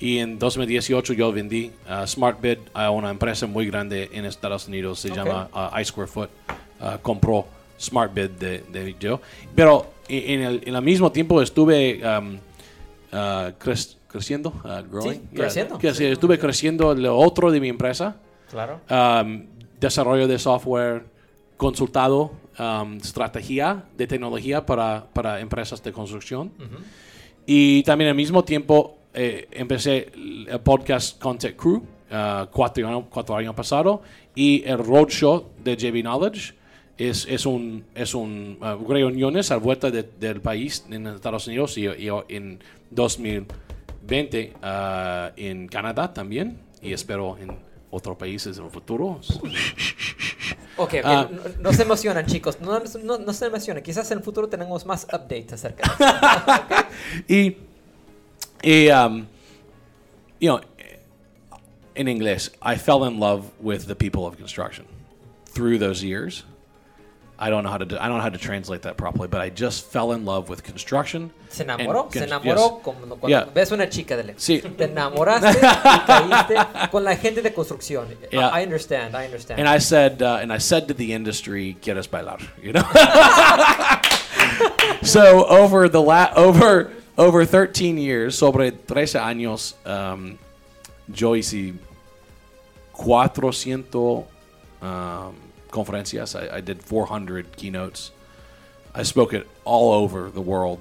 Y 0.00 0.18
en 0.18 0.36
2018 0.38 1.12
yo 1.12 1.30
vendí 1.32 1.70
ah, 1.88 2.04
SmartBid 2.06 2.58
a 2.74 2.90
una 2.90 3.10
empresa 3.10 3.46
muy 3.46 3.66
grande 3.66 4.10
en 4.12 4.24
Estados 4.24 4.66
Unidos. 4.66 4.98
Se 5.00 5.10
Ok. 5.10 5.16
llama 5.16 5.48
iSquarefoot. 5.80 6.30
Compró 7.02 7.46
SmartBid 7.80 8.30
de, 8.30 8.64
de 8.72 8.96
yo. 8.98 9.20
Pero 9.54 9.92
en 10.08 10.40
en 10.40 10.40
el, 10.42 10.62
en 10.66 10.74
el 10.74 10.82
mismo 10.82 11.12
tiempo 11.12 11.40
estuve 11.40 12.00
um, 12.04 12.36
crec- 13.12 13.94
creciendo, 14.08 14.52
growing. 14.90 15.14
Sí, 15.14 15.20
creciendo. 15.36 15.78
Sí, 15.80 16.04
estuve 16.06 16.38
creciendo 16.38 16.92
lo 16.94 17.16
otro 17.16 17.50
de 17.52 17.60
mi 17.60 17.68
empresa. 17.68 18.16
Claro. 18.50 18.80
Um, 18.90 19.44
desarrollo 19.82 20.26
de 20.26 20.38
software, 20.38 21.04
consultado, 21.58 22.32
um, 22.58 22.96
estrategia 22.96 23.84
de 23.98 24.06
tecnología 24.06 24.64
para, 24.64 25.06
para 25.12 25.40
empresas 25.40 25.82
de 25.82 25.92
construcción. 25.92 26.50
Y 27.46 27.82
también 27.82 28.08
al 28.10 28.16
mismo 28.16 28.42
tiempo 28.44 28.96
eh, 29.12 29.46
empecé 29.50 30.10
el 30.14 30.60
podcast 30.60 31.20
Content 31.20 31.56
Crew 31.56 31.76
uh, 31.76 32.46
cuatro, 32.50 32.86
años- 32.88 33.04
cuatro 33.10 33.36
años 33.36 33.54
pasado 33.54 34.00
y 34.34 34.62
el 34.64 34.78
Roadshow 34.78 35.50
de 35.62 35.76
JB 35.76 36.00
Knowledge. 36.02 36.54
Es, 36.98 37.26
es 37.28 37.46
un, 37.46 37.84
es 37.94 38.14
un 38.14 38.58
uh, 38.60 38.86
reuniones 38.92 39.50
a 39.50 39.56
vuelta 39.56 39.90
de- 39.90 40.08
del 40.20 40.40
país 40.40 40.84
en 40.90 41.06
Estados 41.08 41.46
Unidos 41.48 41.76
y, 41.78 41.86
y 41.88 42.08
en 42.28 42.60
20 44.06 44.52
ah, 44.62 45.32
en 45.36 45.68
Canadá 45.68 46.12
también 46.12 46.58
y 46.82 46.92
espero 46.92 47.36
en 47.38 47.56
otros 47.92 48.16
países 48.16 48.58
en 48.58 48.64
el 48.64 48.70
futuro. 48.70 49.20
Ok, 50.76 50.94
ok, 50.94 51.04
Ah. 51.04 51.28
no, 51.30 51.40
no 51.60 51.72
se 51.72 51.82
emocionan, 51.82 52.26
chicos. 52.26 52.58
No, 52.60 52.82
no, 53.04 53.18
no 53.18 53.32
se 53.32 53.46
emocionen. 53.46 53.82
Quizás 53.84 54.10
en 54.10 54.18
el 54.18 54.24
futuro 54.24 54.48
tenemos 54.48 54.84
más 54.86 55.04
updates 55.12 55.52
acerca 55.52 55.82
de 55.98 56.04
eso. 56.04 56.86
y, 57.28 57.56
y 58.62 58.88
um, 58.90 59.26
you 60.40 60.48
know, 60.50 60.60
in 61.94 62.08
English, 62.08 62.50
I 62.62 62.76
fell 62.76 63.04
in 63.04 63.20
love 63.20 63.44
with 63.60 63.86
the 63.86 63.94
people 63.94 64.26
of 64.26 64.36
construction 64.38 64.86
through 65.54 65.78
those 65.78 66.02
years. 66.02 66.44
I 67.44 67.50
don't 67.50 67.64
know 67.64 67.70
how 67.70 67.78
to 67.78 67.84
do, 67.84 67.96
I 67.98 68.06
don't 68.06 68.18
know 68.18 68.22
how 68.22 68.28
to 68.28 68.38
translate 68.38 68.82
that 68.82 68.96
properly, 68.96 69.26
but 69.26 69.40
I 69.40 69.50
just 69.50 69.90
fell 69.90 70.12
in 70.12 70.24
love 70.24 70.48
with 70.48 70.62
construction. 70.62 71.32
¿Se 71.50 71.64
enamoró? 71.64 72.04
and 72.04 72.12
¿Se 72.12 72.20
enamoró? 72.24 72.76
yes. 72.76 72.82
Como 72.84 73.00
cuando 73.16 73.28
Yeah. 73.28 73.46
ves 73.52 73.72
una 73.72 73.88
chica 73.88 74.16
de 74.16 74.34
Sí. 74.36 74.60
Te 74.76 74.84
enamoraste 74.84 75.58
y 75.58 76.06
caíste 76.06 76.54
con 76.92 77.02
la 77.02 77.16
gente 77.16 77.42
de 77.42 77.52
construcción. 77.52 78.06
Yeah. 78.30 78.52
I 78.56 78.62
understand, 78.62 79.16
I 79.16 79.24
understand. 79.24 79.58
And 79.58 79.68
I 79.68 79.80
said, 79.80 80.22
uh, 80.22 80.38
and 80.40 80.52
I 80.52 80.58
said 80.58 80.86
to 80.86 80.94
the 80.94 81.12
industry, 81.12 81.76
"Quieres 81.82 82.08
bailar?" 82.08 82.38
You 82.62 82.74
know. 82.74 82.84
so 85.02 85.44
over 85.46 85.88
the 85.88 86.00
la- 86.00 86.32
over 86.36 86.92
over 87.18 87.44
13 87.44 87.98
years, 87.98 88.36
sobre 88.38 88.70
13 88.70 89.20
años, 89.20 89.74
um, 89.84 90.38
yo 91.12 91.34
hice 91.34 91.74
400 92.92 94.26
um, 94.80 95.34
conferencias. 95.72 96.38
I, 96.38 96.56
I 96.56 96.60
did 96.60 96.82
400 96.82 97.56
keynotes. 97.56 98.12
I 98.94 99.02
spoke 99.02 99.34
it 99.34 99.48
all 99.64 99.92
over 99.92 100.30
the 100.30 100.40
world. 100.40 100.78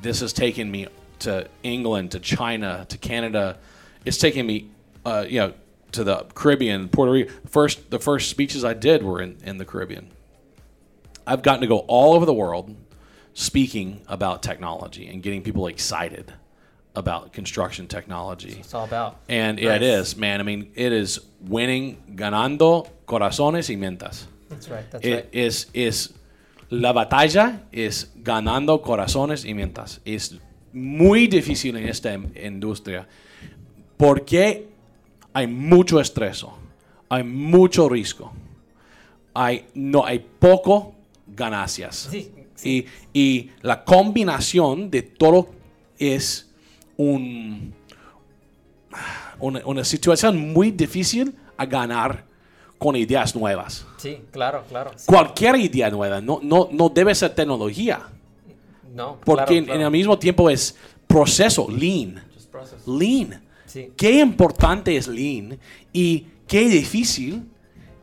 This 0.00 0.20
has 0.20 0.32
taken 0.32 0.70
me 0.70 0.88
to 1.20 1.48
England, 1.62 2.10
to 2.12 2.20
China, 2.20 2.84
to 2.88 2.98
Canada. 2.98 3.58
It's 4.04 4.18
taken 4.18 4.46
me, 4.46 4.70
uh, 5.06 5.24
you 5.28 5.38
know, 5.38 5.54
to 5.92 6.02
the 6.02 6.26
Caribbean, 6.34 6.88
Puerto 6.88 7.12
Rico. 7.12 7.32
First, 7.46 7.90
the 7.90 7.98
first 7.98 8.30
speeches 8.30 8.64
I 8.64 8.74
did 8.74 9.02
were 9.02 9.20
in, 9.20 9.36
in 9.44 9.58
the 9.58 9.64
Caribbean. 9.64 10.10
I've 11.26 11.42
gotten 11.42 11.60
to 11.60 11.66
go 11.66 11.80
all 11.80 12.14
over 12.14 12.26
the 12.26 12.34
world 12.34 12.74
speaking 13.34 14.02
about 14.08 14.42
technology 14.42 15.08
and 15.08 15.22
getting 15.22 15.42
people 15.42 15.66
excited 15.66 16.32
about 16.94 17.32
construction 17.32 17.86
technology. 17.86 18.56
It's 18.60 18.74
all 18.74 18.84
about. 18.84 19.16
And 19.28 19.58
yeah, 19.58 19.76
it 19.76 19.82
is, 19.82 20.16
man. 20.16 20.40
I 20.40 20.42
mean, 20.42 20.70
it 20.74 20.92
is 20.92 21.20
winning, 21.40 21.96
ganando 22.14 22.86
corazones 23.06 23.70
y 23.70 23.76
mentas. 23.76 24.26
That's 24.48 24.68
right, 24.68 24.90
that's 24.90 25.04
It 25.04 25.14
right. 25.14 25.28
is 25.34 25.66
is 25.72 26.12
la 26.70 26.92
batalla 26.92 27.60
es 27.72 28.10
ganando 28.22 28.82
corazones 28.82 29.44
y 29.44 29.54
mentas. 29.54 30.00
Es 30.04 30.34
muy 30.72 31.26
difícil 31.28 31.76
en 31.76 31.88
esta 31.88 32.12
in- 32.14 32.32
industria 32.36 33.06
porque 33.96 34.68
hay 35.34 35.46
mucho 35.46 36.00
estrés, 36.00 36.44
hay 37.08 37.22
mucho 37.24 37.88
riesgo, 37.88 38.32
hay 39.34 39.64
no 39.74 40.04
hay 40.04 40.18
poco 40.18 40.94
ganancias. 41.26 42.08
Sí, 42.10 42.30
Y, 42.64 42.84
y 43.12 43.50
la 43.62 43.82
combinación 43.84 44.88
de 44.90 45.02
todo 45.02 45.48
es 45.98 46.48
un, 46.96 47.74
una, 49.40 49.62
una 49.64 49.84
situación 49.84 50.52
muy 50.52 50.70
difícil 50.70 51.34
a 51.56 51.66
ganar 51.66 52.24
con 52.78 52.96
ideas 52.96 53.34
nuevas. 53.36 53.86
Sí, 53.96 54.20
claro, 54.30 54.64
claro. 54.68 54.90
sí. 54.96 55.04
Cualquier 55.06 55.56
idea 55.56 55.88
nueva, 55.90 56.20
no, 56.20 56.40
no, 56.42 56.68
no 56.72 56.88
debe 56.88 57.14
ser 57.14 57.34
tecnología, 57.34 58.00
No, 58.94 59.18
porque 59.24 59.44
claro, 59.44 59.52
en- 59.54 59.64
claro. 59.64 59.80
en 59.80 59.86
el 59.86 59.90
mismo 59.92 60.18
tiempo 60.18 60.50
es 60.50 60.76
proceso, 61.06 61.68
lean. 61.70 62.22
Lean. 62.86 63.42
Sí. 63.66 63.92
Qué 63.96 64.18
importante 64.20 64.96
es 64.96 65.06
lean 65.08 65.58
y 65.92 66.26
qué 66.46 66.68
difícil 66.68 67.44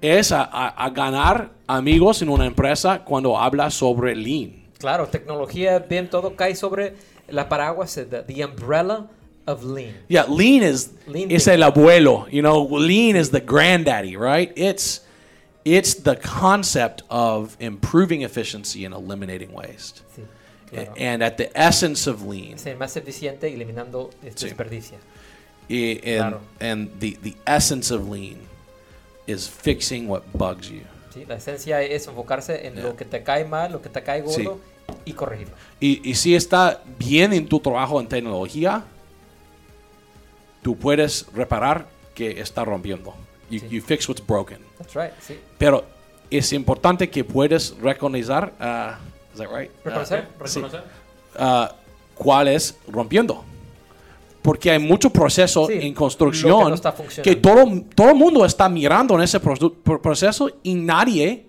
es 0.01 0.31
a, 0.31 0.43
a- 0.43 0.69
a 0.69 0.89
ganar 0.89 1.51
amigos 1.67 2.21
en 2.21 2.29
una 2.29 2.45
empresa 2.45 3.03
cuando 3.03 3.37
habla 3.37 3.69
sobre 3.69 4.15
lean. 4.15 4.67
Claro, 4.79 5.07
tecnología, 5.07 5.77
bien, 5.79 6.09
todo 6.09 6.35
cae 6.37 6.55
sobre 6.55 6.95
la 7.31 7.47
paraguas, 7.49 7.97
eh, 7.97 8.03
the, 8.05 8.23
the 8.23 8.41
umbrella 8.43 9.09
of 9.47 9.63
lean. 9.63 9.93
Yeah, 10.07 10.25
lean 10.27 10.63
is 10.63 10.89
Lean 11.07 11.31
it's 11.31 11.47
el 11.47 11.59
abuelo. 11.63 12.27
You 12.31 12.41
know, 12.41 12.61
lean 12.63 13.15
is 13.15 13.31
the 13.31 13.39
granddaddy, 13.41 14.15
right? 14.15 14.51
It's 14.55 15.01
it's 15.65 15.93
the 15.95 16.15
concept 16.15 17.03
of 17.09 17.55
improving 17.59 18.21
efficiency 18.21 18.85
and 18.85 18.93
eliminating 18.93 19.51
waste. 19.51 20.01
Sí, 20.15 20.23
claro. 20.69 20.93
And 20.97 21.21
at 21.23 21.37
the 21.37 21.49
essence 21.59 22.07
of 22.07 22.23
lean, 22.25 22.57
Ser 22.57 22.77
más 22.77 22.95
eficiente 22.95 23.47
eliminando 23.53 24.09
el 24.23 24.31
Sí. 24.35 24.47
desperdicio. 24.49 24.97
i- 25.71 25.99
and, 26.03 26.17
Claro. 26.17 26.41
and 26.59 26.99
the, 26.99 27.17
the 27.21 27.35
essence 27.45 27.91
of 27.91 28.09
lean 28.09 28.39
is 29.27 29.47
fixing 29.47 30.07
what 30.07 30.23
bugs 30.33 30.69
you. 30.71 30.81
¿sí? 31.13 31.25
La 31.27 31.35
esencia 31.35 31.81
es 31.83 32.07
enfocarse 32.07 32.65
en 32.65 32.75
Yeah. 32.75 32.83
lo 32.85 32.95
que 32.95 33.05
te 33.05 33.21
cae 33.23 33.45
mal, 33.45 33.71
lo 33.73 33.81
que 33.81 33.89
te 33.89 34.01
cae 34.01 34.23
Sí. 34.27 34.43
gordo 34.43 34.61
y 35.05 35.13
corregirlo. 35.13 35.53
Y, 35.79 36.09
y 36.09 36.15
si 36.15 36.35
está 36.35 36.81
bien 36.97 37.33
en 37.33 37.47
tu 37.47 37.59
trabajo 37.59 37.99
en 37.99 38.07
tecnología, 38.07 38.83
tú 40.61 40.75
puedes 40.77 41.25
reparar 41.33 41.87
que 42.13 42.39
está 42.41 42.65
rompiendo. 42.65 43.13
You, 43.49 43.59
Sí. 43.59 43.67
you 43.69 43.81
fix 43.81 44.07
what's 44.07 44.25
broken. 44.25 44.59
That's 44.77 44.93
right, 44.95 45.11
sí. 45.21 45.39
Pero 45.57 45.83
es 46.29 46.53
importante 46.53 47.09
que 47.09 47.23
puedes 47.23 47.75
reconocer, 47.81 48.53
uh, 48.59 48.93
is 49.33 49.37
that 49.39 49.47
right? 49.51 49.71
Reconocer, 49.83 50.27
Uh, 50.39 50.47
sí. 50.47 50.59
Reconocer. 50.61 50.83
Uh, 51.39 51.67
cuál 52.15 52.47
es 52.49 52.77
rompiendo. 52.87 53.43
Porque 54.41 54.71
hay 54.71 54.79
mucho 54.79 55.09
proceso 55.09 55.67
Sí, 55.67 55.73
en 55.73 55.79
lo 55.79 55.83
que 55.85 55.93
construcción 55.93 56.71
no 56.71 56.93
que, 57.23 57.35
todo, 57.35 57.65
todo 57.93 58.09
el 58.09 58.15
mundo 58.15 58.45
está 58.45 58.69
mirando 58.69 59.15
en 59.15 59.21
ese 59.21 59.39
proceso 59.39 60.49
y 60.63 60.75
nadie 60.75 61.45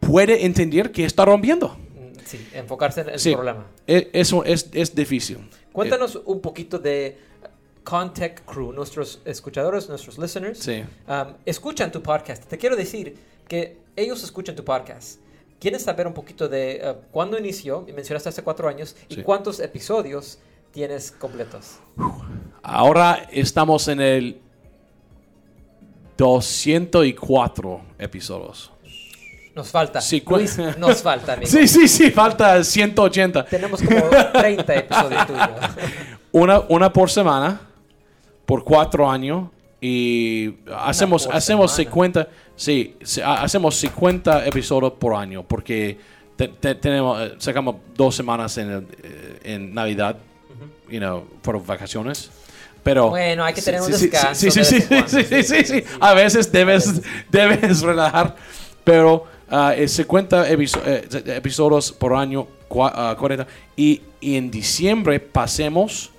puede 0.00 0.46
entender 0.46 0.92
que 0.92 1.04
está 1.04 1.24
rompiendo. 1.26 1.76
Sí, 2.30 2.48
enfocarse 2.52 3.00
en 3.02 3.08
el 3.10 3.18
Sí, 3.18 3.32
problema. 3.34 3.66
e- 3.86 4.10
eso 4.12 4.44
es, 4.44 4.68
es 4.72 4.94
difícil. 4.94 5.38
Cuéntanos 5.72 6.20
un 6.24 6.40
poquito 6.40 6.78
de 6.78 7.18
Contech 7.84 8.44
Crew, 8.44 8.72
nuestros 8.72 9.20
escuchadores, 9.24 9.88
nuestros 9.88 10.18
listeners. 10.18 10.58
Sí. 10.58 10.84
um, 11.08 11.34
escuchan 11.44 11.90
tu 11.90 12.02
podcast. 12.02 12.44
Te 12.44 12.56
quiero 12.58 12.76
decir 12.76 13.16
que 13.48 13.78
ellos 13.96 14.22
escuchan 14.22 14.54
tu 14.54 14.64
podcast. 14.64 15.18
Quieren 15.58 15.80
saber 15.80 16.06
un 16.06 16.14
poquito 16.14 16.48
de 16.48 16.80
uh, 16.84 17.10
cuándo 17.10 17.38
inició, 17.38 17.84
y 17.88 17.92
mencionaste 17.92 18.28
hace 18.28 18.42
cuatro 18.42 18.68
años, 18.68 18.96
y 19.08 19.16
Sí. 19.16 19.22
cuántos 19.22 19.60
episodios 19.60 20.38
tienes 20.72 21.10
completos. 21.10 21.78
Ahora 22.62 23.28
estamos 23.32 23.88
en 23.88 24.00
el 24.00 24.40
204 26.16 27.80
episodios. 27.98 28.70
Nos 29.54 29.68
falta. 29.70 30.00
Sí, 30.00 30.22
Luis, 30.28 30.56
nos 30.78 31.02
falta, 31.02 31.32
amigo. 31.34 31.50
Sí, 31.50 31.66
sí, 31.66 31.88
sí, 31.88 32.10
falta 32.10 32.62
180. 32.62 33.44
Tenemos 33.46 33.82
como 33.82 34.00
30 34.32 34.74
episodios 34.76 35.26
tuyos. 35.26 35.48
Una, 36.32 36.60
una 36.68 36.92
por 36.92 37.10
semana, 37.10 37.60
por 38.46 38.62
cuatro 38.62 39.10
años, 39.10 39.48
y 39.80 40.54
hacemos, 40.76 41.26
hacemos 41.32 41.72
semana. 41.72 41.90
50, 41.90 42.28
sí, 42.54 42.96
hacemos 43.24 43.74
50 43.76 44.46
episodios 44.46 44.92
por 44.92 45.14
año, 45.16 45.42
porque 45.42 45.98
te- 46.36 46.46
te- 46.48 46.76
tenemos, 46.76 47.20
eh, 47.20 47.34
sacamos 47.38 47.76
dos 47.96 48.14
semanas 48.14 48.56
en, 48.58 48.86
eh, 49.02 49.40
en 49.42 49.74
Navidad, 49.74 50.16
you 50.88 50.98
know, 51.00 51.24
por 51.42 51.64
vacaciones. 51.66 52.30
Pero, 52.84 53.10
Bueno, 53.10 53.42
hay 53.44 53.52
que 53.52 53.60
tener 53.62 53.80
un 53.80 53.92
sí, 53.92 54.06
descanso 54.06 54.40
sí, 54.40 54.50
Sí, 54.52 54.64
sí, 54.64 55.24
sí, 55.24 55.42
sí. 55.42 55.64
sí. 55.64 55.84
A 55.98 56.14
veces 56.14 56.50
debes, 56.52 57.02
debes 57.28 57.82
relajar, 57.82 58.36
pero 58.84 59.26
ah, 59.50 59.74
es 59.76 59.92
50 59.92 60.48
episo- 60.50 60.80
eh, 60.84 61.08
episodios 61.36 61.92
por 61.92 62.14
año, 62.14 62.46
cua- 62.68 62.92
ah, 62.94 63.16
40. 63.18 63.46
Y, 63.76 64.00
y 64.20 64.36
en 64.36 64.50
diciembre 64.50 65.18
pasemos 65.20 66.10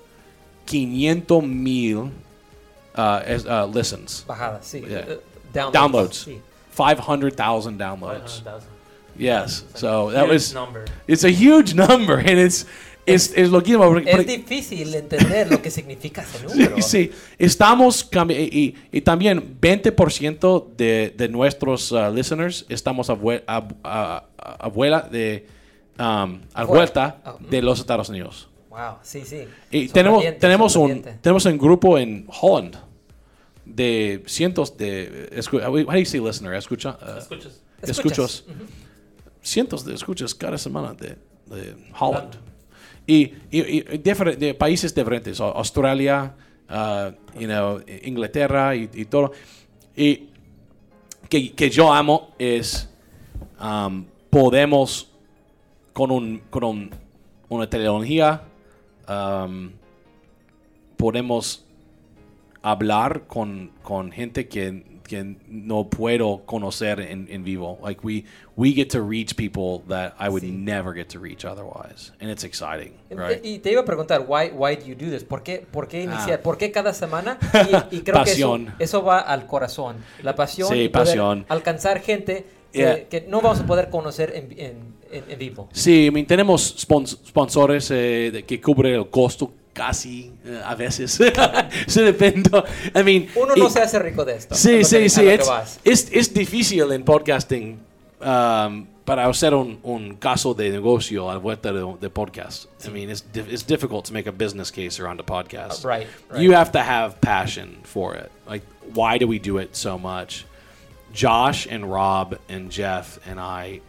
500 0.66 1.42
mil 1.42 2.10
ah, 2.94 3.22
ah, 3.48 3.66
listens, 3.72 4.24
Bajada, 4.26 4.60
sí. 4.62 4.82
Eh, 4.86 5.18
downloads. 5.52 5.72
downloads, 5.72 6.16
Sí. 6.24 6.40
500,000 6.76 7.78
downloads. 7.78 8.42
500,000. 8.42 8.72
Yes, 9.18 9.64
so 9.74 10.10
that 10.10 10.26
was 10.26 10.54
number. 10.54 10.86
it's 11.06 11.22
a 11.24 11.28
huge 11.30 11.74
number, 11.74 12.18
and 12.18 12.38
it's 12.38 12.64
es, 13.06 13.32
es 13.36 13.50
lo 13.50 13.62
que 13.62 13.76
porque- 13.76 14.10
Es 14.10 14.16
porque- 14.16 14.36
difícil 14.38 14.94
entender 14.94 15.50
lo 15.50 15.60
que 15.60 15.70
significa 15.70 16.22
ese 16.22 16.44
número. 16.44 16.76
Sí, 16.76 16.82
sí. 16.82 17.10
Estamos 17.38 18.08
y, 18.30 18.74
y- 18.92 19.00
también 19.00 19.58
20% 19.60 20.66
de, 20.76 21.12
de 21.16 21.28
nuestros 21.28 21.90
uh, 21.92 22.12
listeners 22.14 22.64
estamos 22.68 23.08
ab- 23.10 23.42
a- 23.46 23.68
a- 23.82 24.24
abuela 24.60 25.00
de 25.02 25.46
um, 25.98 26.40
a 26.54 26.64
vuelta 26.64 27.20
Ah, 27.24 27.36
de 27.40 27.60
los 27.62 27.80
Estados 27.80 28.08
Unidos. 28.08 28.48
Wow, 28.70 28.96
sí, 29.02 29.22
sí. 29.26 29.44
Y 29.70 29.86
Son 29.88 29.92
tenemos 29.94 30.24
tenemos 30.38 30.76
un 30.76 31.02
tenemos 31.20 31.44
un 31.44 31.58
grupo 31.58 31.98
en 31.98 32.26
Holland 32.40 32.76
de 33.64 34.22
cientos 34.26 34.76
de 34.76 35.28
escu- 35.36 35.62
how 35.64 35.72
do 35.76 35.98
you 35.98 36.04
say 36.06 36.20
listener? 36.20 36.54
Escucha, 36.54 36.98
uh, 37.02 37.18
Escuchas. 37.18 37.60
escuchos 37.82 38.44
cientos 39.42 39.84
de 39.84 39.94
escuchas 39.94 40.34
cada 40.34 40.56
semana 40.58 40.94
de, 40.94 41.16
de 41.46 41.74
Holland. 41.98 42.34
Holland. 42.34 42.34
Y, 43.12 43.58
y- 43.58 43.84
y 43.94 43.98
de 43.98 44.54
países 44.54 44.94
diferentes, 44.94 45.40
Au- 45.40 45.52
Australia, 45.56 46.34
uh, 46.70 47.12
you 47.38 47.46
know, 47.46 47.80
Inglaterra 48.04 48.74
y, 48.76 48.88
y 48.94 49.04
todo. 49.06 49.32
Y 49.96 50.28
que, 51.28 51.52
que 51.52 51.70
yo 51.70 51.92
amo 51.92 52.30
es 52.38 52.88
um, 53.60 54.04
podemos 54.30 55.10
con, 55.92 56.10
un, 56.10 56.40
con 56.50 56.64
un- 56.64 56.90
una 57.48 57.68
tecnología 57.68 58.42
um, 59.08 59.70
podemos 60.96 61.64
hablar 62.62 63.26
con, 63.26 63.70
con 63.82 64.12
gente 64.12 64.46
que, 64.48 64.84
que 65.12 65.36
no 65.48 65.90
puedo 65.90 66.42
conocer 66.46 67.00
en, 67.00 67.26
en 67.30 67.44
vivo. 67.44 67.78
Like 67.84 68.00
we 68.02 68.24
we 68.56 68.72
get 68.72 68.88
to 68.92 69.00
reach 69.06 69.34
people 69.36 69.82
that 69.88 70.14
I 70.18 70.28
would 70.30 70.42
never 70.42 70.94
get 70.94 71.08
to 71.08 71.18
reach 71.20 71.44
otherwise, 71.44 72.12
and 72.20 72.30
it's 72.30 72.44
exciting, 72.44 72.92
right? 73.10 73.44
Y 73.44 73.58
te 73.58 73.70
iba 73.72 73.82
a 73.82 73.84
preguntar, 73.84 74.24
why, 74.26 74.50
why 74.54 74.74
do 74.76 74.86
you 74.86 74.94
do 74.94 75.10
this? 75.10 75.22
¿Por 75.24 75.42
qué, 75.42 75.66
por 75.70 75.86
qué 75.88 76.02
iniciar? 76.04 76.38
Ah. 76.40 76.42
¿Por 76.42 76.56
qué 76.56 76.70
cada 76.70 76.92
semana? 76.94 77.38
Y, 77.92 77.96
y 77.96 78.00
creo 78.00 78.16
Pasión. 78.16 78.66
que 78.78 78.84
eso, 78.84 78.98
eso 78.98 79.04
va 79.04 79.18
al 79.20 79.46
corazón. 79.46 79.96
La 80.22 80.34
pasión 80.34 80.68
Sí, 80.70 80.84
y 80.84 80.88
pasión. 80.88 81.44
alcanzar 81.48 82.00
gente 82.00 82.44
que, 82.72 82.78
Yeah. 82.78 83.08
que 83.08 83.20
no 83.28 83.42
vamos 83.42 83.60
a 83.60 83.66
poder 83.66 83.90
conocer 83.90 84.32
en, 84.34 84.50
en- 84.58 84.94
en- 85.12 85.24
en 85.30 85.38
vivo. 85.38 85.68
Sí, 85.72 86.10
tenemos 86.26 86.74
spons- 86.88 87.18
sponsores 87.26 87.90
eh, 87.90 88.44
que 88.46 88.60
cubre 88.62 88.94
el 88.94 89.10
costo 89.10 89.52
casi 89.72 90.32
eh, 90.44 90.60
a 90.64 90.74
veces. 90.74 91.12
Se 91.86 92.02
depende. 92.02 92.50
I 92.94 93.02
mean, 93.02 93.28
Uno 93.34 93.54
no 93.56 93.66
y- 93.66 93.70
se 93.70 93.80
hace 93.80 93.98
rico 93.98 94.24
de 94.24 94.36
esto. 94.36 94.54
Sí, 94.54 94.84
sí, 94.84 95.08
sí. 95.08 95.26
Es, 95.28 95.48
es, 95.84 96.08
es 96.12 96.34
difícil 96.34 96.90
en 96.92 97.04
podcasting 97.04 97.78
um, 98.20 98.86
para 99.04 99.26
hacer 99.26 99.54
un, 99.54 99.78
un 99.82 100.14
caso 100.16 100.54
de 100.54 100.70
negocio 100.70 101.30
a 101.30 101.38
vuelta 101.38 101.72
de, 101.72 101.96
de 102.00 102.08
podcast. 102.10 102.66
I 102.86 102.90
mean, 102.90 103.10
it's, 103.10 103.22
di- 103.32 103.40
it's 103.50 103.64
difficult 103.66 104.04
to 104.06 104.12
make 104.12 104.28
a 104.28 104.32
business 104.32 104.70
case 104.70 105.00
around 105.00 105.18
a 105.20 105.24
podcast. 105.24 105.84
Uh, 105.84 105.88
right, 105.88 106.06
right. 106.30 106.40
You 106.42 106.52
have 106.52 106.70
to 106.72 106.80
have 106.80 107.20
passion 107.20 107.78
for 107.82 108.14
it. 108.14 108.30
Like, 108.46 108.62
why 108.94 109.18
do 109.18 109.26
we 109.26 109.38
do 109.38 109.58
it 109.58 109.74
so 109.74 109.98
much? 109.98 110.44
Josh 111.12 111.66
and 111.68 111.90
Rob 111.90 112.38
and 112.48 112.70
Jeff 112.70 113.18
and 113.26 113.38
I 113.40 113.80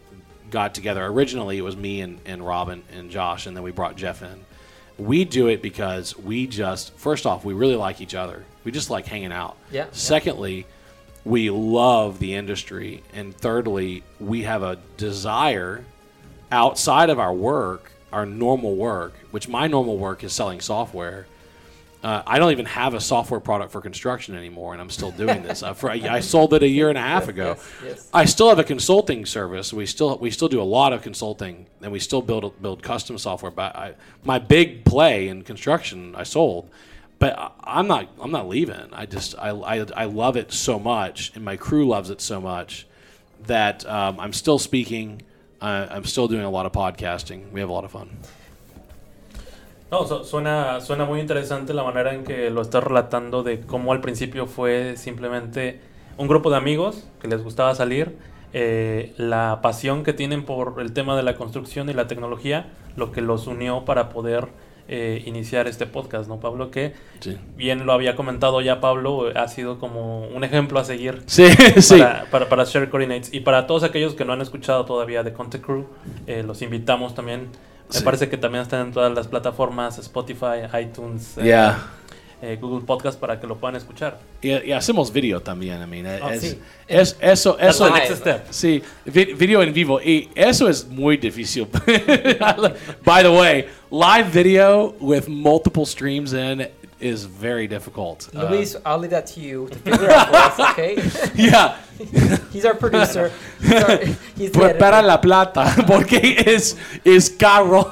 got 0.49 0.73
together. 0.73 1.05
Originally, 1.05 1.57
it 1.57 1.63
was 1.63 1.75
me 1.77 2.01
and, 2.01 2.19
and 2.25 2.45
Rob 2.45 2.69
and, 2.69 2.83
and 2.97 3.09
Josh, 3.09 3.47
and 3.47 3.55
then 3.55 3.63
we 3.63 3.71
brought 3.71 3.95
Jeff 3.95 4.21
in. 4.21 4.43
We 4.97 5.25
do 5.25 5.47
it 5.47 5.61
because 5.61 6.17
we 6.17 6.47
just, 6.47 6.93
first 6.93 7.25
off, 7.25 7.43
we 7.43 7.53
really 7.53 7.75
like 7.75 8.01
each 8.01 8.15
other. 8.15 8.45
We 8.63 8.71
just 8.71 8.89
like 8.89 9.05
hanging 9.05 9.31
out. 9.31 9.57
Yeah, 9.71 9.85
yeah. 9.85 9.89
Secondly, 9.91 10.65
we 11.25 11.49
love 11.49 12.19
the 12.19 12.35
industry. 12.35 13.03
And 13.13 13.35
thirdly, 13.35 14.03
we 14.19 14.43
have 14.43 14.63
a 14.63 14.77
desire 14.97 15.83
outside 16.51 17.09
of 17.09 17.19
our 17.19 17.33
work, 17.33 17.91
our 18.11 18.25
normal 18.25 18.75
work, 18.75 19.13
which 19.31 19.47
my 19.47 19.67
normal 19.67 19.97
work 19.97 20.23
is 20.23 20.33
selling 20.33 20.61
software. 20.61 21.25
Uh, 22.03 22.21
I 22.27 22.37
don't 22.37 22.51
even 22.51 22.65
have 22.65 22.93
a 22.93 22.99
software 22.99 23.39
product 23.39 23.71
for 23.71 23.79
construction 23.79 24.35
anymore, 24.35 24.73
and 24.73 24.81
I'm 24.81 24.89
still 24.89 25.11
doing 25.11 25.41
this. 25.41 25.63
Uh, 25.63 25.73
for, 25.73 25.89
I 25.89 26.19
sold 26.19 26.53
it 26.53 26.61
a 26.61 26.67
year 26.67 26.89
and 26.89 26.97
a 26.97 27.01
half 27.01 27.29
ago. 27.29 27.55
yes, 27.57 27.71
yes. 27.83 28.09
I 28.13 28.25
still 28.25 28.49
have 28.49 28.59
a 28.59 28.63
consulting 28.65 29.25
service. 29.25 29.71
We 29.71 29.85
still 29.85 30.17
we 30.17 30.29
still 30.29 30.49
do 30.49 30.61
a 30.61 30.63
lot 30.63 30.91
of 30.91 31.01
consulting, 31.01 31.65
and 31.81 31.93
we 31.93 31.99
still 31.99 32.21
build 32.21 32.61
build 32.61 32.83
custom 32.83 33.17
software. 33.17 33.51
But 33.51 33.75
I, 33.77 33.93
my 34.25 34.37
big 34.37 34.83
play 34.83 35.29
in 35.29 35.43
construction, 35.43 36.13
I 36.15 36.23
sold. 36.23 36.69
But 37.19 37.39
I- 37.39 37.51
I'm 37.63 37.87
not 37.87 38.09
I'm 38.19 38.31
not 38.31 38.49
leaving. 38.49 38.89
I 38.91 39.05
just 39.05 39.35
I, 39.39 39.51
I, 39.51 39.85
I 39.95 40.05
love 40.05 40.35
it 40.35 40.51
so 40.51 40.77
much, 40.77 41.31
and 41.35 41.45
my 41.45 41.55
crew 41.55 41.87
loves 41.87 42.09
it 42.09 42.19
so 42.19 42.41
much 42.41 42.85
that 43.47 43.85
um, 43.87 44.19
I'm 44.19 44.33
still 44.33 44.59
speaking. 44.59 45.21
Uh, 45.61 45.87
I'm 45.89 46.03
still 46.03 46.27
doing 46.27 46.43
a 46.43 46.49
lot 46.49 46.65
of 46.65 46.73
podcasting. 46.73 47.49
We 47.53 47.61
have 47.61 47.69
a 47.69 47.73
lot 47.73 47.85
of 47.85 47.91
fun. 47.91 48.09
No, 49.93 50.07
su- 50.07 50.23
suena, 50.23 50.81
suena 50.81 51.05
muy 51.05 51.19
interesante 51.19 51.71
la 51.75 51.83
manera 51.83 52.15
en 52.15 52.23
que 52.23 52.49
lo 52.49 52.61
estás 52.63 52.83
relatando 52.83 53.43
de 53.43 53.59
cómo 53.61 53.91
al 53.93 54.01
principio 54.01 54.47
fue 54.47 54.95
simplemente 54.97 55.81
un 56.17 56.27
grupo 56.27 56.49
de 56.49 56.57
amigos 56.57 57.07
que 57.21 57.27
les 57.27 57.43
gustaba 57.43 57.75
salir, 57.75 58.17
eh, 58.53 59.13
la 59.17 59.59
pasión 59.61 60.03
que 60.03 60.11
tienen 60.13 60.45
por 60.45 60.81
el 60.81 60.93
tema 60.93 61.15
de 61.15 61.21
la 61.21 61.35
construcción 61.35 61.91
y 61.91 61.93
la 61.93 62.07
tecnología, 62.07 62.71
lo 62.95 63.11
que 63.11 63.21
los 63.21 63.45
unió 63.45 63.85
para 63.85 64.09
poder 64.09 64.47
eh, 64.87 65.21
iniciar 65.27 65.67
este 65.67 65.85
podcast, 65.85 66.27
¿no, 66.27 66.39
Pablo? 66.39 66.71
Que 66.71 66.93
Sí. 67.19 67.37
bien 67.55 67.85
lo 67.85 67.93
había 67.93 68.15
comentado 68.15 68.61
ya 68.61 68.81
Pablo, 68.81 69.27
ha 69.35 69.47
sido 69.47 69.77
como 69.79 70.27
un 70.27 70.43
ejemplo 70.43 70.79
a 70.79 70.83
seguir 70.83 71.21
Sí, 71.27 71.45
sí. 71.81 71.99
para, 71.99 72.25
para, 72.31 72.49
para 72.49 72.63
Share 72.65 72.89
Coordinates. 72.89 73.31
Y 73.33 73.41
para 73.41 73.65
todos 73.67 73.83
aquellos 73.83 74.15
que 74.15 74.25
no 74.25 74.33
han 74.33 74.41
escuchado 74.41 74.85
todavía 74.85 75.21
de 75.21 75.33
Content 75.33 75.63
Crew, 75.63 75.85
eh, 76.25 76.41
los 76.41 76.63
invitamos 76.63 77.13
también. 77.15 77.47
Me 77.93 77.99
Sí. 77.99 78.03
parece 78.03 78.29
que 78.29 78.37
también 78.37 78.63
están 78.63 78.87
en 78.87 78.91
todas 78.93 79.13
las 79.13 79.27
plataformas, 79.27 79.97
Spotify, 79.99 80.65
iTunes, 80.81 81.37
eh, 81.37 81.43
Yeah. 81.45 81.77
eh, 82.41 82.57
Google 82.59 82.85
Podcast, 82.85 83.19
para 83.19 83.39
que 83.39 83.47
lo 83.47 83.57
puedan 83.57 83.75
escuchar. 83.75 84.19
Y, 84.41 84.49
y 84.51 84.71
hacemos 84.73 85.13
video 85.13 85.41
también, 85.41 85.81
I 85.81 85.85
mean, 85.87 86.21
Oh, 86.21 86.29
es, 86.29 86.41
sí. 86.41 86.59
es- 86.87 87.15
eso, 87.21 87.57
eso, 87.59 87.89
next 87.89 88.15
step. 88.17 88.45
sí, 88.49 88.81
vi- 89.05 89.33
video 89.33 89.61
en 89.63 89.73
vivo, 89.73 90.01
y 90.01 90.29
eso 90.35 90.67
es 90.67 90.85
muy 90.87 91.17
difícil. 91.17 91.67
By 93.05 93.23
the 93.23 93.29
way, 93.29 93.65
live 93.91 94.29
video 94.31 94.95
with 94.99 95.27
multiple 95.27 95.85
streams 95.85 96.33
in 96.33 96.67
is 97.03 97.25
very 97.25 97.67
difficult. 97.67 98.29
Uh, 98.33 98.49
Luis, 98.49 98.75
I'll 98.85 98.97
leave 98.97 99.11
that 99.11 99.27
to 99.33 99.39
you 99.41 99.67
to 99.69 99.75
figure 99.79 100.09
out 100.09 100.27
for 100.29 100.61
us, 100.61 100.71
okay? 100.71 100.95
yeah, 101.35 101.75
He's 102.53 102.65
our 102.65 102.75
producer. 102.75 103.31
He's, 103.61 103.73
our, 103.83 103.97
he's 104.37 104.51
the 104.51 104.59
Pues 104.59 104.73
para 104.77 105.01
la 105.01 105.17
plata, 105.19 105.65
porque 105.87 106.37
es, 106.45 106.75
es 107.05 107.29
caro, 107.29 107.89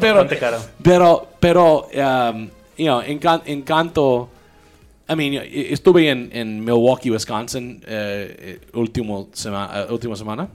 pero, 0.00 0.26
caro. 0.38 0.58
pero, 0.82 1.28
pero, 1.40 1.86
um, 1.94 2.50
you 2.76 2.86
know, 2.86 3.00
encan- 3.00 3.42
encanto, 3.46 4.28
I 5.08 5.14
mean, 5.14 5.32
y- 5.34 5.72
estuve 5.72 6.08
en, 6.10 6.30
en 6.32 6.64
Milwaukee, 6.64 7.10
Wisconsin, 7.10 7.82
eh, 7.86 8.36
eh, 8.38 8.60
último 8.74 9.28
sema- 9.32 9.70
eh, 9.88 9.92
última 9.92 10.16
semana, 10.16 10.48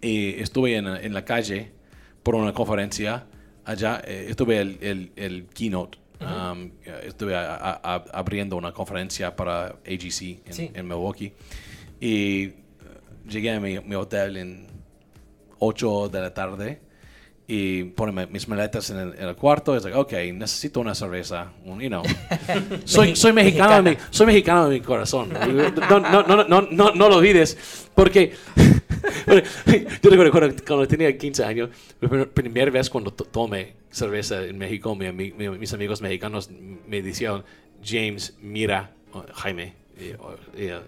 y 0.00 0.40
estuve 0.40 0.76
en, 0.76 0.86
en 0.86 1.12
la 1.12 1.24
calle 1.24 1.70
por 2.22 2.34
una 2.34 2.52
conferencia 2.52 3.24
allá, 3.64 4.00
eh, 4.06 4.26
estuve 4.30 4.58
el, 4.60 4.78
el, 4.80 5.10
el 5.16 5.46
keynote, 5.52 5.98
um, 6.20 6.70
estuve 7.04 7.36
a- 7.36 7.54
a- 7.54 7.80
a- 7.94 8.04
abriendo 8.12 8.56
una 8.56 8.72
conferencia 8.72 9.34
para 9.36 9.76
AGC 9.86 10.40
en, 10.46 10.52
Sí. 10.52 10.70
en 10.74 10.86
Milwaukee, 10.86 11.32
y 12.00 12.42
eh, 12.44 12.54
llegué 13.28 13.52
a 13.52 13.60
mi, 13.60 13.78
mi 13.80 13.94
hotel 13.94 14.36
en 14.36 14.66
8 15.58 16.08
de 16.08 16.20
la 16.20 16.32
tarde 16.34 16.80
y 17.46 17.84
pone 17.84 18.12
mi- 18.12 18.30
mis 18.32 18.46
maletas 18.46 18.90
en 18.90 18.98
el, 18.98 19.14
en 19.14 19.28
el 19.28 19.34
cuarto. 19.36 19.74
Es 19.74 19.82
like, 19.84 19.96
ok, 19.96 20.12
necesito 20.34 20.80
una 20.80 20.94
cerveza. 20.94 21.52
un- 21.64 21.80
You 21.80 21.88
know. 21.88 22.02
soy, 22.84 23.16
soy 23.16 23.32
mexicano, 23.32 23.82
mi, 23.90 23.96
soy 24.10 24.26
mexicano 24.26 24.68
de 24.68 24.78
mi 24.78 24.80
corazón. 24.84 25.30
No, 25.90 25.98
no, 26.00 26.22
no, 26.22 26.44
no, 26.44 26.62
no, 26.70 26.90
no 26.92 27.08
lo 27.08 27.16
olvides. 27.16 27.88
Porque 27.94 28.34
yo 30.02 30.10
recuerdo 30.10 30.30
cuando, 30.32 30.56
cuando 30.66 30.88
tenía 30.88 31.16
15 31.16 31.44
años, 31.44 31.70
la 32.00 32.08
primer- 32.08 32.30
primera 32.30 32.70
vez 32.70 32.88
cuando 32.90 33.12
to- 33.12 33.24
tomé 33.24 33.74
cerveza 33.90 34.44
en 34.44 34.58
México, 34.58 34.94
mi 34.94 35.10
mi- 35.12 35.32
mis 35.32 35.72
amigos 35.72 36.00
mexicanos 36.00 36.50
me 36.86 37.02
decían, 37.02 37.42
James, 37.84 38.36
mira, 38.40 38.90
oh, 39.12 39.24
Jaime. 39.34 39.74
Oh, 40.20 40.34
eh, 40.54 40.80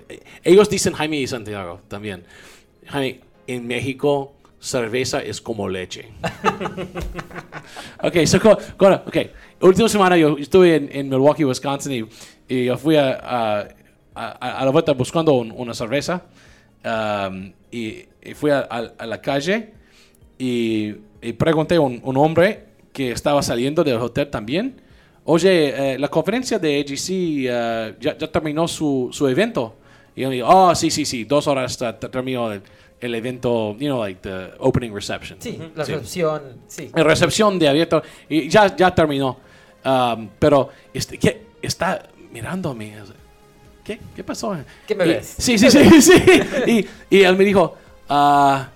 ellos 0.44 0.68
dicen 0.70 0.92
Jaime 0.92 1.16
y 1.18 1.26
Santiago 1.26 1.80
también. 1.88 2.24
Jaime, 2.86 3.20
en 3.46 3.66
México, 3.66 4.34
cerveza 4.60 5.20
es 5.22 5.40
como 5.40 5.68
leche. 5.68 6.08
ok, 8.02 8.16
so, 8.26 8.40
co- 8.40 8.58
co- 8.76 9.02
ok. 9.06 9.16
Última 9.60 9.88
semana 9.88 10.16
yo 10.16 10.36
estuve 10.38 10.76
en, 10.76 10.88
en 10.92 11.08
Milwaukee, 11.08 11.44
Wisconsin 11.44 11.92
y, 12.48 12.54
y 12.54 12.64
yo 12.66 12.76
fui 12.78 12.96
a, 12.96 13.18
a, 13.20 13.68
a- 14.14 14.58
a 14.60 14.64
la 14.64 14.70
vuelta 14.70 14.92
buscando 14.92 15.32
un- 15.32 15.52
una 15.56 15.74
cerveza 15.74 16.22
um, 16.84 17.52
y, 17.70 18.04
y 18.22 18.34
fui 18.34 18.50
a, 18.50 18.60
a- 18.60 18.92
a 18.98 19.06
la 19.06 19.20
calle 19.20 19.72
y, 20.38 20.94
y 21.22 21.32
pregunté 21.34 21.76
a 21.76 21.80
un, 21.80 22.00
un 22.04 22.16
hombre 22.16 22.64
que 22.92 23.12
estaba 23.12 23.42
saliendo 23.42 23.84
del 23.84 23.96
hotel 23.96 24.28
también. 24.28 24.80
Oye, 25.24 25.94
eh, 25.94 25.98
la 25.98 26.08
conferencia 26.08 26.58
de 26.58 26.80
AGC 26.80 27.08
eh, 27.10 27.94
ya, 28.00 28.16
ya 28.18 28.26
terminó 28.30 28.66
su, 28.66 29.08
su 29.12 29.28
evento. 29.28 29.76
Y 30.16 30.22
yo 30.22 30.30
digo, 30.30 30.48
oh, 30.48 30.74
sí, 30.74 30.90
sí, 30.90 31.04
sí, 31.04 31.24
dos 31.24 31.46
horas 31.46 31.78
terminó 32.10 32.50
el, 32.52 32.62
el 33.00 33.14
evento, 33.14 33.76
you 33.78 33.86
know, 33.86 34.00
like 34.02 34.20
the 34.22 34.50
opening 34.58 34.92
reception. 34.92 35.38
Sí, 35.40 35.58
la 35.76 35.84
Sí. 35.84 35.92
recepción, 35.92 36.42
sí. 36.66 36.90
En 36.94 37.04
recepción 37.04 37.58
de 37.58 37.68
abierto 37.68 38.02
y 38.28 38.48
ya, 38.48 38.74
ya 38.74 38.94
terminó. 38.94 39.38
Um, 39.84 40.28
pero 40.38 40.68
este, 40.92 41.16
¿qué? 41.18 41.42
está 41.62 42.02
mirándome. 42.32 42.94
¿Qué, 43.96 44.00
¿Qué 44.16 44.22
pasó? 44.24 44.56
¿Qué 44.86 44.94
me 44.94 45.04
Y- 45.04 45.08
ves? 45.08 45.34
Sí, 45.38 45.58
sí, 45.58 45.70
sí. 45.70 46.00
sí. 46.02 46.12
Y, 46.66 46.86
y 47.16 47.22
él 47.22 47.36
me 47.36 47.44
dijo, 47.44 47.74
ah, 48.08 48.68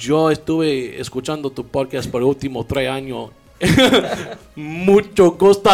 yo 0.00 0.30
estuve 0.30 1.00
escuchando 1.00 1.50
tu 1.50 1.64
podcast 1.66 2.10
por 2.10 2.20
los 2.20 2.30
últimos 2.30 2.66
tres 2.66 2.88
años. 2.90 3.30
Mucho 4.56 5.32
gusto 5.32 5.70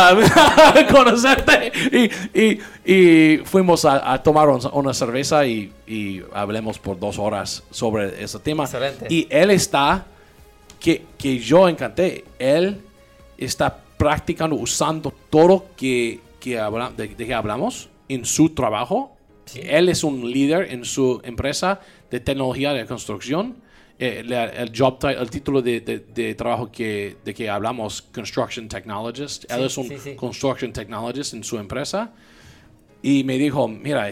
conocerte. 0.93 1.73
Y, 2.35 2.39
y, 2.41 2.61
y 2.85 3.39
fuimos 3.45 3.85
a, 3.85 4.13
a 4.13 4.23
tomar 4.23 4.49
un- 4.49 4.61
una 4.73 4.93
cerveza 4.95 5.47
y, 5.47 5.73
y 5.87 6.23
hablemos 6.33 6.79
por 6.79 6.99
dos 6.99 7.19
horas 7.19 7.63
sobre 7.71 8.23
ese 8.23 8.39
tema. 8.41 8.65
Excelente. 8.65 9.07
Y 9.09 9.27
él 9.31 9.51
está 9.51 10.07
que, 10.79 11.05
que 11.19 11.39
yo 11.39 11.69
encanté. 11.69 12.25
Él 12.39 12.81
está 13.39 13.77
practicando, 13.97 14.57
usando 14.57 15.13
todo 15.31 15.67
que, 15.77 16.21
que 16.39 16.59
habla- 16.59 16.93
de, 16.97 17.09
de 17.09 17.27
que 17.27 17.35
hablamos 17.35 17.89
en 18.15 18.25
su 18.25 18.51
trabajo. 18.51 19.17
Él 19.55 19.89
es 19.89 20.05
un 20.05 20.31
líder 20.31 20.71
en 20.71 20.85
su 20.85 21.21
empresa 21.25 21.81
de 22.11 22.21
tecnología 22.21 22.73
de 22.73 22.87
construcción. 22.87 23.57
Eh, 23.99 24.23
la- 24.25 24.45
el, 24.47 24.73
job 24.77 24.99
el 25.05 25.29
título 25.31 25.61
de, 25.61 25.81
de- 25.81 25.99
de 26.01 26.35
trabajo 26.35 26.71
que, 26.71 27.17
de 27.25 27.35
que 27.35 27.51
hablamos, 27.51 28.01
Construction 28.03 28.69
Technologist. 28.69 29.45
Él 29.51 29.59
Sí, 29.61 29.65
es 29.67 29.79
un 29.79 29.89
sí, 29.89 29.99
sí. 29.99 30.15
Construction 30.15 30.73
Technologist 30.73 31.35
en 31.35 31.45
su 31.45 31.59
empresa. 31.59 32.11
Y 33.03 33.25
me 33.25 33.37
dijo, 33.39 33.67
mira, 33.69 34.11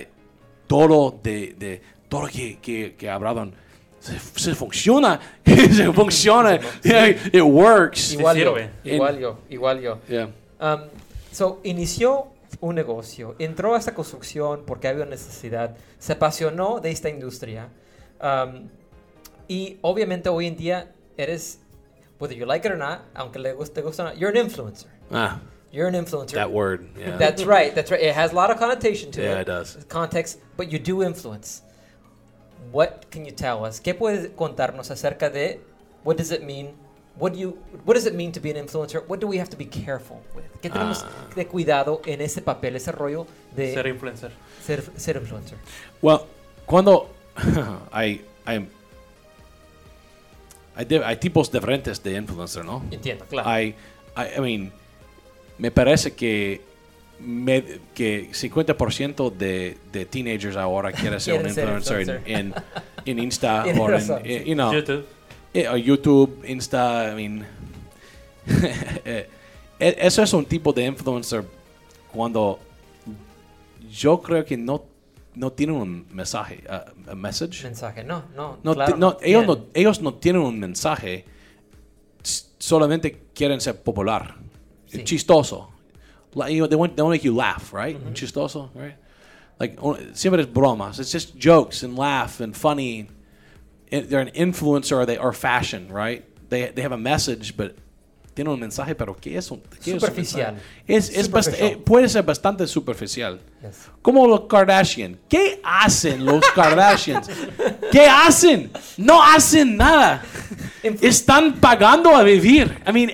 todo 0.66 1.18
de, 1.22 1.54
de 1.58 1.80
todo 2.08 2.26
que, 2.26 2.58
que, 2.60 2.94
que 2.98 3.08
hablaron 3.08 3.54
se, 4.00 4.18
se 4.18 4.54
funciona, 4.54 5.18
se 5.44 5.92
funciona, 5.92 6.54
it 7.32 7.40
works. 7.42 8.12
Igual 8.12 8.36
yo, 8.38 8.54
igual 8.84 9.18
yo, 9.18 9.38
igual 9.50 9.80
yo. 9.80 9.98
Yeah. 10.08 10.28
Um, 10.60 10.80
so, 11.32 11.60
inició 11.64 12.28
un 12.60 12.74
negocio, 12.74 13.35
entró 13.39 13.74
a 13.74 13.78
esta 13.78 13.94
construcción 13.94 14.64
porque 14.66 14.89
había 14.89 15.05
necesidad, 15.05 15.76
se 15.98 16.12
apasionó 16.14 16.80
de 16.80 16.90
esta 16.90 17.09
industria 17.09 17.68
um, 18.20 18.68
y 19.47 19.78
obviamente 19.82 20.28
hoy 20.28 20.47
en 20.47 20.56
día 20.56 20.93
eres, 21.16 21.60
whether 22.18 22.36
you 22.36 22.44
like 22.47 22.66
it 22.66 22.72
or 22.72 22.78
not, 22.78 23.01
aunque 23.14 23.39
le 23.39 23.52
guste, 23.52 23.74
te 23.74 23.82
guste 23.82 24.02
o 24.02 24.06
no, 24.06 24.12
you're 24.14 24.30
an 24.30 24.36
influencer. 24.47 24.89
Ah, 25.12 25.40
You're 25.70 25.86
an 25.86 25.94
influencer. 25.94 26.32
that 26.32 26.51
word. 26.51 26.89
Yeah. 26.98 27.18
That's 27.18 27.44
right. 27.44 27.74
That's 27.74 27.90
right. 27.90 28.01
It 28.02 28.14
has 28.14 28.32
a 28.32 28.35
lot 28.35 28.51
of 28.51 28.59
connotation 28.59 29.10
to 29.12 29.20
Yeah, 29.22 29.35
it. 29.36 29.40
it 29.43 29.47
does. 29.48 29.76
Context, 29.89 30.39
but 30.56 30.72
you 30.72 30.78
do 30.78 31.02
influence. 31.02 31.62
What 32.72 33.10
can 33.10 33.26
you 33.26 33.32
tell 33.32 33.64
us? 33.66 33.78
¿Qué 33.78 33.94
puedes 33.94 34.30
contarnos 34.35 34.90
acerca 34.90 35.30
de 35.30 35.60
what 36.05 36.16
does 36.16 36.32
it 36.32 36.43
mean? 36.43 36.74
What 37.18 37.32
do 37.32 37.38
you 37.38 37.58
what 37.84 37.94
does 37.96 38.06
it 38.06 38.14
mean 38.14 38.30
to 38.32 38.40
be 38.40 38.50
an 38.50 38.56
influencer? 38.56 39.02
What 39.08 39.18
do 39.20 39.26
we 39.26 39.38
have 39.40 39.48
to 39.50 39.56
be 39.56 39.66
careful 39.66 40.20
with? 40.34 40.44
¿Qué 40.62 40.70
tenemos 40.70 41.02
Ah. 41.02 41.34
de 41.34 41.46
cuidado 41.46 42.00
en 42.06 42.20
ese 42.20 42.42
papel, 42.42 42.76
ese 42.76 42.92
rollo 42.92 43.26
de 43.56 43.74
Ser 43.74 43.86
influencer. 43.88 44.30
ser, 44.64 44.82
ser 44.96 45.16
influencer? 45.16 45.58
Well, 46.02 46.20
cuando 46.66 47.10
hay, 47.92 48.24
hay, 48.44 48.68
hay, 50.76 50.84
de- 50.84 51.04
hay 51.04 51.16
tipos 51.16 51.50
diferentes 51.50 52.02
de 52.02 52.14
influencer, 52.16 52.64
¿no? 52.64 52.82
Entiendo, 52.90 53.24
claro. 53.26 53.48
Hay, 53.48 53.74
I, 54.16 54.36
I 54.36 54.40
mean, 54.40 54.72
me 55.58 55.70
parece 55.70 56.12
que, 56.14 56.60
me- 57.20 57.80
que 57.94 58.30
50% 58.30 59.32
de, 59.32 59.76
de 59.92 60.06
teenagers 60.06 60.56
ahora 60.56 60.92
quieren 60.92 61.20
ser 61.20 61.42
un 61.44 61.50
ser 61.52 61.64
influencer 61.68 62.22
en, 62.26 62.48
influencer. 62.48 62.62
en, 63.04 63.12
en 63.18 63.18
Insta 63.18 63.64
o 63.78 63.90
en, 63.90 64.20
eh, 64.24 64.44
you 64.46 64.54
know, 64.54 64.72
YouTube. 64.72 65.04
Eh, 65.54 65.68
o 65.68 65.76
YouTube, 65.76 66.44
Insta, 66.46 67.10
I 67.12 67.14
mean, 67.14 67.46
eh, 69.04 69.28
eso 69.78 70.22
es 70.22 70.32
un 70.32 70.44
tipo 70.44 70.72
de 70.72 70.86
influencer 70.86 71.44
cuando 72.12 72.58
yo 73.90 74.20
creo 74.20 74.44
que 74.44 74.56
no, 74.56 74.84
no 75.34 75.52
tienen 75.52 75.76
un 75.76 76.06
mensaje, 76.12 76.62
uh, 76.68 77.10
a 77.10 77.14
message. 77.14 77.62
Mensaje, 77.64 78.04
no, 78.04 78.24
no, 78.34 78.58
No, 78.62 78.74
claro, 78.74 78.96
no, 78.96 79.16
ellos, 79.22 79.46
no, 79.46 79.66
ellos 79.74 80.00
no 80.00 80.14
tienen 80.14 80.42
un 80.42 80.58
mensaje, 80.58 81.24
solamente 82.58 83.26
quieren 83.34 83.60
ser 83.60 83.80
popular, 83.82 84.34
Sí. 84.86 85.04
chistoso. 85.04 85.70
Like, 86.34 86.52
you 86.52 86.58
know, 86.60 86.66
they, 86.68 86.76
want, 86.76 86.96
they 86.96 87.02
want 87.02 87.12
to 87.12 87.18
make 87.18 87.24
you 87.24 87.34
laugh, 87.34 87.72
right? 87.72 87.98
Chistoso, 88.14 88.70
right? 88.74 88.96
Like, 89.60 89.78
siempre 90.14 90.40
es 90.42 90.46
bromas. 90.52 90.98
It's 90.98 91.12
just 91.12 91.36
jokes 91.36 91.82
and 91.82 91.98
laugh 91.98 92.40
and 92.40 92.54
funny. 92.54 93.08
They're 93.90 94.20
an 94.20 94.31
influencer 94.35 94.97
or 94.97 95.06
they 95.06 95.19
or 95.19 95.32
fashion, 95.32 95.89
right? 95.93 96.24
They, 96.48 96.70
they 96.74 96.82
have 96.82 96.93
a 96.94 96.98
message, 96.98 97.56
but 97.56 97.74
tienen 98.35 98.52
un 98.55 98.60
mensaje, 98.60 98.94
pero 98.94 99.16
¿qué 99.16 99.36
es 99.36 99.51
un, 99.51 99.59
un 99.60 100.01
Superficial. 100.01 100.55
Es, 100.86 101.10
es 101.10 101.28
bast- 101.28 101.44
Superficial. 101.51 101.70
eh, 101.73 101.77
puede 101.85 102.09
ser 102.09 102.23
bastante 102.23 102.66
superficial. 102.69 103.40
Yes. 103.60 103.89
Como 104.01 104.27
los 104.28 104.43
Kardashian. 104.43 105.19
¿Qué 105.28 105.60
hacen 105.65 106.24
los 106.24 106.40
Kardashians? 106.55 107.28
¿Qué 107.90 108.06
hacen? 108.06 108.70
No 108.97 109.20
hacen 109.23 109.77
nada. 109.77 110.23
Están 110.82 111.55
pagando 111.60 112.15
a 112.15 112.23
vivir. 112.23 112.78
I 112.86 112.93
mean, 112.93 113.10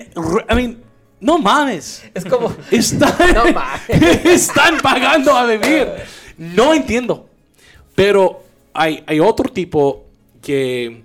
I 0.47 0.53
mean, 0.55 0.83
no 1.19 1.39
mames. 1.39 2.03
Es 2.13 2.23
como 2.25 2.55
Están, 2.69 3.15
No 3.33 3.45
mames. 3.51 4.25
están 4.25 4.77
pagando 4.77 5.35
a 5.35 5.47
vivir. 5.47 5.87
No 6.37 6.71
entiendo. 6.73 7.27
Pero 7.95 8.43
hay, 8.73 9.03
hay 9.07 9.19
otro 9.19 9.51
tipo 9.51 10.04
que 10.45 11.01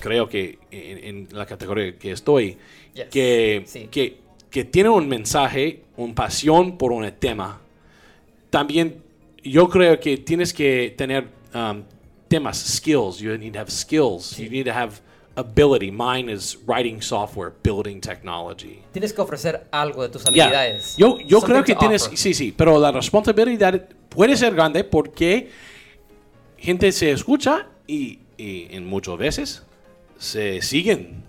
creo 0.00 0.28
que 0.28 0.58
en, 0.70 1.04
en 1.04 1.28
la 1.32 1.44
categoría 1.46 1.96
que 1.98 2.12
estoy, 2.12 2.56
Yes. 2.94 3.06
que, 3.10 3.62
Sí. 3.66 3.88
que, 3.90 4.18
que 4.50 4.64
tiene 4.64 4.88
un 4.88 5.06
mensaje, 5.08 5.82
una 5.98 6.14
pasión 6.14 6.78
por 6.78 6.92
un 6.92 7.10
tema. 7.18 7.60
También 8.48 9.02
yo 9.42 9.68
creo 9.68 9.98
que 10.00 10.16
tienes 10.18 10.54
que 10.54 10.94
tener 10.96 11.26
um, 11.54 11.82
temas, 12.28 12.56
skills. 12.58 13.18
You 13.18 13.36
need 13.36 13.52
to 13.52 13.58
have 13.58 13.70
skills. 13.70 14.38
You 14.38 14.48
need 14.48 14.64
to 14.66 14.72
have 14.72 14.92
ability. 15.34 15.90
Mine 15.90 16.32
is 16.32 16.56
writing 16.66 17.02
software, 17.02 17.52
building 17.62 18.00
technology. 18.00 18.78
tienes 18.92 19.12
que 19.12 19.20
ofrecer 19.20 19.66
algo 19.70 20.02
de 20.02 20.08
tus 20.08 20.24
habilidades. 20.24 20.96
Yo, 20.96 21.18
yo 21.18 21.40
Something 21.40 21.52
creo 21.52 21.64
que 21.64 21.74
tienes, 21.74 22.04
offer. 22.06 22.16
sí, 22.16 22.32
sí, 22.32 22.54
pero 22.56 22.78
la 22.80 22.92
responsabilidad 22.92 23.86
puede 24.08 24.34
ser 24.36 24.54
grande 24.54 24.84
porque 24.84 25.50
gente 26.56 26.90
se 26.92 27.10
escucha 27.10 27.66
y, 27.86 28.20
y 28.36 28.66
en 28.74 28.86
muchas 28.86 29.16
veces 29.18 29.62
se 30.18 30.62
siguen 30.62 31.24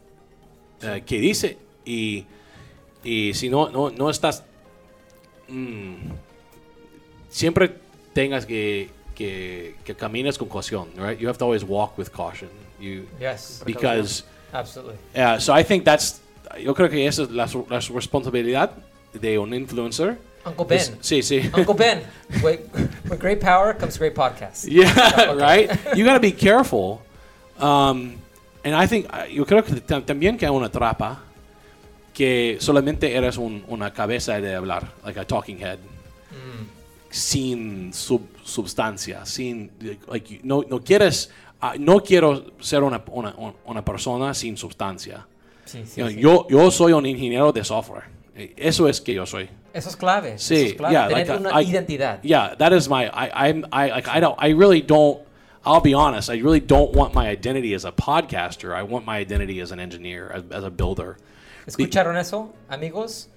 eh, 0.81 1.03
qué 1.05 1.19
dice 1.19 1.57
y, 1.85 2.25
y 3.03 3.34
si 3.34 3.49
no, 3.49 3.69
no, 3.69 3.89
no 3.89 4.09
estás 4.09 4.43
mm, 5.47 5.95
siempre 7.29 7.75
tengas 8.13 8.45
que, 8.45 8.89
que, 9.15 9.75
que 9.84 9.95
camines 9.95 10.38
con 10.38 10.49
caución, 10.49 10.89
right? 10.97 11.19
You 11.19 11.27
have 11.27 11.38
to 11.38 11.45
always 11.45 11.63
walk 11.63 11.97
with 11.97 12.09
caution. 12.11 12.49
You, 12.79 13.07
Yes. 13.19 13.63
because 13.65 14.23
Absolutely. 14.53 14.95
Yeah, 15.13 15.39
so 15.39 15.53
I 15.53 15.63
think 15.63 15.84
that's. 15.84 16.21
Yo 16.63 16.73
creo 16.73 16.89
que 16.89 17.05
esa 17.05 17.23
es 17.23 17.31
la, 17.31 17.47
la 17.69 17.79
responsabilidad 17.79 18.71
de 19.13 19.38
un 19.38 19.53
influencer. 19.53 20.17
Uncle 20.48 20.65
Ben. 20.65 20.78
Es- 20.80 20.94
sí, 21.02 21.22
sí. 21.22 21.49
Uncle 21.53 21.74
Ben. 21.76 22.02
With, 22.44 22.60
with 23.10 23.19
great 23.19 23.40
power 23.40 23.74
comes 23.78 23.98
great 23.98 24.14
podcast. 24.15 24.65
yeah, 24.68 25.34
right. 25.38 25.69
You 25.95 26.03
gotta 26.06 26.19
be 26.19 26.32
careful. 26.32 27.02
Um, 27.60 28.15
and 28.64 28.76
I 28.76 28.86
think 28.88 29.07
uh, 29.14 29.26
yo 29.32 29.45
creo 29.45 29.64
que 29.64 29.76
tam- 29.82 30.03
también 30.06 30.38
que 30.38 30.45
hay 30.45 30.52
una 30.52 30.69
trapa 30.69 31.19
que 32.14 32.57
solamente 32.60 33.15
eres 33.15 33.38
un- 33.38 33.64
una 33.68 33.91
cabeza 33.94 34.40
de 34.41 34.56
hablar, 34.56 34.91
like 35.06 35.19
a 35.19 35.26
talking 35.26 35.57
head, 35.60 35.78
sin 37.10 37.94
sub- 37.94 38.28
substancia, 38.44 39.26
sin 39.26 39.72
like 40.07 40.40
no 40.44 40.64
no 40.69 40.80
quieres. 40.84 41.30
uh, 41.61 41.74
no 41.80 41.99
quiero 42.03 42.52
ser 42.60 42.84
una, 42.84 43.02
una, 43.11 43.34
una 43.65 43.84
persona 43.84 44.34
sin 44.34 44.57
sustancia. 44.57 45.26
Sí, 45.65 45.84
sí, 45.86 46.02
You 46.02 46.03
know, 46.03 46.10
sí. 46.10 46.19
yo, 46.22 46.48
yo 46.49 46.72
soy 46.72 46.94
un 46.94 47.06
ingeniero 47.06 47.52
de 47.52 47.64
software. 47.64 48.03
Eh, 48.36 48.53
Eso 48.56 48.88
es 48.88 49.02
que 49.02 49.14
yo 49.14 49.26
soy. 49.26 49.49
Eso 49.77 49.89
es 49.89 49.95
clave. 49.95 50.37
Sí, 50.39 50.55
eso 50.55 50.65
es 50.65 50.73
clave. 50.73 50.93
yeah, 50.93 51.07
Tener 51.07 51.27
like, 51.27 51.39
una 51.39 51.49
I- 51.61 51.65
identidad. 51.65 52.19
Yeah, 52.23 52.55
that 52.57 52.73
is 52.73 52.89
my. 52.89 53.05
I, 53.13 53.49
I'm. 53.49 53.65
I 53.71 53.89
like. 53.91 54.07
I 54.07 54.19
don't. 54.19 54.35
I 54.39 54.49
really 54.53 54.81
don't. 54.81 55.21
I'll 55.63 55.81
be 55.81 55.93
honest. 55.93 56.29
I 56.29 56.39
really 56.41 56.59
don't 56.61 56.93
want 56.95 57.13
my 57.13 57.27
identity 57.29 57.73
as 57.75 57.85
a 57.85 57.91
podcaster. 57.91 58.73
I 58.73 58.81
want 58.83 59.05
my 59.05 59.17
identity 59.19 59.59
as 59.61 59.71
an 59.71 59.79
engineer, 59.79 60.31
as, 60.33 60.43
as 60.51 60.63
a 60.63 60.69
builder. 60.71 61.17
¿Escucharon 61.67 62.17
eso, 62.17 62.53
amigos? 62.69 63.27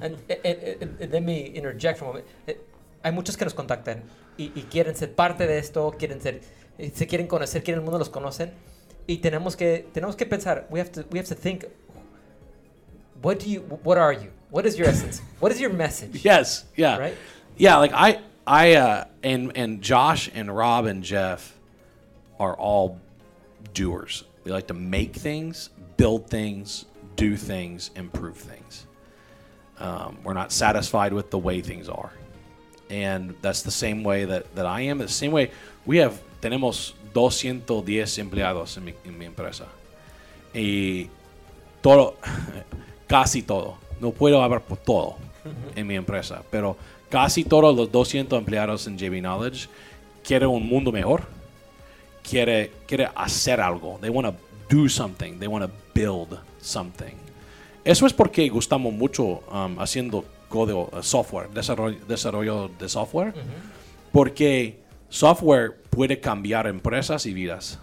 And, 0.00 0.16
eh, 0.28 0.38
eh, 0.44 0.78
eh, 0.80 1.08
let 1.10 1.22
me 1.22 1.50
interject 1.54 2.00
un 2.02 2.08
momento. 2.08 2.28
Eh, 2.46 2.58
hay 3.02 3.12
muchos 3.12 3.36
que 3.36 3.44
nos 3.44 3.54
contactan 3.54 4.02
y, 4.36 4.52
y 4.54 4.62
quieren 4.70 4.94
ser 4.94 5.14
parte 5.14 5.46
de 5.46 5.58
esto, 5.58 5.94
quieren 5.98 6.20
ser, 6.20 6.42
se 6.94 7.06
quieren 7.06 7.26
conocer, 7.26 7.64
quieren 7.64 7.80
el 7.80 7.84
mundo 7.84 7.98
los 7.98 8.10
conocen 8.10 8.52
y 9.06 9.16
tenemos 9.18 9.56
que 9.56 9.88
tenemos 9.92 10.14
que 10.14 10.26
pensar. 10.26 10.66
We 10.70 10.80
have 10.80 10.90
to 10.92 11.04
we 11.10 11.18
have 11.18 11.28
to 11.28 11.34
think. 11.34 11.64
What 13.22 13.38
do 13.38 13.46
you? 13.48 13.62
What 13.82 13.98
are 13.98 14.12
you? 14.14 14.30
What 14.52 14.66
is 14.66 14.78
your 14.78 14.86
essence? 14.86 15.22
What 15.40 15.50
is 15.50 15.60
your 15.60 15.70
message? 15.72 16.22
Yes. 16.24 16.64
Yeah. 16.76 16.98
Right? 16.98 17.16
Yeah. 17.56 17.78
Like 17.78 17.92
I. 17.94 18.20
I. 18.46 18.74
Uh, 18.74 19.04
and 19.22 19.56
and 19.56 19.80
Josh 19.80 20.30
and 20.34 20.54
Rob 20.54 20.84
and 20.84 21.02
Jeff 21.02 21.58
are 22.38 22.54
all 22.54 23.00
doers. 23.72 24.24
We 24.44 24.52
like 24.52 24.66
to 24.66 24.74
make 24.74 25.14
things, 25.16 25.70
build 25.96 26.28
things, 26.28 26.84
do 27.16 27.36
things, 27.36 27.90
improve 27.96 28.36
things. 28.36 28.86
Um, 29.78 30.18
we're 30.22 30.34
not 30.34 30.52
satisfied 30.52 31.14
with 31.14 31.30
the 31.30 31.38
way 31.38 31.62
things 31.62 31.88
are. 31.88 32.12
And 32.90 33.34
that's 33.40 33.62
the 33.62 33.70
same 33.70 34.04
way 34.04 34.26
that, 34.26 34.54
that 34.54 34.66
I 34.66 34.82
am. 34.82 34.98
The 34.98 35.08
same 35.08 35.32
way 35.32 35.50
we 35.86 35.96
have, 35.98 36.20
tenemos 36.42 36.92
210 37.14 38.18
empleados 38.18 38.76
en 38.76 38.84
mi, 38.84 38.94
en 39.06 39.18
mi 39.18 39.24
empresa. 39.24 39.66
Y 40.54 41.08
todo, 41.80 42.16
casi 43.08 43.42
todo, 43.42 43.78
no 44.02 44.10
puedo 44.10 44.42
hablar 44.42 44.60
por 44.62 44.78
todo 44.78 45.16
en 45.74 45.86
mi 45.86 45.94
empresa, 45.94 46.42
pero 46.50 46.76
casi 47.08 47.44
todos 47.44 47.74
los 47.74 47.90
200 47.90 48.38
empleados 48.38 48.86
en 48.86 48.98
JB 48.98 49.20
Knowledge 49.20 49.68
quieren 50.24 50.48
un 50.48 50.66
mundo 50.66 50.92
mejor, 50.92 51.22
quiere, 52.28 52.72
quiere 52.86 53.08
hacer 53.14 53.60
algo. 53.60 53.98
They 54.00 54.10
want 54.10 54.26
to 54.26 54.34
do 54.74 54.88
something, 54.88 55.38
they 55.38 55.48
want 55.48 55.64
to 55.64 55.70
build 55.94 56.38
something. 56.60 57.14
Eso 57.84 58.06
es 58.06 58.12
porque 58.12 58.48
gustamos 58.48 58.92
mucho 58.92 59.42
um, 59.50 59.78
haciendo 59.78 60.24
código, 60.48 60.90
uh, 60.92 61.02
software, 61.02 61.48
desarrollo, 61.50 61.98
desarrollo 62.06 62.70
de 62.78 62.88
software, 62.88 63.34
porque 64.12 64.80
software 65.08 65.80
puede 65.90 66.20
cambiar 66.20 66.66
empresas 66.66 67.26
y 67.26 67.32
vidas. 67.32 67.78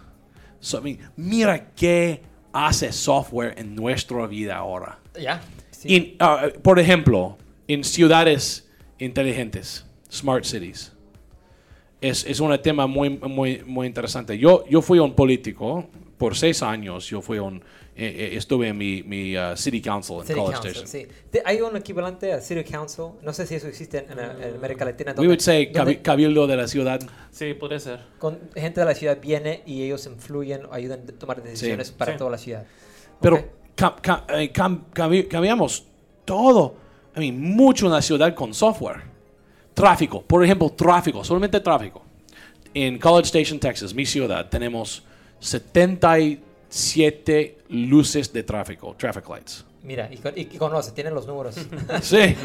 So, 0.62 0.80
I 0.80 0.82
mean, 0.82 1.00
mira 1.16 1.72
qué 1.76 2.22
hace 2.52 2.92
software 2.92 3.56
en 3.58 3.76
nuestra 3.76 4.26
vida 4.28 4.58
ahora. 4.58 5.00
Ya. 5.20 5.42
Sí. 5.80 5.96
In- 5.96 6.16
ah, 6.20 6.48
por 6.62 6.78
ejemplo, 6.78 7.38
en 7.70 7.84
ciudades 7.86 8.68
inteligentes, 8.98 9.86
smart 10.12 10.44
cities. 10.44 10.92
Es, 12.02 12.26
es 12.26 12.40
un 12.42 12.58
tema 12.62 12.86
muy, 12.88 13.10
muy, 13.10 13.62
muy 13.66 13.88
interesante. 13.88 14.38
Yo, 14.38 14.66
yo 14.70 14.82
fui 14.82 15.00
un 15.00 15.14
político 15.16 15.88
por 16.18 16.36
seis 16.36 16.62
años. 16.64 17.06
Yo 17.10 17.22
fui 17.22 17.40
un, 17.40 17.58
eh, 17.58 17.62
eh, 17.96 18.30
estuve 18.34 18.68
en 18.70 18.78
mi, 18.78 19.04
mi 19.04 19.36
ah, 19.38 19.56
city 19.56 19.82
council 19.82 20.18
en 20.28 20.36
College 20.36 20.52
Council, 20.54 20.72
Station. 20.72 20.88
sí. 20.88 21.08
Te- 21.30 21.42
Hay 21.46 21.62
un 21.62 21.76
equivalente 21.78 22.34
a 22.34 22.42
City 22.42 22.64
Council. 22.66 23.06
No 23.22 23.32
sé 23.32 23.46
si 23.48 23.56
eso 23.56 23.68
existe 23.68 24.06
en, 24.10 24.18
en 24.20 24.56
América 24.56 24.84
Latina. 24.84 25.14
We 25.18 25.28
would 25.28 25.40
say 25.40 25.68
donde 25.68 26.02
cabildo 26.02 26.46
de 26.46 26.58
la 26.58 26.68
ciudad. 26.68 27.00
Sí, 27.32 27.54
podría 27.54 27.80
ser. 27.80 28.00
con 28.18 28.38
gente 28.54 28.82
de 28.82 28.86
la 28.86 28.96
ciudad 28.96 29.18
viene 29.22 29.64
y 29.66 29.84
ellos 29.84 30.06
influyen, 30.08 30.64
ayudan 30.72 31.02
a 31.08 31.12
tomar 31.20 31.42
decisiones 31.42 31.92
para 31.92 32.14
Sí. 32.14 32.18
toda 32.18 32.32
la 32.32 32.38
ciudad. 32.38 32.66
Pero 33.22 33.36
Ok. 33.38 33.46
Ca- 33.80 33.96
ca- 34.02 34.26
eh, 34.30 34.52
cam- 34.52 34.82
cambi- 34.94 35.28
cambiamos 35.28 35.84
todo, 36.26 36.76
I 37.16 37.20
mean, 37.20 37.40
mucho 37.56 37.86
en 37.86 37.94
la 37.94 38.02
ciudad 38.02 38.34
con 38.36 38.54
software. 38.54 39.02
Tráfico, 39.74 40.22
por 40.22 40.44
ejemplo, 40.44 40.70
tráfico, 40.72 41.24
solamente 41.24 41.60
tráfico. 41.62 42.02
En 42.74 43.00
College 43.00 43.28
Station, 43.28 43.60
Texas, 43.60 43.94
mi 43.94 44.06
ciudad, 44.06 44.48
tenemos 44.50 45.04
77 46.70 47.58
luces 47.70 48.32
de 48.34 48.44
tráfico, 48.44 48.96
traffic 48.98 49.28
lights. 49.30 49.66
Mira, 49.84 50.10
y, 50.12 50.18
con- 50.18 50.34
y- 50.38 50.46
conoce, 50.46 50.92
tienen 50.92 51.14
los 51.16 51.26
números. 51.26 51.56
Sí. 52.02 52.36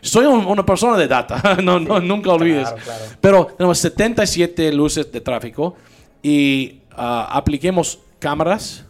Soy 0.00 0.26
un- 0.26 0.46
una 0.46 0.64
persona 0.64 0.96
de 0.96 1.06
data, 1.08 1.58
no, 1.62 1.78
no, 1.80 2.00
nunca 2.00 2.32
olvides. 2.32 2.68
Claro, 2.70 2.82
claro. 2.84 3.04
Pero 3.20 3.46
tenemos 3.58 3.78
77 3.78 4.72
luces 4.72 5.10
de 5.12 5.20
tráfico 5.20 5.74
y 6.22 6.80
ah, 6.92 7.28
apliquemos 7.30 7.98
cámaras, 8.18 8.83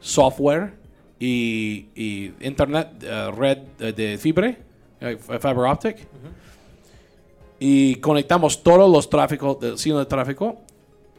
software 0.00 0.74
y, 1.18 2.32
internet, 2.40 2.88
eh, 3.02 3.30
red 3.36 3.58
eh, 3.80 3.92
de 3.92 4.18
fibra, 4.18 4.56
eh, 5.00 5.18
fiber 5.18 5.66
optic. 5.66 5.96
Y 7.60 7.96
conectamos 7.96 8.62
todos 8.62 8.90
los 8.90 9.10
tráficos 9.10 9.58
del 9.58 9.78
signo 9.78 9.98
de 9.98 10.06
tráfico 10.06 10.60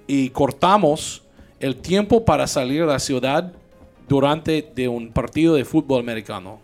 y 0.07 0.30
cortamos 0.30 1.23
el 1.60 1.76
tiempo 1.76 2.23
para 2.23 2.47
salir 2.47 2.81
de 2.81 2.88
la 2.88 2.99
ciudad 2.99 3.51
durante 4.07 4.72
de 4.73 4.88
un 4.88 5.11
partido 5.11 5.56
de 5.56 5.65
fútbol 5.65 5.99
americano. 5.99 6.60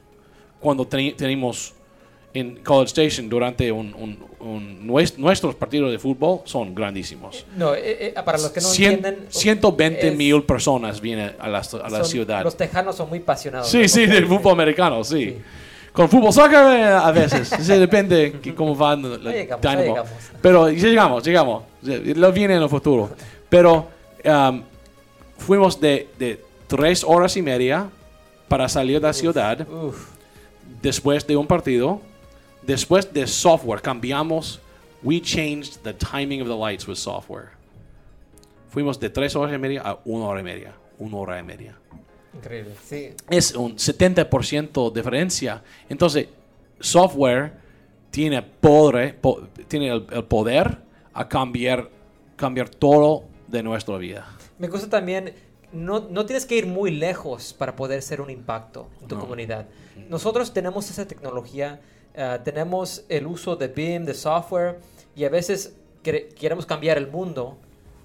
Cuando 0.59 0.87
tenemos 0.87 1.74
en 2.35 2.57
College 2.63 2.87
Station 3.01 3.29
durante 3.29 3.71
un, 3.71 3.93
un- 3.95 4.17
un- 4.39 4.87
nues- 4.87 5.17
nuestros 5.17 5.55
partidos 5.55 5.91
de 5.91 5.97
fútbol 5.99 6.41
son 6.45 6.75
grandísimos. 6.75 7.45
No, 7.57 7.73
eh, 7.73 8.07
eh, 8.07 8.13
para 8.23 8.37
los 8.37 8.49
que 8.51 8.61
no 8.61 8.67
Cien- 8.67 8.93
entienden. 8.95 9.25
120 9.29 10.07
es- 10.09 10.15
mil 10.15 10.43
personas 10.43 11.01
vienen 11.01 11.31
a 11.39 11.47
la, 11.47 11.59
a 11.59 11.89
la 11.89 11.97
son- 11.99 12.05
ciudad. 12.05 12.43
Los 12.43 12.55
tejanos 12.57 12.95
son 12.95 13.09
muy 13.09 13.19
apasionados. 13.19 13.67
Sí, 13.69 13.79
del 13.79 13.89
sí, 13.89 14.05
del 14.05 14.25
fútbol 14.27 14.51
americano, 14.53 15.03
sí. 15.03 15.25
Sí. 15.25 15.37
Con 15.93 16.09
fútbol 16.09 16.33
soccer 16.33 16.59
eh, 16.77 16.83
a 16.83 17.09
veces. 17.11 17.47
Sí, 17.47 17.73
depende 17.73 18.35
que 18.41 18.53
cómo 18.53 18.75
van 18.75 19.05
Ahí 19.25 19.47
llegamos. 19.47 20.09
Pero 20.41 20.69
llegamos, 20.69 21.23
llegamos. 21.23 21.63
Lo 21.81 22.31
viene 22.33 22.55
en 22.55 22.63
el 22.63 22.69
futuro. 22.69 23.11
Pero 23.47 23.87
um, 24.25 24.61
fuimos 25.37 25.79
de, 25.79 26.09
de 26.19 26.41
tres 26.67 27.01
horas 27.03 27.37
y 27.37 27.41
media 27.41 27.87
para 28.49 28.67
salir 28.67 28.99
de 28.99 29.07
la 29.07 29.13
ciudad 29.13 29.65
Uf, 29.69 30.09
después 30.81 31.25
de 31.25 31.37
un 31.37 31.47
partido. 31.47 32.01
Después 32.65 33.11
de 33.13 33.27
software, 33.27 33.81
cambiamos. 33.81 34.59
We 35.03 35.21
changed 35.21 35.83
the 35.83 35.93
timing 35.93 36.41
of 36.41 36.47
the 36.47 36.55
lights 36.55 36.87
with 36.87 36.95
software. 36.97 37.49
Fuimos 38.69 38.99
de 38.99 39.09
tres 39.09 39.35
horas 39.35 39.53
y 39.53 39.57
media 39.57 39.81
a 39.85 39.99
una 40.05 40.25
hora 40.25 40.39
y 40.39 40.43
media. 40.43 40.73
Una 40.97 41.17
hora 41.17 41.39
y 41.39 41.43
media 41.43 41.77
increíble. 42.33 42.73
Sí. 42.83 43.13
es 43.29 43.53
un 43.55 43.75
70% 43.77 44.91
diferencia. 44.91 45.63
Entonces, 45.87 46.27
software 46.81 47.53
tiene, 48.11 48.41
poder, 48.41 49.17
po- 49.19 49.47
tiene 49.69 49.87
el, 49.89 50.05
el 50.11 50.23
poder 50.25 50.79
a 51.13 51.29
cambiar, 51.29 51.89
cambiar 52.35 52.67
todo 52.69 53.23
de 53.47 53.63
nuestra 53.63 53.97
vida. 53.97 54.27
Me 54.59 54.67
gusta 54.67 54.89
también, 54.89 55.33
no, 55.71 56.01
no 56.09 56.25
tienes 56.25 56.45
que 56.45 56.57
ir 56.57 56.65
muy 56.67 56.91
lejos 56.91 57.53
para 57.53 57.75
poder 57.75 58.01
ser 58.01 58.19
un 58.19 58.29
impacto 58.29 58.89
en 59.01 59.07
tu 59.07 59.15
No. 59.15 59.21
comunidad. 59.21 59.67
Nosotros 60.09 60.51
tenemos 60.53 60.89
esa 60.89 61.07
tecnología, 61.07 61.79
eh, 62.15 62.39
tenemos 62.43 63.03
el 63.09 63.27
uso 63.27 63.55
de 63.55 63.67
BIM, 63.67 64.05
de 64.05 64.13
software, 64.13 64.79
y 65.15 65.23
a 65.25 65.29
veces 65.29 65.75
quere- 66.03 66.29
queremos 66.29 66.65
cambiar 66.65 66.97
el 66.97 67.07
mundo, 67.07 67.57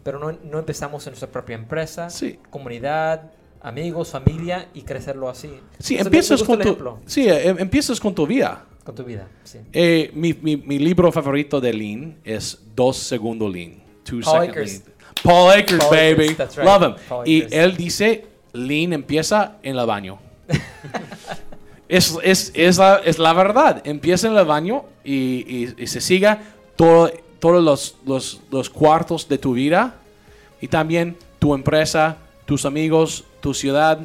pero 0.03 0.19
no, 0.19 0.33
no 0.45 0.59
empezamos 0.59 1.07
en 1.07 1.13
nuestra 1.13 1.29
propia 1.31 1.55
empresa, 1.57 2.09
Sí. 2.11 2.39
comunidad, 2.51 3.31
amigos, 3.63 4.11
familia, 4.11 4.69
y 4.75 4.83
crecerlo 4.83 5.29
así. 5.29 5.49
Sí, 5.79 5.95
Entonces, 5.99 6.07
empiezas 6.07 6.43
con, 6.43 6.59
tu, 6.61 6.97
sí 7.07 7.29
eh, 7.29 7.49
empiezas 7.59 8.01
con 8.01 8.15
tu 8.15 8.27
vida. 8.27 8.65
con 8.85 8.95
tu 8.95 9.05
vida. 9.05 9.29
Sí. 9.45 9.59
Eh, 9.73 10.11
mi, 10.15 10.33
mi- 10.35 10.57
mi 10.57 10.79
libro 10.79 11.13
favorito 11.13 11.61
de 11.61 11.73
Lean 11.73 12.17
es 12.25 12.59
Dos 12.75 12.97
Segundo 12.97 13.49
Lean. 13.49 13.75
Two 14.05 14.21
Paul 14.25 14.41
Second 14.41 14.51
Akers. 14.51 14.73
Lean. 14.73 14.83
Paul 15.23 15.51
Akers, 15.53 15.85
Paul 15.85 15.91
baby. 15.97 16.13
Akers, 16.25 16.37
that's 16.39 16.57
right. 16.57 16.67
Love 16.67 16.83
him. 16.83 16.95
Paul 17.09 17.29
Y 17.29 17.43
Akers. 17.43 17.53
él 17.53 17.77
dice, 17.77 18.25
Lean 18.55 18.93
empieza 18.95 19.59
en 19.63 19.77
el 19.77 19.87
baño. 19.87 20.19
Es, 21.91 22.17
es, 22.23 22.53
es, 22.55 22.79
la, 22.79 22.97
es 23.05 23.19
la 23.19 23.33
verdad. 23.33 23.83
Empieza 23.85 24.29
en 24.29 24.37
el 24.37 24.45
baño 24.45 24.85
y, 25.05 25.15
y- 25.47 25.75
y 25.77 25.87
se 25.87 26.01
siga 26.01 26.41
todo- 26.77 27.11
todos 27.39 27.63
los, 27.63 27.97
los, 28.07 28.41
los 28.51 28.71
cuartos 28.71 29.29
de 29.29 29.39
tu 29.39 29.55
vida 29.55 29.97
y 30.61 30.69
también 30.69 31.17
tu 31.39 31.55
empresa, 31.55 32.17
tus 32.45 32.65
amigos, 32.65 33.25
tu 33.41 33.55
ciudad. 33.55 33.99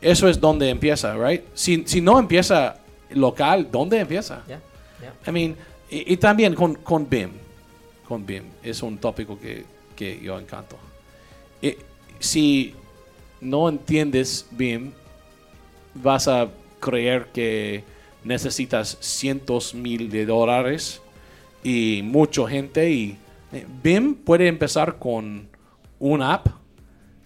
Eso 0.00 0.28
es 0.28 0.40
donde 0.40 0.68
empieza, 0.68 1.14
right? 1.16 1.42
Si, 1.54 1.84
si 1.86 2.00
no 2.00 2.18
empieza 2.18 2.76
local, 3.10 3.68
¿dónde 3.70 3.98
empieza? 4.00 4.42
I 5.26 5.30
mean, 5.30 5.56
y, 5.90 6.12
y 6.12 6.16
también 6.16 6.54
con, 6.54 6.74
con 6.76 7.08
BIM. 7.08 7.30
Con 8.08 8.26
BIM. 8.26 8.44
Es 8.62 8.82
un 8.82 8.98
tópico 8.98 9.38
que, 9.38 9.64
que 9.94 10.20
yo 10.20 10.38
encanto. 10.38 10.76
Y 11.62 11.76
si 12.18 12.74
no 13.40 13.68
entiendes 13.68 14.46
BIM, 14.50 14.92
vas 15.94 16.26
a 16.28 16.48
creer 16.80 17.26
que 17.32 17.84
necesitas 18.24 18.98
cientos 19.00 19.74
mil 19.74 20.10
de 20.10 20.26
dólares 20.26 21.00
y 21.62 22.00
mucha 22.02 22.48
gente. 22.48 22.90
Y 22.90 23.18
eh, 23.52 23.66
BIM 23.82 24.14
puede 24.14 24.48
empezar 24.48 24.98
con 24.98 25.48
una 25.98 26.34
app 26.34 26.48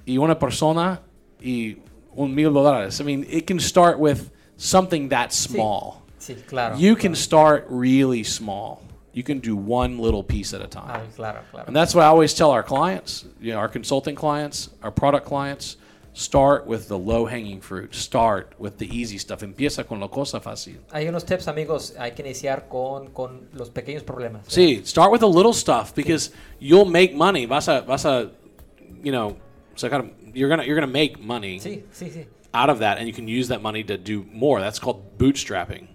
y 0.04 0.18
una 0.18 0.38
persona 0.38 1.00
y 1.40 1.78
un 2.14 2.34
mil 2.34 2.52
dólares. 2.52 3.00
I 3.00 3.04
mean, 3.04 3.26
it 3.28 3.46
can 3.46 3.60
start 3.60 3.98
with 3.98 4.30
something 4.56 5.08
that 5.08 5.32
small. 5.32 6.02
Sí, 6.18 6.34
claro. 6.46 6.76
You 6.76 6.96
can 6.96 7.14
start 7.14 7.66
really 7.68 8.24
small. 8.24 8.80
You 9.12 9.22
can 9.22 9.38
do 9.38 9.54
one 9.54 9.98
little 9.98 10.24
piece 10.24 10.54
at 10.54 10.60
a 10.60 10.66
time. 10.66 10.88
Ah, 10.88 11.00
claro, 11.14 11.42
claro. 11.50 11.66
And 11.68 11.76
that's 11.76 11.94
what 11.94 12.02
I 12.02 12.08
always 12.08 12.34
tell 12.34 12.50
our 12.50 12.64
clients, 12.64 13.26
you 13.40 13.52
know, 13.52 13.58
our 13.58 13.68
consulting 13.68 14.16
clients, 14.16 14.70
our 14.82 14.90
product 14.90 15.24
clients, 15.24 15.76
start 16.14 16.66
with 16.66 16.86
the 16.88 16.96
low-hanging 16.98 17.60
fruit. 17.60 17.94
Start 17.94 18.54
with 18.58 18.78
the 18.78 18.86
easy 18.86 19.18
stuff. 19.18 19.42
Empieza 19.42 19.84
con 19.86 20.00
la 20.00 20.08
cosa 20.08 20.40
fácil. 20.40 20.78
Hay 20.92 21.06
unos 21.08 21.24
tips, 21.24 21.48
amigos. 21.48 21.94
Hay 21.98 22.12
que 22.12 22.22
iniciar 22.22 22.68
con, 22.68 23.08
con 23.12 23.48
los 23.52 23.68
pequeños 23.70 24.02
problemas. 24.04 24.46
Sí, 24.48 24.82
start 24.86 25.10
with 25.12 25.20
the 25.20 25.28
little 25.28 25.52
stuff 25.52 25.92
because 25.94 26.30
you'll 26.60 26.84
make 26.90 27.14
money. 27.14 27.46
Vas 27.46 27.68
a, 27.68 27.80
vas 27.82 28.04
a, 28.06 28.30
you 29.02 29.10
know, 29.12 29.36
sacar, 29.76 30.08
you're 30.32 30.48
gonna, 30.48 30.64
you're 30.64 30.76
gonna 30.80 30.86
make 30.86 31.18
money 31.20 31.58
Sí, 31.58 31.84
sí, 31.92 32.10
sí. 32.10 32.26
out 32.52 32.70
of 32.70 32.78
that, 32.78 32.98
and 32.98 33.08
you 33.08 33.12
can 33.12 33.26
use 33.28 33.48
that 33.48 33.60
money 33.60 33.82
to 33.82 33.96
do 33.98 34.24
more. 34.32 34.60
That's 34.60 34.78
called 34.78 35.18
bootstrapping. 35.18 35.88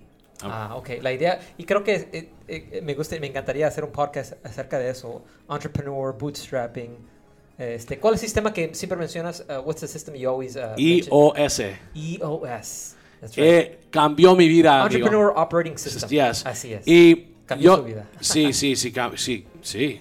Um, 0.44 0.52
Ah, 0.52 0.76
ok. 0.76 1.02
La 1.02 1.12
idea, 1.12 1.40
y 1.58 1.64
creo 1.66 1.84
que 1.84 2.08
eh, 2.14 2.30
eh, 2.48 2.82
me 2.82 2.94
gusta, 2.94 3.18
me 3.20 3.28
encantaría 3.28 3.68
hacer 3.68 3.84
un 3.84 3.92
podcast 3.92 4.34
acerca 4.46 4.78
de 4.80 4.90
eso. 4.90 5.24
Entrepreneur, 5.50 6.14
bootstrapping. 6.14 6.98
Este, 7.60 8.00
¿Cuál 8.00 8.16
es 8.16 8.22
el 8.22 8.28
sistema 8.30 8.54
que 8.54 8.74
siempre 8.74 8.98
mencionas? 8.98 9.44
Uh, 9.50 9.60
what's 9.66 9.82
the 9.82 9.88
system 9.88 10.16
you 10.16 10.30
always 10.30 10.56
uh? 10.56 10.76
EOS. 10.78 11.60
EOS. 11.94 12.96
That's 13.20 13.36
right. 13.36 13.40
Eh, 13.40 13.80
cambió 13.90 14.34
mi 14.36 14.48
vida, 14.48 14.82
amigo. 14.82 14.96
Entrepreneur 14.96 15.34
Operating 15.36 15.78
System. 15.78 16.10
Yes. 16.10 16.46
Así 16.46 16.74
es. 16.74 16.88
Y 16.88 17.26
Cambió 17.46 17.72
yo, 17.72 17.78
su 17.78 17.84
vida. 17.84 18.06
sí, 18.22 18.54
sí, 18.54 18.76
sí, 18.78 18.94
sí, 19.18 19.46
sí. 19.62 20.00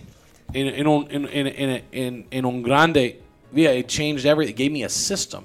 En, 0.54 0.66
en 0.68 0.86
un, 0.86 1.08
en, 1.10 1.28
en, 1.32 1.46
en, 1.48 1.84
en, 1.90 2.26
en 2.30 2.44
un 2.44 2.62
grande, 2.62 3.20
yeah, 3.52 3.74
it 3.74 3.86
changed 3.88 4.24
everything. 4.24 4.52
It 4.52 4.56
gave 4.58 4.70
me 4.70 4.84
a 4.84 4.88
system. 4.88 5.42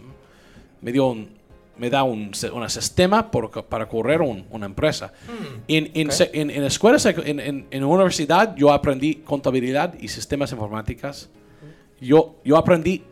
Me 0.82 0.92
dio 0.92 1.08
un, 1.08 1.30
me 1.78 1.90
da 1.90 2.04
un, 2.04 2.32
un 2.54 2.70
sistema 2.70 3.32
por- 3.32 3.50
para 3.66 3.88
correr 3.88 4.22
un- 4.22 4.46
una 4.52 4.66
empresa. 4.68 5.12
en, 5.68 5.90
en, 5.96 6.08
Hmm, 6.10 6.12
en, 6.34 6.50
en 6.52 6.64
escuela, 6.66 6.98
sec- 7.00 7.24
en, 7.26 7.40
en, 7.40 7.66
en 7.72 7.84
universidad, 7.84 8.56
yo 8.56 8.72
aprendí 8.72 9.16
contabilidad 9.16 9.96
y 10.00 10.08
sistemas 10.10 10.52
informáticas. 10.52 11.30
Yo, 12.04 12.36
yo 12.44 12.58
aprendí 12.58 13.04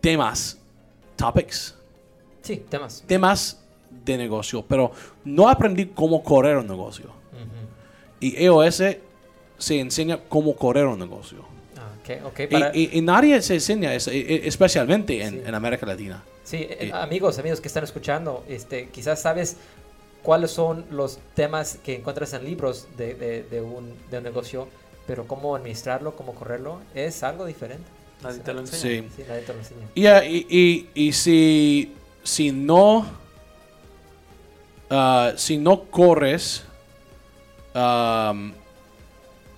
temas, 0.00 0.58
topics, 1.16 1.74
Sí, 2.42 2.62
temas. 2.68 3.02
temas 3.06 3.60
de 4.04 4.16
negocio, 4.16 4.64
pero 4.68 4.92
no 5.24 5.48
aprendí 5.48 5.86
cómo 5.86 6.22
correr 6.22 6.56
un 6.58 6.66
negocio. 6.66 7.10
Y 8.20 8.42
EOS 8.44 8.82
se 9.58 9.80
enseña 9.80 10.18
cómo 10.28 10.54
correr 10.56 10.86
un 10.86 10.98
negocio. 10.98 11.38
Ah, 11.76 11.90
ok, 12.00 12.26
ok. 12.26 12.40
Y, 12.40 12.46
Para, 12.46 12.76
y- 12.76 12.90
y 12.92 13.00
nadie 13.02 13.40
se 13.42 13.54
enseña 13.54 13.94
eso, 13.94 14.10
e- 14.10 14.18
e- 14.20 14.46
especialmente 14.48 15.22
en, 15.22 15.34
Sí. 15.34 15.42
en 15.46 15.54
América 15.54 15.86
Latina. 15.86 16.22
Sí, 16.44 16.58
eh, 16.68 16.90
amigos, 16.94 17.38
amigos 17.38 17.60
que 17.60 17.68
están 17.68 17.84
escuchando, 17.84 18.44
este, 18.48 18.88
quizás 18.90 19.20
sabes 19.20 19.56
cuáles 20.22 20.50
son 20.50 20.84
los 20.90 21.18
temas 21.34 21.78
que 21.84 21.96
encuentras 21.96 22.32
en 22.32 22.44
libros 22.44 22.86
de, 22.96 23.14
de- 23.14 23.42
de 23.42 23.60
un, 23.60 23.92
de 24.10 24.18
un 24.18 24.24
negocio, 24.24 24.68
pero 25.06 25.26
cómo 25.26 25.54
administrarlo, 25.56 26.16
cómo 26.16 26.34
correrlo, 26.34 26.80
es 26.94 27.22
algo 27.22 27.46
diferente. 27.46 27.84
Nadie 28.22 28.40
te 28.40 28.52
lo 28.54 28.60
enseña. 28.60 29.08
Sí. 29.08 29.16
Sí, 29.16 29.24
nadie 29.28 29.42
te 29.42 29.52
lo 29.52 29.58
enseña. 29.58 29.86
Y, 29.94 30.06
y, 30.06 30.46
y- 30.50 30.90
y 31.08 31.12
si, 31.12 31.94
si 32.22 32.50
no 32.52 33.06
ah, 34.90 35.32
si 35.36 35.58
no 35.58 35.82
corres 35.84 36.64
um, 37.74 38.52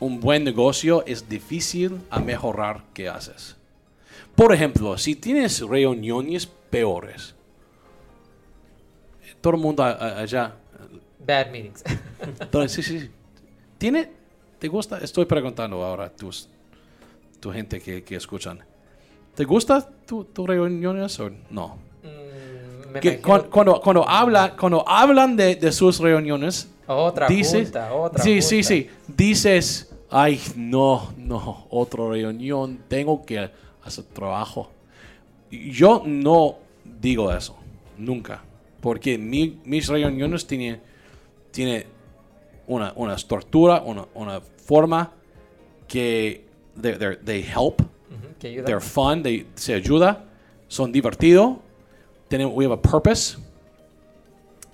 un 0.01 0.21
buen 0.21 0.45
negocio 0.45 1.05
es 1.07 1.29
difícil 1.29 2.01
a 2.11 2.21
mejorar 2.21 2.83
qué 2.95 3.09
haces. 3.09 3.57
Por 4.35 4.53
ejemplo, 4.55 4.97
si 4.99 5.17
tienes 5.17 5.61
reuniones 5.61 6.47
peores, 6.47 7.35
todo 9.41 9.55
el 9.55 9.61
mundo 9.61 9.83
allá, 9.83 10.55
Bad 11.27 11.51
meetings. 11.51 11.83
entonces, 12.41 12.85
sí, 12.87 13.01
sí, 13.01 13.11
¿tiene, 13.79 14.11
¿te 14.59 14.69
gusta? 14.69 14.99
Estoy 14.99 15.25
preguntando 15.27 15.83
ahora 15.85 16.07
a 16.07 16.11
tus, 16.11 16.49
tu 17.41 17.53
gente 17.53 17.81
que, 17.81 18.03
que 18.03 18.17
escuchan. 18.17 18.59
¿Te 19.35 19.45
gusta 19.45 19.89
tu, 20.07 20.25
tus 20.25 20.47
reuniones 20.47 21.19
o 21.21 21.31
no? 21.51 21.79
Mm, 22.03 22.99
que 23.01 23.21
cuando, 23.21 23.81
cuando, 23.81 24.09
habla, 24.09 24.57
cuando 24.57 24.87
hablan 24.89 25.37
de, 25.37 25.55
de 25.57 25.71
sus 25.73 25.99
reuniones, 26.01 26.69
Otra 26.87 27.29
dices, 27.29 27.65
junta, 27.65 27.93
otra 27.95 28.25
sí, 28.25 28.43
sí, 28.43 28.63
sí, 28.63 28.91
dices, 29.07 29.95
ay, 30.11 30.41
no, 30.57 31.13
no, 31.17 31.67
otra 31.71 32.09
reunión, 32.09 32.81
tengo 32.89 33.25
que 33.25 33.51
hacer 33.85 34.05
trabajo. 34.05 34.71
Yo 35.51 36.03
no 36.05 36.57
digo 37.01 37.33
eso, 37.33 37.57
nunca, 37.97 38.43
porque 38.81 39.17
mi- 39.19 39.61
mis 39.65 39.87
reuniones 39.89 40.47
tienen 40.47 40.81
tiene 41.51 41.87
una, 42.69 42.93
una 42.97 43.15
estructura, 43.15 43.83
una, 43.85 44.07
una 44.15 44.41
forma 44.41 45.11
que 45.89 46.45
they, 46.81 46.93
they're- 46.95 47.19
they 47.25 47.43
help 47.43 47.81
Ujú, 47.81 48.35
que 48.39 48.49
ayuda. 48.49 48.65
they're 48.67 48.81
fun, 48.81 49.23
they, 49.23 49.47
se 49.55 49.75
ayuda, 49.75 50.25
son 50.69 50.93
divertidos, 50.93 51.57
tenemos, 52.29 52.55
we 52.55 52.65
have 52.65 52.73
a 52.73 52.81
purpose, 52.81 53.37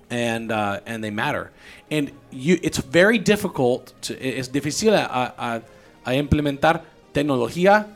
and, 0.09 0.51
uh, 0.51 0.79
and 0.85 1.03
they 1.03 1.09
matter. 1.11 1.51
And 1.89 2.11
you, 2.31 2.57
it's 2.61 2.77
very 2.79 3.17
difficult, 3.17 3.93
to, 4.03 4.13
es 4.21 4.51
difícil 4.51 4.93
a, 4.93 5.33
a- 5.37 5.61
a 6.05 6.13
implementar 6.15 6.83
tecnología 7.13 7.87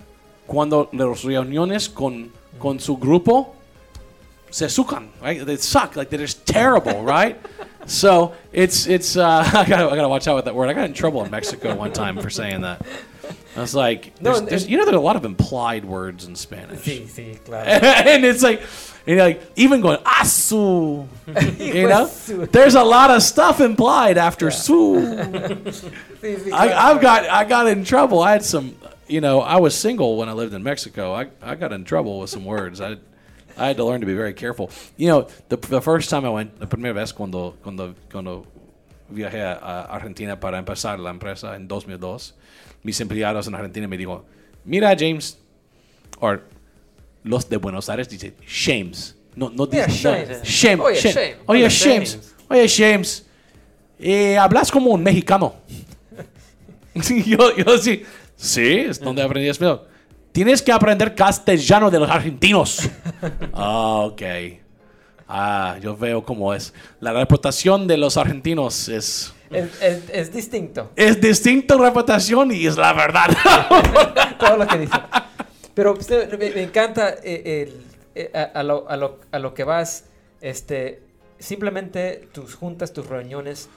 cuando 0.48 0.90
las 0.94 1.24
reuniones 1.24 1.90
con, 1.90 2.32
con 2.58 2.80
su 2.80 2.98
grupo 2.98 3.54
se 4.50 4.68
sucan, 4.70 5.12
right? 5.22 5.46
They 5.46 5.58
suck, 5.58 5.96
like 5.96 6.10
they're 6.10 6.26
just 6.26 6.46
terrible, 6.46 7.04
right? 7.04 7.38
So 7.90 8.34
it's 8.54 8.88
it's 8.88 9.18
uh, 9.18 9.44
I 9.54 9.66
gotta 9.68 9.90
I 9.90 9.96
gotta 9.96 10.10
watch 10.10 10.28
out 10.28 10.36
with 10.36 10.46
that 10.46 10.56
word. 10.56 10.70
I 10.70 10.74
got 10.74 10.86
in 10.86 10.94
trouble 10.94 11.24
in 11.24 11.32
Mexico 11.32 11.76
one 11.76 11.92
time 11.92 12.18
for 12.20 12.30
saying 12.30 12.62
that. 12.62 12.86
I 13.56 13.62
was 13.62 13.76
like, 13.76 14.16
there's, 14.16 14.40
and- 14.40 14.48
there's, 14.48 14.68
you 14.68 14.78
know, 14.78 14.86
there's 14.86 14.96
a 14.96 15.00
lot 15.00 15.16
of 15.16 15.26
implied 15.26 15.84
words 15.84 16.26
in 16.26 16.36
Spanish, 16.36 16.80
Sí, 16.80 17.02
sí, 17.08 17.44
claro. 17.44 17.66
and 17.68 18.24
it's 18.24 18.42
like, 18.42 18.62
and 19.06 19.18
like 19.20 19.42
even 19.56 19.82
going 19.82 19.98
asu, 19.98 21.08
you 21.60 21.88
know, 21.88 22.08
there's 22.48 22.76
a 22.76 22.84
lot 22.84 23.12
of 23.12 23.22
stuff 23.22 23.60
implied 23.60 24.18
after 24.18 24.50
su. 24.52 24.96
Sí, 25.02 25.82
sí, 26.22 26.54
I, 26.54 26.92
I've 26.92 27.02
got 27.02 27.26
I 27.26 27.44
got 27.44 27.68
in 27.68 27.84
trouble. 27.84 28.22
I 28.22 28.32
had 28.32 28.46
some, 28.46 28.76
you 29.08 29.20
know, 29.20 29.42
I 29.42 29.58
was 29.58 29.76
single 29.76 30.16
when 30.18 30.30
I 30.30 30.34
lived 30.34 30.54
in 30.54 30.64
Mexico. 30.64 31.14
I, 31.14 31.28
I 31.42 31.56
got 31.56 31.74
in 31.74 31.84
trouble 31.86 32.20
with 32.20 32.30
some 32.30 32.46
words. 32.46 32.80
I 32.82 32.98
I 33.60 33.68
had 33.68 33.78
to 33.78 33.86
learn 33.86 34.02
to 34.02 34.08
be 34.08 34.16
very 34.16 34.34
careful. 34.34 34.70
You 34.98 35.08
know, 35.08 35.28
the, 35.50 35.58
the 35.58 35.82
first 35.82 36.10
time 36.10 36.26
I 36.26 36.30
went, 36.30 36.60
la 36.60 36.68
primera 36.68 36.94
vez 36.94 37.14
cuando 37.14 37.56
cuando 37.62 37.96
cuando 38.12 38.46
viajé 39.10 39.42
a, 39.42 39.82
Argentina 39.84 40.40
para 40.40 40.58
empezar 40.58 41.00
la 41.00 41.10
empresa 41.10 41.56
en 41.56 41.68
2002, 41.68 42.34
mis 42.84 43.00
empleados 43.02 43.48
en 43.48 43.56
Argentina 43.56 43.88
me 43.88 43.98
dijo, 43.98 44.26
mira 44.66 44.96
James, 44.98 45.38
or 46.20 46.44
los 47.24 47.50
de 47.50 47.58
Buenos 47.58 47.90
Aires 47.90 48.10
dicen 48.10 48.34
James. 48.48 49.16
No, 49.36 49.50
no 49.50 49.66
dicen 49.66 49.90
no, 50.04 50.12
James. 50.12 50.44
Shame, 50.44 50.82
Oye. 50.82 50.96
Shame. 50.96 51.36
Oye, 51.46 51.70
James. 51.70 51.84
James. 51.84 52.36
Oye, 52.50 52.68
James. 52.68 53.26
Eh, 54.00 54.38
hablas 54.38 54.72
como 54.72 54.92
un 54.92 55.04
mexicano. 55.04 55.56
Yo, 57.26 57.56
yo 57.56 57.78
sí. 57.78 58.04
Sí, 58.36 58.80
es 58.80 59.00
donde 59.00 59.22
aprendí 59.22 59.48
español. 59.48 59.82
Tienes 60.32 60.62
que 60.62 60.72
aprender 60.72 61.16
castellano 61.16 61.90
de 61.90 62.00
los 62.00 62.10
argentinos. 62.10 62.90
ah, 63.54 64.02
ok. 64.06 64.22
Ah, 65.28 65.78
yo 65.82 65.96
veo 65.96 66.24
cómo 66.24 66.54
es. 66.54 66.74
La 67.00 67.14
reputación 67.14 67.88
de 67.88 67.98
los 67.98 68.18
argentinos 68.18 68.90
es... 68.90 69.34
Es, 69.52 69.82
es- 69.82 70.10
es 70.12 70.32
distinto 70.32 70.92
Es 70.96 71.20
distinta 71.20 71.76
reputación 71.76 72.52
y 72.52 72.68
es 72.68 72.78
la 72.78 72.94
verdad. 72.94 73.36
todo 74.40 74.58
lo 74.58 74.68
que 74.68 74.78
dice. 74.80 74.94
Pero 75.74 75.96
me, 76.38 76.52
me 76.52 76.64
encanta 76.64 77.10
eh, 77.24 77.68
el- 77.68 77.86
eh, 78.16 78.32
a, 78.34 78.60
a 78.60 78.64
lo, 78.64 78.88
a 78.90 78.96
lo- 78.98 79.20
a 79.32 79.40
lo 79.40 79.54
que 79.56 79.64
vas, 79.64 80.06
este, 80.42 81.02
simplemente 81.40 82.28
tus 82.32 82.54
juntas, 82.56 82.94
tus 82.94 83.08
reuniones, 83.08 83.70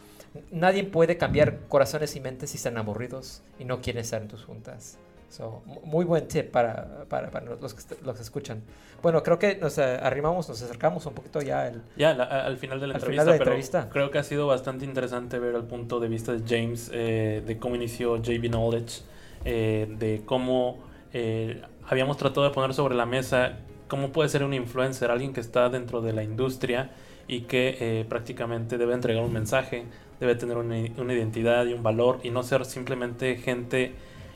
nadie 0.51 0.85
puede 0.85 1.17
cambiar 1.17 1.61
corazones 1.69 2.17
y 2.17 2.21
mentes 2.21 2.51
si 2.51 2.57
están 2.59 2.77
aburridos 2.79 3.43
y 3.59 3.65
no 3.65 3.81
quieren 3.81 4.03
estar 4.03 4.21
en 4.23 4.29
tus 4.29 4.45
juntas. 4.45 4.99
So, 5.33 5.63
mu- 5.65 5.81
muy 5.85 6.05
buen 6.05 6.29
tip 6.29 6.51
para, 6.51 7.07
para, 7.09 7.31
para 7.31 7.47
los, 7.57 7.73
que, 7.73 7.95
los 8.05 8.17
que 8.17 8.23
escuchan. 8.23 8.61
Bueno, 9.03 9.23
creo 9.23 9.39
que 9.39 9.57
nos 9.57 9.79
eh, 9.79 9.83
arrimamos, 10.03 10.47
nos 10.47 10.61
acercamos 10.61 11.07
un 11.07 11.15
poquito 11.15 11.41
ya 11.41 11.63
al... 11.63 11.83
Ya, 11.97 12.13
la- 12.13 12.25
al 12.25 12.59
final 12.59 12.79
de 12.81 12.89
la 12.89 12.95
Al 12.95 13.01
entrevista, 13.01 13.23
final 13.23 13.27
de 13.27 13.33
la 13.33 13.39
pero 13.39 13.51
entrevista. 13.53 13.89
creo 13.91 14.11
que 14.11 14.19
ha 14.19 14.25
sido 14.25 14.47
bastante 14.47 14.85
interesante 14.85 15.39
ver 15.39 15.55
el 15.55 15.63
punto 15.65 16.01
de 16.01 16.09
vista 16.09 16.33
de 16.35 16.43
James, 16.47 16.91
eh, 16.93 17.43
de 17.47 17.59
cómo 17.59 17.77
inició 17.77 18.19
JB 18.19 18.51
Knowledge, 18.51 19.05
eh, 19.47 19.87
de 19.99 20.21
cómo 20.27 20.81
eh, 21.15 21.63
habíamos 21.89 22.19
tratado 22.19 22.45
de 22.47 22.51
poner 22.53 22.75
sobre 22.75 22.95
la 22.95 23.07
mesa 23.07 23.55
cómo 23.89 24.11
puede 24.13 24.29
ser 24.29 24.45
un 24.45 24.53
influencer, 24.53 25.11
alguien 25.11 25.33
que 25.33 25.41
está 25.41 25.71
dentro 25.71 26.03
de 26.03 26.13
la 26.13 26.23
industria 26.23 26.91
y 27.27 27.43
que 27.43 27.77
eh, 27.81 28.05
prácticamente 28.07 28.77
debe 28.77 28.93
entregar 28.93 29.23
un 29.23 29.33
mensaje, 29.33 29.85
debe 30.21 30.35
tener 30.35 30.59
una, 30.59 30.77
una 30.99 31.13
identidad 31.15 31.65
y 31.67 31.73
un 31.73 31.83
valor 31.83 32.21
y 32.23 32.29
no 32.31 32.43
ser 32.43 32.65
simplemente 32.67 33.37
gente 33.37 33.95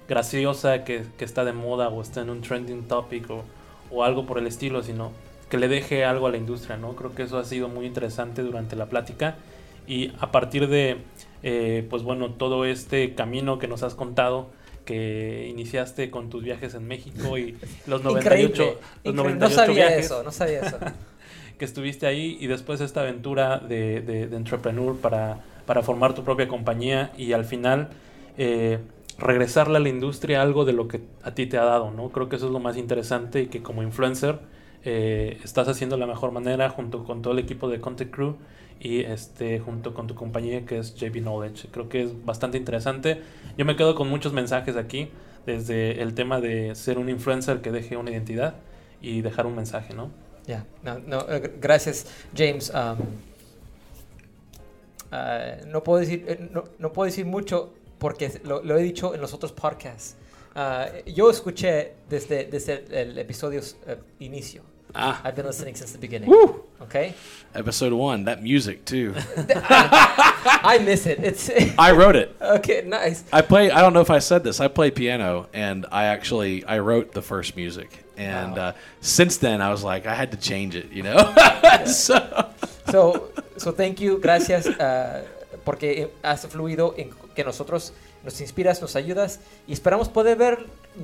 graciosa 0.09 0.85
que, 0.85 1.05
que 1.19 1.25
está 1.25 1.45
de 1.45 1.53
moda 1.53 1.89
o 1.89 2.03
está 2.03 2.21
en 2.23 2.31
un 2.31 2.41
trending 2.41 2.85
topic 2.85 3.31
o, 3.31 3.45
o 3.91 4.05
algo 4.05 4.27
por 4.27 4.39
el 4.39 4.47
estilo, 4.47 4.83
sino 4.83 5.13
que 5.51 5.59
le 5.59 5.69
deje 5.69 6.05
algo 6.05 6.27
a 6.27 6.31
la 6.31 6.37
industria, 6.37 6.77
¿no? 6.77 6.97
Creo 6.97 7.15
que 7.15 7.23
eso 7.23 7.39
ha 7.39 7.45
sido 7.45 7.69
muy 7.69 7.87
interesante 7.87 8.43
durante 8.43 8.77
la 8.77 8.87
plática 8.87 9.37
y 9.87 10.13
a 10.19 10.33
partir 10.33 10.69
de, 10.69 10.99
eh, 11.43 11.87
pues 11.89 12.03
bueno, 12.03 12.33
todo 12.33 12.65
este 12.65 13.15
camino 13.15 13.59
que 13.59 13.69
nos 13.69 13.83
has 13.83 13.95
contado, 13.95 14.49
que 14.85 15.49
iniciaste 15.49 16.11
con 16.11 16.31
tus 16.31 16.43
viajes 16.45 16.75
en 16.75 16.87
México 16.87 17.39
y 17.39 17.57
los 17.87 18.03
98, 18.03 18.19
Increíble, 18.19 18.79
los 19.05 19.15
increíble. 19.15 19.39
98 19.39 19.39
No 19.39 19.51
sabía 19.51 19.87
viajes 19.87 20.07
eso, 20.07 20.23
no 20.23 20.33
sabía 20.33 20.61
eso. 20.61 20.79
que 21.59 21.65
estuviste 21.65 22.07
ahí 22.07 22.37
y 22.41 22.47
después 22.49 22.81
esta 22.81 23.01
aventura 23.01 23.59
de, 23.59 24.01
de, 24.01 24.27
de 24.27 24.37
entrepreneur 24.37 24.97
para, 24.97 25.41
para 25.65 25.83
formar 25.83 26.15
tu 26.15 26.23
propia 26.23 26.49
compañía 26.49 27.13
y 27.17 27.33
al 27.33 27.45
final 27.45 27.89
eh, 28.37 28.79
regresarle 29.19 29.79
a 29.79 29.81
la 29.81 29.89
industria 29.89 30.43
algo 30.43 30.65
de 30.65 30.73
lo 30.73 30.89
que 30.89 31.01
a 31.23 31.35
ti 31.35 31.47
te 31.47 31.59
ha 31.59 31.65
dado, 31.65 31.91
¿no? 31.91 32.11
Creo 32.11 32.29
que 32.29 32.37
eso 32.37 32.47
es 32.47 32.53
lo 32.53 32.61
más 32.61 32.77
interesante 32.77 33.43
y 33.43 33.47
que 33.47 33.63
como 33.63 33.83
influencer 33.83 34.41
eh, 34.85 35.39
estás 35.43 35.69
haciendo 35.69 35.97
la 35.97 36.07
mejor 36.07 36.33
manera 36.33 36.69
junto 36.71 37.05
con 37.05 37.23
todo 37.23 37.33
el 37.33 37.39
equipo 37.39 37.69
de 37.69 37.81
Content 37.81 38.13
Crew 38.15 38.37
y 38.79 39.01
este 39.01 39.59
junto 39.59 39.95
con 39.95 40.07
tu 40.07 40.15
compañía 40.15 40.67
que 40.67 40.79
es 40.79 40.95
JB 40.95 41.23
Knowledge. 41.23 41.69
Creo 41.71 41.89
que 41.89 42.03
es 42.03 42.25
bastante 42.27 42.59
interesante. 42.59 43.23
Yo 43.57 43.65
me 43.65 43.75
quedo 43.77 43.95
con 43.95 44.09
muchos 44.09 44.33
mensajes 44.33 44.77
aquí, 44.77 45.09
desde 45.47 46.03
el 46.03 46.15
tema 46.15 46.41
de 46.41 46.75
ser 46.75 46.99
un 46.99 47.09
influencer 47.09 47.61
que 47.63 47.73
deje 47.73 47.97
una 47.97 48.11
identidad 48.11 48.57
y 49.01 49.23
dejar 49.23 49.47
un 49.47 49.57
mensaje, 49.57 49.95
¿no? 49.95 50.11
Ya, 50.47 50.65
no, 50.83 50.99
no, 50.99 51.21
eh, 51.23 51.43
gr- 51.43 51.53
gracias, 51.61 52.07
James. 52.37 52.71
Ah, 52.75 52.97
no, 55.67 55.83
puedo 55.83 56.01
decir, 56.01 56.25
eh, 56.29 56.51
no 56.79 56.93
puedo 56.93 57.07
decir 57.07 57.25
mucho 57.27 57.73
porque 57.99 58.31
lo, 58.45 58.63
lo 58.63 58.77
he 58.77 58.83
dicho 58.83 59.15
en 59.15 59.21
los 59.21 59.33
otros 59.33 59.53
podcasts. 59.53 60.17
Ah, 60.55 60.89
yo 61.07 61.29
escuché 61.31 61.93
desde, 62.09 62.45
desde 62.47 62.85
el, 62.91 63.11
el 63.11 63.19
episodio 63.19 63.61
eh, 63.87 63.97
inicio. 64.21 64.63
ah, 64.95 65.21
I've 65.25 65.37
been 65.37 65.45
listening 65.47 65.75
since 65.75 65.93
the 65.93 65.99
beginning. 65.99 66.31
Woo! 66.31 66.65
Okay, 66.81 67.15
episode 67.55 67.93
one, 67.93 68.25
that 68.25 68.43
music 68.43 68.85
too. 68.85 69.15
I 69.37 70.79
miss 70.83 71.07
it. 71.07 71.19
It's 71.23 71.51
I 71.79 71.93
wrote 71.93 72.17
it. 72.17 72.35
okay, 72.41 72.83
nice. 72.87 73.25
I 73.33 73.43
play. 73.43 73.71
I 73.71 73.81
don't 73.83 73.93
know 73.93 74.01
if 74.01 74.11
I 74.11 74.21
said 74.21 74.45
this. 74.45 74.61
I 74.61 74.69
play 74.69 74.91
piano, 74.91 75.49
and 75.53 75.85
I 75.91 76.05
actually 76.05 76.65
I 76.65 76.79
wrote 76.79 77.13
the 77.13 77.23
first 77.23 77.57
music, 77.57 78.05
And 78.17 78.59
uh, 78.59 78.73
since 79.01 79.37
then, 79.39 79.61
I 79.61 79.71
was 79.71 79.83
like, 79.85 80.07
I 80.07 80.15
had 80.15 80.31
to 80.33 80.39
change 80.39 80.75
it, 80.75 80.91
you 80.91 81.03
know? 81.03 81.35
so, 81.87 82.17
So, 82.91 83.29
so 83.59 83.73
thank 83.73 84.01
you, 84.01 84.19
gracias, 84.19 84.67
ah, 84.81 85.21
porque 85.67 86.11
has 86.23 86.47
fluido 86.47 86.95
en 86.97 87.11
que 87.35 87.43
nosotros 87.43 87.93
nos 88.25 88.41
inspiras, 88.41 88.81
nos 88.81 88.95
ayudas 88.95 89.41
y 89.67 89.73
esperamos 89.73 90.09
poder 90.09 90.39
ver, 90.39 90.59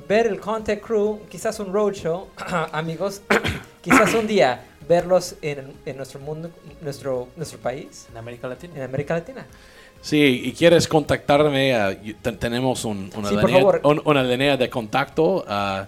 ver 0.07 0.25
el 0.25 0.39
Contact 0.39 0.81
Crew, 0.81 1.19
quizás 1.29 1.59
un 1.59 1.71
roadshow, 1.73 2.27
amigos, 2.71 3.21
quizás 3.81 4.13
un 4.13 4.25
día 4.25 4.63
verlos 4.87 5.35
en, 5.41 5.73
en 5.85 5.97
nuestro 5.97 6.21
mundo, 6.21 6.49
nuestro, 6.81 7.27
nuestro 7.35 7.59
país, 7.59 8.07
En 8.09 8.17
América 8.17 8.47
Latina. 8.47 8.73
en 8.77 8.81
América 8.83 9.13
Latina. 9.15 9.45
sí, 10.01 10.41
y 10.45 10.53
quieres 10.53 10.87
contactarme, 10.87 11.75
uh, 11.77 12.31
tenemos 12.39 12.85
un- 12.85 13.11
una, 13.17 13.29
Sí, 13.29 13.35
línea, 13.35 13.65
un- 13.83 14.01
una 14.05 14.23
línea 14.23 14.55
de 14.57 14.69
contacto. 14.69 15.43
uh, 15.45 15.85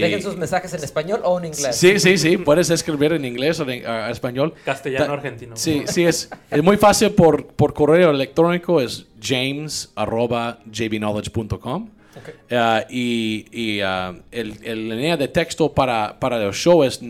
Dejen 0.00 0.22
sus 0.22 0.36
mensajes 0.36 0.72
en 0.74 0.82
español 0.84 1.20
o 1.24 1.38
en 1.38 1.46
inglés. 1.46 1.76
Sí, 1.76 1.98
sí, 1.98 2.18
sí, 2.18 2.36
puedes 2.36 2.68
escribir 2.70 3.12
en 3.12 3.24
inglés 3.24 3.60
o 3.60 3.68
en 3.68 3.84
uh, 3.86 4.10
español. 4.10 4.54
Castellano 4.64 5.06
Ta- 5.06 5.12
argentino. 5.12 5.56
Sí, 5.56 5.84
sí, 5.86 6.04
es, 6.04 6.28
es 6.50 6.62
muy 6.62 6.76
fácil 6.76 7.12
por, 7.12 7.46
por 7.46 7.72
correo 7.72 8.10
electrónico, 8.10 8.80
es 8.80 9.06
james 9.22 9.90
arroba 9.94 10.58
jbknowledge.com. 10.70 11.88
Ok. 12.16 12.28
Uh, 12.50 12.56
y 12.90 13.46
y 13.52 13.82
uh, 13.82 14.20
el, 14.32 14.56
el 14.62 14.88
línea 14.88 15.16
de 15.16 15.28
texto 15.28 15.72
para, 15.72 16.18
para 16.18 16.44
el 16.44 16.52
show 16.52 16.82
es 16.82 17.00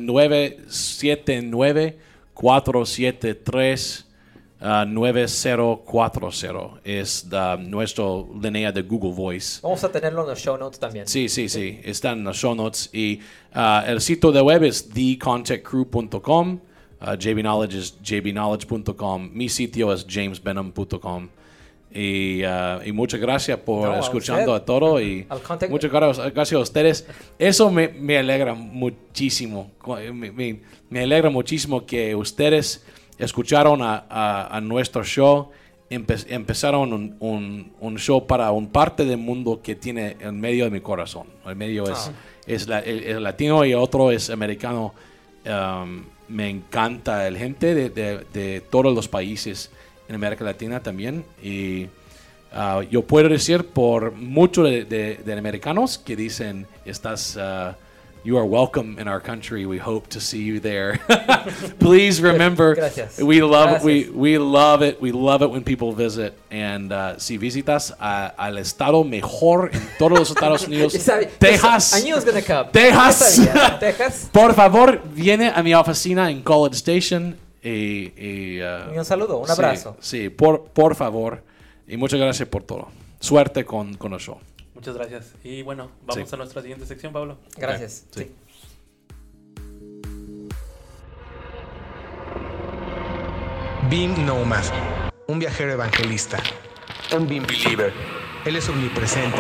979-473-9040. 4.61 6.81
Es 6.85 7.27
la, 7.31 7.57
nuestra 7.57 8.05
línea 8.41 8.73
de 8.73 8.83
Google 8.83 9.13
Voice. 9.13 9.61
Vamos 9.63 9.83
a 9.85 9.91
tenerlo 9.91 10.23
en 10.23 10.29
los 10.29 10.39
show 10.39 10.57
notes 10.59 10.79
también. 10.79 11.07
Sí, 11.07 11.29
sí, 11.29 11.49
sí, 11.49 11.81
está 11.85 12.13
en 12.13 12.25
los 12.25 12.37
show 12.37 12.55
notes. 12.55 12.91
Y 12.93 13.21
uh, 13.55 13.87
el 13.87 14.01
sitio 14.01 14.33
de 14.33 14.41
web 14.41 14.65
es 14.65 14.89
thecontactcrew.com. 14.91 16.61
Uh, 17.03 17.15
jbknowledge 17.19 17.79
es 17.79 17.97
jbknowledge.com. 18.03 19.31
Mi 19.33 19.49
sitio 19.49 19.93
es 19.93 20.07
jamesbenham.com. 20.09 21.29
Y, 21.93 22.45
uh, 22.45 22.81
y 22.85 22.93
muchas 22.93 23.19
gracias 23.19 23.59
por 23.59 23.89
No, 23.89 23.95
a 23.95 23.99
escuchando 23.99 24.53
usted. 24.53 24.63
a 24.63 24.65
todo 24.65 25.01
y 25.01 25.27
muchas 25.69 25.91
gracias, 25.91 26.33
gracias 26.33 26.59
a 26.59 26.63
ustedes. 26.63 27.07
Eso 27.37 27.69
me, 27.71 27.89
me 27.89 28.17
alegra 28.19 28.55
muchísimo. 28.55 29.73
Me, 30.13 30.31
me- 30.31 30.61
me 30.89 31.01
alegra 31.03 31.31
muchísimo 31.31 31.85
que 31.87 32.15
ustedes 32.15 32.85
escucharon 33.19 33.83
a, 33.83 34.05
a- 34.09 34.57
a 34.57 34.61
nuestro 34.61 35.05
show. 35.05 35.51
Empe- 35.91 36.27
empezaron 36.29 36.93
un, 36.93 37.17
un- 37.19 37.73
un 37.81 37.99
show 37.99 38.27
para 38.27 38.51
un 38.53 38.69
parte 38.69 39.05
del 39.05 39.19
mundo 39.19 39.61
que 39.63 39.75
tiene 39.75 40.17
en 40.21 40.39
medio 40.41 40.65
de 40.65 40.71
mi 40.71 40.81
corazón. 40.81 41.27
El 41.47 41.57
medio 41.57 41.85
es, 41.91 42.09
Ah. 42.09 42.13
es 42.47 42.69
la- 42.69 42.79
el, 42.81 43.03
el 43.05 43.23
latino 43.23 43.65
y 43.65 43.75
otro 43.75 44.11
es 44.13 44.31
americano. 44.31 44.95
Um, 45.47 46.05
me 46.29 46.49
encanta 46.49 47.27
el 47.27 47.37
gente 47.37 47.75
de, 47.75 47.91
de- 47.91 48.25
de 48.33 48.61
todos 48.61 48.95
los 48.95 49.09
países 49.09 49.71
en 50.09 50.15
América 50.15 50.45
Latina 50.45 50.81
también. 50.81 51.25
Y 51.43 51.87
ah, 52.53 52.83
yo 52.89 53.03
puedo 53.03 53.29
decir 53.29 53.65
por 53.67 54.13
muchos 54.13 54.65
de, 54.71 54.85
de- 54.85 55.17
de 55.25 55.33
americanos 55.33 55.99
que 55.99 56.15
dicen, 56.15 56.67
estás, 56.85 57.37
ah, 57.37 57.77
you 58.23 58.37
are 58.39 58.45
welcome 58.45 58.99
in 58.99 59.09
our 59.09 59.21
country. 59.21 59.65
We 59.67 59.79
hope 59.79 60.09
to 60.11 60.21
see 60.21 60.43
you 60.43 60.61
there. 60.61 60.99
Please 61.79 62.21
remember, 62.21 62.75
Gracias. 62.75 63.19
we 63.19 63.41
love 63.43 63.81
Gracias. 63.81 63.85
we 63.85 64.11
we 64.11 64.39
love 64.39 64.83
it. 64.83 65.01
We 65.01 65.13
love 65.13 65.43
it 65.43 65.51
when 65.51 65.65
people 65.65 65.93
visit. 65.93 66.35
And 66.51 66.93
uh, 66.93 67.19
si 67.19 67.39
visitas 67.39 67.93
a- 67.99 68.35
al 68.37 68.59
estado 68.59 69.05
mejor 69.05 69.71
en 69.73 69.81
todos 69.99 70.19
los 70.19 70.31
Estados 70.31 70.67
Unidos, 70.67 70.93
Texas. 71.39 71.95
I 71.99 72.03
knew 72.03 72.13
it 72.13 72.17
was 72.17 72.25
gonna 72.25 72.43
come. 72.43 72.71
Texas. 72.73 73.41
Texas. 73.81 74.29
Por 74.33 74.55
favor, 74.55 75.01
viene 75.15 75.49
a 75.55 75.63
mi 75.63 75.75
oficina 75.75 76.31
en 76.31 76.43
College 76.43 76.77
Station 76.77 77.37
y, 77.63 78.13
y, 78.17 78.61
uh, 78.63 78.95
Y 78.95 78.99
un 78.99 79.05
saludo, 79.05 79.39
un 79.39 79.47
sí, 79.47 79.53
abrazo. 79.53 79.97
Sí, 80.01 80.29
por, 80.29 80.65
por 80.73 80.95
favor. 80.95 81.43
Y 81.89 81.97
muchas 81.97 82.21
gracias 82.21 82.49
por 82.49 82.63
todo. 82.63 82.89
Suerte 83.19 83.65
con, 83.65 83.95
con 83.95 84.13
el 84.15 84.21
show. 84.21 84.39
Muchas 84.81 84.95
gracias. 84.95 85.35
Y 85.45 85.61
bueno, 85.61 85.91
vamos 86.07 86.27
Sí. 86.27 86.35
a 86.35 86.39
nuestra 86.39 86.63
siguiente 86.63 86.87
sección, 86.87 87.13
Pablo. 87.13 87.37
Gracias. 87.59 88.07
Sí. 88.13 88.25
Sí. 88.25 88.35
Beam 93.91 94.25
Nomad, 94.25 94.65
un 95.27 95.39
viajero 95.39 95.73
evangelista. 95.73 96.39
Un 97.15 97.29
Beam 97.29 97.45
Believer. 97.47 97.93
Él 98.47 98.57
es 98.57 98.71
omnipresente. 98.71 99.37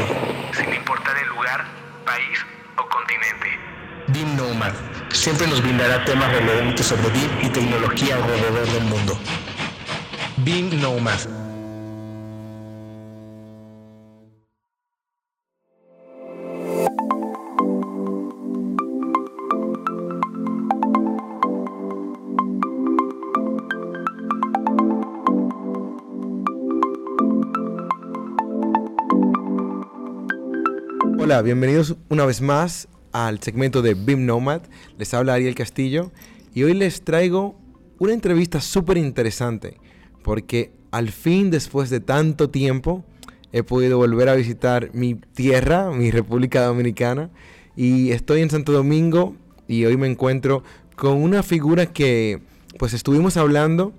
Sin 0.53 0.75
importar 0.75 1.17
el 1.17 1.29
lugar, 1.29 1.65
país 2.05 2.39
o 2.77 2.87
continente. 2.87 3.49
Beam 4.09 4.37
Nomad 4.37 4.75
siempre 5.09 5.47
nos 5.47 5.63
brindará 5.63 6.05
temas 6.05 6.31
relevantes 6.33 6.85
sobre 6.85 7.09
Beam 7.09 7.31
y 7.45 7.49
tecnología 7.49 8.17
alrededor 8.17 8.67
del 8.67 8.85
mundo. 8.85 9.19
Beam 10.37 10.79
Nomad. 10.83 11.40
Hola, 31.31 31.43
bienvenidos 31.43 31.95
una 32.09 32.27
vez 32.27 32.41
más 32.41 32.89
al 33.13 33.41
segmento 33.41 33.83
de 33.83 33.95
BIM 33.95 34.27
Nomad. 34.27 34.63
Les 34.99 35.15
habla 35.15 35.35
Ariel 35.35 35.55
Castillo 35.55 36.11
y 36.55 36.65
hoy 36.65 36.75
les 36.75 37.03
traigo 37.03 37.57
una 38.01 38.15
entrevista 38.15 38.61
súper 38.61 38.97
interesante 38.97 39.77
porque 40.25 40.73
al 40.91 41.11
fin, 41.13 41.53
después 41.53 41.89
de 41.89 42.01
tanto 42.01 42.51
tiempo, 42.51 43.05
he 43.53 43.63
podido 43.63 43.97
volver 43.97 44.29
a 44.29 44.35
visitar 44.35 44.91
mi 44.93 45.15
tierra, 45.15 45.93
mi 45.93 46.11
República 46.11 46.65
Dominicana 46.65 47.31
y 47.77 48.11
estoy 48.11 48.41
en 48.41 48.51
Santo 48.51 48.73
Domingo 48.73 49.37
y 49.69 49.85
hoy 49.85 49.97
me 49.97 50.09
encuentro 50.09 50.65
con 50.97 51.23
una 51.23 51.45
figura 51.45 51.87
que 51.87 52.41
pues 52.77 52.93
estuvimos 52.93 53.37
hablando 53.37 53.93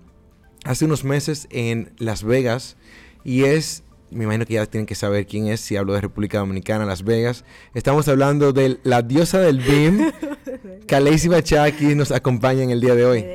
hace 0.66 0.84
unos 0.84 1.06
meses 1.06 1.48
en 1.50 1.94
Las 1.98 2.26
Vegas 2.26 2.76
y 3.24 3.44
es, 3.44 3.84
me 4.12 4.26
imagino 4.26 4.46
que 4.46 4.56
ya 4.56 4.66
tienen 4.66 4.86
que 4.86 4.96
saber 4.96 5.26
quién 5.26 5.48
es 5.48 5.62
si 5.62 5.78
hablo 5.78 5.94
de 5.94 6.02
República 6.02 6.40
Dominicana, 6.40 6.86
Las 6.86 7.04
Vegas. 7.04 7.46
Estamos 7.74 8.08
hablando 8.08 8.54
de 8.54 8.80
la 8.84 9.02
diosa 9.02 9.40
del 9.40 9.60
BIM, 9.60 10.12
Kaleisi 10.88 11.30
Bachaki 11.30 11.96
nos 11.96 12.12
acompaña 12.12 12.64
en 12.64 12.72
el 12.72 12.82
día 12.82 12.96
de 12.96 13.06
hoy. 13.06 13.26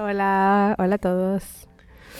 Hola, 0.00 0.76
hola 0.78 0.94
a 0.94 0.98
todos. 0.98 1.42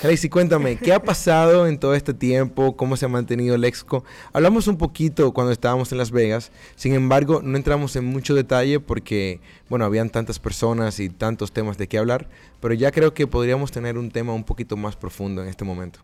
Kaleisi, 0.01 0.29
cuéntame, 0.29 0.75
¿qué 0.77 0.93
ha 0.93 1.01
pasado 1.01 1.69
en 1.69 1.79
todo 1.79 1.95
este 1.95 2.13
tiempo? 2.13 2.77
¿Cómo 2.77 2.97
se 2.97 3.05
ha 3.05 3.09
mantenido 3.09 3.55
el 3.55 3.63
Exco? 3.63 4.03
Hablamos 4.33 4.67
un 4.67 4.77
poquito 4.77 5.33
cuando 5.33 5.53
estábamos 5.53 5.93
en 5.93 5.99
Las 5.99 6.11
Vegas, 6.11 6.51
sin 6.75 6.95
embargo, 6.95 7.41
no 7.45 7.57
entramos 7.57 7.95
en 7.95 8.07
mucho 8.07 8.35
detalle 8.35 8.81
porque, 8.81 9.39
bueno, 9.69 9.85
habían 9.85 10.11
tantas 10.11 10.41
personas 10.41 10.99
y 10.99 11.09
tantos 11.09 11.53
temas 11.53 11.79
de 11.79 11.87
qué 11.87 11.99
hablar, 11.99 12.27
pero 12.59 12.75
ya 12.75 12.91
creo 12.91 13.15
que 13.15 13.29
podríamos 13.29 13.71
tener 13.71 13.97
un 13.97 14.11
tema 14.11 14.35
un 14.35 14.43
poquito 14.43 14.77
más 14.77 14.97
profundo 14.97 15.41
en 15.41 15.49
este 15.49 15.65
momento. 15.65 16.01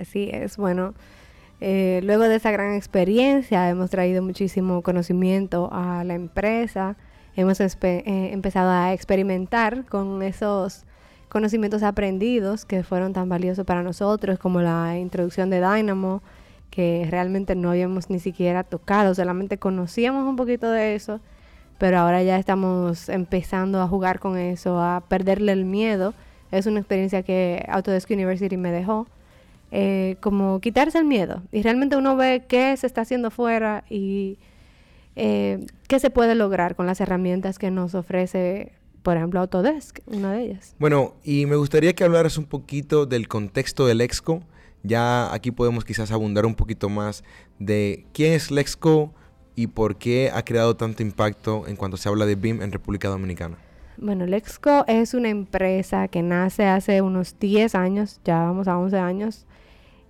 Así 0.00 0.30
es, 0.32 0.56
bueno, 0.56 0.94
eh, 1.64 2.00
luego 2.02 2.24
de 2.24 2.34
esa 2.34 2.50
gran 2.50 2.74
experiencia 2.74 3.70
hemos 3.70 3.88
traído 3.88 4.20
muchísimo 4.20 4.82
conocimiento 4.82 5.68
a 5.70 6.02
la 6.02 6.14
empresa, 6.14 6.96
hemos 7.36 7.60
eh, 7.60 7.70
empezado 8.32 8.68
a 8.72 8.92
experimentar 8.92 9.84
con 9.84 10.24
esos 10.24 10.84
conocimientos 11.28 11.84
aprendidos 11.84 12.64
que 12.64 12.82
fueron 12.82 13.12
tan 13.12 13.28
valiosos 13.28 13.64
para 13.64 13.84
nosotros, 13.84 14.40
como 14.40 14.60
la 14.60 14.98
introducción 14.98 15.50
de 15.50 15.60
Dynamo, 15.60 16.20
que 16.68 17.06
realmente 17.08 17.54
no 17.54 17.70
habíamos 17.70 18.10
ni 18.10 18.18
siquiera 18.18 18.64
tocado, 18.64 19.14
solamente 19.14 19.56
conocíamos 19.58 20.26
un 20.26 20.34
poquito 20.34 20.68
de 20.68 20.96
eso, 20.96 21.20
pero 21.78 22.00
ahora 22.00 22.24
ya 22.24 22.38
estamos 22.38 23.08
empezando 23.08 23.80
a 23.80 23.86
jugar 23.86 24.18
con 24.18 24.36
eso, 24.36 24.80
a 24.80 25.04
perderle 25.06 25.52
el 25.52 25.64
miedo. 25.64 26.12
Es 26.50 26.66
una 26.66 26.80
experiencia 26.80 27.22
que 27.22 27.64
Autodesk 27.68 28.10
University 28.10 28.56
me 28.56 28.72
dejó, 28.72 29.06
eh, 29.74 30.16
como 30.20 30.60
quitarse 30.60 30.98
el 30.98 31.06
miedo. 31.06 31.42
Y 31.50 31.62
realmente 31.62 31.96
uno 31.96 32.14
ve 32.14 32.44
qué 32.46 32.76
se 32.76 32.86
está 32.86 33.00
haciendo 33.00 33.30
fuera 33.30 33.84
y 33.88 34.38
eh, 35.16 35.64
qué 35.88 35.98
se 35.98 36.10
puede 36.10 36.34
lograr 36.34 36.76
con 36.76 36.84
las 36.86 37.00
herramientas 37.00 37.58
que 37.58 37.70
nos 37.70 37.94
ofrece, 37.94 38.72
por 39.02 39.16
ejemplo, 39.16 39.40
Autodesk, 39.40 40.00
una 40.04 40.34
de 40.34 40.42
ellas. 40.42 40.76
Bueno, 40.78 41.14
y 41.24 41.46
me 41.46 41.56
gustaría 41.56 41.94
que 41.94 42.04
hablaras 42.04 42.36
un 42.36 42.44
poquito 42.44 43.06
del 43.06 43.28
contexto 43.28 43.86
del 43.86 44.02
Exco. 44.02 44.42
Ya 44.82 45.32
aquí 45.32 45.52
podemos 45.52 45.86
quizás 45.86 46.12
abundar 46.12 46.44
un 46.44 46.54
poquito 46.54 46.90
más 46.90 47.24
de 47.58 48.04
quién 48.12 48.34
es 48.34 48.50
Lexco 48.50 49.14
y 49.56 49.68
por 49.68 49.96
qué 49.96 50.30
ha 50.34 50.44
creado 50.44 50.76
tanto 50.76 51.02
impacto 51.02 51.66
en 51.66 51.76
cuanto 51.76 51.96
se 51.96 52.10
habla 52.10 52.26
de 52.26 52.34
BIM 52.34 52.60
en 52.60 52.72
República 52.72 53.08
Dominicana. 53.08 53.56
Bueno, 53.96 54.26
Lexco 54.26 54.84
es 54.86 55.14
una 55.14 55.30
empresa 55.30 56.08
que 56.08 56.20
nace 56.20 56.66
hace 56.66 57.00
unos 57.00 57.38
10 57.38 57.74
años, 57.74 58.20
ya 58.22 58.42
vamos 58.42 58.68
a 58.68 58.76
11 58.76 58.98
años. 58.98 59.46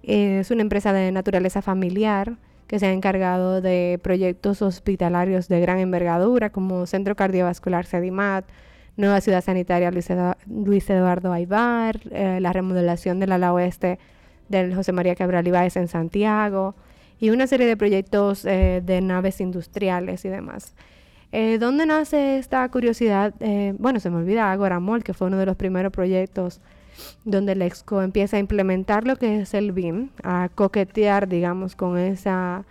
Es 0.02 0.50
una 0.50 0.62
empresa 0.62 0.92
de 0.92 1.12
naturaleza 1.12 1.62
familiar 1.62 2.34
que 2.66 2.78
se 2.78 2.86
ha 2.86 2.92
encargado 2.92 3.60
de 3.60 4.00
proyectos 4.02 4.62
hospitalarios 4.62 5.48
de 5.48 5.60
gran 5.60 5.78
envergadura, 5.78 6.50
como 6.50 6.86
Centro 6.86 7.14
Cardiovascular 7.14 7.84
Sedimat, 7.84 8.44
Nueva 8.96 9.20
Ciudad 9.20 9.42
Sanitaria 9.42 9.90
Luis, 9.90 10.10
Edu- 10.10 10.36
Luis 10.46 10.88
Eduardo 10.88 11.32
Aibar, 11.32 12.00
eh, 12.10 12.38
la 12.40 12.52
remodelación 12.52 13.20
del 13.20 13.32
ala 13.32 13.52
oeste 13.52 13.98
del 14.48 14.74
José 14.74 14.92
María 14.92 15.14
Cabral 15.14 15.46
Ibáez 15.46 15.76
en 15.76 15.88
Santiago, 15.88 16.74
y 17.18 17.30
una 17.30 17.46
serie 17.46 17.66
de 17.66 17.76
proyectos 17.76 18.44
eh, 18.44 18.82
de 18.84 19.00
naves 19.00 19.40
industriales 19.40 20.24
y 20.24 20.28
demás. 20.28 20.74
Eh, 21.30 21.58
¿Dónde 21.58 21.86
nace 21.86 22.38
esta 22.38 22.68
curiosidad? 22.68 23.32
Eh, 23.40 23.74
bueno, 23.78 24.00
se 24.00 24.10
me 24.10 24.16
olvida 24.16 24.50
Agora 24.50 24.80
Mall, 24.80 25.04
que 25.04 25.14
fue 25.14 25.28
uno 25.28 25.38
de 25.38 25.46
los 25.46 25.56
primeros 25.56 25.92
proyectos 25.92 26.60
donde 27.24 27.52
el 27.52 27.62
EXCO 27.62 28.02
empieza 28.02 28.36
a 28.36 28.40
implementar 28.40 29.06
lo 29.06 29.16
que 29.16 29.40
es 29.40 29.54
el 29.54 29.72
BIM, 29.72 30.10
a 30.22 30.48
coquetear, 30.54 31.28
digamos, 31.28 31.76
con 31.76 31.98
esa, 31.98 32.64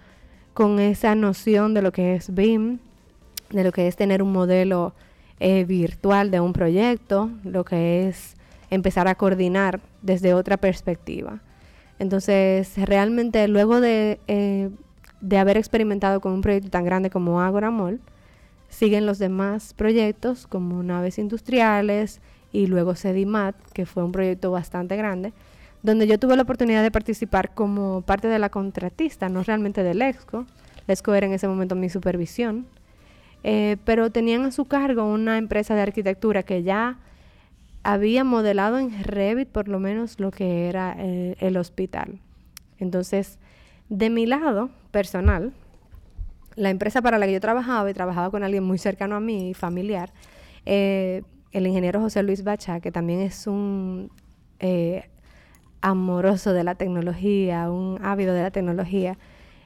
con 0.54 0.80
esa 0.80 1.16
noción 1.16 1.74
de 1.74 1.82
lo 1.82 1.92
que 1.92 2.16
es 2.16 2.34
BIM, 2.34 2.80
de 3.50 3.64
lo 3.64 3.72
que 3.72 3.88
es 3.88 3.96
tener 3.96 4.24
un 4.24 4.32
modelo 4.32 4.94
eh, 5.40 5.66
virtual 5.66 6.32
de 6.32 6.40
un 6.40 6.54
proyecto, 6.54 7.30
lo 7.44 7.66
que 7.66 8.08
es 8.08 8.36
empezar 8.70 9.08
a 9.08 9.16
coordinar 9.16 9.80
desde 10.02 10.34
otra 10.34 10.58
perspectiva. 10.58 11.42
Entonces, 12.00 12.74
realmente 12.78 13.48
luego 13.48 13.82
de, 13.82 14.20
eh, 14.28 14.70
de 15.20 15.38
haber 15.38 15.58
experimentado 15.58 16.20
con 16.20 16.34
un 16.34 16.42
proyecto 16.42 16.70
tan 16.70 16.86
grande 16.86 17.10
como 17.10 17.42
Agora 17.42 17.70
Mall, 17.70 18.00
siguen 18.70 19.06
los 19.06 19.20
demás 19.20 19.74
proyectos 19.74 20.48
como 20.48 20.82
naves 20.82 21.20
industriales 21.20 22.22
y 22.52 22.68
luego 22.68 22.96
Sedimat, 22.96 23.56
que 23.74 23.86
fue 23.86 24.04
un 24.04 24.12
proyecto 24.12 24.52
bastante 24.52 24.96
grande, 24.96 25.34
donde 25.84 26.08
yo 26.08 26.20
tuve 26.20 26.36
la 26.36 26.44
oportunidad 26.44 26.84
de 26.84 26.92
participar 26.92 27.54
como 27.54 28.02
parte 28.02 28.28
de 28.28 28.40
la 28.40 28.50
contratista, 28.50 29.30
no 29.30 29.44
realmente 29.44 29.84
del 29.84 30.02
EXCO. 30.02 30.46
EXCO 30.88 31.14
era 31.16 31.28
en 31.28 31.34
ese 31.34 31.48
momento 31.48 31.76
mi 31.76 31.90
supervisión, 31.90 32.68
eh, 33.44 33.78
pero 33.86 34.12
tenían 34.12 34.44
a 34.44 34.52
su 34.52 34.66
cargo 34.66 35.06
una 35.06 35.38
empresa 35.38 35.74
de 35.76 35.82
arquitectura 35.82 36.44
que 36.44 36.64
ya 36.64 37.00
había 37.84 38.24
modelado 38.24 38.78
en 38.78 39.04
Revit 39.04 39.50
por 39.50 39.68
lo 39.68 39.80
menos 39.80 40.20
lo 40.20 40.32
que 40.32 40.68
era 40.68 40.96
eh, 41.00 41.36
el 41.40 41.58
hospital. 41.58 42.20
Entonces, 42.78 43.40
de 43.90 44.10
mi 44.10 44.26
lado 44.26 44.70
personal, 44.92 45.54
la 46.56 46.70
empresa 46.70 47.02
para 47.02 47.18
la 47.18 47.26
que 47.26 47.34
yo 47.34 47.42
trabajaba 47.42 47.90
y 47.90 47.94
trabajaba 47.94 48.30
con 48.30 48.44
alguien 48.44 48.64
muy 48.64 48.78
cercano 48.78 49.16
a 49.16 49.20
mí, 49.20 49.54
familiar, 49.54 50.12
eh, 50.66 51.24
el 51.52 51.68
ingeniero 51.68 52.00
José 52.00 52.24
Luis 52.24 52.44
Bacha, 52.44 52.80
que 52.80 52.92
también 52.92 53.20
es 53.22 53.48
un 53.48 54.12
eh, 54.60 55.10
amoroso 55.82 56.54
de 56.54 56.64
la 56.64 56.76
tecnología, 56.76 57.70
un 57.70 58.00
ávido 58.04 58.34
de 58.34 58.44
la 58.44 58.52
tecnología 58.52 59.18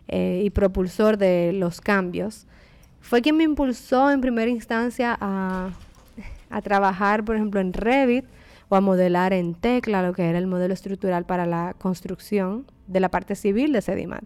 eh, 0.08 0.42
y 0.44 0.50
propulsor 0.50 1.18
de 1.18 1.52
los 1.54 1.82
cambios, 1.82 2.48
fue 3.02 3.22
quien 3.22 3.38
me 3.38 3.44
impulsó 3.44 4.10
en 4.10 4.22
primera 4.22 4.50
instancia 4.50 5.16
a, 5.20 5.70
a 6.50 6.62
trabajar, 6.62 7.24
por 7.24 7.36
ejemplo, 7.36 7.60
en 7.60 7.74
Revit 7.74 8.26
o 8.70 8.76
a 8.76 8.82
modelar 8.82 9.34
en 9.34 9.54
Tecla, 9.54 10.02
lo 10.02 10.14
que 10.14 10.28
era 10.28 10.40
el 10.40 10.48
modelo 10.48 10.74
estructural 10.74 11.26
para 11.26 11.46
la 11.46 11.76
construcción 11.78 12.66
de 12.88 13.00
la 13.00 13.10
parte 13.10 13.36
civil 13.36 13.74
de 13.74 13.82
Sedimat. 13.82 14.24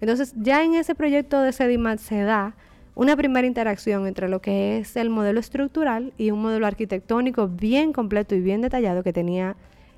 Entonces, 0.00 0.34
ya 0.36 0.64
en 0.64 0.74
ese 0.74 0.94
proyecto 0.94 1.40
de 1.40 1.52
Sedimat 1.52 1.98
se 2.00 2.22
da 2.22 2.56
una 2.96 3.14
primera 3.14 3.46
interacción 3.46 4.06
entre 4.06 4.28
lo 4.28 4.40
que 4.40 4.78
es 4.78 4.96
el 4.96 5.10
modelo 5.10 5.38
estructural 5.38 6.14
y 6.16 6.30
un 6.30 6.40
modelo 6.40 6.66
arquitectónico 6.66 7.46
bien 7.46 7.92
completo 7.92 8.34
y 8.34 8.40
bien 8.40 8.62
detallado 8.62 9.02
que 9.02 9.12
tenía 9.12 9.54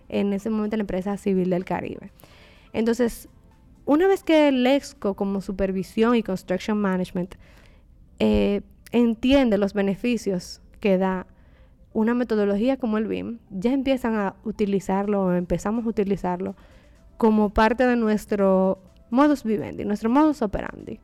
en 0.08 0.32
ese 0.32 0.50
momento 0.50 0.76
la 0.76 0.82
empresa 0.82 1.16
civil 1.16 1.48
del 1.48 1.64
Caribe. 1.64 2.10
Entonces, 2.72 3.28
una 3.84 4.08
vez 4.08 4.24
que 4.24 4.48
el 4.48 4.66
EXCO 4.66 5.14
como 5.14 5.40
supervisión 5.40 6.16
y 6.16 6.24
construction 6.24 6.76
management 6.76 7.36
eh, 8.18 8.62
entiende 8.90 9.58
los 9.58 9.74
beneficios 9.74 10.60
que 10.80 10.98
da 10.98 11.28
una 11.92 12.14
metodología 12.14 12.78
como 12.78 12.98
el 12.98 13.06
BIM, 13.06 13.38
ya 13.48 13.72
empiezan 13.72 14.16
a 14.16 14.34
utilizarlo 14.42 15.22
o 15.22 15.32
empezamos 15.32 15.86
a 15.86 15.88
utilizarlo 15.88 16.56
como 17.16 17.50
parte 17.50 17.86
de 17.86 17.94
nuestro 17.94 18.82
modus 19.08 19.44
vivendi, 19.44 19.84
nuestro 19.84 20.10
modus 20.10 20.42
operandi. 20.42 20.98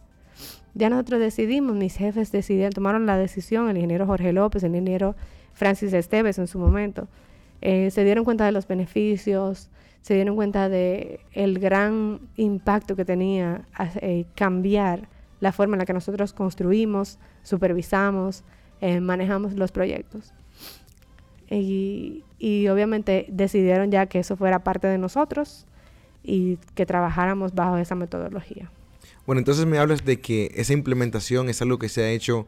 Ya 0.75 0.91
nosotros 0.91 1.21
decidimos, 1.21 1.77
mis 1.77 1.97
jefes 1.97 2.33
decidieron, 2.33 2.73
tomaron 2.73 3.07
la 3.07 3.17
decisión, 3.17 3.69
el 3.69 3.77
ingeniero 3.77 4.07
Jorge 4.07 4.33
López, 4.33 4.65
el 4.65 4.71
ingeniero 4.71 5.15
Francis 5.53 5.93
Esteves 5.93 6.39
en 6.39 6.49
su 6.49 6.59
momento, 6.59 7.07
eh, 7.61 7.91
se 7.91 8.05
dieron 8.05 8.25
cuenta 8.25 8.45
de 8.45 8.53
los 8.53 8.67
beneficios, 8.67 9.71
se 10.03 10.15
dieron 10.15 10.35
cuenta 10.35 10.69
de 10.69 11.21
el 11.33 11.61
gran 11.61 12.21
impacto 12.37 12.97
que 12.97 13.05
tenía 13.05 13.63
eh, 14.03 14.27
cambiar 14.35 15.09
la 15.41 15.53
forma 15.53 15.77
en 15.77 15.79
la 15.79 15.87
que 15.87 15.93
nosotros 15.93 16.33
construimos, 16.33 17.19
supervisamos, 17.43 18.45
eh, 18.81 19.01
manejamos 19.01 19.55
los 19.55 19.73
proyectos. 19.73 20.35
Y, 21.49 22.25
y 22.39 22.69
obviamente 22.69 23.27
decidieron 23.29 23.91
ya 23.91 24.07
que 24.07 24.19
eso 24.19 24.37
fuera 24.37 24.65
parte 24.65 24.89
de 24.89 24.99
nosotros 24.99 25.67
y 26.23 26.57
que 26.75 26.85
trabajáramos 26.85 27.55
bajo 27.55 27.77
esa 27.77 27.95
metodología. 27.95 28.71
Bueno, 29.27 29.39
entonces 29.39 29.67
me 29.67 29.79
hablas 29.79 30.05
de 30.05 30.21
que 30.21 30.51
esa 30.55 30.73
implementación 30.73 31.49
es 31.49 31.63
algo 31.63 31.79
que 31.79 31.89
se 31.89 32.03
ha 32.03 32.11
hecho 32.11 32.47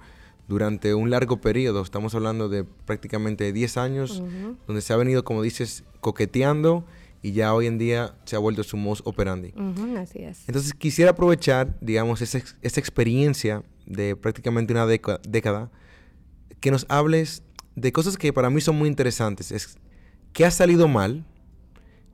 durante 0.48 0.94
un 0.94 1.10
largo 1.10 1.40
periodo. 1.40 1.82
Estamos 1.82 2.14
hablando 2.14 2.48
de 2.48 2.64
prácticamente 2.64 3.52
10 3.52 3.76
años, 3.78 4.20
Ujú. 4.20 4.56
donde 4.66 4.82
se 4.82 4.92
ha 4.92 4.96
venido, 4.96 5.24
como 5.24 5.42
dices, 5.42 5.84
coqueteando 6.00 6.84
y 7.22 7.32
ya 7.32 7.54
hoy 7.54 7.66
en 7.66 7.78
día 7.78 8.14
se 8.24 8.36
ha 8.36 8.38
vuelto 8.38 8.62
su 8.62 8.76
modus 8.76 9.02
operandi. 9.06 9.52
Ujú, 9.56 9.96
así 9.96 10.20
es. 10.20 10.46
Entonces 10.46 10.74
quisiera 10.74 11.12
aprovechar, 11.12 11.76
digamos, 11.80 12.20
esa, 12.22 12.40
esa 12.62 12.80
experiencia 12.80 13.62
de 13.86 14.14
prácticamente 14.16 14.72
una 14.72 14.86
década, 14.86 15.70
que 16.60 16.70
nos 16.70 16.86
hables 16.88 17.42
de 17.74 17.92
cosas 17.92 18.16
que 18.16 18.32
para 18.32 18.50
mí 18.50 18.60
son 18.60 18.76
muy 18.76 18.88
interesantes. 18.88 19.50
Es 19.50 19.76
qué 20.32 20.44
ha 20.44 20.50
salido 20.50 20.88
mal 20.88 21.24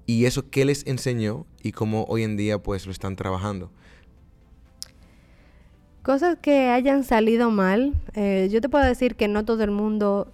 y 0.06 0.24
eso 0.24 0.48
qué 0.50 0.64
les 0.64 0.86
enseñó 0.86 1.46
y 1.62 1.72
cómo 1.72 2.04
hoy 2.04 2.22
en 2.22 2.36
día 2.36 2.62
pues 2.62 2.86
lo 2.86 2.92
están 2.92 3.16
trabajando. 3.16 3.70
Cosas 6.02 6.36
que 6.36 6.68
hayan 6.68 7.04
salido 7.04 7.52
mal, 7.52 7.94
eh, 8.14 8.48
yo 8.50 8.60
te 8.60 8.68
puedo 8.68 8.84
decir 8.84 9.14
que 9.14 9.28
no 9.28 9.44
todo 9.44 9.62
el 9.62 9.70
mundo 9.70 10.26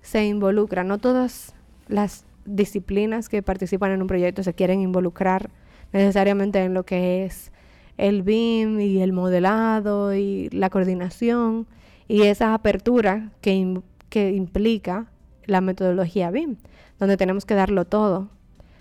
se 0.00 0.24
involucra, 0.24 0.82
no 0.82 0.96
todas 0.96 1.54
las 1.88 2.24
disciplinas 2.46 3.28
que 3.28 3.42
participan 3.42 3.90
en 3.90 4.00
un 4.00 4.08
proyecto 4.08 4.42
se 4.42 4.54
quieren 4.54 4.80
involucrar 4.80 5.50
necesariamente 5.92 6.60
en 6.60 6.72
lo 6.72 6.84
que 6.84 7.26
es 7.26 7.52
el 7.98 8.22
BIM 8.22 8.80
y 8.80 9.02
el 9.02 9.12
modelado 9.12 10.14
y 10.14 10.48
la 10.50 10.70
coordinación 10.70 11.66
y 12.08 12.22
esa 12.22 12.54
apertura 12.54 13.30
que, 13.42 13.78
que 14.08 14.30
implica 14.30 15.06
la 15.44 15.60
metodología 15.60 16.30
BIM, 16.30 16.56
donde 16.98 17.18
tenemos 17.18 17.44
que 17.44 17.54
darlo 17.54 17.84
todo, 17.84 18.30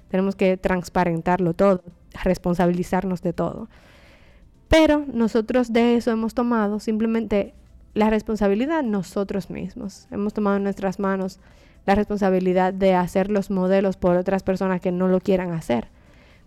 tenemos 0.07 0.37
que 0.37 0.55
transparentarlo 0.55 1.53
todo, 1.53 1.83
responsabilizarnos 2.23 3.21
de 3.21 3.33
todo. 3.33 3.67
Pero 4.69 5.03
nosotros 5.11 5.73
de 5.73 5.95
eso 5.95 6.11
hemos 6.11 6.33
tomado 6.35 6.79
simplemente 6.79 7.53
la 7.95 8.09
responsabilidad 8.09 8.83
nosotros 8.83 9.49
mismos. 9.49 10.07
Hemos 10.11 10.33
tomado 10.33 10.57
en 10.57 10.63
nuestras 10.63 10.99
manos 10.99 11.39
la 11.85 11.95
responsabilidad 11.95 12.71
de 12.71 12.93
hacer 12.93 13.31
los 13.31 13.49
modelos 13.49 13.97
por 13.97 14.15
otras 14.15 14.43
personas 14.43 14.79
que 14.79 14.91
no 14.91 15.07
lo 15.07 15.19
quieran 15.19 15.51
hacer. 15.51 15.87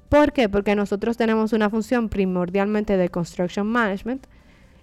¿Por 0.08 0.32
qué? 0.32 0.48
Porque 0.48 0.76
nosotros 0.76 1.16
tenemos 1.16 1.52
una 1.52 1.68
función 1.68 2.08
primordialmente 2.08 2.96
de 2.96 3.08
construction 3.08 3.66
management 3.66 4.26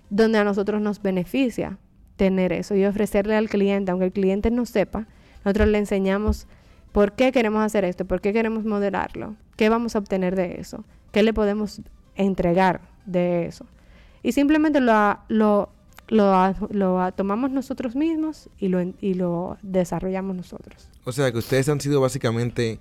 donde 0.09 0.39
a 0.39 0.43
nosotros 0.43 0.81
nos 0.81 1.01
beneficia 1.01 1.77
tener 2.17 2.51
eso 2.51 2.75
y 2.75 2.83
ofrecerle 2.83 3.35
al 3.35 3.47
cliente, 3.47 3.91
aunque 3.91 4.07
el 4.07 4.11
cliente 4.11 4.51
no 4.51 4.65
sepa, 4.65 5.07
nosotros 5.45 5.69
le 5.69 5.77
enseñamos 5.77 6.47
por 6.91 7.13
qué 7.13 7.31
queremos 7.31 7.63
hacer 7.63 7.85
esto, 7.85 8.05
por 8.05 8.19
qué 8.19 8.33
queremos 8.33 8.65
modelarlo, 8.65 9.35
qué 9.55 9.69
vamos 9.69 9.95
a 9.95 9.99
obtener 9.99 10.35
de 10.35 10.59
eso, 10.59 10.83
qué 11.11 11.23
le 11.23 11.33
podemos 11.33 11.81
entregar 12.15 12.81
de 13.11 13.45
eso. 13.45 13.65
Y 14.23 14.31
simplemente 14.33 14.79
lo, 14.79 15.17
lo, 15.29 15.69
lo, 16.07 16.53
lo 16.69 17.11
tomamos 17.13 17.51
nosotros 17.51 17.95
mismos 17.95 18.49
y 18.57 18.67
lo, 18.67 18.81
y 19.01 19.13
lo 19.13 19.57
desarrollamos 19.61 20.35
nosotros. 20.35 20.89
O 21.05 21.11
sea 21.11 21.31
que 21.31 21.37
ustedes 21.37 21.69
han 21.69 21.79
sido 21.81 22.01
básicamente 22.01 22.79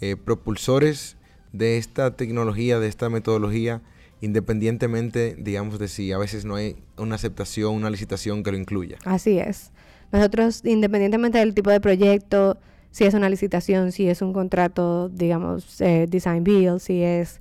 eh, 0.00 0.16
propulsores 0.16 1.16
de 1.52 1.78
esta 1.78 2.16
tecnología, 2.16 2.78
de 2.78 2.88
esta 2.88 3.08
metodología, 3.08 3.82
independientemente, 4.20 5.36
digamos, 5.38 5.78
de 5.78 5.88
si 5.88 6.12
a 6.12 6.18
veces 6.18 6.44
no 6.44 6.56
hay 6.56 6.76
una 6.96 7.14
aceptación, 7.14 7.74
una 7.74 7.90
licitación 7.90 8.42
que 8.42 8.50
lo 8.50 8.56
incluya. 8.56 8.98
Así 9.04 9.38
es. 9.38 9.72
Nosotros, 10.12 10.62
independientemente 10.64 11.38
del 11.38 11.54
tipo 11.54 11.70
de 11.70 11.80
proyecto, 11.80 12.58
si 12.90 13.04
es 13.04 13.14
una 13.14 13.30
licitación, 13.30 13.92
si 13.92 14.08
es 14.08 14.20
un 14.22 14.32
contrato, 14.32 15.08
digamos, 15.08 15.80
eh, 15.80 16.06
design 16.08 16.42
build, 16.44 16.80
si 16.80 17.02
es 17.02 17.40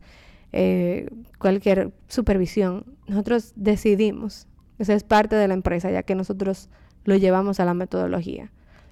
eh, 0.51 1.09
cualquier 1.37 1.91
supervisión, 2.07 2.85
nosotros 3.07 3.53
decidimos. 3.55 4.47
Eso 4.77 4.93
es 4.93 5.03
parte 5.03 5.35
de 5.35 5.47
la 5.47 5.53
empresa, 5.53 5.91
ya 5.91 6.03
que 6.03 6.15
nosotros 6.15 6.69
lo 7.03 7.15
llevamos 7.15 7.59
a 7.59 7.65
la 7.65 7.73
metodología. 7.73 8.51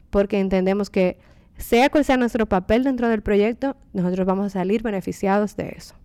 Porque 0.09 0.39
entendemos 0.39 0.89
que 0.89 1.17
sea 1.57 1.89
cual 1.89 2.05
sea 2.05 2.17
nuestro 2.17 2.45
papel 2.45 2.83
dentro 2.83 3.09
del 3.09 3.21
proyecto, 3.21 3.75
nosotros 3.93 4.25
vamos 4.25 4.47
a 4.47 4.49
salir 4.49 4.83
beneficiados 4.83 5.55
de 5.55 5.73
eso. 5.75 5.95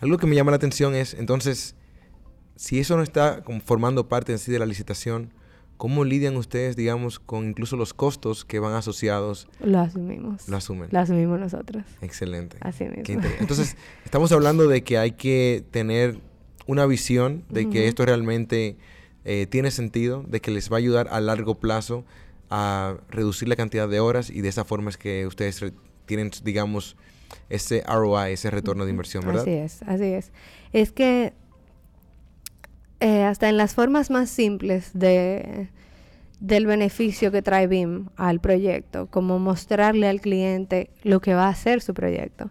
Algo 0.00 0.18
que 0.18 0.26
me 0.26 0.34
llama 0.34 0.50
la 0.50 0.56
atención 0.56 0.94
es, 0.94 1.14
entonces, 1.14 1.76
si 2.56 2.78
eso 2.78 2.96
no 2.96 3.02
está 3.02 3.42
formando 3.64 4.08
parte 4.08 4.32
en 4.32 4.38
sí 4.38 4.52
de 4.52 4.58
la 4.58 4.66
licitación, 4.66 5.32
¿cómo 5.76 6.04
lidian 6.04 6.36
ustedes, 6.36 6.76
digamos, 6.76 7.18
con 7.18 7.48
incluso 7.48 7.76
los 7.76 7.94
costos 7.94 8.44
que 8.44 8.58
van 8.58 8.74
asociados? 8.74 9.48
Lo 9.60 9.80
asumimos. 9.80 10.48
Lo 10.48 10.56
asumen. 10.56 10.88
Lo 10.90 10.98
asumimos 10.98 11.40
nosotros. 11.40 11.84
Excelente. 12.00 12.56
Así 12.60 12.84
mismo. 12.84 13.22
Entonces, 13.40 13.76
estamos 14.04 14.32
hablando 14.32 14.68
de 14.68 14.82
que 14.82 14.98
hay 14.98 15.12
que 15.12 15.64
tener 15.70 16.18
una 16.66 16.86
visión 16.86 17.44
de 17.50 17.68
que 17.68 17.88
esto 17.88 18.06
realmente 18.06 18.76
eh, 19.24 19.46
tiene 19.46 19.70
sentido, 19.70 20.24
de 20.26 20.40
que 20.40 20.50
les 20.50 20.70
va 20.70 20.76
a 20.76 20.78
ayudar 20.78 21.08
a 21.10 21.20
largo 21.20 21.58
plazo 21.58 22.04
a 22.50 22.96
reducir 23.08 23.48
la 23.48 23.56
cantidad 23.56 23.88
de 23.88 24.00
horas 24.00 24.30
y 24.30 24.40
de 24.40 24.48
esa 24.48 24.64
forma 24.64 24.90
es 24.90 24.96
que 24.96 25.26
ustedes 25.26 25.64
tienen, 26.06 26.30
digamos, 26.42 26.96
ese 27.48 27.82
ROI, 27.86 28.32
ese 28.32 28.50
retorno 28.50 28.84
de 28.84 28.90
inversión, 28.90 29.26
¿verdad? 29.26 29.42
Así 29.42 29.50
es, 29.50 29.82
así 29.82 30.04
es. 30.04 30.32
Es 30.72 30.92
que 30.92 31.32
eh, 33.04 33.22
hasta 33.22 33.50
en 33.50 33.58
las 33.58 33.74
formas 33.74 34.10
más 34.10 34.30
simples 34.30 34.90
de, 34.94 35.68
del 36.40 36.64
beneficio 36.64 37.30
que 37.30 37.42
trae 37.42 37.66
BIM 37.66 38.08
al 38.16 38.40
proyecto, 38.40 39.08
como 39.08 39.38
mostrarle 39.38 40.08
al 40.08 40.22
cliente 40.22 40.88
lo 41.02 41.20
que 41.20 41.34
va 41.34 41.44
a 41.44 41.50
hacer 41.50 41.82
su 41.82 41.92
proyecto. 41.92 42.50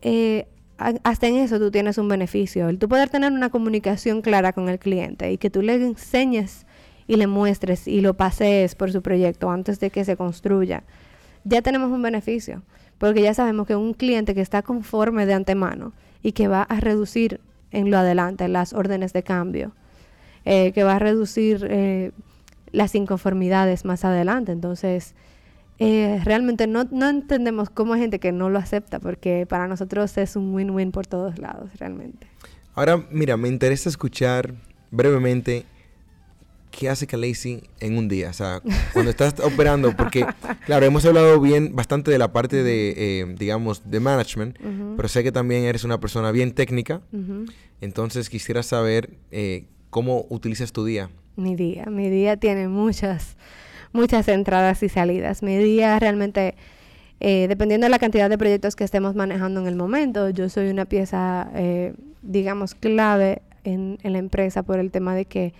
eh, 0.00 0.46
hasta 0.78 1.26
en 1.26 1.38
eso 1.38 1.58
tú 1.58 1.72
tienes 1.72 1.98
un 1.98 2.06
beneficio. 2.06 2.68
El 2.68 2.78
tú 2.78 2.88
poder 2.88 3.08
tener 3.08 3.32
una 3.32 3.50
comunicación 3.50 4.22
clara 4.22 4.52
con 4.52 4.68
el 4.68 4.78
cliente 4.78 5.32
y 5.32 5.38
que 5.38 5.50
tú 5.50 5.60
le 5.60 5.74
enseñes 5.74 6.64
y 7.08 7.16
le 7.16 7.26
muestres 7.26 7.88
y 7.88 8.00
lo 8.00 8.14
pasees 8.14 8.76
por 8.76 8.92
su 8.92 9.02
proyecto 9.02 9.50
antes 9.50 9.80
de 9.80 9.90
que 9.90 10.04
se 10.04 10.16
construya, 10.16 10.84
ya 11.42 11.62
tenemos 11.62 11.90
un 11.90 12.02
beneficio. 12.02 12.62
Porque 12.98 13.22
ya 13.22 13.34
sabemos 13.34 13.66
que 13.66 13.74
un 13.74 13.92
cliente 13.92 14.36
que 14.36 14.40
está 14.40 14.62
conforme 14.62 15.26
de 15.26 15.34
antemano 15.34 15.94
y 16.22 16.30
que 16.30 16.46
va 16.46 16.62
a 16.62 16.78
reducir 16.78 17.40
en 17.70 17.90
lo 17.90 17.98
adelante 17.98 18.48
las 18.48 18.72
órdenes 18.72 19.12
de 19.12 19.22
cambio, 19.22 19.72
eh, 20.44 20.72
que 20.72 20.84
va 20.84 20.96
a 20.96 20.98
reducir 20.98 21.66
eh, 21.68 22.12
las 22.72 22.94
inconformidades 22.94 23.84
más 23.84 24.04
adelante. 24.04 24.52
Entonces, 24.52 25.14
eh, 25.78 26.20
realmente 26.24 26.66
no, 26.66 26.84
no 26.90 27.08
entendemos 27.08 27.70
cómo 27.70 27.94
hay 27.94 28.00
gente 28.00 28.18
que 28.18 28.32
no 28.32 28.50
lo 28.50 28.58
acepta, 28.58 28.98
porque 28.98 29.46
para 29.46 29.68
nosotros 29.68 30.16
es 30.18 30.36
un 30.36 30.54
win-win 30.54 30.90
por 30.90 31.06
todos 31.06 31.38
lados, 31.38 31.70
realmente. 31.78 32.26
Ahora, 32.74 33.04
mira, 33.10 33.36
me 33.36 33.48
interesa 33.48 33.88
escuchar 33.88 34.54
brevemente 34.90 35.64
qué 36.70 36.88
hace 36.88 37.06
Khaleesi 37.06 37.62
en 37.80 37.98
un 37.98 38.08
día. 38.08 38.30
O 38.30 38.32
sea, 38.32 38.60
cuando 38.92 39.10
estás 39.10 39.34
operando, 39.40 39.96
porque, 39.96 40.24
claro, 40.66 40.86
hemos 40.86 41.04
hablado 41.04 41.40
bien 41.40 41.74
bastante 41.74 42.10
de 42.10 42.18
la 42.18 42.32
parte 42.32 42.62
de, 42.62 42.94
eh, 42.96 43.34
digamos, 43.38 43.90
de 43.90 44.00
management, 44.00 44.56
pero 44.96 45.08
sé 45.08 45.22
que 45.22 45.32
también 45.32 45.64
eres 45.64 45.84
una 45.84 46.00
persona 46.00 46.30
bien 46.30 46.52
técnica. 46.52 47.00
Entonces, 47.80 48.28
quisiera 48.28 48.62
saber 48.62 49.10
eh, 49.30 49.66
cómo 49.90 50.26
utilizas 50.28 50.72
tu 50.72 50.84
día. 50.84 51.10
Mi 51.36 51.54
día, 51.54 51.86
mi 51.86 52.10
día 52.10 52.36
tiene 52.36 52.68
muchas, 52.68 53.36
muchas 53.92 54.26
entradas 54.28 54.82
y 54.82 54.88
salidas. 54.88 55.42
Mi 55.42 55.56
día 55.56 55.98
realmente, 55.98 56.54
eh, 57.20 57.46
dependiendo 57.48 57.86
de 57.86 57.90
la 57.90 57.98
cantidad 57.98 58.28
de 58.28 58.38
proyectos 58.38 58.74
que 58.74 58.84
estemos 58.84 59.14
manejando 59.14 59.60
en 59.60 59.66
el 59.68 59.76
momento, 59.76 60.30
yo 60.30 60.48
soy 60.48 60.68
una 60.68 60.84
pieza, 60.84 61.50
digamos, 62.22 62.74
clave 62.74 63.42
en, 63.64 63.98
en 64.02 64.12
la 64.12 64.18
empresa 64.18 64.62
por 64.62 64.78
el 64.78 64.90
tema 64.90 65.14
de 65.14 65.24
que 65.24 65.54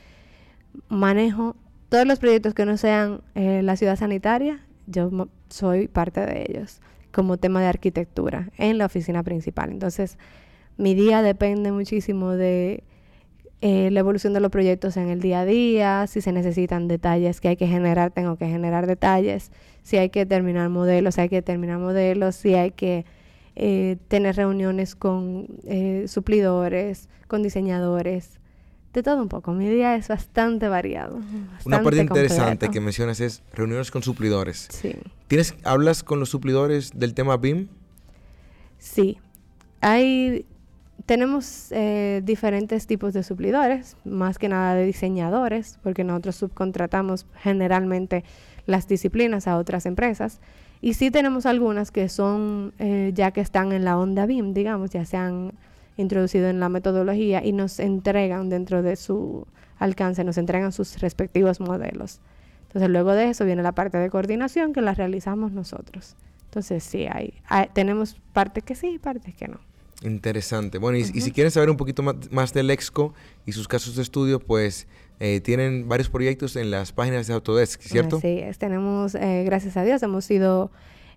manejo 0.88 1.56
todos 1.88 2.06
los 2.06 2.18
proyectos 2.18 2.55
que 2.55 2.66
no 2.66 2.76
sean 2.76 3.22
eh, 3.34 3.62
la 3.62 3.76
ciudad 3.76 3.96
sanitaria, 3.96 4.60
yo 4.86 5.10
soy 5.48 5.88
parte 5.88 6.20
de 6.20 6.46
ellos 6.48 6.80
como 7.12 7.38
tema 7.38 7.60
de 7.60 7.66
arquitectura 7.66 8.50
en 8.59 8.78
la 8.78 8.86
oficina 8.86 9.22
principal. 9.22 9.70
Entonces, 9.70 10.18
mi 10.76 10.94
día 10.94 11.22
depende 11.22 11.72
muchísimo 11.72 12.32
de 12.32 12.84
eh, 13.60 13.90
la 13.90 14.00
evolución 14.00 14.34
de 14.34 14.40
los 14.40 14.50
proyectos 14.50 14.96
en 14.96 15.09
el 15.09 15.20
día 15.20 15.40
a 15.40 15.44
día, 15.44 16.06
si 16.06 16.20
se 16.20 16.32
necesitan 16.32 16.86
detalles 16.86 17.40
que 17.40 17.48
hay 17.48 17.56
que 17.56 17.66
generar, 17.66 18.10
tengo 18.10 18.36
que 18.36 18.46
generar 18.46 18.86
detalles, 18.86 19.50
si 19.82 19.96
hay 19.96 20.10
que 20.10 20.26
terminar 20.26 20.68
modelos, 20.68 21.18
hay 21.18 21.28
que 21.28 21.42
terminar 21.42 21.78
modelos, 21.78 22.36
si 22.36 22.55
hay 22.55 22.70
que 22.70 23.05
eh, 23.56 23.96
tener 24.09 24.36
reuniones 24.36 24.94
con 24.94 25.48
suplidores, 26.06 27.09
con 27.26 27.42
diseñadores, 27.42 28.38
de 28.98 29.02
todo 29.02 29.22
un 29.22 29.28
poco. 29.28 29.52
Mi 29.52 29.68
día 29.68 29.94
es 29.94 30.08
bastante 30.08 30.68
variado. 30.68 31.20
Una 31.64 31.82
parte 31.82 32.00
interesante 32.00 32.66
completo. 32.66 32.72
que 32.72 32.80
mencionas 32.80 33.20
es 33.20 33.42
reuniones 33.52 33.90
con 33.90 34.02
suplidores. 34.02 34.68
Sí. 34.70 34.94
¿Tienes, 35.28 35.54
¿Hablas 35.64 36.02
con 36.02 36.20
los 36.20 36.28
suplidores 36.28 36.98
del 36.98 37.14
tema 37.14 37.36
BIM? 37.36 37.68
Sí, 38.78 39.18
hay, 39.80 40.46
tenemos 41.06 41.70
eh, 41.70 42.22
diferentes 42.24 42.86
tipos 42.86 43.14
de 43.14 43.22
suplidores, 43.22 43.96
más 44.04 44.38
que 44.38 44.48
nada 44.48 44.74
de 44.74 44.84
diseñadores, 44.84 45.78
porque 45.82 46.04
nosotros 46.04 46.36
subcontratamos 46.36 47.26
generalmente 47.40 48.24
las 48.66 48.88
disciplinas 48.88 49.46
a 49.46 49.58
otras 49.58 49.86
empresas. 49.86 50.40
Y 50.80 50.94
sí 50.94 51.10
tenemos 51.10 51.46
algunas 51.46 51.90
que 51.90 52.08
son, 52.08 52.72
eh, 52.78 53.12
ya 53.14 53.30
que 53.30 53.40
están 53.40 53.72
en 53.72 53.84
la 53.84 53.98
onda 53.98 54.26
BIM, 54.26 54.54
digamos, 54.54 54.90
ya 54.90 55.04
se 55.04 55.16
han 55.16 55.52
introducido 55.98 56.48
en 56.48 56.58
la 56.60 56.70
metodología 56.70 57.44
y 57.44 57.52
nos 57.52 57.78
entregan 57.80 58.48
dentro 58.48 58.82
de 58.82 58.96
su 58.96 59.46
alcance, 59.78 60.24
nos 60.24 60.38
entregan 60.38 60.72
sus 60.72 60.98
respectivos 61.00 61.60
modelos. 61.60 62.20
Entonces 62.68 62.88
luego 62.90 63.12
de 63.12 63.28
eso 63.30 63.44
viene 63.44 63.62
la 63.62 63.72
parte 63.72 63.98
de 63.98 64.08
coordinación 64.08 64.72
que 64.72 64.80
la 64.80 64.94
realizamos 64.94 65.52
nosotros. 65.52 66.16
Entonces 66.46 66.82
sí, 66.82 67.06
hay, 67.10 67.34
hay- 67.48 67.68
tenemos 67.74 68.16
partes 68.32 68.64
que 68.64 68.74
sí 68.74 68.94
y 68.94 68.98
partes 68.98 69.34
que 69.34 69.48
no. 69.48 69.58
Interesante. 70.02 70.78
Bueno, 70.78 70.96
y, 70.96 71.00
y 71.02 71.20
si 71.22 71.32
quieren 71.32 71.50
saber 71.50 71.70
un 71.70 71.76
poquito 71.76 72.02
ma- 72.02 72.14
más, 72.30 72.52
del 72.52 72.70
Exco 72.70 73.14
y 73.46 73.52
sus 73.52 73.66
casos 73.66 73.96
de 73.96 74.02
estudio, 74.02 74.38
pues 74.38 74.86
eh, 75.18 75.40
tienen 75.40 75.88
varios 75.88 76.08
proyectos 76.08 76.54
en 76.56 76.70
las 76.70 76.92
páginas 76.92 77.26
de 77.26 77.34
Autodesk, 77.34 77.80
¿cierto? 77.82 78.18
Así 78.18 78.38
es, 78.38 78.58
tenemos, 78.58 79.14
eh, 79.16 79.42
gracias 79.44 79.76
a 79.76 79.82
Dios, 79.84 80.00
hemos 80.04 80.24
sido 80.24 80.70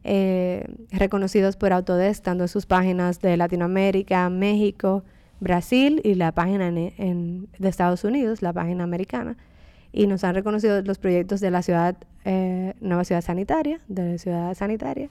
eh, 0.03 0.65
reconocidos 0.91 1.55
por 1.57 1.73
Autodesk, 1.73 2.23
tanto 2.23 2.43
en 2.43 2.47
sus 2.47 2.65
páginas 2.65 3.19
de 3.21 3.37
Latinoamérica, 3.37 4.29
México, 4.29 5.03
Brasil 5.39 6.01
y 6.03 6.15
la 6.15 6.31
página 6.31 6.67
en, 6.67 6.77
en- 6.97 7.47
de 7.57 7.69
Estados 7.69 8.03
Unidos, 8.03 8.41
la 8.41 8.53
página 8.53 8.83
americana. 8.83 9.37
Y 9.93 10.07
nos 10.07 10.23
han 10.23 10.35
reconocido 10.35 10.81
los 10.83 10.97
proyectos 10.99 11.41
de 11.41 11.51
la 11.51 11.61
ciudad, 11.61 11.97
eh, 12.25 12.73
Nueva 12.79 13.03
Ciudad 13.03 13.21
Sanitaria, 13.21 13.81
de 13.87 14.11
la 14.13 14.17
Ciudad 14.17 14.53
Sanitaria, 14.55 15.09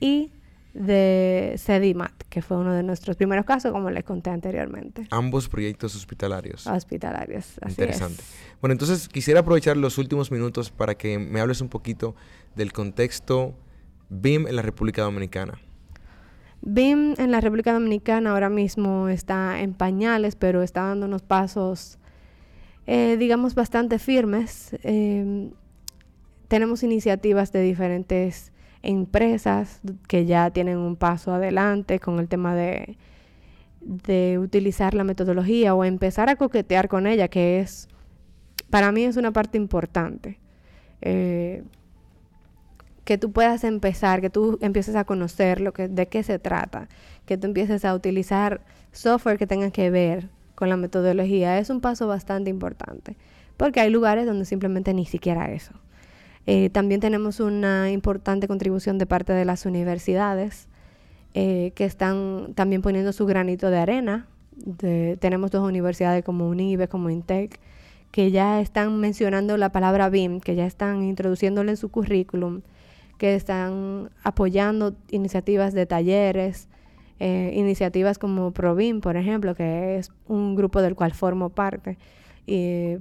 y 0.00 0.30
de 0.74 1.54
CEDIMAT, 1.58 2.12
que 2.28 2.42
fue 2.42 2.56
uno 2.56 2.72
de 2.72 2.82
nuestros 2.84 3.16
primeros 3.16 3.44
casos, 3.44 3.72
como 3.72 3.90
les 3.90 4.04
conté 4.04 4.30
anteriormente. 4.30 5.06
Ambos 5.10 5.48
proyectos 5.48 5.96
hospitalarios. 5.96 6.66
Hospitalarios, 6.66 7.56
así 7.60 7.70
Interesante. 7.72 8.22
es. 8.22 8.34
Bueno, 8.60 8.72
entonces 8.72 9.08
quisiera 9.08 9.40
aprovechar 9.40 9.76
los 9.76 9.98
últimos 9.98 10.30
minutos 10.30 10.70
para 10.70 10.94
que 10.96 11.18
me 11.18 11.40
hables 11.40 11.60
un 11.60 11.68
poquito 11.68 12.14
del 12.54 12.72
contexto 12.72 13.54
BIM 14.10 14.46
en 14.46 14.56
la 14.56 14.62
República 14.62 15.02
Dominicana. 15.02 15.58
BIM 16.62 17.14
en 17.16 17.30
la 17.30 17.40
República 17.40 17.72
Dominicana 17.72 18.32
ahora 18.32 18.50
mismo 18.50 19.08
está 19.08 19.60
en 19.60 19.72
pañales, 19.72 20.36
pero 20.36 20.62
está 20.62 20.82
dando 20.82 21.06
unos 21.06 21.22
pasos, 21.22 21.98
eh, 22.86 23.16
digamos, 23.18 23.54
bastante 23.54 23.98
firmes. 23.98 24.76
Eh, 24.82 25.50
tenemos 26.48 26.82
iniciativas 26.82 27.52
de 27.52 27.62
diferentes 27.62 28.52
empresas 28.82 29.80
que 30.08 30.26
ya 30.26 30.50
tienen 30.50 30.78
un 30.78 30.96
paso 30.96 31.32
adelante 31.32 31.98
con 32.00 32.18
el 32.18 32.28
tema 32.28 32.54
de, 32.54 32.98
de 33.80 34.38
utilizar 34.38 34.94
la 34.94 35.04
metodología 35.04 35.74
o 35.74 35.84
empezar 35.84 36.28
a 36.28 36.36
coquetear 36.36 36.88
con 36.88 37.06
ella, 37.06 37.28
que 37.28 37.60
es, 37.60 37.88
para 38.68 38.92
mí 38.92 39.04
es 39.04 39.16
una 39.16 39.32
parte 39.32 39.56
importante. 39.56 40.38
Eh, 41.00 41.62
que 43.10 43.18
tú 43.18 43.32
puedas 43.32 43.64
empezar, 43.64 44.20
que 44.20 44.30
tú 44.30 44.56
empieces 44.60 44.94
a 44.94 45.02
conocer 45.02 45.60
lo 45.60 45.72
que, 45.72 45.88
de 45.88 46.06
qué 46.06 46.22
se 46.22 46.38
trata, 46.38 46.88
que 47.26 47.36
tú 47.36 47.48
empieces 47.48 47.84
a 47.84 47.92
utilizar 47.92 48.60
software 48.92 49.36
que 49.36 49.48
tenga 49.48 49.72
que 49.72 49.90
ver 49.90 50.28
con 50.54 50.68
la 50.68 50.76
metodología, 50.76 51.58
es 51.58 51.70
un 51.70 51.80
paso 51.80 52.06
bastante 52.06 52.50
importante, 52.50 53.16
porque 53.56 53.80
hay 53.80 53.90
lugares 53.90 54.26
donde 54.26 54.44
simplemente 54.44 54.94
ni 54.94 55.06
siquiera 55.06 55.50
eso. 55.50 55.72
Eh, 56.46 56.70
también 56.70 57.00
tenemos 57.00 57.40
una 57.40 57.90
importante 57.90 58.46
contribución 58.46 58.96
de 58.96 59.06
parte 59.06 59.32
de 59.32 59.44
las 59.44 59.66
universidades 59.66 60.68
eh, 61.34 61.72
que 61.74 61.86
están 61.86 62.52
también 62.54 62.80
poniendo 62.80 63.12
su 63.12 63.26
granito 63.26 63.70
de 63.70 63.78
arena. 63.78 64.28
Tenemos 65.18 65.50
dos 65.50 65.68
universidades 65.68 66.24
como 66.24 66.48
UNIBE, 66.48 66.86
como 66.86 67.10
INTEC, 67.10 67.58
que 68.12 68.30
ya 68.30 68.60
están 68.60 69.00
mencionando 69.00 69.56
la 69.56 69.72
palabra 69.72 70.10
BIM, 70.10 70.38
que 70.38 70.54
ya 70.54 70.66
están 70.66 71.02
introduciéndolo 71.02 71.70
en 71.70 71.76
su 71.76 71.88
currículum, 71.88 72.60
que 73.20 73.34
están 73.34 74.08
apoyando 74.22 74.94
iniciativas 75.10 75.74
de 75.74 75.84
talleres, 75.84 76.70
eh, 77.18 77.52
iniciativas 77.54 78.18
como 78.18 78.50
ProBIM, 78.52 79.02
por 79.02 79.18
ejemplo, 79.18 79.54
que 79.54 79.98
es 79.98 80.10
un 80.26 80.56
grupo 80.56 80.80
del 80.80 80.94
cual 80.94 81.12
formo 81.12 81.50
parte, 81.50 81.98
y 82.46 82.96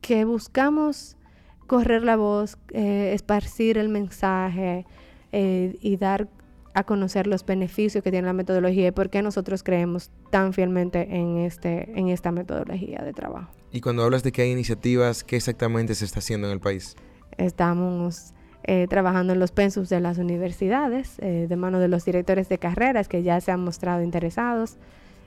que 0.00 0.24
buscamos 0.24 1.18
correr 1.66 2.02
la 2.02 2.16
voz, 2.16 2.56
eh, 2.70 3.10
esparcir 3.12 3.76
el 3.76 3.90
mensaje 3.90 4.86
eh, 5.32 5.76
y 5.82 5.98
dar 5.98 6.28
a 6.72 6.84
conocer 6.84 7.26
los 7.26 7.44
beneficios 7.44 8.02
que 8.02 8.10
tiene 8.10 8.26
la 8.26 8.32
metodología 8.32 8.86
y 8.86 8.90
por 8.92 9.10
qué 9.10 9.20
nosotros 9.20 9.62
creemos 9.62 10.10
tan 10.30 10.54
fielmente 10.54 11.14
en, 11.14 11.36
este, 11.36 11.90
en 11.94 12.08
esta 12.08 12.32
metodología 12.32 13.02
de 13.04 13.12
trabajo. 13.12 13.50
Y 13.70 13.82
cuando 13.82 14.02
hablas 14.02 14.22
de 14.22 14.32
que 14.32 14.40
hay 14.40 14.50
iniciativas, 14.50 15.24
¿qué 15.24 15.36
exactamente 15.36 15.94
se 15.94 16.06
está 16.06 16.20
haciendo 16.20 16.46
en 16.46 16.54
el 16.54 16.60
país? 16.60 16.96
Estamos 17.36 18.32
eh, 18.70 18.86
trabajando 18.86 19.32
en 19.32 19.38
los 19.38 19.50
pensus 19.50 19.88
de 19.88 19.98
las 19.98 20.18
universidades, 20.18 21.18
eh, 21.20 21.46
de 21.48 21.56
mano 21.56 21.78
de 21.78 21.88
los 21.88 22.04
directores 22.04 22.50
de 22.50 22.58
carreras 22.58 23.08
que 23.08 23.22
ya 23.22 23.40
se 23.40 23.50
han 23.50 23.64
mostrado 23.64 24.02
interesados. 24.02 24.76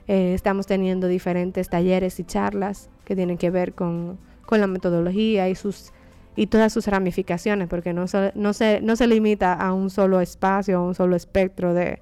Eh, 0.06 0.32
estamos 0.32 0.68
teniendo 0.68 1.08
diferentes 1.08 1.68
talleres 1.68 2.20
y 2.20 2.24
charlas 2.24 2.88
que 3.04 3.16
tienen 3.16 3.38
que 3.38 3.50
ver 3.50 3.72
con, 3.72 4.16
con 4.46 4.60
la 4.60 4.68
metodología 4.68 5.48
y 5.48 5.56
sus 5.56 5.92
y 6.36 6.46
todas 6.46 6.72
sus 6.72 6.86
ramificaciones, 6.86 7.66
porque 7.66 7.92
no 7.92 8.06
se, 8.06 8.30
no 8.36 8.52
se, 8.52 8.80
no 8.80 8.94
se 8.94 9.08
limita 9.08 9.54
a 9.54 9.72
un 9.72 9.90
solo 9.90 10.20
espacio, 10.20 10.78
a 10.78 10.80
un 10.80 10.94
solo 10.94 11.16
espectro 11.16 11.74
de, 11.74 11.98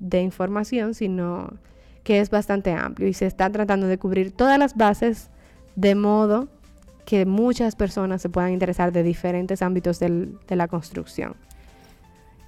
de 0.00 0.22
información, 0.22 0.94
sino 0.94 1.52
que 2.02 2.18
es 2.18 2.30
bastante 2.30 2.72
amplio 2.72 3.06
y 3.06 3.12
se 3.12 3.26
está 3.26 3.48
tratando 3.48 3.86
de 3.86 3.96
cubrir 3.96 4.32
todas 4.32 4.58
las 4.58 4.76
bases 4.76 5.30
de 5.76 5.94
modo 5.94 6.48
que 7.04 7.26
muchas 7.26 7.76
personas 7.76 8.22
se 8.22 8.28
puedan 8.28 8.52
interesar 8.52 8.92
de 8.92 9.02
diferentes 9.02 9.60
ámbitos 9.62 9.98
del- 9.98 10.38
de 10.48 10.56
la 10.56 10.68
construcción. 10.68 11.34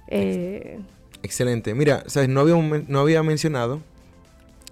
Eh, 0.07 0.79
Excelente. 1.23 1.73
Mira, 1.73 2.03
sabes, 2.07 2.29
no 2.29 2.41
había, 2.41 2.55
no 2.87 2.99
había 2.99 3.23
mencionado 3.23 3.81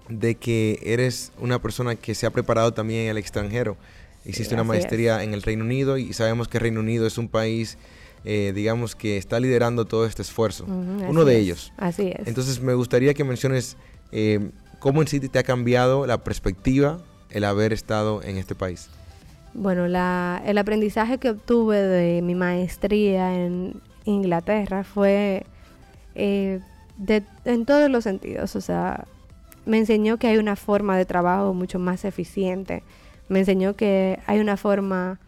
de 0.08 0.36
que 0.36 0.78
eres 0.82 1.32
una 1.40 1.60
persona 1.60 1.96
que 1.96 2.14
se 2.14 2.26
ha 2.26 2.30
preparado 2.30 2.72
también 2.72 3.02
en 3.04 3.08
el 3.10 3.18
extranjero. 3.18 3.76
Hiciste 4.24 4.50
Sí, 4.50 4.54
una 4.54 4.64
maestría 4.64 5.22
en 5.22 5.34
el 5.34 5.42
Reino 5.42 5.64
Unido 5.64 5.98
y 5.98 6.12
sabemos 6.12 6.48
que 6.48 6.58
Reino 6.58 6.80
Unido 6.80 7.06
es 7.06 7.18
un 7.18 7.28
país, 7.28 7.76
eh, 8.24 8.52
digamos, 8.54 8.94
que 8.96 9.16
está 9.18 9.38
liderando 9.40 9.84
todo 9.84 10.06
este 10.06 10.22
esfuerzo. 10.22 10.64
Uno 10.64 11.24
de 11.24 11.34
es, 11.36 11.42
ellos. 11.42 11.72
así 11.76 12.12
es. 12.16 12.26
Entonces 12.26 12.60
me 12.60 12.74
gustaría 12.74 13.14
que 13.14 13.24
menciones 13.24 13.76
eh, 14.12 14.50
cómo 14.78 15.02
en 15.02 15.08
sí 15.08 15.20
te 15.20 15.38
ha 15.38 15.42
cambiado 15.42 16.06
la 16.06 16.22
perspectiva 16.24 16.98
el 17.30 17.44
haber 17.44 17.72
estado 17.72 18.22
en 18.22 18.36
este 18.36 18.54
país. 18.54 18.88
Bueno, 19.58 19.88
la- 19.88 20.42
el 20.44 20.58
aprendizaje 20.58 21.16
que 21.16 21.30
obtuve 21.30 21.78
de 21.80 22.20
mi 22.20 22.34
maestría 22.34 23.34
en 23.34 23.80
Inglaterra 24.04 24.84
fue 24.84 25.46
eh, 26.18 26.60
de- 26.98 27.24
en 27.44 27.64
todos 27.66 27.90
los 27.90 28.04
sentidos. 28.04 28.54
O 28.56 28.60
sea, 28.60 29.06
me 29.66 29.78
enseñó 29.78 30.18
que 30.18 30.28
hay 30.28 30.36
una 30.38 30.56
forma 30.56 30.96
de 30.96 31.04
trabajo 31.06 31.54
mucho 31.54 31.78
más 31.78 32.04
eficiente. 32.04 32.82
Me 33.28 33.38
enseñó 33.40 33.74
que 33.76 34.18
hay 34.26 34.38
una 34.40 34.56
forma 34.56 35.20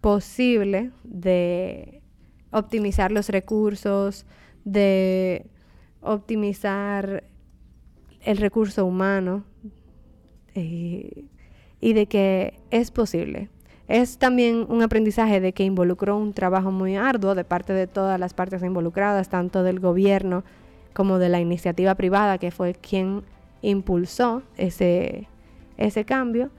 posible 0.00 0.90
de 1.04 2.00
optimizar 2.52 3.10
los 3.12 3.28
recursos, 3.28 4.26
de 4.64 5.46
optimizar 6.00 7.24
el 8.24 8.36
recurso 8.36 8.84
humano 8.86 9.44
eh, 10.54 11.24
y 11.80 11.92
de 11.94 12.06
que 12.06 12.58
es 12.70 12.90
posible. 12.90 13.48
Es 13.88 14.18
también 14.18 14.64
un 14.68 14.82
aprendizaje 14.82 15.40
de 15.40 15.52
que 15.52 15.64
involucró 15.64 16.16
un 16.16 16.32
trabajo 16.32 16.70
muy 16.70 16.96
arduo 16.96 17.34
de 17.34 17.44
parte 17.44 17.72
de 17.72 17.86
todas 17.86 18.18
las 18.18 18.32
partes 18.32 18.62
involucradas, 18.62 19.28
tanto 19.28 19.62
del 19.62 19.80
gobierno 19.80 20.44
como 20.94 21.18
de 21.18 21.28
la 21.28 21.40
iniciativa 21.40 21.94
privada, 21.94 22.38
que 22.38 22.50
fue 22.50 22.74
quien 22.74 23.22
impulsó 23.60 24.42
ese, 24.56 25.26
ese 25.78 26.04
cambio, 26.04 26.50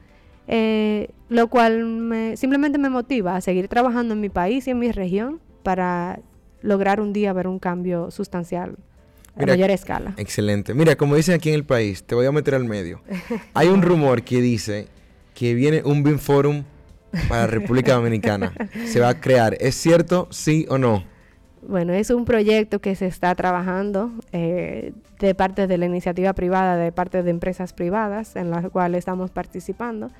eh, 0.48 1.10
lo 1.30 1.48
cual 1.48 1.86
me- 1.86 2.36
simplemente 2.38 2.78
me 2.78 2.90
motiva 2.90 3.36
a 3.36 3.41
seguir 3.41 3.68
trabajando 3.68 4.14
en 4.14 4.22
mi 4.22 4.30
país 4.30 4.68
y 4.68 4.72
en 4.72 4.80
mi 4.80 4.91
región 4.91 5.40
para 5.64 6.20
lograr 6.62 7.00
un 7.00 7.14
día 7.14 7.32
ver 7.34 7.48
un 7.48 7.60
cambio 7.60 8.12
sustancial 8.12 8.76
a 9.36 9.40
Mira, 9.40 9.54
mayor 9.54 9.72
escala. 9.72 10.14
Excelente. 10.18 10.74
Mira, 10.74 10.95
como 10.95 11.16
dicen 11.16 11.36
aquí 11.36 11.50
en 11.50 11.56
el 11.56 11.64
país, 11.66 12.04
te 12.04 12.16
voy 12.16 12.26
a 12.26 12.32
meter 12.32 12.56
al 12.56 12.66
medio. 12.66 13.02
Hay 13.54 13.68
un 13.70 13.82
rumor 13.82 14.24
que 14.24 14.41
dice 14.41 14.88
que 15.34 15.54
viene 15.56 15.82
un 15.84 16.04
BIM 16.04 16.20
Forum 16.20 16.64
para 17.30 17.48
República 17.48 17.94
Dominicana. 17.94 18.53
Se 18.85 18.99
va 18.99 19.10
a 19.10 19.22
crear. 19.22 19.56
¿Es 19.60 19.76
cierto, 19.76 20.27
sí 20.31 20.65
o 20.69 20.77
no? 20.77 21.03
Bueno, 21.68 21.94
es 21.94 22.10
un 22.10 22.26
proyecto 22.26 22.80
que 22.80 22.95
se 22.95 23.07
está 23.07 23.34
trabajando 23.35 24.11
eh, 24.31 24.94
de 25.19 25.35
parte 25.35 25.68
de 25.68 25.77
la 25.77 25.85
iniciativa 25.85 26.34
privada, 26.34 26.76
de 26.76 26.91
parte 26.91 27.23
de 27.23 27.31
empresas 27.31 27.73
privadas 27.73 28.35
en 28.35 28.49
las 28.52 28.69
cuales 28.69 28.99
estamos 28.99 29.31
participando. 29.31 30.11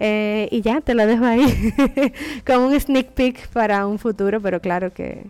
Eh, 0.00 0.48
y 0.50 0.62
ya 0.62 0.80
te 0.80 0.94
lo 0.94 1.06
dejo 1.06 1.24
ahí 1.24 1.44
como 2.46 2.66
un 2.66 2.80
sneak 2.80 3.12
peek 3.12 3.48
para 3.48 3.86
un 3.86 3.98
futuro, 3.98 4.40
pero 4.40 4.60
claro 4.60 4.92
que, 4.92 5.26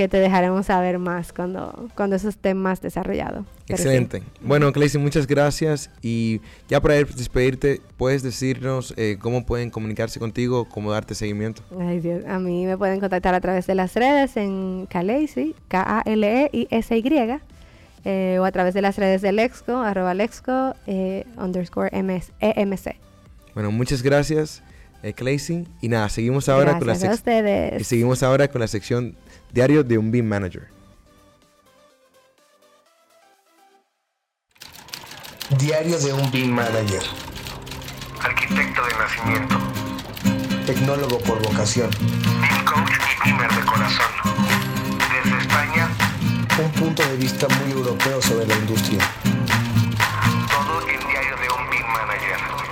que 0.00 0.08
te 0.08 0.16
dejaremos 0.16 0.64
saber 0.64 0.98
más 0.98 1.30
cuando, 1.30 1.90
cuando 1.94 2.16
eso 2.16 2.30
esté 2.30 2.54
más 2.54 2.80
desarrollado. 2.80 3.44
Sí. 3.66 3.74
Excelente. 3.74 4.22
Bueno, 4.40 4.72
Claycy, 4.72 4.96
muchas 4.96 5.26
gracias. 5.26 5.90
Y 6.00 6.40
ya 6.68 6.80
para 6.80 6.94
despedirte, 6.94 7.82
¿puedes 7.98 8.22
decirnos 8.22 8.94
eh, 8.96 9.18
cómo 9.20 9.44
pueden 9.44 9.68
comunicarse 9.68 10.18
contigo, 10.18 10.66
cómo 10.66 10.90
darte 10.90 11.14
seguimiento? 11.14 11.60
Ay, 11.78 12.00
Dios. 12.00 12.24
A 12.24 12.38
mí 12.38 12.64
me 12.64 12.78
pueden 12.78 12.98
contactar 12.98 13.34
a 13.34 13.42
través 13.42 13.66
de 13.66 13.74
las 13.74 13.92
redes 13.92 14.38
en 14.38 14.86
Kaleisi, 14.88 15.54
K-A-L-E-I-S-Y, 15.68 17.40
eh, 18.06 18.38
o 18.40 18.44
a 18.46 18.52
través 18.52 18.72
de 18.72 18.80
las 18.80 18.96
redes 18.96 19.20
de 19.20 19.32
Lexco, 19.32 19.76
arroba 19.76 20.14
Lexco, 20.14 20.74
eh, 20.86 21.26
underscore 21.36 21.90
MS, 21.92 22.32
EMC. 22.40 22.96
Bueno, 23.52 23.70
muchas 23.70 24.02
gracias, 24.02 24.62
eh, 25.02 25.12
Claycy. 25.12 25.66
Y 25.82 25.88
nada, 25.88 26.08
seguimos 26.08 26.48
ahora 26.48 26.78
con 26.78 26.86
la 26.86 26.94
a 26.94 27.12
ustedes. 27.12 27.82
Y 27.82 27.84
seguimos 27.84 28.22
ahora 28.22 28.48
con 28.48 28.62
la 28.62 28.66
sección 28.66 29.14
diario 29.52 29.82
de 29.82 29.98
un 29.98 30.10
BIM 30.10 30.26
Manager. 30.26 30.68
Diario 35.58 35.98
de 35.98 36.12
un 36.12 36.30
BIM 36.30 36.50
Manager. 36.52 37.02
Arquitecto 38.22 38.82
de 38.86 38.94
nacimiento. 38.94 39.58
Tecnólogo 40.66 41.18
por 41.20 41.42
vocación. 41.42 41.90
BIM 41.90 42.64
Coach 42.64 42.92
y 43.24 43.28
BIMer 43.28 43.52
de 43.52 43.66
corazón. 43.66 44.12
Desde 45.24 45.38
España, 45.38 45.88
un 46.62 46.70
punto 46.72 47.02
de 47.02 47.16
vista 47.16 47.48
muy 47.48 47.72
europeo 47.72 48.22
sobre 48.22 48.46
la 48.46 48.54
industria. 48.56 49.00
Todo 50.48 50.88
en 50.88 51.00
Diario 51.08 51.36
de 51.36 51.48
un 51.50 51.70
BIM 51.70 51.86
Manager. 51.86 52.69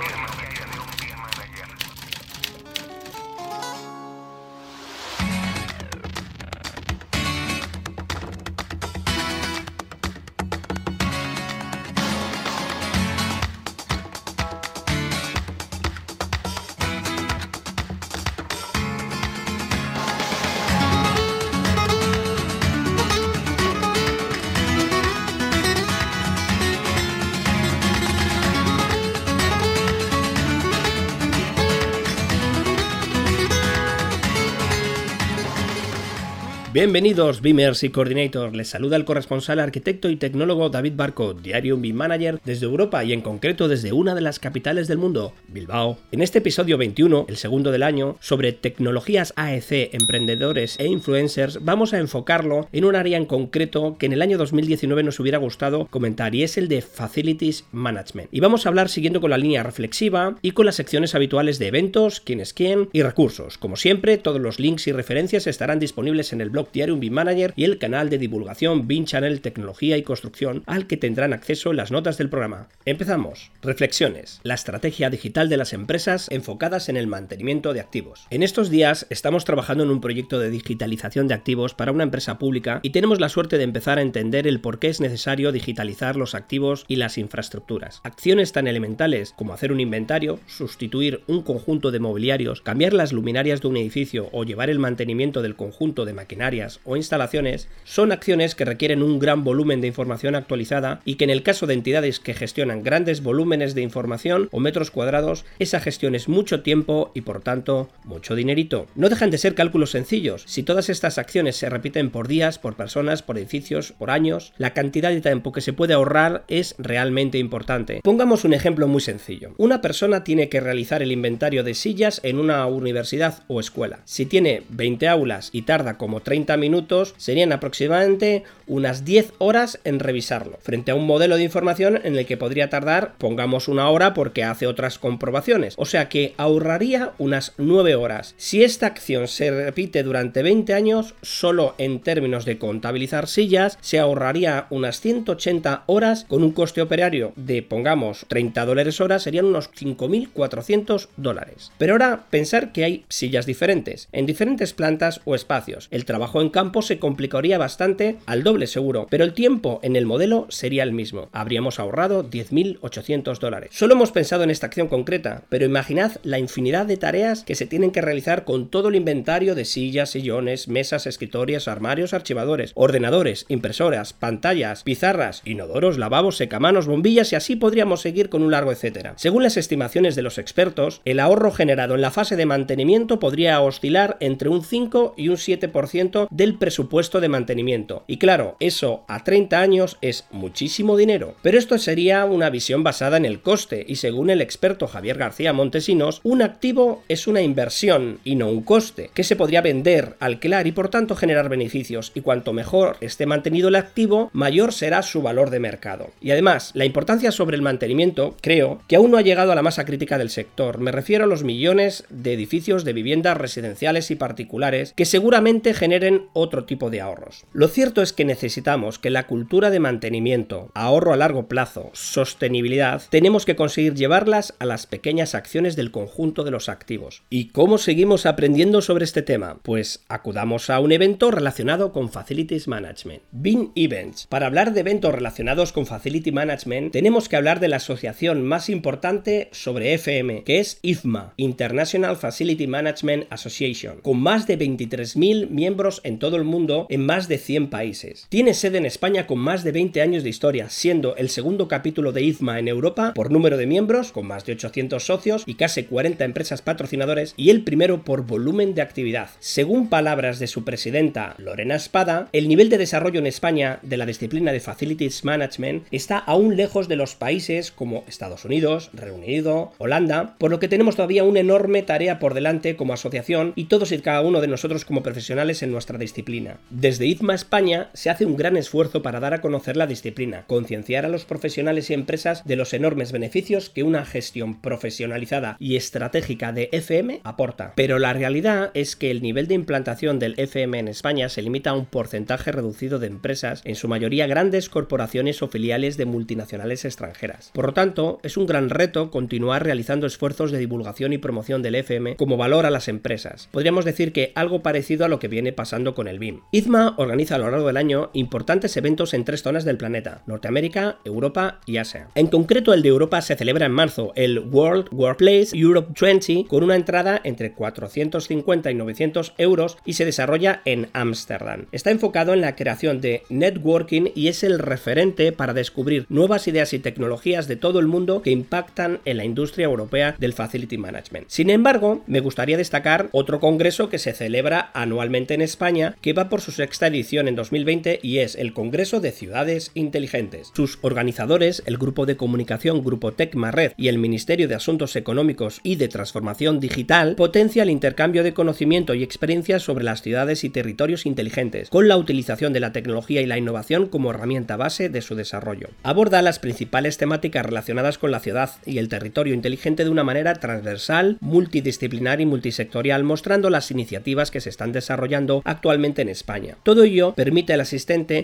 Bienvenidos, 36.79 37.41
Beamers 37.41 37.83
y 37.83 37.89
Coordinators. 37.89 38.55
Les 38.55 38.69
saluda 38.69 38.95
el 38.95 39.03
corresponsal 39.03 39.59
arquitecto 39.59 40.09
y 40.09 40.15
tecnólogo 40.15 40.69
David 40.69 40.93
Barco, 40.95 41.33
diario 41.33 41.75
BIM 41.75 41.93
Manager 41.93 42.39
desde 42.45 42.67
Europa 42.67 43.03
y 43.03 43.11
en 43.11 43.19
concreto 43.19 43.67
desde 43.67 43.91
una 43.91 44.15
de 44.15 44.21
las 44.21 44.39
capitales 44.39 44.87
del 44.87 44.97
mundo, 44.97 45.33
Bilbao. 45.49 45.97
En 46.13 46.21
este 46.21 46.37
episodio 46.37 46.77
21, 46.77 47.25
el 47.27 47.35
segundo 47.35 47.73
del 47.73 47.83
año, 47.83 48.15
sobre 48.21 48.53
tecnologías 48.53 49.33
AEC, 49.35 49.93
emprendedores 49.93 50.79
e 50.79 50.87
influencers, 50.87 51.65
vamos 51.65 51.91
a 51.91 51.99
enfocarlo 51.99 52.69
en 52.71 52.85
un 52.85 52.95
área 52.95 53.17
en 53.17 53.25
concreto 53.25 53.97
que 53.99 54.05
en 54.05 54.13
el 54.13 54.21
año 54.21 54.37
2019 54.37 55.03
nos 55.03 55.19
hubiera 55.19 55.37
gustado 55.37 55.85
comentar 55.87 56.33
y 56.33 56.43
es 56.43 56.57
el 56.57 56.69
de 56.69 56.81
Facilities 56.81 57.65
Management. 57.73 58.29
Y 58.31 58.39
vamos 58.39 58.65
a 58.65 58.69
hablar 58.69 58.87
siguiendo 58.87 59.19
con 59.19 59.31
la 59.31 59.37
línea 59.37 59.63
reflexiva 59.63 60.37
y 60.41 60.51
con 60.51 60.65
las 60.65 60.75
secciones 60.75 61.13
habituales 61.13 61.59
de 61.59 61.67
eventos, 61.67 62.21
quién 62.21 62.39
es 62.39 62.53
quién 62.53 62.87
y 62.93 63.01
recursos. 63.01 63.57
Como 63.57 63.75
siempre, 63.75 64.17
todos 64.17 64.39
los 64.39 64.61
links 64.61 64.87
y 64.87 64.93
referencias 64.93 65.45
estarán 65.45 65.79
disponibles 65.79 66.31
en 66.31 66.39
el 66.39 66.49
blog 66.49 66.68
diario 66.71 66.97
BIM 66.97 67.13
Manager 67.13 67.53
y 67.55 67.63
el 67.63 67.77
canal 67.77 68.09
de 68.09 68.17
divulgación 68.17 68.87
BIM 68.87 69.05
Channel 69.05 69.41
Tecnología 69.41 69.97
y 69.97 70.03
Construcción 70.03 70.63
al 70.65 70.87
que 70.87 70.97
tendrán 70.97 71.33
acceso 71.33 71.73
las 71.73 71.91
notas 71.91 72.17
del 72.17 72.29
programa. 72.29 72.67
Empezamos. 72.85 73.51
Reflexiones. 73.61 74.39
La 74.43 74.53
estrategia 74.53 75.09
digital 75.09 75.49
de 75.49 75.57
las 75.57 75.73
empresas 75.73 76.27
enfocadas 76.29 76.89
en 76.89 76.97
el 76.97 77.07
mantenimiento 77.07 77.73
de 77.73 77.79
activos. 77.79 78.27
En 78.29 78.43
estos 78.43 78.69
días 78.69 79.07
estamos 79.09 79.45
trabajando 79.45 79.83
en 79.83 79.89
un 79.89 80.01
proyecto 80.01 80.39
de 80.39 80.49
digitalización 80.49 81.27
de 81.27 81.33
activos 81.33 81.73
para 81.73 81.91
una 81.91 82.03
empresa 82.03 82.37
pública 82.37 82.79
y 82.83 82.91
tenemos 82.91 83.19
la 83.19 83.29
suerte 83.29 83.57
de 83.57 83.63
empezar 83.63 83.97
a 83.97 84.01
entender 84.01 84.47
el 84.47 84.59
por 84.59 84.79
qué 84.79 84.87
es 84.87 85.01
necesario 85.01 85.51
digitalizar 85.51 86.15
los 86.15 86.35
activos 86.35 86.85
y 86.87 86.97
las 86.97 87.17
infraestructuras. 87.17 88.01
Acciones 88.03 88.51
tan 88.51 88.67
elementales 88.67 89.33
como 89.35 89.53
hacer 89.53 89.71
un 89.71 89.79
inventario, 89.79 90.39
sustituir 90.47 91.23
un 91.27 91.43
conjunto 91.43 91.91
de 91.91 91.99
mobiliarios, 91.99 92.61
cambiar 92.61 92.93
las 92.93 93.13
luminarias 93.13 93.61
de 93.61 93.67
un 93.67 93.77
edificio 93.77 94.29
o 94.31 94.43
llevar 94.43 94.69
el 94.69 94.79
mantenimiento 94.79 95.41
del 95.41 95.55
conjunto 95.55 96.05
de 96.05 96.13
maquinaria 96.13 96.58
o 96.83 96.97
instalaciones 96.97 97.67
son 97.83 98.11
acciones 98.11 98.55
que 98.55 98.65
requieren 98.65 99.01
un 99.01 99.19
gran 99.19 99.43
volumen 99.43 99.81
de 99.81 99.87
información 99.87 100.35
actualizada 100.35 101.01
y 101.05 101.15
que 101.15 101.23
en 101.23 101.29
el 101.29 101.43
caso 101.43 101.67
de 101.67 101.73
entidades 101.73 102.19
que 102.19 102.33
gestionan 102.33 102.83
grandes 102.83 103.23
volúmenes 103.23 103.75
de 103.75 103.81
información 103.81 104.49
o 104.51 104.59
metros 104.59 104.91
cuadrados, 104.91 105.45
esa 105.59 105.79
gestión 105.79 106.15
es 106.15 106.27
mucho 106.27 106.61
tiempo 106.61 107.11
y 107.13 107.21
por 107.21 107.41
tanto 107.41 107.89
mucho 108.03 108.35
dinerito. 108.35 108.87
No 108.95 109.09
dejan 109.09 109.31
de 109.31 109.37
ser 109.37 109.55
cálculos 109.55 109.91
sencillos. 109.91 110.43
Si 110.45 110.63
todas 110.63 110.89
estas 110.89 111.17
acciones 111.17 111.55
se 111.55 111.69
repiten 111.69 112.09
por 112.09 112.27
días, 112.27 112.59
por 112.59 112.75
personas, 112.75 113.23
por 113.23 113.37
edificios, 113.37 113.93
por 113.93 114.11
años, 114.11 114.53
la 114.57 114.73
cantidad 114.73 115.09
de 115.09 115.21
tiempo 115.21 115.51
que 115.51 115.61
se 115.61 115.73
puede 115.73 115.93
ahorrar 115.93 116.43
es 116.47 116.75
realmente 116.77 117.37
importante. 117.37 118.01
Pongamos 118.03 118.43
un 118.43 118.53
ejemplo 118.53 118.87
muy 118.87 119.01
sencillo. 119.01 119.53
Una 119.57 119.81
persona 119.81 120.23
tiene 120.23 120.49
que 120.49 120.59
realizar 120.59 121.01
el 121.01 121.11
inventario 121.11 121.63
de 121.63 121.73
sillas 121.73 122.19
en 122.23 122.39
una 122.39 122.65
universidad 122.65 123.43
o 123.47 123.59
escuela. 123.59 123.99
Si 124.05 124.25
tiene 124.25 124.63
20 124.69 125.07
aulas 125.07 125.49
y 125.51 125.63
tarda 125.63 125.97
como 125.97 126.21
30 126.21 126.48
minutos, 126.57 127.13
serían 127.17 127.51
aproximadamente 127.51 128.43
unas 128.69 129.03
10 129.03 129.33
horas 129.39 129.79
en 129.83 129.99
revisarlo, 129.99 130.57
frente 130.61 130.91
a 130.91 130.95
un 130.95 131.05
modelo 131.05 131.35
de 131.35 131.43
información 131.43 131.99
en 132.03 132.15
el 132.15 132.25
que 132.25 132.37
podría 132.37 132.69
tardar, 132.69 133.15
pongamos 133.17 133.67
una 133.67 133.89
hora 133.89 134.13
porque 134.13 134.43
hace 134.43 134.67
otras 134.67 134.99
comprobaciones. 134.99 135.73
O 135.77 135.85
sea 135.85 136.07
que 136.07 136.33
ahorraría 136.37 137.11
unas 137.17 137.53
9 137.57 137.95
horas. 137.95 138.35
Si 138.37 138.63
esta 138.63 138.87
acción 138.87 139.27
se 139.27 139.51
repite 139.51 140.03
durante 140.03 140.43
20 140.43 140.73
años, 140.73 141.15
solo 141.21 141.75
en 141.77 141.99
términos 141.99 142.45
de 142.45 142.57
contabilizar 142.57 143.27
sillas, 143.27 143.77
se 143.81 143.99
ahorraría 143.99 144.67
unas 144.69 145.01
180 145.01 145.83
horas 145.87 146.25
con 146.29 146.43
un 146.43 146.51
coste 146.51 146.81
operario 146.81 147.33
de, 147.35 147.61
pongamos, 147.63 148.25
30 148.27 148.65
dólares 148.65 149.01
hora, 149.01 149.19
serían 149.19 149.45
unos 149.45 149.71
5.400 149.71 151.07
dólares. 151.17 151.71
Pero 151.77 151.93
ahora 151.93 152.25
pensar 152.29 152.71
que 152.71 152.83
hay 152.83 153.05
sillas 153.09 153.45
diferentes, 153.45 154.07
en 154.11 154.25
diferentes 154.25 154.73
plantas 154.73 155.21
o 155.25 155.35
espacios. 155.35 155.87
El 155.91 156.05
trabajo 156.05 156.41
en 156.41 156.49
campo 156.49 156.81
se 156.81 156.99
complicaría 156.99 157.57
bastante 157.57 158.17
al 158.25 158.43
doble 158.43 158.58
seguro, 158.67 159.07
pero 159.09 159.23
el 159.23 159.33
tiempo 159.33 159.79
en 159.83 159.95
el 159.95 160.05
modelo 160.05 160.47
sería 160.49 160.83
el 160.83 160.91
mismo. 160.91 161.29
Habríamos 161.31 161.79
ahorrado 161.79 162.29
10.800 162.29 163.39
dólares. 163.39 163.69
Solo 163.73 163.93
hemos 163.93 164.11
pensado 164.11 164.43
en 164.43 164.49
esta 164.49 164.67
acción 164.67 164.87
concreta, 164.87 165.43
pero 165.49 165.65
imaginad 165.65 166.17
la 166.23 166.39
infinidad 166.39 166.85
de 166.85 166.97
tareas 166.97 167.43
que 167.43 167.55
se 167.55 167.65
tienen 167.65 167.91
que 167.91 168.01
realizar 168.01 168.43
con 168.43 168.69
todo 168.69 168.89
el 168.89 168.95
inventario 168.95 169.55
de 169.55 169.65
sillas, 169.65 170.11
sillones, 170.11 170.67
mesas, 170.67 171.07
escritorios, 171.07 171.67
armarios, 171.67 172.13
archivadores, 172.13 172.71
ordenadores, 172.75 173.45
impresoras, 173.49 174.13
pantallas, 174.13 174.83
pizarras, 174.83 175.41
inodoros, 175.45 175.97
lavabos, 175.97 176.37
secamanos, 176.37 176.87
bombillas 176.87 177.31
y 177.33 177.35
así 177.35 177.55
podríamos 177.55 178.01
seguir 178.01 178.29
con 178.29 178.43
un 178.43 178.51
largo 178.51 178.71
etcétera. 178.71 179.13
Según 179.17 179.43
las 179.43 179.57
estimaciones 179.57 180.15
de 180.15 180.21
los 180.21 180.37
expertos, 180.37 181.01
el 181.05 181.19
ahorro 181.19 181.51
generado 181.51 181.95
en 181.95 182.01
la 182.01 182.11
fase 182.11 182.35
de 182.35 182.45
mantenimiento 182.45 183.19
podría 183.19 183.61
oscilar 183.61 184.17
entre 184.19 184.49
un 184.49 184.63
5 184.63 185.15
y 185.17 185.29
un 185.29 185.37
7% 185.37 186.27
del 186.29 186.57
presupuesto 186.57 187.21
de 187.21 187.29
mantenimiento. 187.29 188.03
Y 188.07 188.17
claro, 188.17 188.48
eso 188.59 189.03
a 189.07 189.23
30 189.23 189.59
años 189.59 189.97
es 190.01 190.25
muchísimo 190.31 190.97
dinero. 190.97 191.35
Pero 191.41 191.57
esto 191.57 191.77
sería 191.77 192.25
una 192.25 192.49
visión 192.49 192.83
basada 192.83 193.17
en 193.17 193.25
el 193.25 193.41
coste 193.41 193.85
y 193.87 193.95
según 193.95 194.29
el 194.29 194.41
experto 194.41 194.87
Javier 194.87 195.17
García 195.17 195.53
Montesinos, 195.53 196.21
un 196.23 196.41
activo 196.41 197.03
es 197.07 197.27
una 197.27 197.41
inversión 197.41 198.19
y 198.23 198.35
no 198.35 198.49
un 198.49 198.63
coste, 198.63 199.11
que 199.13 199.23
se 199.23 199.35
podría 199.35 199.61
vender, 199.61 200.15
alquilar 200.19 200.67
y 200.67 200.71
por 200.71 200.89
tanto 200.89 201.15
generar 201.15 201.49
beneficios 201.49 202.11
y 202.15 202.21
cuanto 202.21 202.53
mejor 202.53 202.97
esté 203.01 203.25
mantenido 203.25 203.69
el 203.69 203.75
activo, 203.75 204.29
mayor 204.33 204.73
será 204.73 205.01
su 205.01 205.21
valor 205.21 205.49
de 205.49 205.59
mercado. 205.59 206.11
Y 206.21 206.31
además, 206.31 206.71
la 206.73 206.85
importancia 206.85 207.31
sobre 207.31 207.55
el 207.55 207.61
mantenimiento, 207.61 208.35
creo, 208.41 208.81
que 208.87 208.95
aún 208.95 209.11
no 209.11 209.17
ha 209.17 209.21
llegado 209.21 209.51
a 209.51 209.55
la 209.55 209.61
masa 209.61 209.85
crítica 209.85 210.17
del 210.17 210.29
sector. 210.29 210.79
Me 210.79 210.91
refiero 210.91 211.25
a 211.25 211.27
los 211.27 211.43
millones 211.43 212.05
de 212.09 212.33
edificios 212.33 212.83
de 212.83 212.93
viviendas 212.93 213.37
residenciales 213.37 214.11
y 214.11 214.15
particulares 214.15 214.93
que 214.95 215.05
seguramente 215.05 215.73
generen 215.73 216.27
otro 216.33 216.65
tipo 216.65 216.89
de 216.89 217.01
ahorros. 217.01 217.45
Lo 217.53 217.67
cierto 217.67 218.01
es 218.01 218.13
que 218.13 218.25
necesitamos 218.39 218.99
que 218.99 219.09
la 219.09 219.27
cultura 219.27 219.69
de 219.69 219.81
mantenimiento, 219.81 220.71
ahorro 220.73 221.11
a 221.11 221.17
largo 221.17 221.49
plazo, 221.49 221.89
sostenibilidad, 221.91 223.01
tenemos 223.09 223.45
que 223.45 223.57
conseguir 223.57 223.95
llevarlas 223.95 224.55
a 224.59 224.65
las 224.65 224.87
pequeñas 224.87 225.35
acciones 225.35 225.75
del 225.75 225.91
conjunto 225.91 226.45
de 226.45 226.51
los 226.51 226.69
activos. 226.69 227.21
¿Y 227.29 227.49
cómo 227.49 227.77
seguimos 227.77 228.25
aprendiendo 228.25 228.81
sobre 228.81 229.03
este 229.03 229.23
tema? 229.23 229.57
Pues 229.61 230.05
acudamos 230.07 230.69
a 230.69 230.79
un 230.79 230.93
evento 230.93 231.31
relacionado 231.31 231.91
con 231.91 232.09
Facilities 232.09 232.69
Management, 232.69 233.23
BIN 233.33 233.73
Events. 233.75 234.27
Para 234.27 234.45
hablar 234.45 234.71
de 234.71 234.79
eventos 234.79 235.13
relacionados 235.13 235.73
con 235.73 235.85
Facility 235.85 236.31
Management, 236.31 236.93
tenemos 236.93 237.27
que 237.27 237.35
hablar 237.35 237.59
de 237.59 237.67
la 237.67 237.75
asociación 237.75 238.41
más 238.43 238.69
importante 238.69 239.49
sobre 239.51 239.93
FM, 239.95 240.45
que 240.45 240.59
es 240.59 240.79
IFMA, 240.81 241.33
International 241.35 242.15
Facility 242.15 242.67
Management 242.67 243.25
Association, 243.31 243.99
con 243.99 244.21
más 244.21 244.47
de 244.47 244.57
23.000 244.57 245.49
miembros 245.49 245.99
en 246.05 246.19
todo 246.19 246.37
el 246.37 246.45
mundo 246.45 246.87
en 246.89 247.05
más 247.05 247.27
de 247.27 247.37
100 247.37 247.69
países. 247.69 248.28
Tiene 248.29 248.53
sede 248.53 248.77
en 248.77 248.85
España 248.85 249.25
con 249.25 249.39
más 249.39 249.63
de 249.63 249.71
20 249.71 250.03
años 250.03 250.21
de 250.21 250.29
historia, 250.29 250.69
siendo 250.69 251.15
el 251.15 251.29
segundo 251.29 251.67
capítulo 251.67 252.11
de 252.11 252.21
IFMA 252.21 252.59
en 252.59 252.67
Europa 252.67 253.11
por 253.15 253.31
número 253.31 253.57
de 253.57 253.65
miembros, 253.65 254.11
con 254.11 254.27
más 254.27 254.45
de 254.45 254.51
800 254.51 255.03
socios 255.03 255.41
y 255.47 255.55
casi 255.55 255.85
40 255.85 256.25
empresas 256.25 256.61
patrocinadores, 256.61 257.33
y 257.37 257.49
el 257.49 257.63
primero 257.63 258.03
por 258.03 258.27
volumen 258.27 258.75
de 258.75 258.83
actividad. 258.83 259.31
Según 259.39 259.89
palabras 259.89 260.37
de 260.37 260.45
su 260.45 260.63
presidenta 260.63 261.33
Lorena 261.39 261.73
Espada, 261.73 262.29
el 262.31 262.47
nivel 262.47 262.69
de 262.69 262.77
desarrollo 262.77 263.17
en 263.17 263.25
España 263.25 263.79
de 263.81 263.97
la 263.97 264.05
disciplina 264.05 264.51
de 264.51 264.59
Facilities 264.59 265.25
Management 265.25 265.87
está 265.89 266.19
aún 266.19 266.55
lejos 266.55 266.87
de 266.87 266.97
los 266.97 267.15
países 267.15 267.71
como 267.71 268.03
Estados 268.07 268.45
Unidos, 268.45 268.91
Reino 268.93 269.15
Unido, 269.15 269.71
Holanda, 269.79 270.35
por 270.37 270.51
lo 270.51 270.59
que 270.59 270.67
tenemos 270.67 270.95
todavía 270.95 271.23
una 271.23 271.39
enorme 271.39 271.81
tarea 271.81 272.19
por 272.19 272.35
delante 272.35 272.75
como 272.75 272.93
asociación 272.93 273.53
y 273.55 273.63
todos 273.63 273.91
y 273.91 273.97
cada 273.97 274.21
uno 274.21 274.39
de 274.39 274.47
nosotros 274.47 274.85
como 274.85 275.01
profesionales 275.01 275.63
en 275.63 275.71
nuestra 275.71 275.97
disciplina. 275.97 276.59
Desde 276.69 277.07
ITMA 277.07 277.33
España 277.33 277.89
se 277.95 278.08
hace 278.09 278.25
un 278.25 278.37
gran 278.37 278.57
esfuerzo 278.57 279.01
para 279.01 279.19
dar 279.19 279.33
a 279.33 279.41
conocer 279.41 279.77
la 279.77 279.87
disciplina, 279.87 280.45
concienciar 280.47 281.05
a 281.05 281.09
los 281.09 281.25
profesionales 281.25 281.89
y 281.89 281.93
empresas 281.93 282.43
de 282.45 282.55
los 282.55 282.73
enormes 282.73 283.11
beneficios 283.11 283.69
que 283.69 283.83
una 283.83 284.05
gestión 284.05 284.59
profesionalizada 284.59 285.57
y 285.59 285.75
estratégica 285.75 286.51
de 286.51 286.69
FM 286.71 287.21
aporta. 287.23 287.73
Pero 287.75 287.99
la 287.99 288.13
realidad 288.13 288.71
es 288.73 288.95
que 288.95 289.11
el 289.11 289.21
nivel 289.21 289.47
de 289.47 289.55
implantación 289.55 290.19
del 290.19 290.35
FM 290.37 290.79
en 290.79 290.87
España 290.87 291.29
se 291.29 291.41
limita 291.41 291.71
a 291.71 291.75
un 291.75 291.85
porcentaje 291.85 292.51
reducido 292.51 292.99
de 292.99 293.07
empresas, 293.07 293.61
en 293.65 293.75
su 293.75 293.87
mayoría 293.87 294.27
grandes 294.27 294.69
corporaciones 294.69 295.41
o 295.41 295.47
filiales 295.47 295.97
de 295.97 296.05
multinacionales 296.05 296.85
extranjeras. 296.85 297.51
Por 297.53 297.67
lo 297.67 297.73
tanto, 297.73 298.19
es 298.23 298.37
un 298.37 298.45
gran 298.45 298.69
reto 298.69 299.11
continuar 299.11 299.63
realizando 299.63 300.07
esfuerzos 300.07 300.51
de 300.51 300.59
divulgación 300.59 301.13
y 301.13 301.17
promoción 301.17 301.61
del 301.61 301.75
FM 301.75 302.15
como 302.15 302.37
valor 302.37 302.65
a 302.65 302.71
las 302.71 302.87
empresas. 302.87 303.49
Podríamos 303.51 303.85
decir 303.85 304.13
que 304.13 304.31
algo 304.35 304.61
parecido 304.61 305.05
a 305.05 305.09
lo 305.09 305.19
que 305.19 305.27
viene 305.27 305.53
pasando 305.53 305.95
con 305.95 306.07
el 306.07 306.19
BIM. 306.19 306.41
IZMA 306.51 306.95
organiza 306.97 307.35
a 307.35 307.37
lo 307.39 307.49
largo 307.49 307.67
del 307.67 307.77
año 307.77 307.98
importantes 308.13 308.75
eventos 308.77 309.13
en 309.13 309.25
tres 309.25 309.43
zonas 309.43 309.65
del 309.65 309.77
planeta, 309.77 310.23
Norteamérica, 310.25 310.97
Europa 311.05 311.59
y 311.65 311.77
Asia. 311.77 312.07
En 312.15 312.27
concreto, 312.27 312.73
el 312.73 312.81
de 312.81 312.89
Europa 312.89 313.21
se 313.21 313.35
celebra 313.35 313.65
en 313.65 313.71
marzo, 313.71 314.11
el 314.15 314.39
World 314.39 314.87
Workplace 314.91 315.49
Europe 315.53 315.93
20, 315.99 316.45
con 316.47 316.63
una 316.63 316.75
entrada 316.75 317.21
entre 317.23 317.53
450 317.53 318.71
y 318.71 318.75
900 318.75 319.33
euros 319.37 319.77
y 319.85 319.93
se 319.93 320.05
desarrolla 320.05 320.61
en 320.65 320.89
Ámsterdam. 320.93 321.65
Está 321.71 321.91
enfocado 321.91 322.33
en 322.33 322.41
la 322.41 322.55
creación 322.55 323.01
de 323.01 323.23
networking 323.29 324.11
y 324.15 324.27
es 324.27 324.43
el 324.43 324.59
referente 324.59 325.31
para 325.31 325.53
descubrir 325.53 326.05
nuevas 326.09 326.47
ideas 326.47 326.73
y 326.73 326.79
tecnologías 326.79 327.47
de 327.47 327.55
todo 327.55 327.79
el 327.79 327.87
mundo 327.87 328.21
que 328.21 328.31
impactan 328.31 328.99
en 329.05 329.17
la 329.17 329.25
industria 329.25 329.65
europea 329.65 330.15
del 330.17 330.33
Facility 330.33 330.77
Management. 330.77 331.27
Sin 331.29 331.49
embargo, 331.49 332.03
me 332.07 332.19
gustaría 332.19 332.57
destacar 332.57 333.09
otro 333.11 333.39
congreso 333.39 333.89
que 333.89 333.99
se 333.99 334.13
celebra 334.13 334.71
anualmente 334.73 335.33
en 335.33 335.41
España, 335.41 335.95
que 336.01 336.13
va 336.13 336.29
por 336.29 336.41
su 336.41 336.51
sexta 336.51 336.87
edición 336.87 337.27
en 337.27 337.35
2020 337.35 337.88
y 338.03 338.19
es 338.19 338.35
el 338.35 338.53
Congreso 338.53 338.99
de 338.99 339.11
Ciudades 339.11 339.71
Inteligentes. 339.73 340.51
Sus 340.53 340.77
organizadores, 340.81 341.63
el 341.65 341.77
Grupo 341.77 342.05
de 342.05 342.17
Comunicación 342.17 342.83
Grupo 342.83 343.13
Tecma 343.13 343.49
Red 343.49 343.71
y 343.77 343.87
el 343.87 343.97
Ministerio 343.97 344.47
de 344.47 344.55
Asuntos 344.55 344.95
Económicos 344.95 345.61
y 345.63 345.77
de 345.77 345.87
Transformación 345.87 346.59
Digital, 346.59 347.15
potencia 347.15 347.63
el 347.63 347.69
intercambio 347.69 348.23
de 348.23 348.33
conocimiento 348.33 348.93
y 348.93 349.01
experiencias 349.01 349.63
sobre 349.63 349.83
las 349.83 350.01
ciudades 350.01 350.43
y 350.43 350.49
territorios 350.49 351.05
inteligentes, 351.05 351.69
con 351.69 351.87
la 351.87 351.97
utilización 351.97 352.53
de 352.53 352.59
la 352.59 352.71
tecnología 352.71 353.21
y 353.21 353.25
la 353.25 353.37
innovación 353.37 353.87
como 353.87 354.11
herramienta 354.11 354.57
base 354.57 354.89
de 354.89 355.01
su 355.01 355.15
desarrollo. 355.15 355.69
Aborda 355.83 356.21
las 356.21 356.39
principales 356.39 356.97
temáticas 356.97 357.45
relacionadas 357.45 357.97
con 357.97 358.11
la 358.11 358.19
ciudad 358.19 358.51
y 358.65 358.77
el 358.77 358.89
territorio 358.89 359.33
inteligente 359.33 359.83
de 359.83 359.89
una 359.89 360.03
manera 360.03 360.33
transversal, 360.35 361.17
multidisciplinar 361.21 362.21
y 362.21 362.25
multisectorial, 362.25 363.03
mostrando 363.03 363.49
las 363.49 363.71
iniciativas 363.71 364.31
que 364.31 364.41
se 364.41 364.49
están 364.49 364.71
desarrollando 364.71 365.41
actualmente 365.45 366.01
en 366.01 366.09
España. 366.09 366.57
Todo 366.63 366.83
ello 366.83 367.13
permite 367.15 367.53
a 367.53 367.57
las 367.57 367.73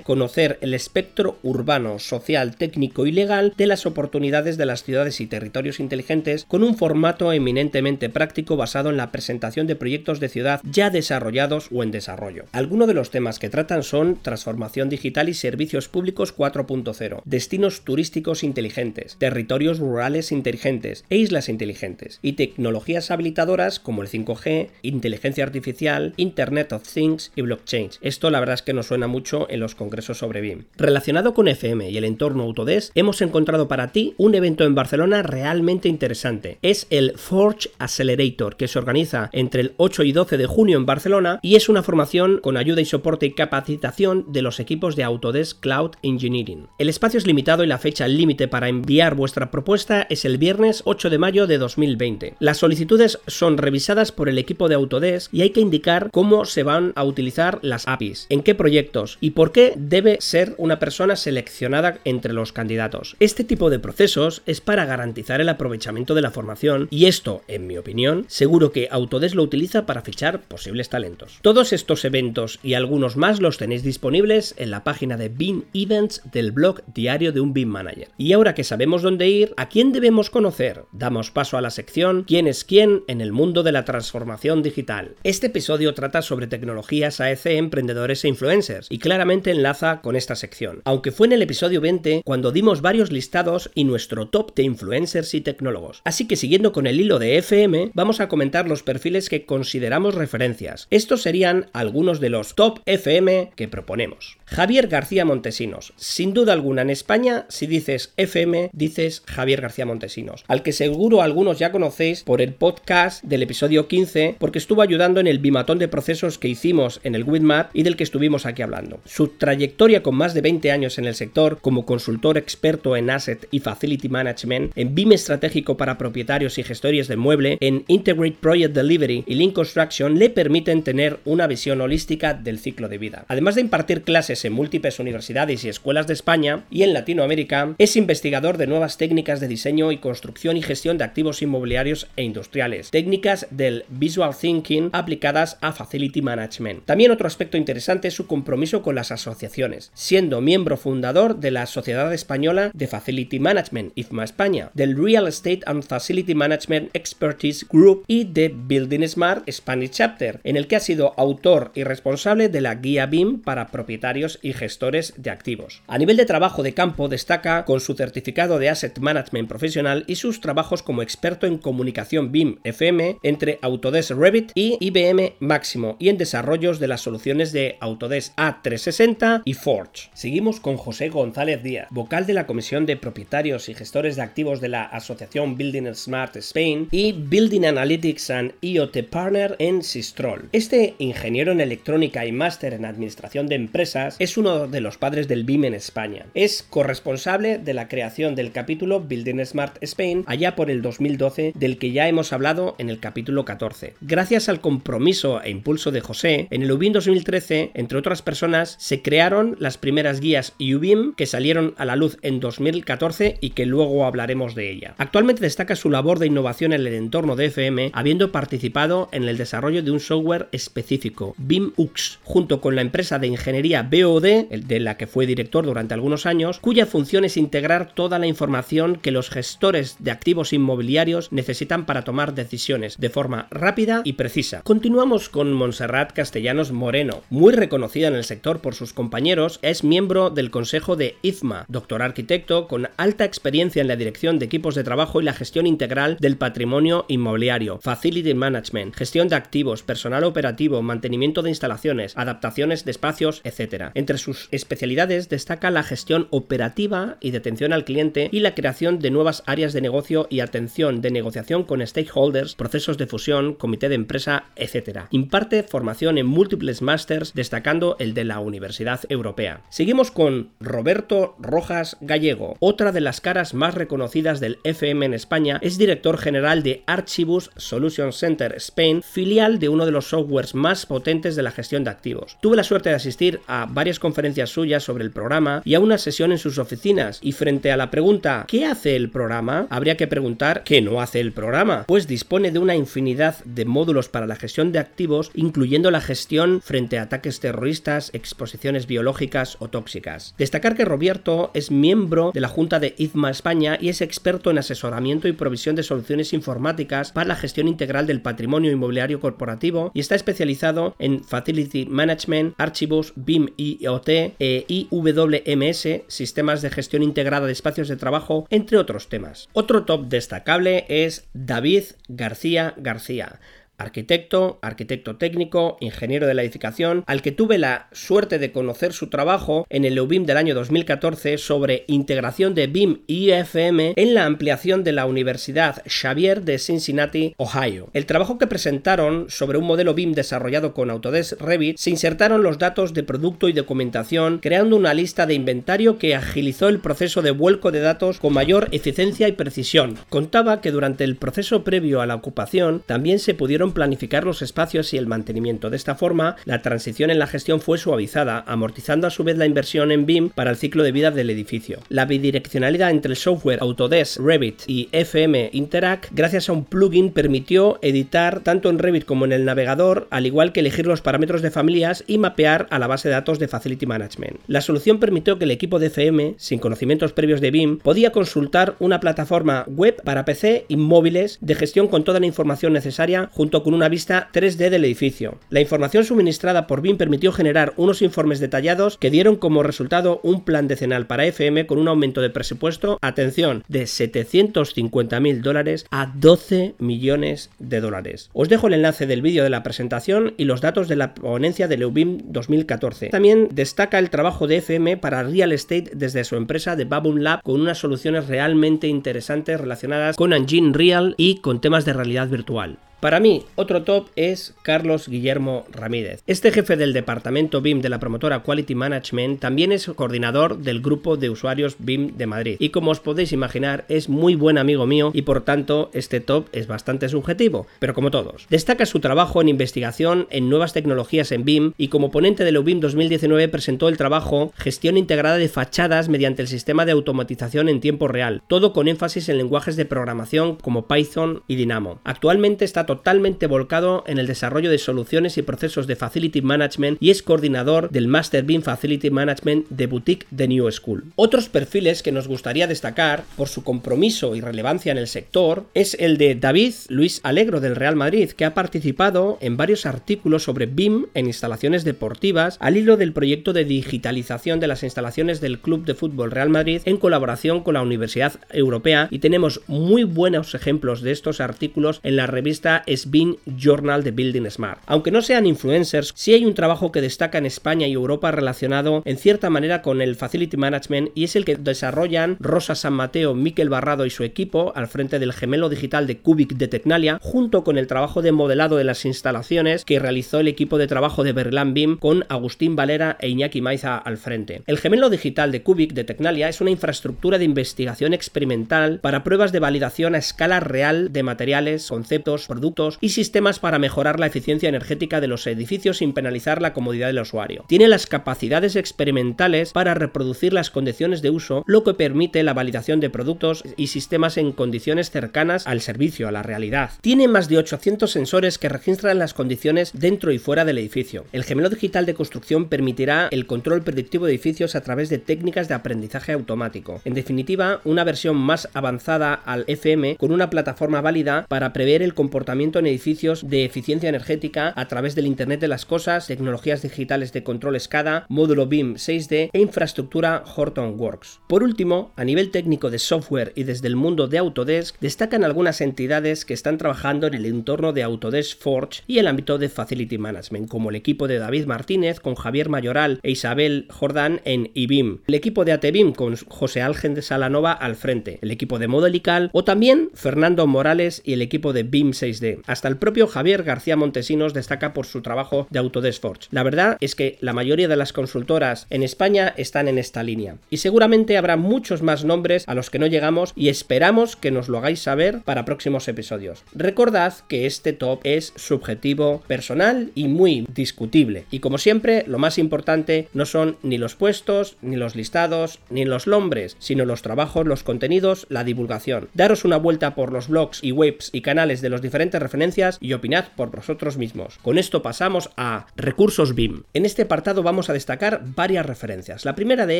conocer 0.04 0.58
el 0.62 0.74
espectro 0.74 1.38
urbano, 1.44 2.00
social, 2.00 2.56
técnico 2.56 3.06
y 3.06 3.12
legal 3.12 3.54
de 3.58 3.68
las 3.68 3.86
oportunidades 3.86 4.58
de 4.58 4.66
las 4.66 4.84
ciudades 4.84 5.22
y 5.22 5.28
territorios 5.28 5.80
inteligentes 5.80 6.46
con 6.46 6.64
un 6.64 6.76
formato 6.78 7.32
eminentemente 7.32 8.10
práctico 8.10 8.58
basado 8.58 8.90
en 8.90 8.98
la 8.98 9.12
presentación 9.12 9.68
de 9.68 9.76
proyectos 9.76 10.20
de 10.20 10.30
ciudad 10.30 10.62
ya 10.64 10.90
desarrollados 10.90 11.70
o 11.72 11.84
en 11.84 11.92
desarrollo. 11.92 12.46
Algunos 12.52 12.88
de 12.88 12.94
los 12.94 13.12
temas 13.12 13.40
que 13.40 13.50
tratan 13.50 13.84
son 13.84 14.18
transformación 14.22 14.90
digital 14.90 15.30
y 15.30 15.34
servicios 15.34 15.88
públicos 15.88 16.36
4.0, 16.36 17.22
destinos 17.26 17.82
turísticos 17.82 18.44
inteligentes, 18.44 19.18
territorios 19.18 19.80
rurales 19.80 20.32
inteligentes 20.32 21.06
e 21.10 21.18
islas 21.18 21.50
inteligentes, 21.50 22.20
y 22.22 22.34
tecnologías 22.34 23.12
habilitadoras 23.12 23.80
como 23.80 24.02
el 24.02 24.08
5G, 24.08 24.70
inteligencia 24.82 25.44
artificial, 25.44 26.14
Internet 26.18 26.74
of 26.74 26.84
Things 26.92 27.32
y 27.36 27.42
blockchain. 27.42 27.90
Esto 28.02 28.30
la 28.30 28.40
verdad 28.40 28.56
es 28.56 28.62
que 28.62 28.74
nos 28.74 28.88
suena 28.88 29.08
mucho 29.08 29.45
en 29.50 29.60
los 29.60 29.76
congresos 29.76 30.18
sobre 30.18 30.42
BIM. 30.42 30.64
Relacionado 30.78 31.34
con 31.34 31.48
FM 31.48 31.90
y 31.90 31.98
el 31.98 32.04
entorno 32.04 32.44
Autodesk, 32.44 32.92
hemos 32.96 33.22
encontrado 33.22 33.68
para 33.68 33.92
ti 33.92 34.14
un 34.18 34.36
evento 34.36 34.64
en 34.64 34.76
Barcelona 34.76 35.24
realmente 35.24 35.90
interesante. 35.90 36.58
Es 36.62 36.88
el 36.90 37.18
Forge 37.18 37.70
Accelerator, 37.80 38.56
que 38.56 38.68
se 38.68 38.80
organiza 38.80 39.30
entre 39.32 39.62
el 39.62 39.74
8 39.78 40.04
y 40.04 40.12
12 40.12 40.38
de 40.38 40.46
junio 40.46 40.78
en 40.78 40.86
Barcelona 40.86 41.40
y 41.42 41.56
es 41.56 41.70
una 41.70 41.84
formación 41.84 42.40
con 42.42 42.58
ayuda 42.58 42.82
y 42.82 42.86
soporte 42.86 43.26
y 43.26 43.32
capacitación 43.34 44.26
de 44.32 44.42
los 44.42 44.60
equipos 44.60 44.96
de 44.96 45.04
Autodesk 45.04 45.60
Cloud 45.60 45.92
Engineering. 46.02 46.68
El 46.78 46.90
espacio 46.90 47.18
es 47.18 47.28
limitado 47.28 47.64
y 47.64 47.68
la 47.68 47.78
fecha 47.78 48.08
límite 48.08 48.48
para 48.48 48.70
enviar 48.70 49.16
vuestra 49.16 49.52
propuesta 49.52 50.06
es 50.10 50.26
el 50.26 50.38
viernes 50.38 50.82
8 50.86 51.10
de 51.10 51.18
mayo 51.18 51.48
de 51.48 51.58
2020. 51.58 52.36
Las 52.40 52.58
solicitudes 52.58 53.20
son 53.28 53.58
revisadas 53.58 54.12
por 54.12 54.30
el 54.30 54.38
equipo 54.38 54.70
de 54.70 54.76
Autodesk 54.76 55.34
y 55.34 55.42
hay 55.42 55.52
que 55.52 55.62
indicar 55.62 56.10
cómo 56.12 56.46
se 56.46 56.64
van 56.64 56.94
a 56.96 57.04
utilizar 57.04 57.60
las 57.62 57.88
APIs, 57.88 58.28
en 58.30 58.44
qué 58.44 58.56
proyectos 58.56 59.18
y 59.22 59.32
por 59.36 59.52
qué 59.52 59.74
debe 59.76 60.18
ser 60.22 60.56
una 60.58 60.80
persona 60.80 61.16
seleccionada 61.16 62.00
entre 62.06 62.34
los 62.34 62.54
candidatos. 62.54 63.16
Este 63.20 63.44
tipo 63.44 63.70
de 63.70 63.78
procesos 63.78 64.42
es 64.46 64.62
para 64.62 64.86
garantizar 64.86 65.42
el 65.42 65.50
aprovechamiento 65.50 66.16
de 66.16 66.22
la 66.22 66.32
formación 66.32 66.88
y 66.90 67.06
esto, 67.06 67.44
en 67.48 67.68
mi 67.68 67.78
opinión, 67.78 68.26
seguro 68.28 68.72
que 68.72 68.88
Autodesk 68.90 69.36
lo 69.36 69.44
utiliza 69.44 69.86
para 69.86 70.02
fichar 70.02 70.42
posibles 70.42 70.90
talentos. 70.90 71.40
Todos 71.42 71.74
estos 71.74 72.06
eventos 72.06 72.60
y 72.64 72.74
algunos 72.74 73.18
más 73.18 73.42
los 73.42 73.58
tenéis 73.58 73.84
disponibles 73.84 74.56
en 74.58 74.72
la 74.72 74.84
página 74.86 75.18
de 75.18 75.30
BIM 75.30 75.64
Events 75.74 76.22
del 76.32 76.54
blog 76.54 76.82
diario 76.94 77.34
de 77.34 77.42
un 77.42 77.54
BIM 77.54 77.68
Manager. 77.68 78.08
Y 78.18 78.32
ahora 78.32 78.56
que 78.56 78.64
sabemos 78.64 79.02
dónde 79.02 79.28
ir, 79.28 79.54
¿a 79.58 79.68
quién 79.68 79.92
debemos 79.92 80.30
conocer? 80.30 80.86
Damos 80.94 81.30
paso 81.30 81.58
a 81.58 81.62
la 81.62 81.72
sección 81.72 82.24
¿Quién 82.24 82.48
es 82.48 82.64
quién 82.64 83.04
en 83.08 83.20
el 83.20 83.34
mundo 83.34 83.64
de 83.64 83.74
la 83.74 83.84
transformación 83.84 84.64
digital? 84.64 85.16
Este 85.24 85.48
episodio 85.48 85.94
trata 85.94 86.22
sobre 86.22 86.48
tecnologías 86.48 87.20
AEC, 87.20 87.46
emprendedores 87.48 88.24
e 88.24 88.30
influencers 88.30 88.88
y 88.90 89.00
claramente 89.00 89.25
enlaza 89.32 90.02
con 90.02 90.16
esta 90.16 90.36
sección, 90.36 90.82
aunque 90.86 91.12
fue 91.12 91.28
en 91.28 91.34
el 91.34 91.42
episodio 91.42 91.82
20 91.82 92.22
cuando 92.24 92.52
dimos 92.52 92.82
varios 92.82 93.12
listados 93.12 93.72
y 93.74 93.84
nuestro 93.84 94.28
top 94.28 94.56
de 94.56 94.64
influencers 94.64 95.34
y 95.34 95.42
tecnólogos. 95.42 96.02
Así 96.06 96.28
que 96.28 96.36
siguiendo 96.36 96.72
con 96.72 96.88
el 96.88 97.00
hilo 97.00 97.20
de 97.20 97.38
FM, 97.38 97.92
vamos 97.94 98.20
a 98.20 98.28
comentar 98.28 98.68
los 98.68 98.84
perfiles 98.84 99.30
que 99.30 99.46
consideramos 99.46 100.16
referencias. 100.16 100.88
Estos 100.92 101.22
serían 101.22 101.70
algunos 101.74 102.20
de 102.20 102.30
los 102.30 102.56
top 102.56 102.80
FM 102.86 103.52
que 103.56 103.68
proponemos. 103.68 104.38
Javier 104.46 104.88
García 104.88 105.26
Montesinos. 105.26 105.94
Sin 105.98 106.34
duda 106.34 106.54
alguna 106.54 106.84
en 106.84 106.92
España, 106.92 107.46
si 107.50 107.66
dices 107.66 108.14
FM, 108.16 108.70
dices 108.74 109.24
Javier 109.26 109.62
García 109.62 109.86
Montesinos, 109.86 110.46
al 110.48 110.62
que 110.62 110.72
seguro 110.72 111.22
algunos 111.22 111.58
ya 111.60 111.72
conocéis 111.72 112.24
por 112.24 112.42
el 112.42 112.54
podcast 112.54 113.24
del 113.24 113.44
episodio 113.44 113.88
15, 113.88 114.36
porque 114.40 114.60
estuvo 114.60 114.82
ayudando 114.82 115.20
en 115.20 115.28
el 115.28 115.40
bimatón 115.40 115.80
de 115.80 115.88
procesos 115.88 116.38
que 116.38 116.48
hicimos 116.48 117.02
en 117.04 117.16
el 117.16 117.24
WIDMAT 117.24 117.72
y 117.74 117.84
del 117.84 117.98
que 117.98 118.04
estuvimos 118.04 118.46
aquí 118.46 118.62
hablando. 118.62 119.00
Su 119.06 119.30
trayectoria 119.30 120.04
con 120.04 120.16
más 120.16 120.34
de 120.34 120.42
20 120.42 120.72
años 120.72 121.00
en 121.00 121.06
el 121.06 121.16
sector 121.16 121.58
como 121.60 121.86
consultor 121.86 122.38
experto 122.38 122.96
en 122.96 123.10
Asset 123.10 123.48
y 123.52 123.60
Facility 123.60 124.10
Management, 124.10 124.74
en 124.76 124.94
BIM 124.94 125.14
estratégico 125.14 125.76
para 125.76 125.98
propietarios 125.98 126.58
y 126.60 126.64
gestores 126.64 127.08
de 127.08 127.18
mueble, 127.18 127.58
en 127.62 127.84
Integrate 127.88 128.38
Project 128.40 128.76
Delivery 128.76 129.24
y 129.26 129.36
Lean 129.36 129.52
Construction 129.52 130.20
le 130.20 130.30
permiten 130.30 130.84
tener 130.84 131.20
una 131.26 131.48
visión 131.48 131.82
holística 131.82 132.34
del 132.34 132.60
ciclo 132.60 132.90
de 132.90 133.00
vida. 133.00 133.26
Además 133.28 133.56
de 133.56 133.62
impartir 133.62 134.04
clases 134.04 134.35
en 134.44 134.54
múltiples 134.54 135.00
universidades 135.00 135.64
y 135.64 135.70
escuelas 135.70 136.08
de 136.08 136.14
España 136.14 136.66
y 136.70 136.84
en 136.84 136.94
Latinoamérica, 136.94 137.76
es 137.78 137.96
investigador 137.96 138.58
de 138.58 138.68
nuevas 138.68 138.98
técnicas 138.98 139.40
de 139.40 139.48
diseño 139.48 139.92
y 139.92 139.98
construcción 139.98 140.58
y 140.58 140.62
gestión 140.62 140.98
de 140.98 141.04
activos 141.04 141.42
inmobiliarios 141.42 142.08
e 142.18 142.24
industriales, 142.24 142.92
técnicas 142.92 143.48
del 143.52 143.86
Visual 143.90 144.36
Thinking 144.36 144.90
aplicadas 144.92 145.58
a 145.62 145.72
Facility 145.72 146.22
Management. 146.22 146.86
También 146.86 147.12
otro 147.12 147.28
aspecto 147.28 147.58
interesante 147.58 148.08
es 148.08 148.14
su 148.14 148.28
compromiso 148.28 148.82
con 148.82 148.96
las 148.96 149.12
asociaciones, 149.12 149.92
siendo 149.94 150.42
miembro 150.42 150.78
fundador 150.78 151.40
de 151.40 151.52
la 151.52 151.66
Sociedad 151.68 152.14
Española 152.14 152.72
de 152.74 152.88
Facility 152.88 153.40
Management, 153.40 153.94
IFMA 153.96 154.24
España, 154.24 154.72
del 154.74 154.98
Real 154.98 155.28
Estate 155.28 155.62
and 155.66 155.84
Facility 155.84 156.34
Management 156.34 156.90
Expertise 156.94 157.66
Group 157.70 158.04
y 158.08 158.24
de 158.26 158.54
Building 158.56 159.08
Smart 159.08 159.50
Spanish 159.52 159.92
Chapter, 159.92 160.40
en 160.44 160.58
el 160.58 160.68
que 160.68 160.76
ha 160.76 160.80
sido 160.80 161.14
autor 161.18 161.72
y 161.76 161.84
responsable 161.84 162.50
de 162.50 162.62
la 162.62 162.76
guía 162.76 163.06
BIM 163.06 163.42
para 163.42 163.68
propietarios 163.68 164.25
y 164.42 164.54
gestores 164.54 165.14
de 165.18 165.30
activos. 165.30 165.82
A 165.88 165.98
nivel 165.98 166.18
de 166.18 166.26
trabajo 166.26 166.64
de 166.64 166.74
campo 166.74 167.08
destaca 167.08 167.66
con 167.66 167.80
su 167.80 167.94
certificado 167.94 168.60
de 168.60 168.70
Asset 168.70 169.00
Management 169.00 169.48
Profesional 169.48 170.04
y 170.08 170.16
sus 170.16 170.42
trabajos 170.42 170.84
como 170.84 171.02
experto 171.02 171.48
en 171.48 171.58
comunicación 171.58 172.32
BIM 172.32 172.58
FM 172.64 173.18
entre 173.24 173.60
Autodesk 173.62 174.12
Revit 174.12 174.52
y 174.56 174.78
IBM 174.80 175.34
Máximo 175.40 175.96
y 176.00 176.10
en 176.10 176.18
desarrollos 176.18 176.80
de 176.80 176.88
las 176.88 177.02
soluciones 177.02 177.52
de 177.52 177.78
Autodesk 177.80 178.36
A360 178.36 179.44
y 179.46 179.54
Forge. 179.54 180.10
Seguimos 180.14 180.60
con 180.60 180.78
José 180.78 181.10
González 181.10 181.64
Díaz, 181.64 181.88
vocal 181.92 182.26
de 182.26 182.34
la 182.34 182.48
Comisión 182.48 182.86
de 182.86 182.98
Propietarios 182.98 183.70
y 183.70 183.74
Gestores 183.74 184.16
de 184.16 184.24
Activos 184.24 184.62
de 184.62 184.70
la 184.70 184.84
Asociación 184.84 185.58
Building 185.58 185.94
Smart 185.94 186.36
Spain 186.38 186.88
y 186.92 187.12
Building 187.14 187.66
Analytics 187.66 188.30
and 188.30 188.54
IoT 188.62 189.10
Partner 189.10 189.56
en 189.60 189.84
Sistrol. 189.84 190.50
Este 190.52 190.96
ingeniero 191.00 191.52
en 191.52 191.62
electrónica 191.62 192.26
y 192.26 192.32
máster 192.32 192.74
en 192.74 192.86
administración 192.86 193.48
de 193.48 193.56
empresas 193.56 194.15
es 194.20 194.38
uno 194.38 194.68
de 194.68 194.82
los 194.82 194.98
padres 194.98 195.28
del 195.28 195.44
BIM 195.44 195.66
en 195.66 195.74
España. 195.74 196.26
Es 196.34 196.64
corresponsable 196.64 197.58
de 197.58 197.74
la 197.74 197.88
creación 197.88 198.36
del 198.36 198.52
capítulo 198.52 199.02
Building 199.02 199.46
Smart 199.46 199.78
Spain 199.82 200.24
allá 200.28 200.56
por 200.56 200.70
el 200.70 200.82
2012, 200.82 201.54
del 201.56 201.78
que 201.78 201.92
ya 201.92 202.08
hemos 202.08 202.34
hablado 202.34 202.76
en 202.78 202.90
el 202.90 203.00
capítulo 203.00 203.46
14. 203.46 203.96
Gracias 204.02 204.50
al 204.50 204.62
compromiso 204.62 205.42
e 205.42 205.50
impulso 205.50 205.92
de 205.92 206.02
José, 206.02 206.48
en 206.52 206.64
el 206.64 206.72
UBIM 206.72 206.94
2013, 206.94 207.72
entre 207.74 207.98
otras 207.98 208.22
personas, 208.22 208.76
se 208.80 209.02
crearon 209.02 209.56
las 209.60 209.78
primeras 209.78 210.20
guías 210.20 210.54
UBIM 210.60 211.14
que 211.16 211.26
salieron 211.26 211.74
a 211.78 211.86
la 211.86 211.96
luz 211.96 212.18
en 212.22 212.40
2014 212.40 213.38
y 213.42 213.52
que 213.52 213.66
luego 213.66 214.06
hablaremos 214.06 214.56
de 214.56 214.72
ella. 214.72 214.96
Actualmente 214.98 215.42
destaca 215.42 215.76
su 215.76 215.90
labor 215.90 216.20
de 216.20 216.28
innovación 216.28 216.74
en 216.74 216.82
el 216.82 216.94
entorno 216.94 217.36
de 217.36 217.46
FM, 217.46 217.92
habiendo 217.94 218.32
participado 218.32 219.10
en 219.12 219.24
el 219.24 219.38
desarrollo 219.38 219.84
de 219.84 219.92
un 219.92 220.00
software 220.00 220.48
específico, 220.52 221.36
BIM 221.38 221.74
UX, 221.76 222.20
junto 222.24 222.62
con 222.62 222.76
la 222.76 222.82
empresa 222.82 223.20
de 223.20 223.28
ingeniería 223.28 223.84
De 224.06 224.80
la 224.80 224.98
que 224.98 225.08
fue 225.08 225.26
director 225.26 225.66
durante 225.66 225.96
algunos 225.96 226.28
años, 226.28 226.60
cuya 226.60 226.86
función 226.86 227.26
es 227.26 227.38
integrar 227.38 227.94
toda 227.94 228.20
la 228.20 228.28
información 228.28 228.98
que 228.98 229.10
los 229.10 229.32
gestores 229.32 229.96
de 229.98 230.12
activos 230.12 230.54
inmobiliarios 230.54 231.32
necesitan 231.32 231.88
para 231.88 232.04
tomar 232.04 232.36
decisiones 232.36 232.98
de 233.00 233.10
forma 233.10 233.48
rápida 233.50 234.02
y 234.04 234.14
precisa. 234.14 234.62
Continuamos 234.62 235.30
con 235.30 235.54
Montserrat 235.54 236.14
Castellanos 236.14 236.72
Moreno, 236.72 237.24
muy 237.32 237.52
reconocida 237.54 238.08
en 238.08 238.16
el 238.16 238.24
sector 238.24 238.60
por 238.60 238.76
sus 238.76 238.94
compañeros, 238.94 239.58
es 239.64 239.84
miembro 239.84 240.30
del 240.30 240.52
consejo 240.52 240.96
de 240.96 241.16
IFMA, 241.24 241.66
doctor 241.68 242.04
arquitecto 242.04 242.68
con 242.68 242.90
alta 242.98 243.26
experiencia 243.26 243.82
en 243.82 243.88
la 243.88 243.96
dirección 243.96 244.38
de 244.38 244.46
equipos 244.46 244.76
de 244.76 244.84
trabajo 244.84 245.20
y 245.20 245.24
la 245.24 245.34
gestión 245.34 245.66
integral 245.66 246.18
del 246.20 246.38
patrimonio 246.38 247.06
inmobiliario, 247.08 247.80
facility 247.82 248.36
management, 248.36 248.96
gestión 248.96 249.30
de 249.30 249.36
activos, 249.36 249.82
personal 249.82 250.24
operativo, 250.26 250.84
mantenimiento 250.84 251.42
de 251.42 251.50
instalaciones, 251.50 252.16
adaptaciones 252.16 252.86
de 252.86 252.92
espacios, 252.92 253.42
etc. 253.44 253.95
Entre 253.96 254.18
sus 254.18 254.50
especialidades 254.52 255.30
destaca 255.30 255.72
la 255.72 255.82
gestión 255.82 256.28
operativa 256.30 257.18
y 257.22 257.32
de 257.32 257.38
atención 257.38 257.72
al 257.72 257.86
cliente 257.86 258.30
y 258.32 258.42
la 258.42 258.54
creación 258.54 259.00
de 259.00 259.10
nuevas 259.10 259.42
áreas 259.46 259.72
de 259.72 259.80
negocio 259.80 260.28
y 260.30 260.42
atención 260.42 261.02
de 261.02 261.12
negociación 261.12 261.64
con 261.64 261.86
stakeholders, 261.86 262.56
procesos 262.56 262.98
de 262.98 263.08
fusión, 263.08 263.56
comité 263.56 263.88
de 263.88 263.96
empresa, 263.96 264.46
etc. 264.58 265.06
Imparte 265.12 265.64
formación 265.64 266.18
en 266.18 266.26
múltiples 266.26 266.82
másters, 266.82 267.34
destacando 267.34 267.96
el 268.00 268.14
de 268.14 268.26
la 268.26 268.40
Universidad 268.40 269.00
Europea. 269.08 269.64
Seguimos 269.70 270.12
con 270.12 270.52
Roberto 270.60 271.36
Rojas 271.40 271.98
Gallego, 272.02 272.58
otra 272.60 272.92
de 272.92 273.02
las 273.02 273.22
caras 273.22 273.54
más 273.54 273.76
reconocidas 273.76 274.42
del 274.42 274.60
FM 274.66 275.06
en 275.06 275.14
España, 275.14 275.58
es 275.62 275.78
director 275.78 276.18
general 276.18 276.64
de 276.64 276.84
Archibus 276.86 277.52
Solution 277.56 278.12
Center 278.12 278.54
Spain, 278.58 279.02
filial 279.04 279.58
de 279.60 279.70
uno 279.70 279.86
de 279.86 279.92
los 279.92 280.10
softwares 280.10 280.54
más 280.54 280.86
potentes 280.86 281.38
de 281.38 281.44
la 281.44 281.52
gestión 281.52 281.86
de 281.86 281.92
activos. 281.92 282.38
Tuve 282.42 282.58
la 282.58 282.64
suerte 282.64 282.90
de 282.90 282.96
asistir 282.96 283.40
a 283.48 283.66
varias 283.86 284.00
conferencias 284.00 284.50
suyas 284.50 284.82
sobre 284.82 285.04
el 285.04 285.12
programa 285.12 285.62
y 285.64 285.76
a 285.76 285.80
una 285.80 286.00
sesión 286.00 286.32
en 286.32 286.40
sus 286.40 286.58
oficinas. 286.58 287.20
Y 287.22 287.34
frente 287.34 287.72
a 287.72 287.78
la 287.78 287.92
pregunta 287.92 288.46
¿qué 288.48 288.66
hace 288.66 288.96
el 288.96 289.12
programa? 289.12 289.68
Habría 289.70 289.96
que 289.96 290.08
preguntar 290.08 290.64
¿qué 290.64 290.82
no 290.82 291.02
hace 291.02 291.20
el 291.20 291.34
programa? 291.34 291.84
Pues 291.88 292.08
dispone 292.08 292.50
de 292.50 292.58
una 292.58 292.76
infinidad 292.76 293.44
de 293.46 293.66
módulos 293.66 294.10
para 294.10 294.26
la 294.26 294.38
gestión 294.38 294.72
de 294.72 294.80
activos, 294.80 295.30
incluyendo 295.36 295.92
la 295.92 296.02
gestión 296.02 296.62
frente 296.64 296.98
a 296.98 297.04
ataques 297.04 297.40
terroristas, 297.40 298.10
exposiciones 298.16 298.88
biológicas 298.88 299.58
o 299.60 299.68
tóxicas. 299.68 300.34
Destacar 300.36 300.76
que 300.76 300.84
Roberto 300.84 301.52
es 301.54 301.70
miembro 301.70 302.32
de 302.34 302.42
la 302.42 302.48
Junta 302.48 302.80
de 302.80 302.96
IZMA 302.98 303.30
España 303.30 303.78
y 303.80 303.90
es 303.90 304.02
experto 304.02 304.50
en 304.50 304.58
asesoramiento 304.58 305.28
y 305.28 305.34
provisión 305.34 305.76
de 305.76 305.84
soluciones 305.84 306.34
informáticas 306.34 307.12
para 307.12 307.28
la 307.28 307.36
gestión 307.36 307.68
integral 307.68 308.08
del 308.08 308.24
patrimonio 308.24 308.72
inmobiliario 308.72 309.20
corporativo 309.20 309.92
y 309.94 310.00
está 310.00 310.16
especializado 310.16 310.96
en 310.98 311.24
Facility 311.24 311.86
Management, 311.86 312.56
archivos, 312.58 313.14
BIM 313.16 313.50
IoT, 313.80 314.36
e 314.40 314.66
IWMS, 314.68 316.02
sistemas 316.08 316.62
de 316.62 316.70
gestión 316.70 317.04
integrada 317.04 317.46
de 317.46 317.52
espacios 317.54 317.88
de 317.88 317.96
trabajo, 317.96 318.48
entre 318.50 318.78
otros 318.78 319.08
temas. 319.08 319.50
Otro 319.54 319.84
top 319.86 320.08
destacable 320.08 320.86
es 320.88 321.26
David 321.34 321.84
García 322.08 322.74
García 322.78 323.40
arquitecto, 323.78 324.60
arquitecto 324.62 325.18
técnico, 325.18 325.78
ingeniero 325.80 326.28
de 326.28 326.34
la 326.34 326.44
edificación, 326.44 327.04
al 327.08 327.22
que 327.22 327.32
tuve 327.32 327.58
la 327.58 327.88
suerte 327.92 328.40
de 328.40 328.52
conocer 328.52 328.94
su 328.94 329.10
trabajo 329.10 329.66
en 329.70 329.86
el 329.86 329.98
EUBIM 329.98 330.26
del 330.26 330.38
año 330.38 330.56
2014 330.56 331.38
sobre 331.38 331.84
integración 331.88 332.56
de 332.56 332.68
BIM 332.68 333.02
y 333.08 333.32
IFM 333.32 333.94
en 333.96 334.14
la 334.14 334.26
ampliación 334.26 334.84
de 334.84 334.92
la 334.92 335.06
Universidad 335.06 335.82
Xavier 335.86 336.44
de 336.44 336.60
Cincinnati, 336.60 337.34
Ohio. 337.38 337.90
El 337.94 338.06
trabajo 338.06 338.38
que 338.38 338.48
presentaron 338.48 339.26
sobre 339.30 339.58
un 339.58 339.66
modelo 339.66 339.94
BIM 339.94 340.14
desarrollado 340.14 340.74
con 340.74 340.90
Autodesk 340.90 341.40
Revit 341.42 341.78
se 341.78 341.90
insertaron 341.90 342.44
los 342.44 342.58
datos 342.58 342.94
de 342.94 343.04
producto 343.04 343.50
y 343.50 343.54
documentación, 343.54 344.40
creando 344.40 344.76
una 344.76 344.94
lista 344.94 345.26
de 345.26 345.34
inventario 345.34 345.98
que 345.98 346.16
agilizó 346.16 346.68
el 346.68 346.80
proceso 346.80 347.22
de 347.22 347.32
vuelco 347.32 347.72
de 347.72 347.80
datos 347.80 348.20
con 348.20 348.34
mayor 348.34 348.68
eficiencia 348.72 349.28
y 349.28 349.34
precisión. 349.34 349.98
Contaba 350.10 350.62
que 350.62 350.72
durante 350.72 351.04
el 351.04 351.16
proceso 351.16 351.64
previo 351.64 352.02
a 352.02 352.06
la 352.06 352.16
ocupación 352.16 352.84
también 352.86 353.20
se 353.20 353.34
pudieron 353.34 353.65
planificar 353.72 354.24
los 354.24 354.42
espacios 354.42 354.94
y 354.94 354.98
el 354.98 355.08
mantenimiento. 355.08 355.70
De 355.70 355.78
esta 355.78 355.96
forma, 355.96 356.36
la 356.46 356.62
transición 356.62 357.10
en 357.10 357.20
la 357.20 357.28
gestión 357.28 357.62
fue 357.62 357.78
suavizada, 357.78 358.44
amortizando 358.48 359.08
a 359.08 359.12
su 359.12 359.24
vez 359.24 359.38
la 359.38 359.46
inversión 359.46 359.92
en 359.92 360.06
BIM 360.06 360.30
para 360.30 360.52
el 360.52 360.58
ciclo 360.58 360.84
de 360.84 360.92
vida 360.92 361.12
del 361.12 361.30
edificio. 361.30 361.80
La 361.90 362.06
bidireccionalidad 362.06 362.92
entre 362.92 363.12
el 363.12 363.18
software 363.18 363.60
Autodesk, 363.62 364.20
Revit 364.20 364.64
y 364.68 364.90
FM 364.92 365.50
Interact, 365.54 366.08
gracias 366.12 366.50
a 366.50 366.54
un 366.54 366.66
plugin, 366.66 367.12
permitió 367.12 367.80
editar 367.82 368.42
tanto 368.42 368.70
en 368.70 368.80
Revit 368.80 369.06
como 369.06 369.26
en 369.26 369.32
el 369.32 369.46
navegador, 369.46 370.08
al 370.10 370.26
igual 370.26 370.52
que 370.52 370.62
elegir 370.62 370.88
los 370.88 371.02
parámetros 371.02 371.42
de 371.42 371.52
familias 371.52 372.04
y 372.08 372.18
mapear 372.18 372.68
a 372.70 372.80
la 372.80 372.88
base 372.88 373.10
de 373.10 373.14
datos 373.14 373.40
de 373.40 373.48
Facility 373.48 373.86
Management. 373.86 374.40
La 374.48 374.62
solución 374.62 375.00
permitió 375.00 375.38
que 375.38 375.46
el 375.46 375.52
equipo 375.52 375.80
de 375.80 375.88
FM, 375.88 376.36
sin 376.38 376.60
conocimientos 376.60 377.14
previos 377.14 377.42
de 377.42 377.52
BIM, 377.52 377.80
podía 377.80 378.12
consultar 378.12 378.76
una 378.80 379.00
plataforma 379.00 379.66
web 379.68 380.02
para 380.04 380.26
PC 380.26 380.66
y 380.68 380.78
móviles 380.78 381.38
de 381.42 381.56
gestión 381.56 381.88
con 381.88 382.04
toda 382.04 382.20
la 382.20 382.26
información 382.26 382.74
necesaria 382.74 383.30
junto 383.32 383.55
con 383.64 383.74
una 383.74 383.90
vista 383.90 384.30
3D 384.34 384.70
del 384.70 384.86
edificio. 384.86 385.40
La 385.50 385.62
información 385.62 386.04
suministrada 386.04 386.68
por 386.68 386.82
BIM 386.82 386.98
permitió 386.98 387.32
generar 387.32 387.74
unos 387.78 388.02
informes 388.02 388.40
detallados 388.40 388.98
que 388.98 389.10
dieron 389.10 389.36
como 389.36 389.64
resultado 389.64 390.20
un 390.24 390.44
plan 390.44 390.68
decenal 390.68 391.08
para 391.08 391.26
FM 391.26 391.66
con 391.66 391.78
un 391.78 391.88
aumento 391.88 392.22
de 392.22 392.30
presupuesto, 392.30 392.98
atención, 393.02 393.64
de 393.68 393.88
750 393.88 395.20
mil 395.20 395.42
dólares 395.42 395.86
a 395.92 396.12
12 396.16 396.76
millones 396.80 397.50
de 397.60 397.82
dólares. 397.82 398.30
Os 398.34 398.50
dejo 398.50 398.68
el 398.68 398.74
enlace 398.74 399.08
del 399.08 399.22
vídeo 399.22 399.44
de 399.44 399.50
la 399.50 399.64
presentación 399.64 400.34
y 400.38 400.46
los 400.46 400.62
datos 400.62 400.88
de 400.88 400.96
la 400.96 401.14
ponencia 401.14 401.68
del 401.68 401.84
EUBIM 401.84 402.20
2014. 402.26 403.10
También 403.10 403.50
destaca 403.52 404.00
el 404.00 404.10
trabajo 404.10 404.48
de 404.48 404.58
FM 404.58 404.98
para 404.98 405.24
Real 405.24 405.52
Estate 405.52 405.92
desde 405.94 406.24
su 406.24 406.36
empresa 406.36 406.76
de 406.76 406.86
Baboon 406.86 407.24
Lab 407.24 407.42
con 407.42 407.62
unas 407.62 407.78
soluciones 407.78 408.28
realmente 408.28 408.88
interesantes 408.88 409.60
relacionadas 409.60 410.16
con 410.16 410.34
Engine 410.34 410.74
Real 410.74 411.16
y 411.18 411.38
con 411.38 411.62
temas 411.62 411.86
de 411.86 411.94
realidad 411.94 412.28
virtual. 412.28 412.78
Para 413.00 413.20
mí, 413.20 413.44
otro 413.56 413.84
top 413.84 414.08
es 414.16 414.56
Carlos 414.64 415.08
Guillermo 415.08 415.66
Ramírez. 415.72 416.24
Este 416.28 416.52
jefe 416.52 416.76
del 416.76 416.94
departamento 416.94 417.62
BIM 417.62 417.82
de 417.82 417.90
la 417.90 418.00
promotora 418.00 418.42
Quality 418.42 418.74
Management 418.74 419.40
también 419.40 419.72
es 419.72 419.86
coordinador 419.88 420.60
del 420.60 420.82
grupo 420.82 421.18
de 421.18 421.30
usuarios 421.30 421.76
BIM 421.80 422.18
de 422.18 422.26
Madrid. 422.26 422.56
Y 422.60 422.70
como 422.70 422.92
os 422.92 423.00
podéis 423.00 423.32
imaginar, 423.32 423.86
es 423.90 424.10
muy 424.10 424.36
buen 424.36 424.58
amigo 424.58 424.86
mío 424.88 425.12
y 425.14 425.24
por 425.24 425.42
tanto 425.42 425.92
este 425.94 426.20
top 426.20 426.48
es 426.52 426.68
bastante 426.68 427.10
subjetivo, 427.10 427.68
pero 427.80 427.94
como 427.94 428.12
todos. 428.12 428.48
Destaca 428.50 428.86
su 428.86 429.00
trabajo 429.00 429.42
en 429.42 429.50
investigación 429.50 430.28
en 430.30 430.50
nuevas 430.50 430.74
tecnologías 430.74 431.32
en 431.32 431.46
BIM 431.46 431.74
y 431.78 431.90
como 431.90 432.12
ponente 432.12 432.44
del 432.44 432.58
UBIM 432.58 432.80
2019 432.80 433.48
presentó 433.50 433.90
el 433.90 433.98
trabajo 433.98 434.54
Gestión 434.58 434.98
integrada 434.98 435.38
de 435.38 435.50
fachadas 435.50 436.10
mediante 436.10 436.42
el 436.42 436.48
sistema 436.48 436.86
de 436.86 436.94
automatización 436.94 437.70
en 437.70 437.82
tiempo 437.82 438.08
real, 438.08 438.42
todo 438.48 438.74
con 438.74 438.88
énfasis 438.88 439.30
en 439.30 439.38
lenguajes 439.38 439.76
de 439.76 439.86
programación 439.86 440.56
como 440.56 440.88
Python 440.88 441.44
y 441.48 441.56
Dynamo. 441.56 442.00
Actualmente 442.04 442.66
está 442.66 442.85
totalmente 442.86 443.48
volcado 443.48 444.04
en 444.08 444.20
el 444.20 444.28
desarrollo 444.28 444.70
de 444.70 444.78
soluciones 444.78 445.38
y 445.38 445.42
procesos 445.42 445.88
de 445.88 445.96
Facility 445.96 446.42
Management 446.42 446.98
y 447.02 447.10
es 447.10 447.24
coordinador 447.24 447.90
del 447.90 448.08
Master 448.08 448.44
BIM 448.44 448.62
Facility 448.62 449.10
Management 449.10 449.68
de 449.70 449.88
Boutique 449.88 450.28
de 450.32 450.48
New 450.48 450.72
School. 450.72 451.06
Otros 451.16 451.50
perfiles 451.50 452.04
que 452.04 452.12
nos 452.12 452.28
gustaría 452.28 452.68
destacar 452.68 453.24
por 453.38 453.48
su 453.48 453.64
compromiso 453.64 454.36
y 454.36 454.42
relevancia 454.42 454.92
en 454.92 454.98
el 454.98 455.08
sector 455.08 455.66
es 455.74 455.96
el 456.00 456.18
de 456.18 456.36
David 456.36 456.74
Luis 456.90 457.20
Alegro 457.24 457.60
del 457.60 457.76
Real 457.76 457.96
Madrid, 457.96 458.32
que 458.32 458.46
ha 458.46 458.54
participado 458.54 459.38
en 459.42 459.58
varios 459.58 459.86
artículos 459.86 460.44
sobre 460.44 460.66
BIM 460.66 461.08
en 461.14 461.28
instalaciones 461.28 461.84
deportivas 461.84 462.58
al 462.60 462.78
hilo 462.78 462.98
del 462.98 463.14
proyecto 463.14 463.54
de 463.54 463.66
digitalización 463.66 464.60
de 464.60 464.68
las 464.68 464.84
instalaciones 464.84 465.42
del 465.42 465.60
Club 465.60 465.86
de 465.86 465.96
Fútbol 465.96 466.32
Real 466.32 466.50
Madrid 466.50 466.82
en 466.86 466.98
colaboración 466.98 467.62
con 467.62 467.76
la 467.76 467.82
Universidad 467.82 468.40
Europea 468.52 469.08
y 469.12 469.20
tenemos 469.20 469.62
muy 469.68 470.04
buenos 470.04 470.56
ejemplos 470.56 471.02
de 471.02 471.12
estos 471.12 471.42
artículos 471.42 472.00
en 472.04 472.16
la 472.16 472.28
revista 472.28 472.75
SBIN 472.88 473.38
Journal 473.58 474.04
de 474.04 474.12
Building 474.12 474.50
Smart. 474.50 474.80
Aunque 474.86 475.12
no 475.12 475.22
sean 475.22 475.46
influencers, 475.46 476.12
sí 476.16 476.34
hay 476.34 476.46
un 476.46 476.54
trabajo 476.54 476.92
que 476.92 477.02
destaca 477.02 477.38
en 477.38 477.46
España 477.46 477.88
y 477.88 477.94
Europa 477.94 478.32
relacionado 478.32 479.02
en 479.06 479.18
cierta 479.18 479.50
manera 479.50 479.82
con 479.82 480.02
el 480.02 480.16
Facility 480.16 480.58
Management 480.58 481.12
y 481.16 481.24
es 481.24 481.36
el 481.36 481.46
que 481.46 481.56
desarrollan 481.56 482.38
Rosa 482.40 482.76
San 482.76 482.94
Mateo, 482.94 483.34
Miquel 483.34 483.70
Barrado 483.70 484.06
y 484.06 484.10
su 484.10 484.24
equipo 484.24 484.74
al 484.76 484.88
frente 484.88 485.20
del 485.20 485.34
gemelo 485.34 485.70
digital 485.70 486.08
de 486.08 486.18
Cubic 486.18 486.54
de 486.54 486.68
Tecnalia, 486.68 487.20
junto 487.22 487.64
con 487.64 487.78
el 487.78 487.88
trabajo 487.88 488.22
de 488.22 488.32
modelado 488.32 488.78
de 488.78 488.84
las 488.84 489.06
instalaciones 489.06 489.86
que 489.86 490.00
realizó 490.00 490.40
el 490.40 490.48
equipo 490.48 490.78
de 490.78 490.88
trabajo 490.88 491.24
de 491.24 491.34
Berlán 491.34 491.74
BIM 491.74 491.98
con 491.98 492.26
Agustín 492.30 492.76
Valera 492.76 493.18
e 493.20 493.30
Iñaki 493.30 493.62
Maiza 493.62 493.98
al 493.98 494.18
frente. 494.18 494.62
El 494.68 494.78
gemelo 494.78 495.10
digital 495.10 495.52
de 495.52 495.64
Cubic 495.64 495.94
de 495.94 496.04
Tecnalia 496.04 496.50
es 496.50 496.62
una 496.62 496.72
infraestructura 496.72 497.38
de 497.38 497.46
investigación 497.46 498.14
experimental 498.14 499.00
para 499.00 499.24
pruebas 499.24 499.52
de 499.52 499.60
validación 499.60 500.16
a 500.16 500.20
escala 500.20 500.60
real 500.60 501.12
de 501.12 501.24
materiales, 501.24 501.88
conceptos, 501.88 502.48
productos 502.48 502.65
y 503.00 503.10
sistemas 503.10 503.60
para 503.60 503.78
mejorar 503.78 504.20
la 504.20 504.26
eficiencia 504.26 504.70
energética 504.70 505.22
de 505.22 505.28
los 505.28 505.46
edificios 505.46 505.98
sin 505.98 506.14
penalizar 506.14 506.62
la 506.62 506.74
comodidad 506.74 507.08
del 507.08 507.20
usuario. 507.20 507.66
Tiene 507.68 507.88
las 507.88 508.08
capacidades 508.08 508.76
experimentales 508.76 509.72
para 509.72 509.94
reproducir 509.94 510.52
las 510.52 510.72
condiciones 510.72 511.22
de 511.22 511.30
uso, 511.30 511.64
lo 511.68 511.84
que 511.84 511.94
permite 511.94 512.42
la 512.42 512.54
validación 512.54 513.00
de 513.00 513.12
productos 513.12 513.64
y 513.78 513.88
sistemas 513.88 514.38
en 514.38 514.52
condiciones 514.52 515.12
cercanas 515.12 515.68
al 515.68 515.82
servicio, 515.82 516.28
a 516.28 516.32
la 516.32 516.42
realidad. 516.42 516.90
Tiene 517.02 517.28
más 517.28 517.50
de 517.50 517.60
800 517.60 518.10
sensores 518.10 518.58
que 518.58 518.70
registran 518.70 519.20
las 519.20 519.34
condiciones 519.34 519.92
dentro 519.94 520.32
y 520.32 520.40
fuera 520.40 520.66
del 520.66 520.80
edificio. 520.80 521.26
El 521.34 521.44
gemelo 521.44 521.70
digital 521.70 522.08
de 522.08 522.16
construcción 522.16 522.68
permitirá 522.68 523.28
el 523.32 523.46
control 523.46 523.84
predictivo 523.84 524.26
de 524.26 524.32
edificios 524.32 524.76
a 524.76 524.82
través 524.82 525.10
de 525.10 525.20
técnicas 525.20 525.68
de 525.68 525.76
aprendizaje 525.76 526.32
automático. 526.32 527.02
En 527.06 527.14
definitiva, 527.14 527.82
una 527.84 528.04
versión 528.04 528.38
más 528.38 528.70
avanzada 528.74 529.34
al 529.34 529.66
FM 529.68 530.16
con 530.18 530.32
una 530.32 530.50
plataforma 530.50 531.02
válida 531.02 531.46
para 531.48 531.72
prever 531.72 532.02
el 532.02 532.14
comportamiento 532.16 532.55
en 532.62 532.88
edificios 532.88 533.48
de 533.48 533.66
eficiencia 533.66 534.08
energética 534.08 534.74
a 534.78 534.88
través 534.88 535.14
del 535.14 535.28
Internet 535.28 535.60
de 535.60 535.68
las 535.68 535.86
Cosas, 535.86 536.28
tecnologías 536.28 536.82
digitales 536.82 537.34
de 537.34 537.44
control 537.44 537.80
SCADA, 537.80 538.26
módulo 538.30 538.68
BIM 538.68 538.96
6D 538.96 539.50
e 539.52 539.60
infraestructura 539.60 540.44
Hortonworks. 540.56 541.42
Por 541.48 541.64
último, 541.64 542.14
a 542.16 542.24
nivel 542.24 542.52
técnico 542.52 542.90
de 542.90 543.00
software 543.00 543.52
y 543.56 543.64
desde 543.64 543.90
el 543.90 543.98
mundo 543.98 544.28
de 544.28 544.38
Autodesk, 544.38 544.96
destacan 545.02 545.44
algunas 545.44 545.82
entidades 545.82 546.46
que 546.46 546.54
están 546.54 546.78
trabajando 546.78 547.28
en 547.28 547.34
el 547.34 547.46
entorno 547.46 547.92
de 547.92 548.04
Autodesk 548.04 548.58
Forge 548.60 549.04
y 549.06 549.20
el 549.20 549.28
ámbito 549.28 549.58
de 549.58 549.70
Facility 549.70 550.18
Management, 550.18 550.70
como 550.70 550.90
el 550.90 550.96
equipo 550.96 551.28
de 551.28 551.40
David 551.40 551.66
Martínez 551.66 552.22
con 552.22 552.36
Javier 552.36 552.70
Mayoral 552.70 553.20
e 553.22 553.32
Isabel 553.32 553.88
Jordán 553.90 554.40
en 554.46 554.72
IBIM, 554.74 555.20
el 555.28 555.36
equipo 555.36 555.66
de 555.66 555.74
ATBIM 555.74 556.14
con 556.14 556.38
José 556.48 556.82
Algen 556.82 557.16
de 557.16 557.22
Salanova 557.22 557.74
al 557.74 557.96
frente, 557.96 558.40
el 558.42 558.52
equipo 558.52 558.80
de 558.80 558.88
Modelical 558.88 559.50
o 559.52 559.66
también 559.66 560.10
Fernando 560.14 560.66
Morales 560.68 561.22
y 561.26 561.34
el 561.34 561.42
equipo 561.42 561.74
de 561.74 561.84
BIM 561.84 562.12
6D. 562.12 562.45
Hasta 562.68 562.88
el 562.88 562.98
propio 562.98 563.28
Javier 563.28 563.64
García 563.64 563.96
Montesinos 563.96 564.54
destaca 564.54 564.94
por 564.94 565.06
su 565.06 565.22
trabajo 565.22 565.68
de 565.70 565.80
Autodesk 565.80 566.22
Forge. 566.22 566.48
La 566.52 566.64
verdad 566.64 566.98
es 567.00 567.16
que 567.16 567.38
la 567.42 567.54
mayoría 567.54 567.88
de 567.88 567.96
las 567.96 568.14
consultoras 568.14 568.88
en 568.90 569.04
España 569.04 569.54
están 569.58 569.88
en 569.88 569.98
esta 569.98 570.24
línea 570.24 570.58
y 570.70 570.78
seguramente 570.78 571.38
habrá 571.38 571.58
muchos 571.58 572.02
más 572.02 572.24
nombres 572.24 572.64
a 572.68 572.76
los 572.76 572.90
que 572.90 573.00
no 573.00 573.08
llegamos 573.08 573.54
y 573.56 573.70
esperamos 573.70 574.36
que 574.36 574.52
nos 574.52 574.70
lo 574.70 574.78
hagáis 574.78 575.00
saber 575.00 575.42
para 575.44 575.66
próximos 575.66 576.08
episodios. 576.08 576.64
Recordad 576.74 577.34
que 577.48 577.66
este 577.66 577.94
top 577.94 578.20
es 578.24 578.54
subjetivo, 578.56 579.44
personal 579.48 580.12
y 580.16 580.28
muy 580.28 580.68
discutible. 580.74 581.46
Y 581.52 581.60
como 581.60 581.78
siempre, 581.78 582.24
lo 582.28 582.38
más 582.38 582.58
importante 582.58 583.28
no 583.34 583.46
son 583.46 583.78
ni 583.84 583.98
los 583.98 584.16
puestos, 584.16 584.78
ni 584.82 584.96
los 584.96 585.16
listados, 585.16 585.80
ni 585.90 586.06
los 586.06 586.28
nombres, 586.28 586.76
sino 586.80 587.06
los 587.06 587.22
trabajos, 587.22 587.66
los 587.66 587.84
contenidos, 587.84 588.46
la 588.50 588.64
divulgación. 588.64 589.30
Daros 589.34 589.66
una 589.66 589.78
vuelta 589.78 590.16
por 590.16 590.32
los 590.32 590.48
blogs 590.48 590.84
y 590.84 590.92
webs 590.92 591.30
y 591.34 591.42
canales 591.42 591.82
de 591.82 591.90
los 591.90 592.02
diferentes 592.02 592.35
referencias 592.40 592.98
y 593.02 593.14
opinad 593.14 593.46
por 593.56 593.72
vosotros 593.72 594.18
mismos. 594.18 594.58
Con 594.62 594.78
esto 594.78 595.02
pasamos 595.02 595.50
a 595.58 595.88
recursos 595.96 596.56
BIM. 596.56 596.84
En 596.94 597.06
este 597.06 597.24
apartado 597.24 597.64
vamos 597.64 597.90
a 597.90 597.94
destacar 597.94 598.42
varias 598.56 598.86
referencias. 598.86 599.46
La 599.46 599.56
primera 599.56 599.86
de 599.86 600.00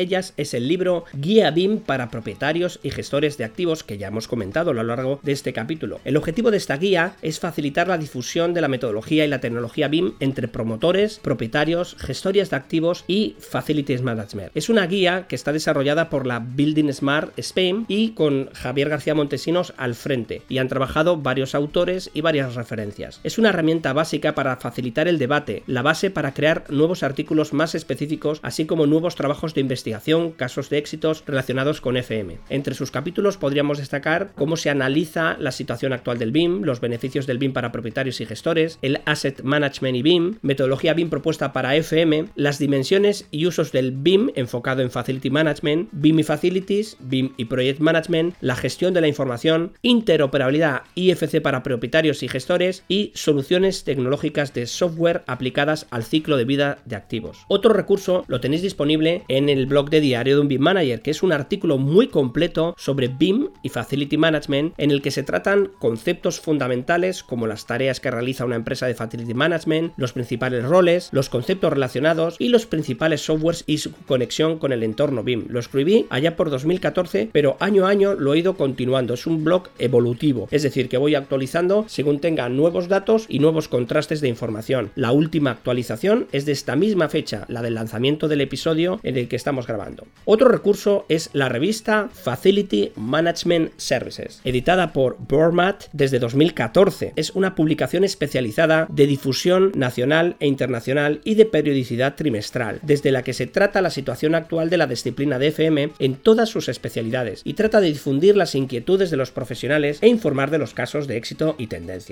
ellas 0.00 0.34
es 0.36 0.54
el 0.54 0.68
libro 0.68 1.04
Guía 1.12 1.50
BIM 1.50 1.80
para 1.80 2.10
propietarios 2.10 2.80
y 2.82 2.90
gestores 2.90 3.38
de 3.38 3.44
activos 3.44 3.84
que 3.84 3.98
ya 3.98 4.08
hemos 4.08 4.28
comentado 4.28 4.70
a 4.70 4.74
lo 4.74 4.82
largo 4.82 5.20
de 5.22 5.32
este 5.32 5.52
capítulo. 5.52 6.00
El 6.04 6.16
objetivo 6.16 6.50
de 6.50 6.56
esta 6.56 6.76
guía 6.76 7.14
es 7.22 7.40
facilitar 7.40 7.88
la 7.88 7.98
difusión 7.98 8.54
de 8.54 8.60
la 8.60 8.68
metodología 8.68 9.24
y 9.24 9.28
la 9.28 9.40
tecnología 9.40 9.88
BIM 9.88 10.14
entre 10.20 10.48
promotores, 10.48 11.18
propietarios, 11.18 11.96
gestores 11.98 12.50
de 12.50 12.56
activos 12.56 13.04
y 13.06 13.36
facilities 13.38 14.02
management. 14.02 14.50
Es 14.54 14.68
una 14.68 14.86
guía 14.86 15.26
que 15.28 15.36
está 15.36 15.52
desarrollada 15.52 16.10
por 16.10 16.26
la 16.26 16.40
Building 16.40 16.92
Smart 16.92 17.32
Spain 17.38 17.84
y 17.88 18.10
con 18.10 18.50
Javier 18.52 18.88
García 18.88 19.14
Montesinos 19.14 19.74
al 19.76 19.94
frente 19.94 20.42
y 20.48 20.58
han 20.58 20.68
trabajado 20.68 21.16
varios 21.16 21.54
autores 21.54 22.10
y 22.14 22.20
varias 22.26 22.56
referencias. 22.56 23.20
Es 23.22 23.38
una 23.38 23.50
herramienta 23.50 23.92
básica 23.92 24.34
para 24.34 24.56
facilitar 24.56 25.06
el 25.06 25.16
debate, 25.16 25.62
la 25.68 25.82
base 25.82 26.10
para 26.10 26.34
crear 26.34 26.64
nuevos 26.70 27.04
artículos 27.04 27.52
más 27.52 27.76
específicos, 27.76 28.40
así 28.42 28.66
como 28.66 28.84
nuevos 28.86 29.14
trabajos 29.14 29.54
de 29.54 29.60
investigación, 29.60 30.32
casos 30.32 30.68
de 30.68 30.78
éxitos 30.78 31.22
relacionados 31.24 31.80
con 31.80 31.96
FM. 31.96 32.38
Entre 32.48 32.74
sus 32.74 32.90
capítulos 32.90 33.36
podríamos 33.36 33.78
destacar 33.78 34.32
cómo 34.34 34.56
se 34.56 34.70
analiza 34.70 35.36
la 35.38 35.52
situación 35.52 35.92
actual 35.92 36.18
del 36.18 36.32
BIM, 36.32 36.62
los 36.64 36.80
beneficios 36.80 37.28
del 37.28 37.38
BIM 37.38 37.52
para 37.52 37.70
propietarios 37.70 38.20
y 38.20 38.26
gestores, 38.26 38.80
el 38.82 38.98
Asset 39.04 39.44
Management 39.44 39.96
y 39.96 40.02
BIM, 40.02 40.38
metodología 40.42 40.94
BIM 40.94 41.10
propuesta 41.10 41.52
para 41.52 41.76
FM, 41.76 42.24
las 42.34 42.58
dimensiones 42.58 43.28
y 43.30 43.46
usos 43.46 43.70
del 43.70 43.92
BIM 43.92 44.32
enfocado 44.34 44.82
en 44.82 44.90
Facility 44.90 45.30
Management, 45.30 45.90
BIM 45.92 46.18
y 46.18 46.22
Facilities, 46.24 46.96
BIM 46.98 47.34
y 47.36 47.44
Project 47.44 47.78
Management, 47.78 48.34
la 48.40 48.56
gestión 48.56 48.94
de 48.94 49.00
la 49.00 49.06
información, 49.06 49.74
interoperabilidad 49.82 50.82
IFC 50.96 51.40
para 51.40 51.62
propietarios 51.62 52.15
y 52.22 52.28
gestores 52.28 52.84
y 52.88 53.12
soluciones 53.14 53.84
tecnológicas 53.84 54.54
de 54.54 54.66
software 54.66 55.22
aplicadas 55.26 55.86
al 55.90 56.04
ciclo 56.04 56.36
de 56.36 56.44
vida 56.44 56.78
de 56.84 56.96
activos. 56.96 57.38
Otro 57.48 57.72
recurso 57.72 58.24
lo 58.28 58.40
tenéis 58.40 58.62
disponible 58.62 59.24
en 59.28 59.48
el 59.48 59.66
blog 59.66 59.90
de 59.90 60.00
diario 60.00 60.36
de 60.36 60.40
un 60.42 60.48
BIM 60.48 60.62
Manager, 60.62 61.02
que 61.02 61.10
es 61.10 61.22
un 61.22 61.32
artículo 61.32 61.78
muy 61.78 62.08
completo 62.08 62.74
sobre 62.78 63.08
BIM 63.08 63.48
y 63.62 63.68
Facility 63.68 64.16
Management 64.16 64.74
en 64.78 64.90
el 64.90 65.02
que 65.02 65.10
se 65.10 65.22
tratan 65.22 65.70
conceptos 65.78 66.40
fundamentales 66.40 67.22
como 67.22 67.46
las 67.46 67.66
tareas 67.66 68.00
que 68.00 68.10
realiza 68.10 68.44
una 68.44 68.56
empresa 68.56 68.86
de 68.86 68.94
Facility 68.94 69.34
Management, 69.34 69.92
los 69.96 70.12
principales 70.12 70.64
roles, 70.64 71.08
los 71.12 71.28
conceptos 71.28 71.72
relacionados 71.72 72.36
y 72.38 72.48
los 72.48 72.66
principales 72.66 73.22
softwares 73.22 73.64
y 73.66 73.78
su 73.78 73.92
conexión 73.92 74.58
con 74.58 74.72
el 74.72 74.82
entorno 74.82 75.22
BIM. 75.22 75.46
Lo 75.48 75.60
escribí 75.60 76.06
allá 76.10 76.36
por 76.36 76.50
2014, 76.50 77.30
pero 77.32 77.56
año 77.60 77.86
a 77.86 77.90
año 77.90 78.14
lo 78.14 78.34
he 78.34 78.38
ido 78.38 78.56
continuando. 78.56 79.14
Es 79.14 79.26
un 79.26 79.44
blog 79.44 79.68
evolutivo, 79.78 80.48
es 80.50 80.62
decir, 80.62 80.88
que 80.88 80.98
voy 80.98 81.14
actualizando 81.14 81.84
según 81.96 82.20
tenga 82.20 82.50
nuevos 82.50 82.88
datos 82.88 83.24
y 83.26 83.38
nuevos 83.38 83.68
contrastes 83.68 84.20
de 84.20 84.28
información. 84.28 84.90
La 84.96 85.12
última 85.12 85.52
actualización 85.52 86.28
es 86.30 86.44
de 86.44 86.52
esta 86.52 86.76
misma 86.76 87.08
fecha, 87.08 87.46
la 87.48 87.62
del 87.62 87.72
lanzamiento 87.72 88.28
del 88.28 88.42
episodio 88.42 89.00
en 89.02 89.16
el 89.16 89.28
que 89.28 89.36
estamos 89.36 89.66
grabando. 89.66 90.06
Otro 90.26 90.48
recurso 90.48 91.06
es 91.08 91.30
la 91.32 91.48
revista 91.48 92.10
Facility 92.12 92.92
Management 92.96 93.72
Services, 93.78 94.42
editada 94.44 94.92
por 94.92 95.16
Bormat 95.26 95.84
desde 95.94 96.18
2014. 96.18 97.14
Es 97.16 97.30
una 97.30 97.54
publicación 97.54 98.04
especializada 98.04 98.86
de 98.90 99.06
difusión 99.06 99.72
nacional 99.74 100.36
e 100.38 100.48
internacional 100.48 101.22
y 101.24 101.34
de 101.34 101.46
periodicidad 101.46 102.14
trimestral, 102.14 102.78
desde 102.82 103.10
la 103.10 103.22
que 103.22 103.32
se 103.32 103.46
trata 103.46 103.80
la 103.80 103.88
situación 103.88 104.34
actual 104.34 104.68
de 104.68 104.76
la 104.76 104.86
disciplina 104.86 105.38
de 105.38 105.46
FM 105.46 105.92
en 105.98 106.16
todas 106.16 106.50
sus 106.50 106.68
especialidades 106.68 107.40
y 107.42 107.54
trata 107.54 107.80
de 107.80 107.88
difundir 107.88 108.36
las 108.36 108.54
inquietudes 108.54 109.10
de 109.10 109.16
los 109.16 109.30
profesionales 109.30 109.98
e 110.02 110.08
informar 110.08 110.50
de 110.50 110.58
los 110.58 110.74
casos 110.74 111.06
de 111.06 111.16
éxito 111.16 111.54
y 111.56 111.68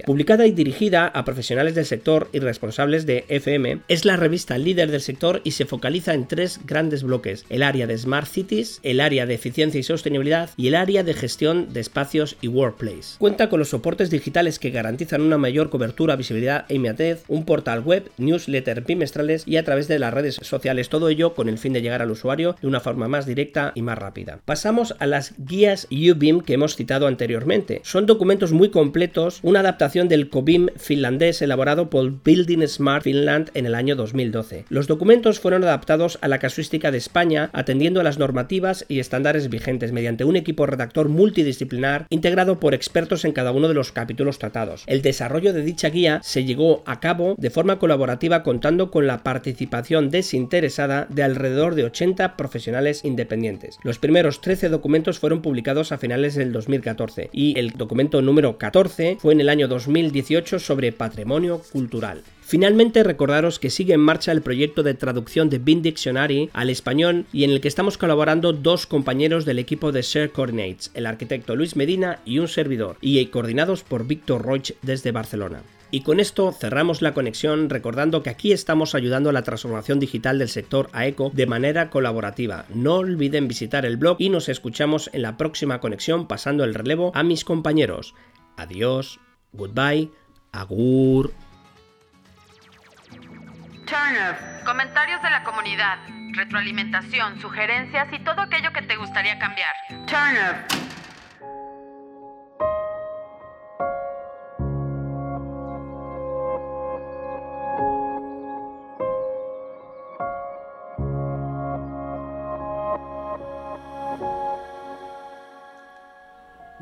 Publicada 0.06 0.46
y 0.46 0.52
dirigida 0.52 1.06
a 1.06 1.24
profesionales 1.24 1.74
del 1.74 1.84
sector 1.84 2.28
y 2.32 2.38
responsables 2.38 3.06
de 3.06 3.24
FM, 3.28 3.80
es 3.88 4.04
la 4.04 4.16
revista 4.16 4.58
líder 4.58 4.90
del 4.90 5.00
sector 5.00 5.40
y 5.44 5.52
se 5.52 5.64
focaliza 5.64 6.14
en 6.14 6.26
tres 6.28 6.60
grandes 6.64 7.02
bloques, 7.02 7.44
el 7.48 7.62
área 7.62 7.86
de 7.86 7.98
Smart 7.98 8.26
Cities, 8.26 8.80
el 8.82 9.00
área 9.00 9.26
de 9.26 9.34
eficiencia 9.34 9.80
y 9.80 9.82
sostenibilidad 9.82 10.50
y 10.56 10.68
el 10.68 10.74
área 10.74 11.02
de 11.02 11.14
gestión 11.14 11.72
de 11.72 11.80
espacios 11.80 12.36
y 12.40 12.48
workplace. 12.48 13.18
Cuenta 13.18 13.48
con 13.48 13.58
los 13.58 13.70
soportes 13.70 14.10
digitales 14.10 14.58
que 14.58 14.70
garantizan 14.70 15.22
una 15.22 15.38
mayor 15.38 15.70
cobertura, 15.70 16.16
visibilidad 16.16 16.66
e 16.68 16.74
inmediatez, 16.74 17.24
un 17.28 17.44
portal 17.44 17.80
web, 17.80 18.10
newsletter 18.18 18.82
bimestrales 18.82 19.44
y 19.46 19.56
a 19.56 19.64
través 19.64 19.88
de 19.88 19.98
las 19.98 20.14
redes 20.14 20.36
sociales, 20.42 20.88
todo 20.88 21.08
ello 21.08 21.34
con 21.34 21.48
el 21.48 21.58
fin 21.58 21.72
de 21.72 21.82
llegar 21.82 22.02
al 22.02 22.10
usuario 22.10 22.56
de 22.60 22.68
una 22.68 22.80
forma 22.80 23.08
más 23.08 23.26
directa 23.26 23.72
y 23.74 23.82
más 23.82 23.98
rápida. 23.98 24.38
Pasamos 24.44 24.94
a 24.98 25.06
las 25.06 25.34
guías 25.38 25.88
UBIM 25.90 26.40
que 26.40 26.54
hemos 26.54 26.76
citado 26.76 27.06
anteriormente. 27.06 27.80
Son 27.84 28.06
documentos 28.06 28.52
muy 28.52 28.70
completos, 28.70 29.40
una 29.42 29.62
adaptación 29.64 30.08
del 30.08 30.28
COBIM 30.28 30.68
finlandés 30.76 31.40
elaborado 31.42 31.90
por 31.90 32.22
Building 32.22 32.66
Smart 32.68 33.02
Finland 33.02 33.50
en 33.54 33.66
el 33.66 33.74
año 33.74 33.96
2012. 33.96 34.66
Los 34.68 34.86
documentos 34.86 35.40
fueron 35.40 35.64
adaptados 35.64 36.18
a 36.20 36.28
la 36.28 36.38
casuística 36.38 36.90
de 36.90 36.98
España, 36.98 37.50
atendiendo 37.52 38.00
a 38.00 38.04
las 38.04 38.18
normativas 38.18 38.84
y 38.88 39.00
estándares 39.00 39.48
vigentes 39.48 39.92
mediante 39.92 40.24
un 40.24 40.36
equipo 40.36 40.66
redactor 40.66 41.08
multidisciplinar 41.08 42.06
integrado 42.10 42.60
por 42.60 42.74
expertos 42.74 43.24
en 43.24 43.32
cada 43.32 43.52
uno 43.52 43.68
de 43.68 43.74
los 43.74 43.92
capítulos 43.92 44.38
tratados. 44.38 44.84
El 44.86 45.02
desarrollo 45.02 45.52
de 45.52 45.62
dicha 45.62 45.88
guía 45.88 46.20
se 46.22 46.44
llegó 46.44 46.82
a 46.86 47.00
cabo 47.00 47.34
de 47.38 47.50
forma 47.50 47.78
colaborativa 47.78 48.42
contando 48.42 48.90
con 48.90 49.06
la 49.06 49.22
participación 49.22 50.10
desinteresada 50.10 51.06
de 51.08 51.22
alrededor 51.22 51.74
de 51.74 51.84
80 51.84 52.36
profesionales 52.36 53.04
independientes. 53.04 53.78
Los 53.82 53.98
primeros 53.98 54.40
13 54.40 54.68
documentos 54.68 55.18
fueron 55.18 55.40
publicados 55.40 55.92
a 55.92 55.98
finales 55.98 56.34
del 56.34 56.52
2014 56.52 57.30
y 57.32 57.58
el 57.58 57.70
documento 57.70 58.20
número 58.20 58.58
14 58.58 59.16
fue 59.20 59.32
en 59.32 59.40
el 59.40 59.48
año 59.48 59.53
2018 59.62 60.58
sobre 60.58 60.92
patrimonio 60.92 61.60
cultural. 61.72 62.22
Finalmente 62.42 63.02
recordaros 63.02 63.58
que 63.58 63.70
sigue 63.70 63.94
en 63.94 64.00
marcha 64.00 64.30
el 64.30 64.42
proyecto 64.42 64.82
de 64.82 64.94
traducción 64.94 65.48
de 65.48 65.58
BIM 65.58 65.80
Dictionary 65.80 66.50
al 66.52 66.68
español 66.68 67.24
y 67.32 67.44
en 67.44 67.50
el 67.50 67.60
que 67.60 67.68
estamos 67.68 67.96
colaborando 67.96 68.52
dos 68.52 68.86
compañeros 68.86 69.44
del 69.44 69.58
equipo 69.58 69.92
de 69.92 70.02
Share 70.02 70.30
Coordinates, 70.30 70.90
el 70.94 71.06
arquitecto 71.06 71.56
Luis 71.56 71.74
Medina 71.74 72.20
y 72.26 72.40
un 72.40 72.48
servidor, 72.48 72.98
y 73.00 73.24
coordinados 73.26 73.82
por 73.82 74.06
Víctor 74.06 74.42
Roig 74.42 74.74
desde 74.82 75.12
Barcelona. 75.12 75.62
Y 75.90 76.00
con 76.00 76.18
esto 76.18 76.50
cerramos 76.50 77.02
la 77.02 77.14
conexión 77.14 77.70
recordando 77.70 78.24
que 78.24 78.30
aquí 78.30 78.50
estamos 78.50 78.96
ayudando 78.96 79.30
a 79.30 79.32
la 79.32 79.42
transformación 79.42 80.00
digital 80.00 80.40
del 80.40 80.48
sector 80.48 80.90
AECO 80.92 81.30
de 81.32 81.46
manera 81.46 81.88
colaborativa. 81.88 82.66
No 82.74 82.96
olviden 82.96 83.46
visitar 83.46 83.86
el 83.86 83.96
blog 83.96 84.16
y 84.18 84.28
nos 84.28 84.48
escuchamos 84.48 85.08
en 85.12 85.22
la 85.22 85.36
próxima 85.36 85.78
conexión 85.78 86.26
pasando 86.26 86.64
el 86.64 86.74
relevo 86.74 87.12
a 87.14 87.22
mis 87.22 87.44
compañeros. 87.44 88.14
Adiós, 88.56 89.20
goodbye, 89.54 90.10
agur. 90.52 91.32
Turner, 93.86 94.36
comentarios 94.64 95.22
de 95.22 95.30
la 95.30 95.44
comunidad, 95.44 95.98
retroalimentación, 96.32 97.40
sugerencias 97.40 98.08
y 98.12 98.18
todo 98.20 98.42
aquello 98.42 98.72
que 98.72 98.82
te 98.82 98.96
gustaría 98.96 99.38
cambiar. 99.38 99.74
Turner. 100.06 100.84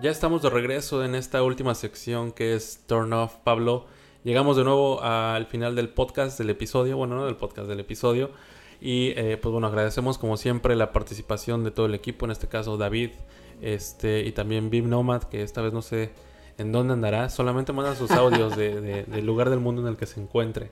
Ya 0.02 0.10
estamos 0.10 0.42
de 0.42 0.50
regreso 0.50 1.04
en 1.04 1.14
esta 1.14 1.42
última 1.42 1.74
sección 1.74 2.32
que 2.32 2.54
es 2.54 2.80
Turn 2.86 3.12
Off, 3.12 3.36
Pablo. 3.44 3.86
Llegamos 4.24 4.56
de 4.56 4.64
nuevo 4.64 5.00
al 5.02 5.46
final 5.46 5.74
del 5.76 5.88
podcast, 5.90 6.38
del 6.38 6.50
episodio, 6.50 6.96
bueno, 6.96 7.16
no 7.16 7.24
del 7.26 7.36
podcast, 7.36 7.68
del 7.68 7.80
episodio. 7.80 8.30
Y 8.80 9.10
eh, 9.16 9.38
pues 9.40 9.52
bueno, 9.52 9.68
agradecemos 9.68 10.18
como 10.18 10.36
siempre 10.36 10.74
la 10.74 10.92
participación 10.92 11.62
de 11.62 11.70
todo 11.70 11.86
el 11.86 11.94
equipo, 11.94 12.24
en 12.24 12.32
este 12.32 12.48
caso 12.48 12.76
David, 12.76 13.10
este 13.60 14.22
y 14.24 14.32
también 14.32 14.70
Bim 14.70 14.88
Nomad, 14.88 15.22
que 15.24 15.42
esta 15.42 15.62
vez 15.62 15.72
no 15.72 15.82
sé 15.82 16.10
en 16.58 16.72
dónde 16.72 16.94
andará, 16.94 17.28
solamente 17.30 17.72
manda 17.72 17.94
sus 17.94 18.10
audios 18.10 18.56
de- 18.56 18.80
de- 18.80 19.04
del 19.04 19.24
lugar 19.24 19.50
del 19.50 19.60
mundo 19.60 19.82
en 19.82 19.88
el 19.88 19.96
que 19.96 20.06
se 20.06 20.20
encuentre. 20.20 20.70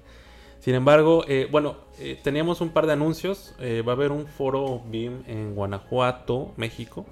Sin 0.59 0.74
embargo, 0.74 1.24
eh, 1.28 1.48
bueno, 1.51 1.77
eh, 2.01 2.19
teníamos 2.23 2.61
un 2.61 2.70
par 2.70 2.86
de 2.86 2.93
anuncios. 2.94 3.55
Eh, 3.61 3.82
va 3.86 3.93
a 3.93 3.97
haber 3.97 4.11
un 4.12 4.27
foro 4.27 4.82
BIM 4.90 5.23
en 5.27 5.55
Guanajuato, 5.55 6.52
México, 6.57 7.07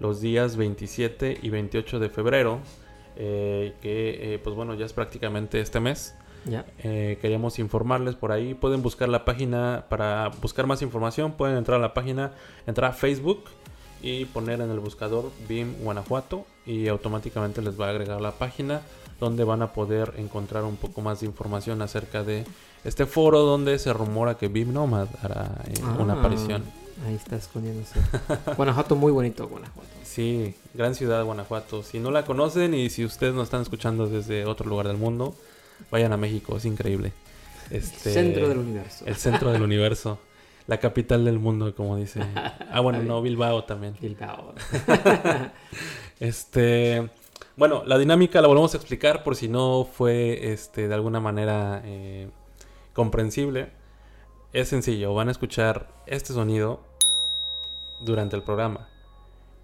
los 0.00 0.20
días 0.20 0.56
27 0.56 1.38
y 1.42 1.50
28 1.50 1.98
de 2.00 2.08
febrero, 2.08 2.58
eh, 3.16 3.74
que 3.80 4.34
eh, 4.34 4.38
pues 4.42 4.56
bueno, 4.56 4.74
ya 4.74 4.86
es 4.86 4.92
prácticamente 4.92 5.60
este 5.60 5.78
mes. 5.78 6.14
Ya. 6.46 6.64
Eh, 6.82 7.18
queríamos 7.20 7.58
informarles 7.58 8.14
por 8.14 8.32
ahí. 8.32 8.54
Pueden 8.54 8.80
buscar 8.82 9.08
la 9.10 9.24
página 9.26 9.84
para 9.90 10.28
buscar 10.40 10.66
más 10.66 10.80
información. 10.80 11.32
Pueden 11.32 11.56
entrar 11.58 11.78
a 11.78 11.82
la 11.82 11.92
página, 11.92 12.32
entrar 12.66 12.90
a 12.90 12.94
Facebook 12.94 13.44
y 14.02 14.24
poner 14.24 14.62
en 14.62 14.70
el 14.70 14.80
buscador 14.80 15.30
BIM 15.46 15.74
Guanajuato 15.82 16.46
y 16.64 16.88
automáticamente 16.88 17.60
les 17.60 17.78
va 17.78 17.88
a 17.88 17.90
agregar 17.90 18.22
la 18.22 18.32
página 18.32 18.80
donde 19.20 19.44
van 19.44 19.60
a 19.60 19.74
poder 19.74 20.14
encontrar 20.16 20.64
un 20.64 20.76
poco 20.76 21.02
más 21.02 21.20
de 21.20 21.26
información 21.26 21.82
acerca 21.82 22.24
de 22.24 22.46
este 22.84 23.04
foro 23.04 23.40
donde 23.40 23.78
se 23.78 23.92
rumora 23.92 24.38
que 24.38 24.48
BIM 24.48 24.72
Nomad 24.72 25.08
hará 25.22 25.56
eh, 25.68 25.74
una 25.98 26.14
Ah, 26.14 26.18
aparición. 26.20 26.64
Ahí 27.06 27.14
está 27.14 27.36
escondiéndose. 27.36 27.98
Guanajuato, 28.56 28.94
muy 28.94 29.12
bonito, 29.12 29.48
Guanajuato. 29.48 29.88
Sí, 30.04 30.54
gran 30.74 30.94
ciudad 30.94 31.24
Guanajuato. 31.24 31.82
Si 31.82 31.98
no 31.98 32.10
la 32.10 32.24
conocen 32.24 32.74
y 32.74 32.90
si 32.90 33.04
ustedes 33.04 33.34
nos 33.34 33.44
están 33.44 33.62
escuchando 33.62 34.06
desde 34.06 34.44
otro 34.44 34.68
lugar 34.68 34.86
del 34.88 34.96
mundo, 34.96 35.34
vayan 35.90 36.12
a 36.12 36.16
México, 36.16 36.56
es 36.56 36.64
increíble. 36.64 37.12
Este, 37.70 38.12
Centro 38.12 38.48
del 38.48 38.58
universo. 38.58 39.04
El 39.06 39.16
centro 39.16 39.52
del 39.52 39.62
universo. 39.62 40.18
La 40.66 40.78
capital 40.78 41.24
del 41.24 41.38
mundo, 41.38 41.74
como 41.74 41.96
dice. 41.96 42.20
Ah, 42.72 42.78
bueno, 42.80 43.02
no, 43.02 43.20
Bilbao 43.20 43.64
también. 43.64 43.96
Bilbao. 44.00 44.54
Este, 46.20 47.08
bueno, 47.56 47.82
la 47.86 47.96
dinámica 47.96 48.42
la 48.42 48.48
volvemos 48.48 48.74
a 48.74 48.76
explicar 48.76 49.24
por 49.24 49.36
si 49.36 49.48
no 49.48 49.88
fue 49.90 50.52
este, 50.52 50.86
de 50.86 50.94
alguna 50.94 51.18
manera 51.18 51.80
eh, 51.84 52.28
comprensible. 52.92 53.70
Es 54.52 54.68
sencillo, 54.68 55.14
van 55.14 55.28
a 55.28 55.30
escuchar 55.30 55.88
este 56.06 56.34
sonido 56.34 56.89
durante 58.00 58.36
el 58.36 58.42
programa. 58.42 58.88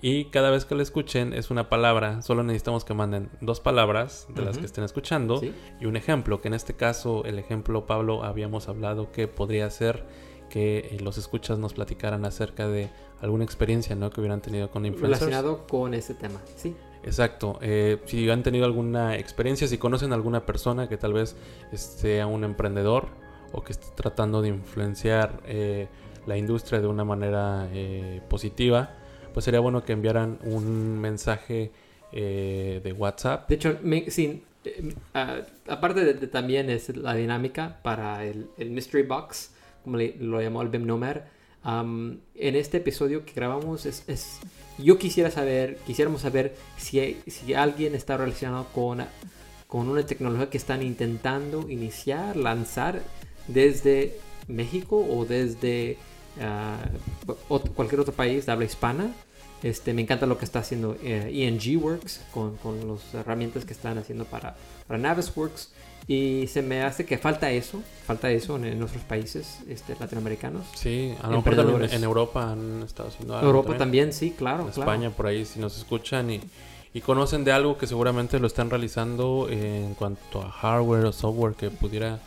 Y 0.02 0.26
cada 0.26 0.50
vez 0.50 0.66
que 0.66 0.74
lo 0.74 0.82
escuchen 0.82 1.32
es 1.32 1.50
una 1.50 1.70
palabra, 1.70 2.20
solo 2.20 2.42
necesitamos 2.42 2.84
que 2.84 2.92
manden 2.92 3.30
dos 3.40 3.60
palabras 3.60 4.26
de 4.34 4.42
las 4.42 4.58
que 4.58 4.66
estén 4.66 4.84
escuchando 4.84 5.38
Sí. 5.38 5.54
y 5.80 5.86
un 5.86 5.96
ejemplo, 5.96 6.40
que 6.42 6.48
en 6.48 6.54
este 6.54 6.74
caso 6.74 7.24
el 7.24 7.38
ejemplo 7.38 7.86
Pablo 7.86 8.22
habíamos 8.22 8.68
hablado 8.68 9.10
que 9.10 9.26
podría 9.26 9.70
ser 9.70 10.04
que 10.50 10.78
eh, 10.78 10.98
los 11.00 11.16
escuchas 11.18 11.58
nos 11.58 11.72
platicaran 11.74 12.24
acerca 12.26 12.68
de 12.68 12.90
alguna 13.20 13.44
experiencia 13.44 13.96
¿no? 13.96 14.10
que 14.10 14.20
hubieran 14.20 14.42
tenido 14.42 14.70
con 14.70 14.84
influencers. 14.84 15.20
Relacionado 15.20 15.66
con 15.66 15.94
ese 15.94 16.14
tema, 16.14 16.40
sí. 16.56 16.76
Exacto. 17.02 17.58
eh, 17.62 17.98
si 18.04 18.28
han 18.28 18.42
tenido 18.42 18.66
alguna 18.66 19.16
experiencia, 19.16 19.66
si 19.66 19.78
conocen 19.78 20.12
a 20.12 20.14
alguna 20.14 20.44
persona 20.44 20.88
que 20.88 20.98
tal 20.98 21.14
vez 21.14 21.36
sea 21.72 22.26
un 22.26 22.44
emprendedor 22.44 23.08
o 23.52 23.62
que 23.64 23.72
esté 23.72 23.86
tratando 23.94 24.42
de 24.42 24.48
influenciar 24.48 25.40
eh, 25.46 25.88
la 26.26 26.36
industria 26.36 26.80
de 26.80 26.86
una 26.86 27.04
manera 27.04 27.68
eh, 27.72 28.20
positiva, 28.28 28.90
pues 29.32 29.44
sería 29.44 29.60
bueno 29.60 29.84
que 29.84 29.92
enviaran 29.92 30.38
un 30.44 30.98
mensaje 30.98 31.70
eh, 32.12 32.80
de 32.82 32.92
WhatsApp. 32.92 33.48
De 33.48 33.54
hecho, 33.56 33.78
me- 33.82 34.04
eh, 34.64 34.92
aparte 35.68 36.04
de, 36.04 36.26
también 36.26 36.70
es 36.70 36.94
la 36.96 37.14
dinámica 37.14 37.78
para 37.82 38.24
el, 38.24 38.48
Mystery 38.58 39.02
Box, 39.04 39.50
como 39.84 39.98
lo 39.98 40.40
llamó 40.40 40.62
el 40.62 40.68
BIM 40.68 40.86
Nomad, 40.86 41.18
am, 41.62 42.18
en 42.34 42.56
este 42.56 42.78
episodio 42.78 43.24
que 43.24 43.32
grabamos 43.32 43.86
es, 43.86 44.02
es- 44.08 44.40
yo 44.78 44.98
quisiera 44.98 45.30
saber, 45.30 45.78
quisiéramos 45.86 46.20
saber 46.22 46.54
si, 46.76 47.16
si 47.26 47.54
alguien 47.54 47.94
está 47.94 48.16
relacionado 48.16 48.66
con, 48.74 49.04
con 49.68 49.88
una 49.88 50.04
tecnología 50.04 50.50
que 50.50 50.58
están 50.58 50.82
intentando 50.82 51.68
iniciar, 51.70 52.36
lanzar 52.36 53.00
desde 53.48 54.18
México 54.48 54.96
o 54.98 55.24
desde 55.24 55.96
cualquier 57.74 58.00
otro 58.00 58.12
país 58.14 58.46
de 58.46 58.52
habla 58.52 58.64
hispana. 58.64 59.10
Este, 59.62 59.94
me 59.94 60.02
encanta 60.02 60.26
lo 60.26 60.36
que 60.38 60.44
está 60.44 60.58
haciendo 60.58 60.96
eh, 61.02 61.30
ENG 61.32 61.82
Works 61.82 62.20
con, 62.32 62.56
con 62.58 62.86
las 62.86 63.14
herramientas 63.14 63.64
que 63.64 63.72
están 63.72 63.96
haciendo 63.98 64.24
para, 64.24 64.56
para 64.86 64.98
Navisworks. 64.98 65.72
Y 66.08 66.46
se 66.46 66.62
me 66.62 66.82
hace 66.82 67.04
que 67.04 67.18
falta 67.18 67.50
eso, 67.50 67.82
falta 68.06 68.30
eso 68.30 68.56
en, 68.56 68.66
en 68.66 68.78
nuestros 68.78 69.02
países 69.04 69.58
este, 69.66 69.96
latinoamericanos. 69.98 70.64
Sí, 70.74 71.12
a 71.20 71.28
lo 71.28 71.38
mejor 71.38 71.56
también 71.56 71.68
Emprendedores. 71.68 71.92
en 71.94 72.04
Europa 72.04 72.52
han 72.52 72.82
estado 72.84 73.08
haciendo 73.08 73.34
algo. 73.36 73.46
Europa 73.48 73.76
también, 73.76 74.12
sí, 74.12 74.30
claro, 74.30 74.66
En 74.66 74.70
claro. 74.70 74.82
España 74.92 75.10
por 75.10 75.26
ahí 75.26 75.44
si 75.44 75.58
nos 75.58 75.76
escuchan 75.76 76.30
y, 76.30 76.40
y 76.94 77.00
conocen 77.00 77.42
de 77.42 77.50
algo 77.50 77.76
que 77.76 77.88
seguramente 77.88 78.38
lo 78.38 78.46
están 78.46 78.70
realizando 78.70 79.48
en 79.50 79.94
cuanto 79.94 80.42
a 80.42 80.50
hardware 80.50 81.06
o 81.06 81.12
software 81.12 81.54
que 81.54 81.70
pudiera 81.70 82.20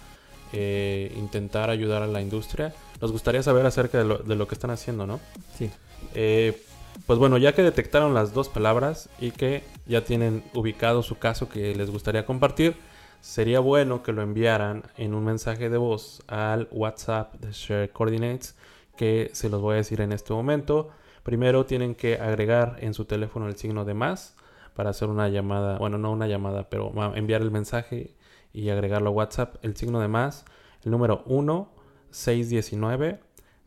eh, 0.53 1.13
intentar 1.17 1.69
ayudar 1.69 2.01
a 2.01 2.07
la 2.07 2.21
industria. 2.21 2.73
Nos 3.01 3.11
gustaría 3.11 3.43
saber 3.43 3.65
acerca 3.65 3.97
de 3.97 4.05
lo, 4.05 4.17
de 4.17 4.35
lo 4.35 4.47
que 4.47 4.55
están 4.55 4.71
haciendo, 4.71 5.05
¿no? 5.05 5.19
Sí. 5.57 5.69
Eh, 6.13 6.61
pues 7.05 7.19
bueno, 7.19 7.37
ya 7.37 7.53
que 7.53 7.63
detectaron 7.63 8.13
las 8.13 8.33
dos 8.33 8.49
palabras 8.49 9.09
y 9.19 9.31
que 9.31 9.63
ya 9.85 10.03
tienen 10.03 10.43
ubicado 10.53 11.03
su 11.03 11.17
caso 11.17 11.49
que 11.49 11.73
les 11.75 11.89
gustaría 11.89 12.25
compartir, 12.25 12.75
sería 13.21 13.59
bueno 13.59 14.03
que 14.03 14.11
lo 14.11 14.21
enviaran 14.21 14.83
en 14.97 15.13
un 15.13 15.25
mensaje 15.25 15.69
de 15.69 15.77
voz 15.77 16.23
al 16.27 16.67
WhatsApp 16.71 17.33
de 17.35 17.51
Share 17.51 17.91
Coordinates, 17.91 18.55
que 18.95 19.29
se 19.33 19.49
los 19.49 19.61
voy 19.61 19.73
a 19.73 19.77
decir 19.77 20.01
en 20.01 20.11
este 20.11 20.33
momento. 20.33 20.89
Primero 21.23 21.65
tienen 21.65 21.95
que 21.95 22.15
agregar 22.15 22.77
en 22.81 22.93
su 22.93 23.05
teléfono 23.05 23.47
el 23.47 23.55
signo 23.55 23.85
de 23.85 23.93
más 23.93 24.35
para 24.75 24.91
hacer 24.91 25.09
una 25.09 25.27
llamada, 25.29 25.77
bueno, 25.77 25.97
no 25.97 26.11
una 26.11 26.27
llamada, 26.27 26.69
pero 26.69 26.91
enviar 27.15 27.41
el 27.41 27.51
mensaje 27.51 28.11
y 28.53 28.69
agregarlo 28.69 29.09
a 29.09 29.13
WhatsApp, 29.13 29.55
el 29.63 29.75
signo 29.75 29.99
de 29.99 30.07
más, 30.07 30.45
el 30.83 30.91
número 30.91 31.23
1 31.25 31.69
619 32.11 33.19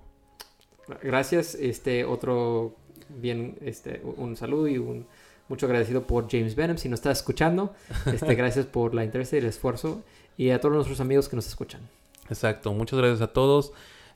Gracias, 1.03 1.57
este 1.57 2.05
otro 2.05 2.77
bien, 3.09 3.59
este 3.61 4.01
un 4.17 4.37
saludo 4.37 4.69
y 4.69 4.79
un 4.79 5.05
mucho 5.49 5.67
agradecido 5.67 6.05
por 6.05 6.31
James 6.31 6.55
Benham 6.55 6.79
si 6.79 6.89
nos 6.89 6.99
está 6.99 7.11
escuchando. 7.11 7.75
Este, 8.07 8.37
gracias 8.37 8.67
por 8.67 8.95
la 8.95 9.03
interés 9.03 9.33
y 9.33 9.39
el 9.39 9.47
esfuerzo 9.47 10.05
y 10.37 10.51
a 10.51 10.61
todos 10.61 10.77
nuestros 10.77 11.01
amigos 11.01 11.29
que 11.29 11.35
nos 11.35 11.49
escuchan. 11.49 11.81
Exacto, 12.29 12.73
muchas 12.73 13.01
gracias 13.01 13.21
a 13.21 13.33
todos. 13.33 13.73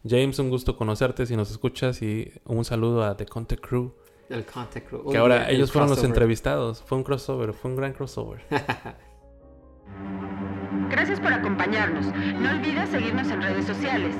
James, 0.08 0.38
un 0.38 0.48
gusto 0.48 0.76
conocerte 0.76 1.26
si 1.26 1.34
nos 1.34 1.50
escuchas 1.50 2.02
y 2.02 2.32
un 2.44 2.64
saludo 2.64 3.02
a 3.02 3.16
The 3.16 3.26
Contact 3.26 3.66
Crew. 3.66 3.92
El 4.28 4.44
Contact 4.44 4.90
Crew. 4.90 5.10
Que 5.10 5.18
ahora 5.18 5.48
el 5.48 5.56
ellos 5.56 5.72
fueron 5.72 5.90
los 5.90 5.98
crossover. 5.98 6.14
entrevistados. 6.14 6.82
Fue 6.82 6.98
un 6.98 7.02
crossover, 7.02 7.52
fue 7.52 7.72
un 7.72 7.76
gran 7.76 7.94
crossover. 7.94 8.42
Gracias 10.92 11.18
por 11.20 11.32
acompañarnos. 11.32 12.04
No 12.38 12.50
olvides 12.50 12.90
seguirnos 12.90 13.30
en 13.30 13.40
redes 13.40 13.64
sociales. 13.64 14.14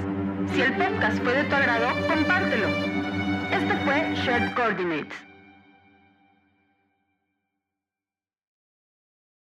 Si 0.55 0.63
el 0.63 0.73
podcast 0.73 1.23
fue 1.23 1.35
de 1.35 1.45
tu 1.45 1.55
agrado, 1.55 1.89
compártelo. 2.09 2.67
Esto 3.51 3.75
fue 3.85 4.15
Shared 4.15 4.55
Coordinates. 4.55 5.32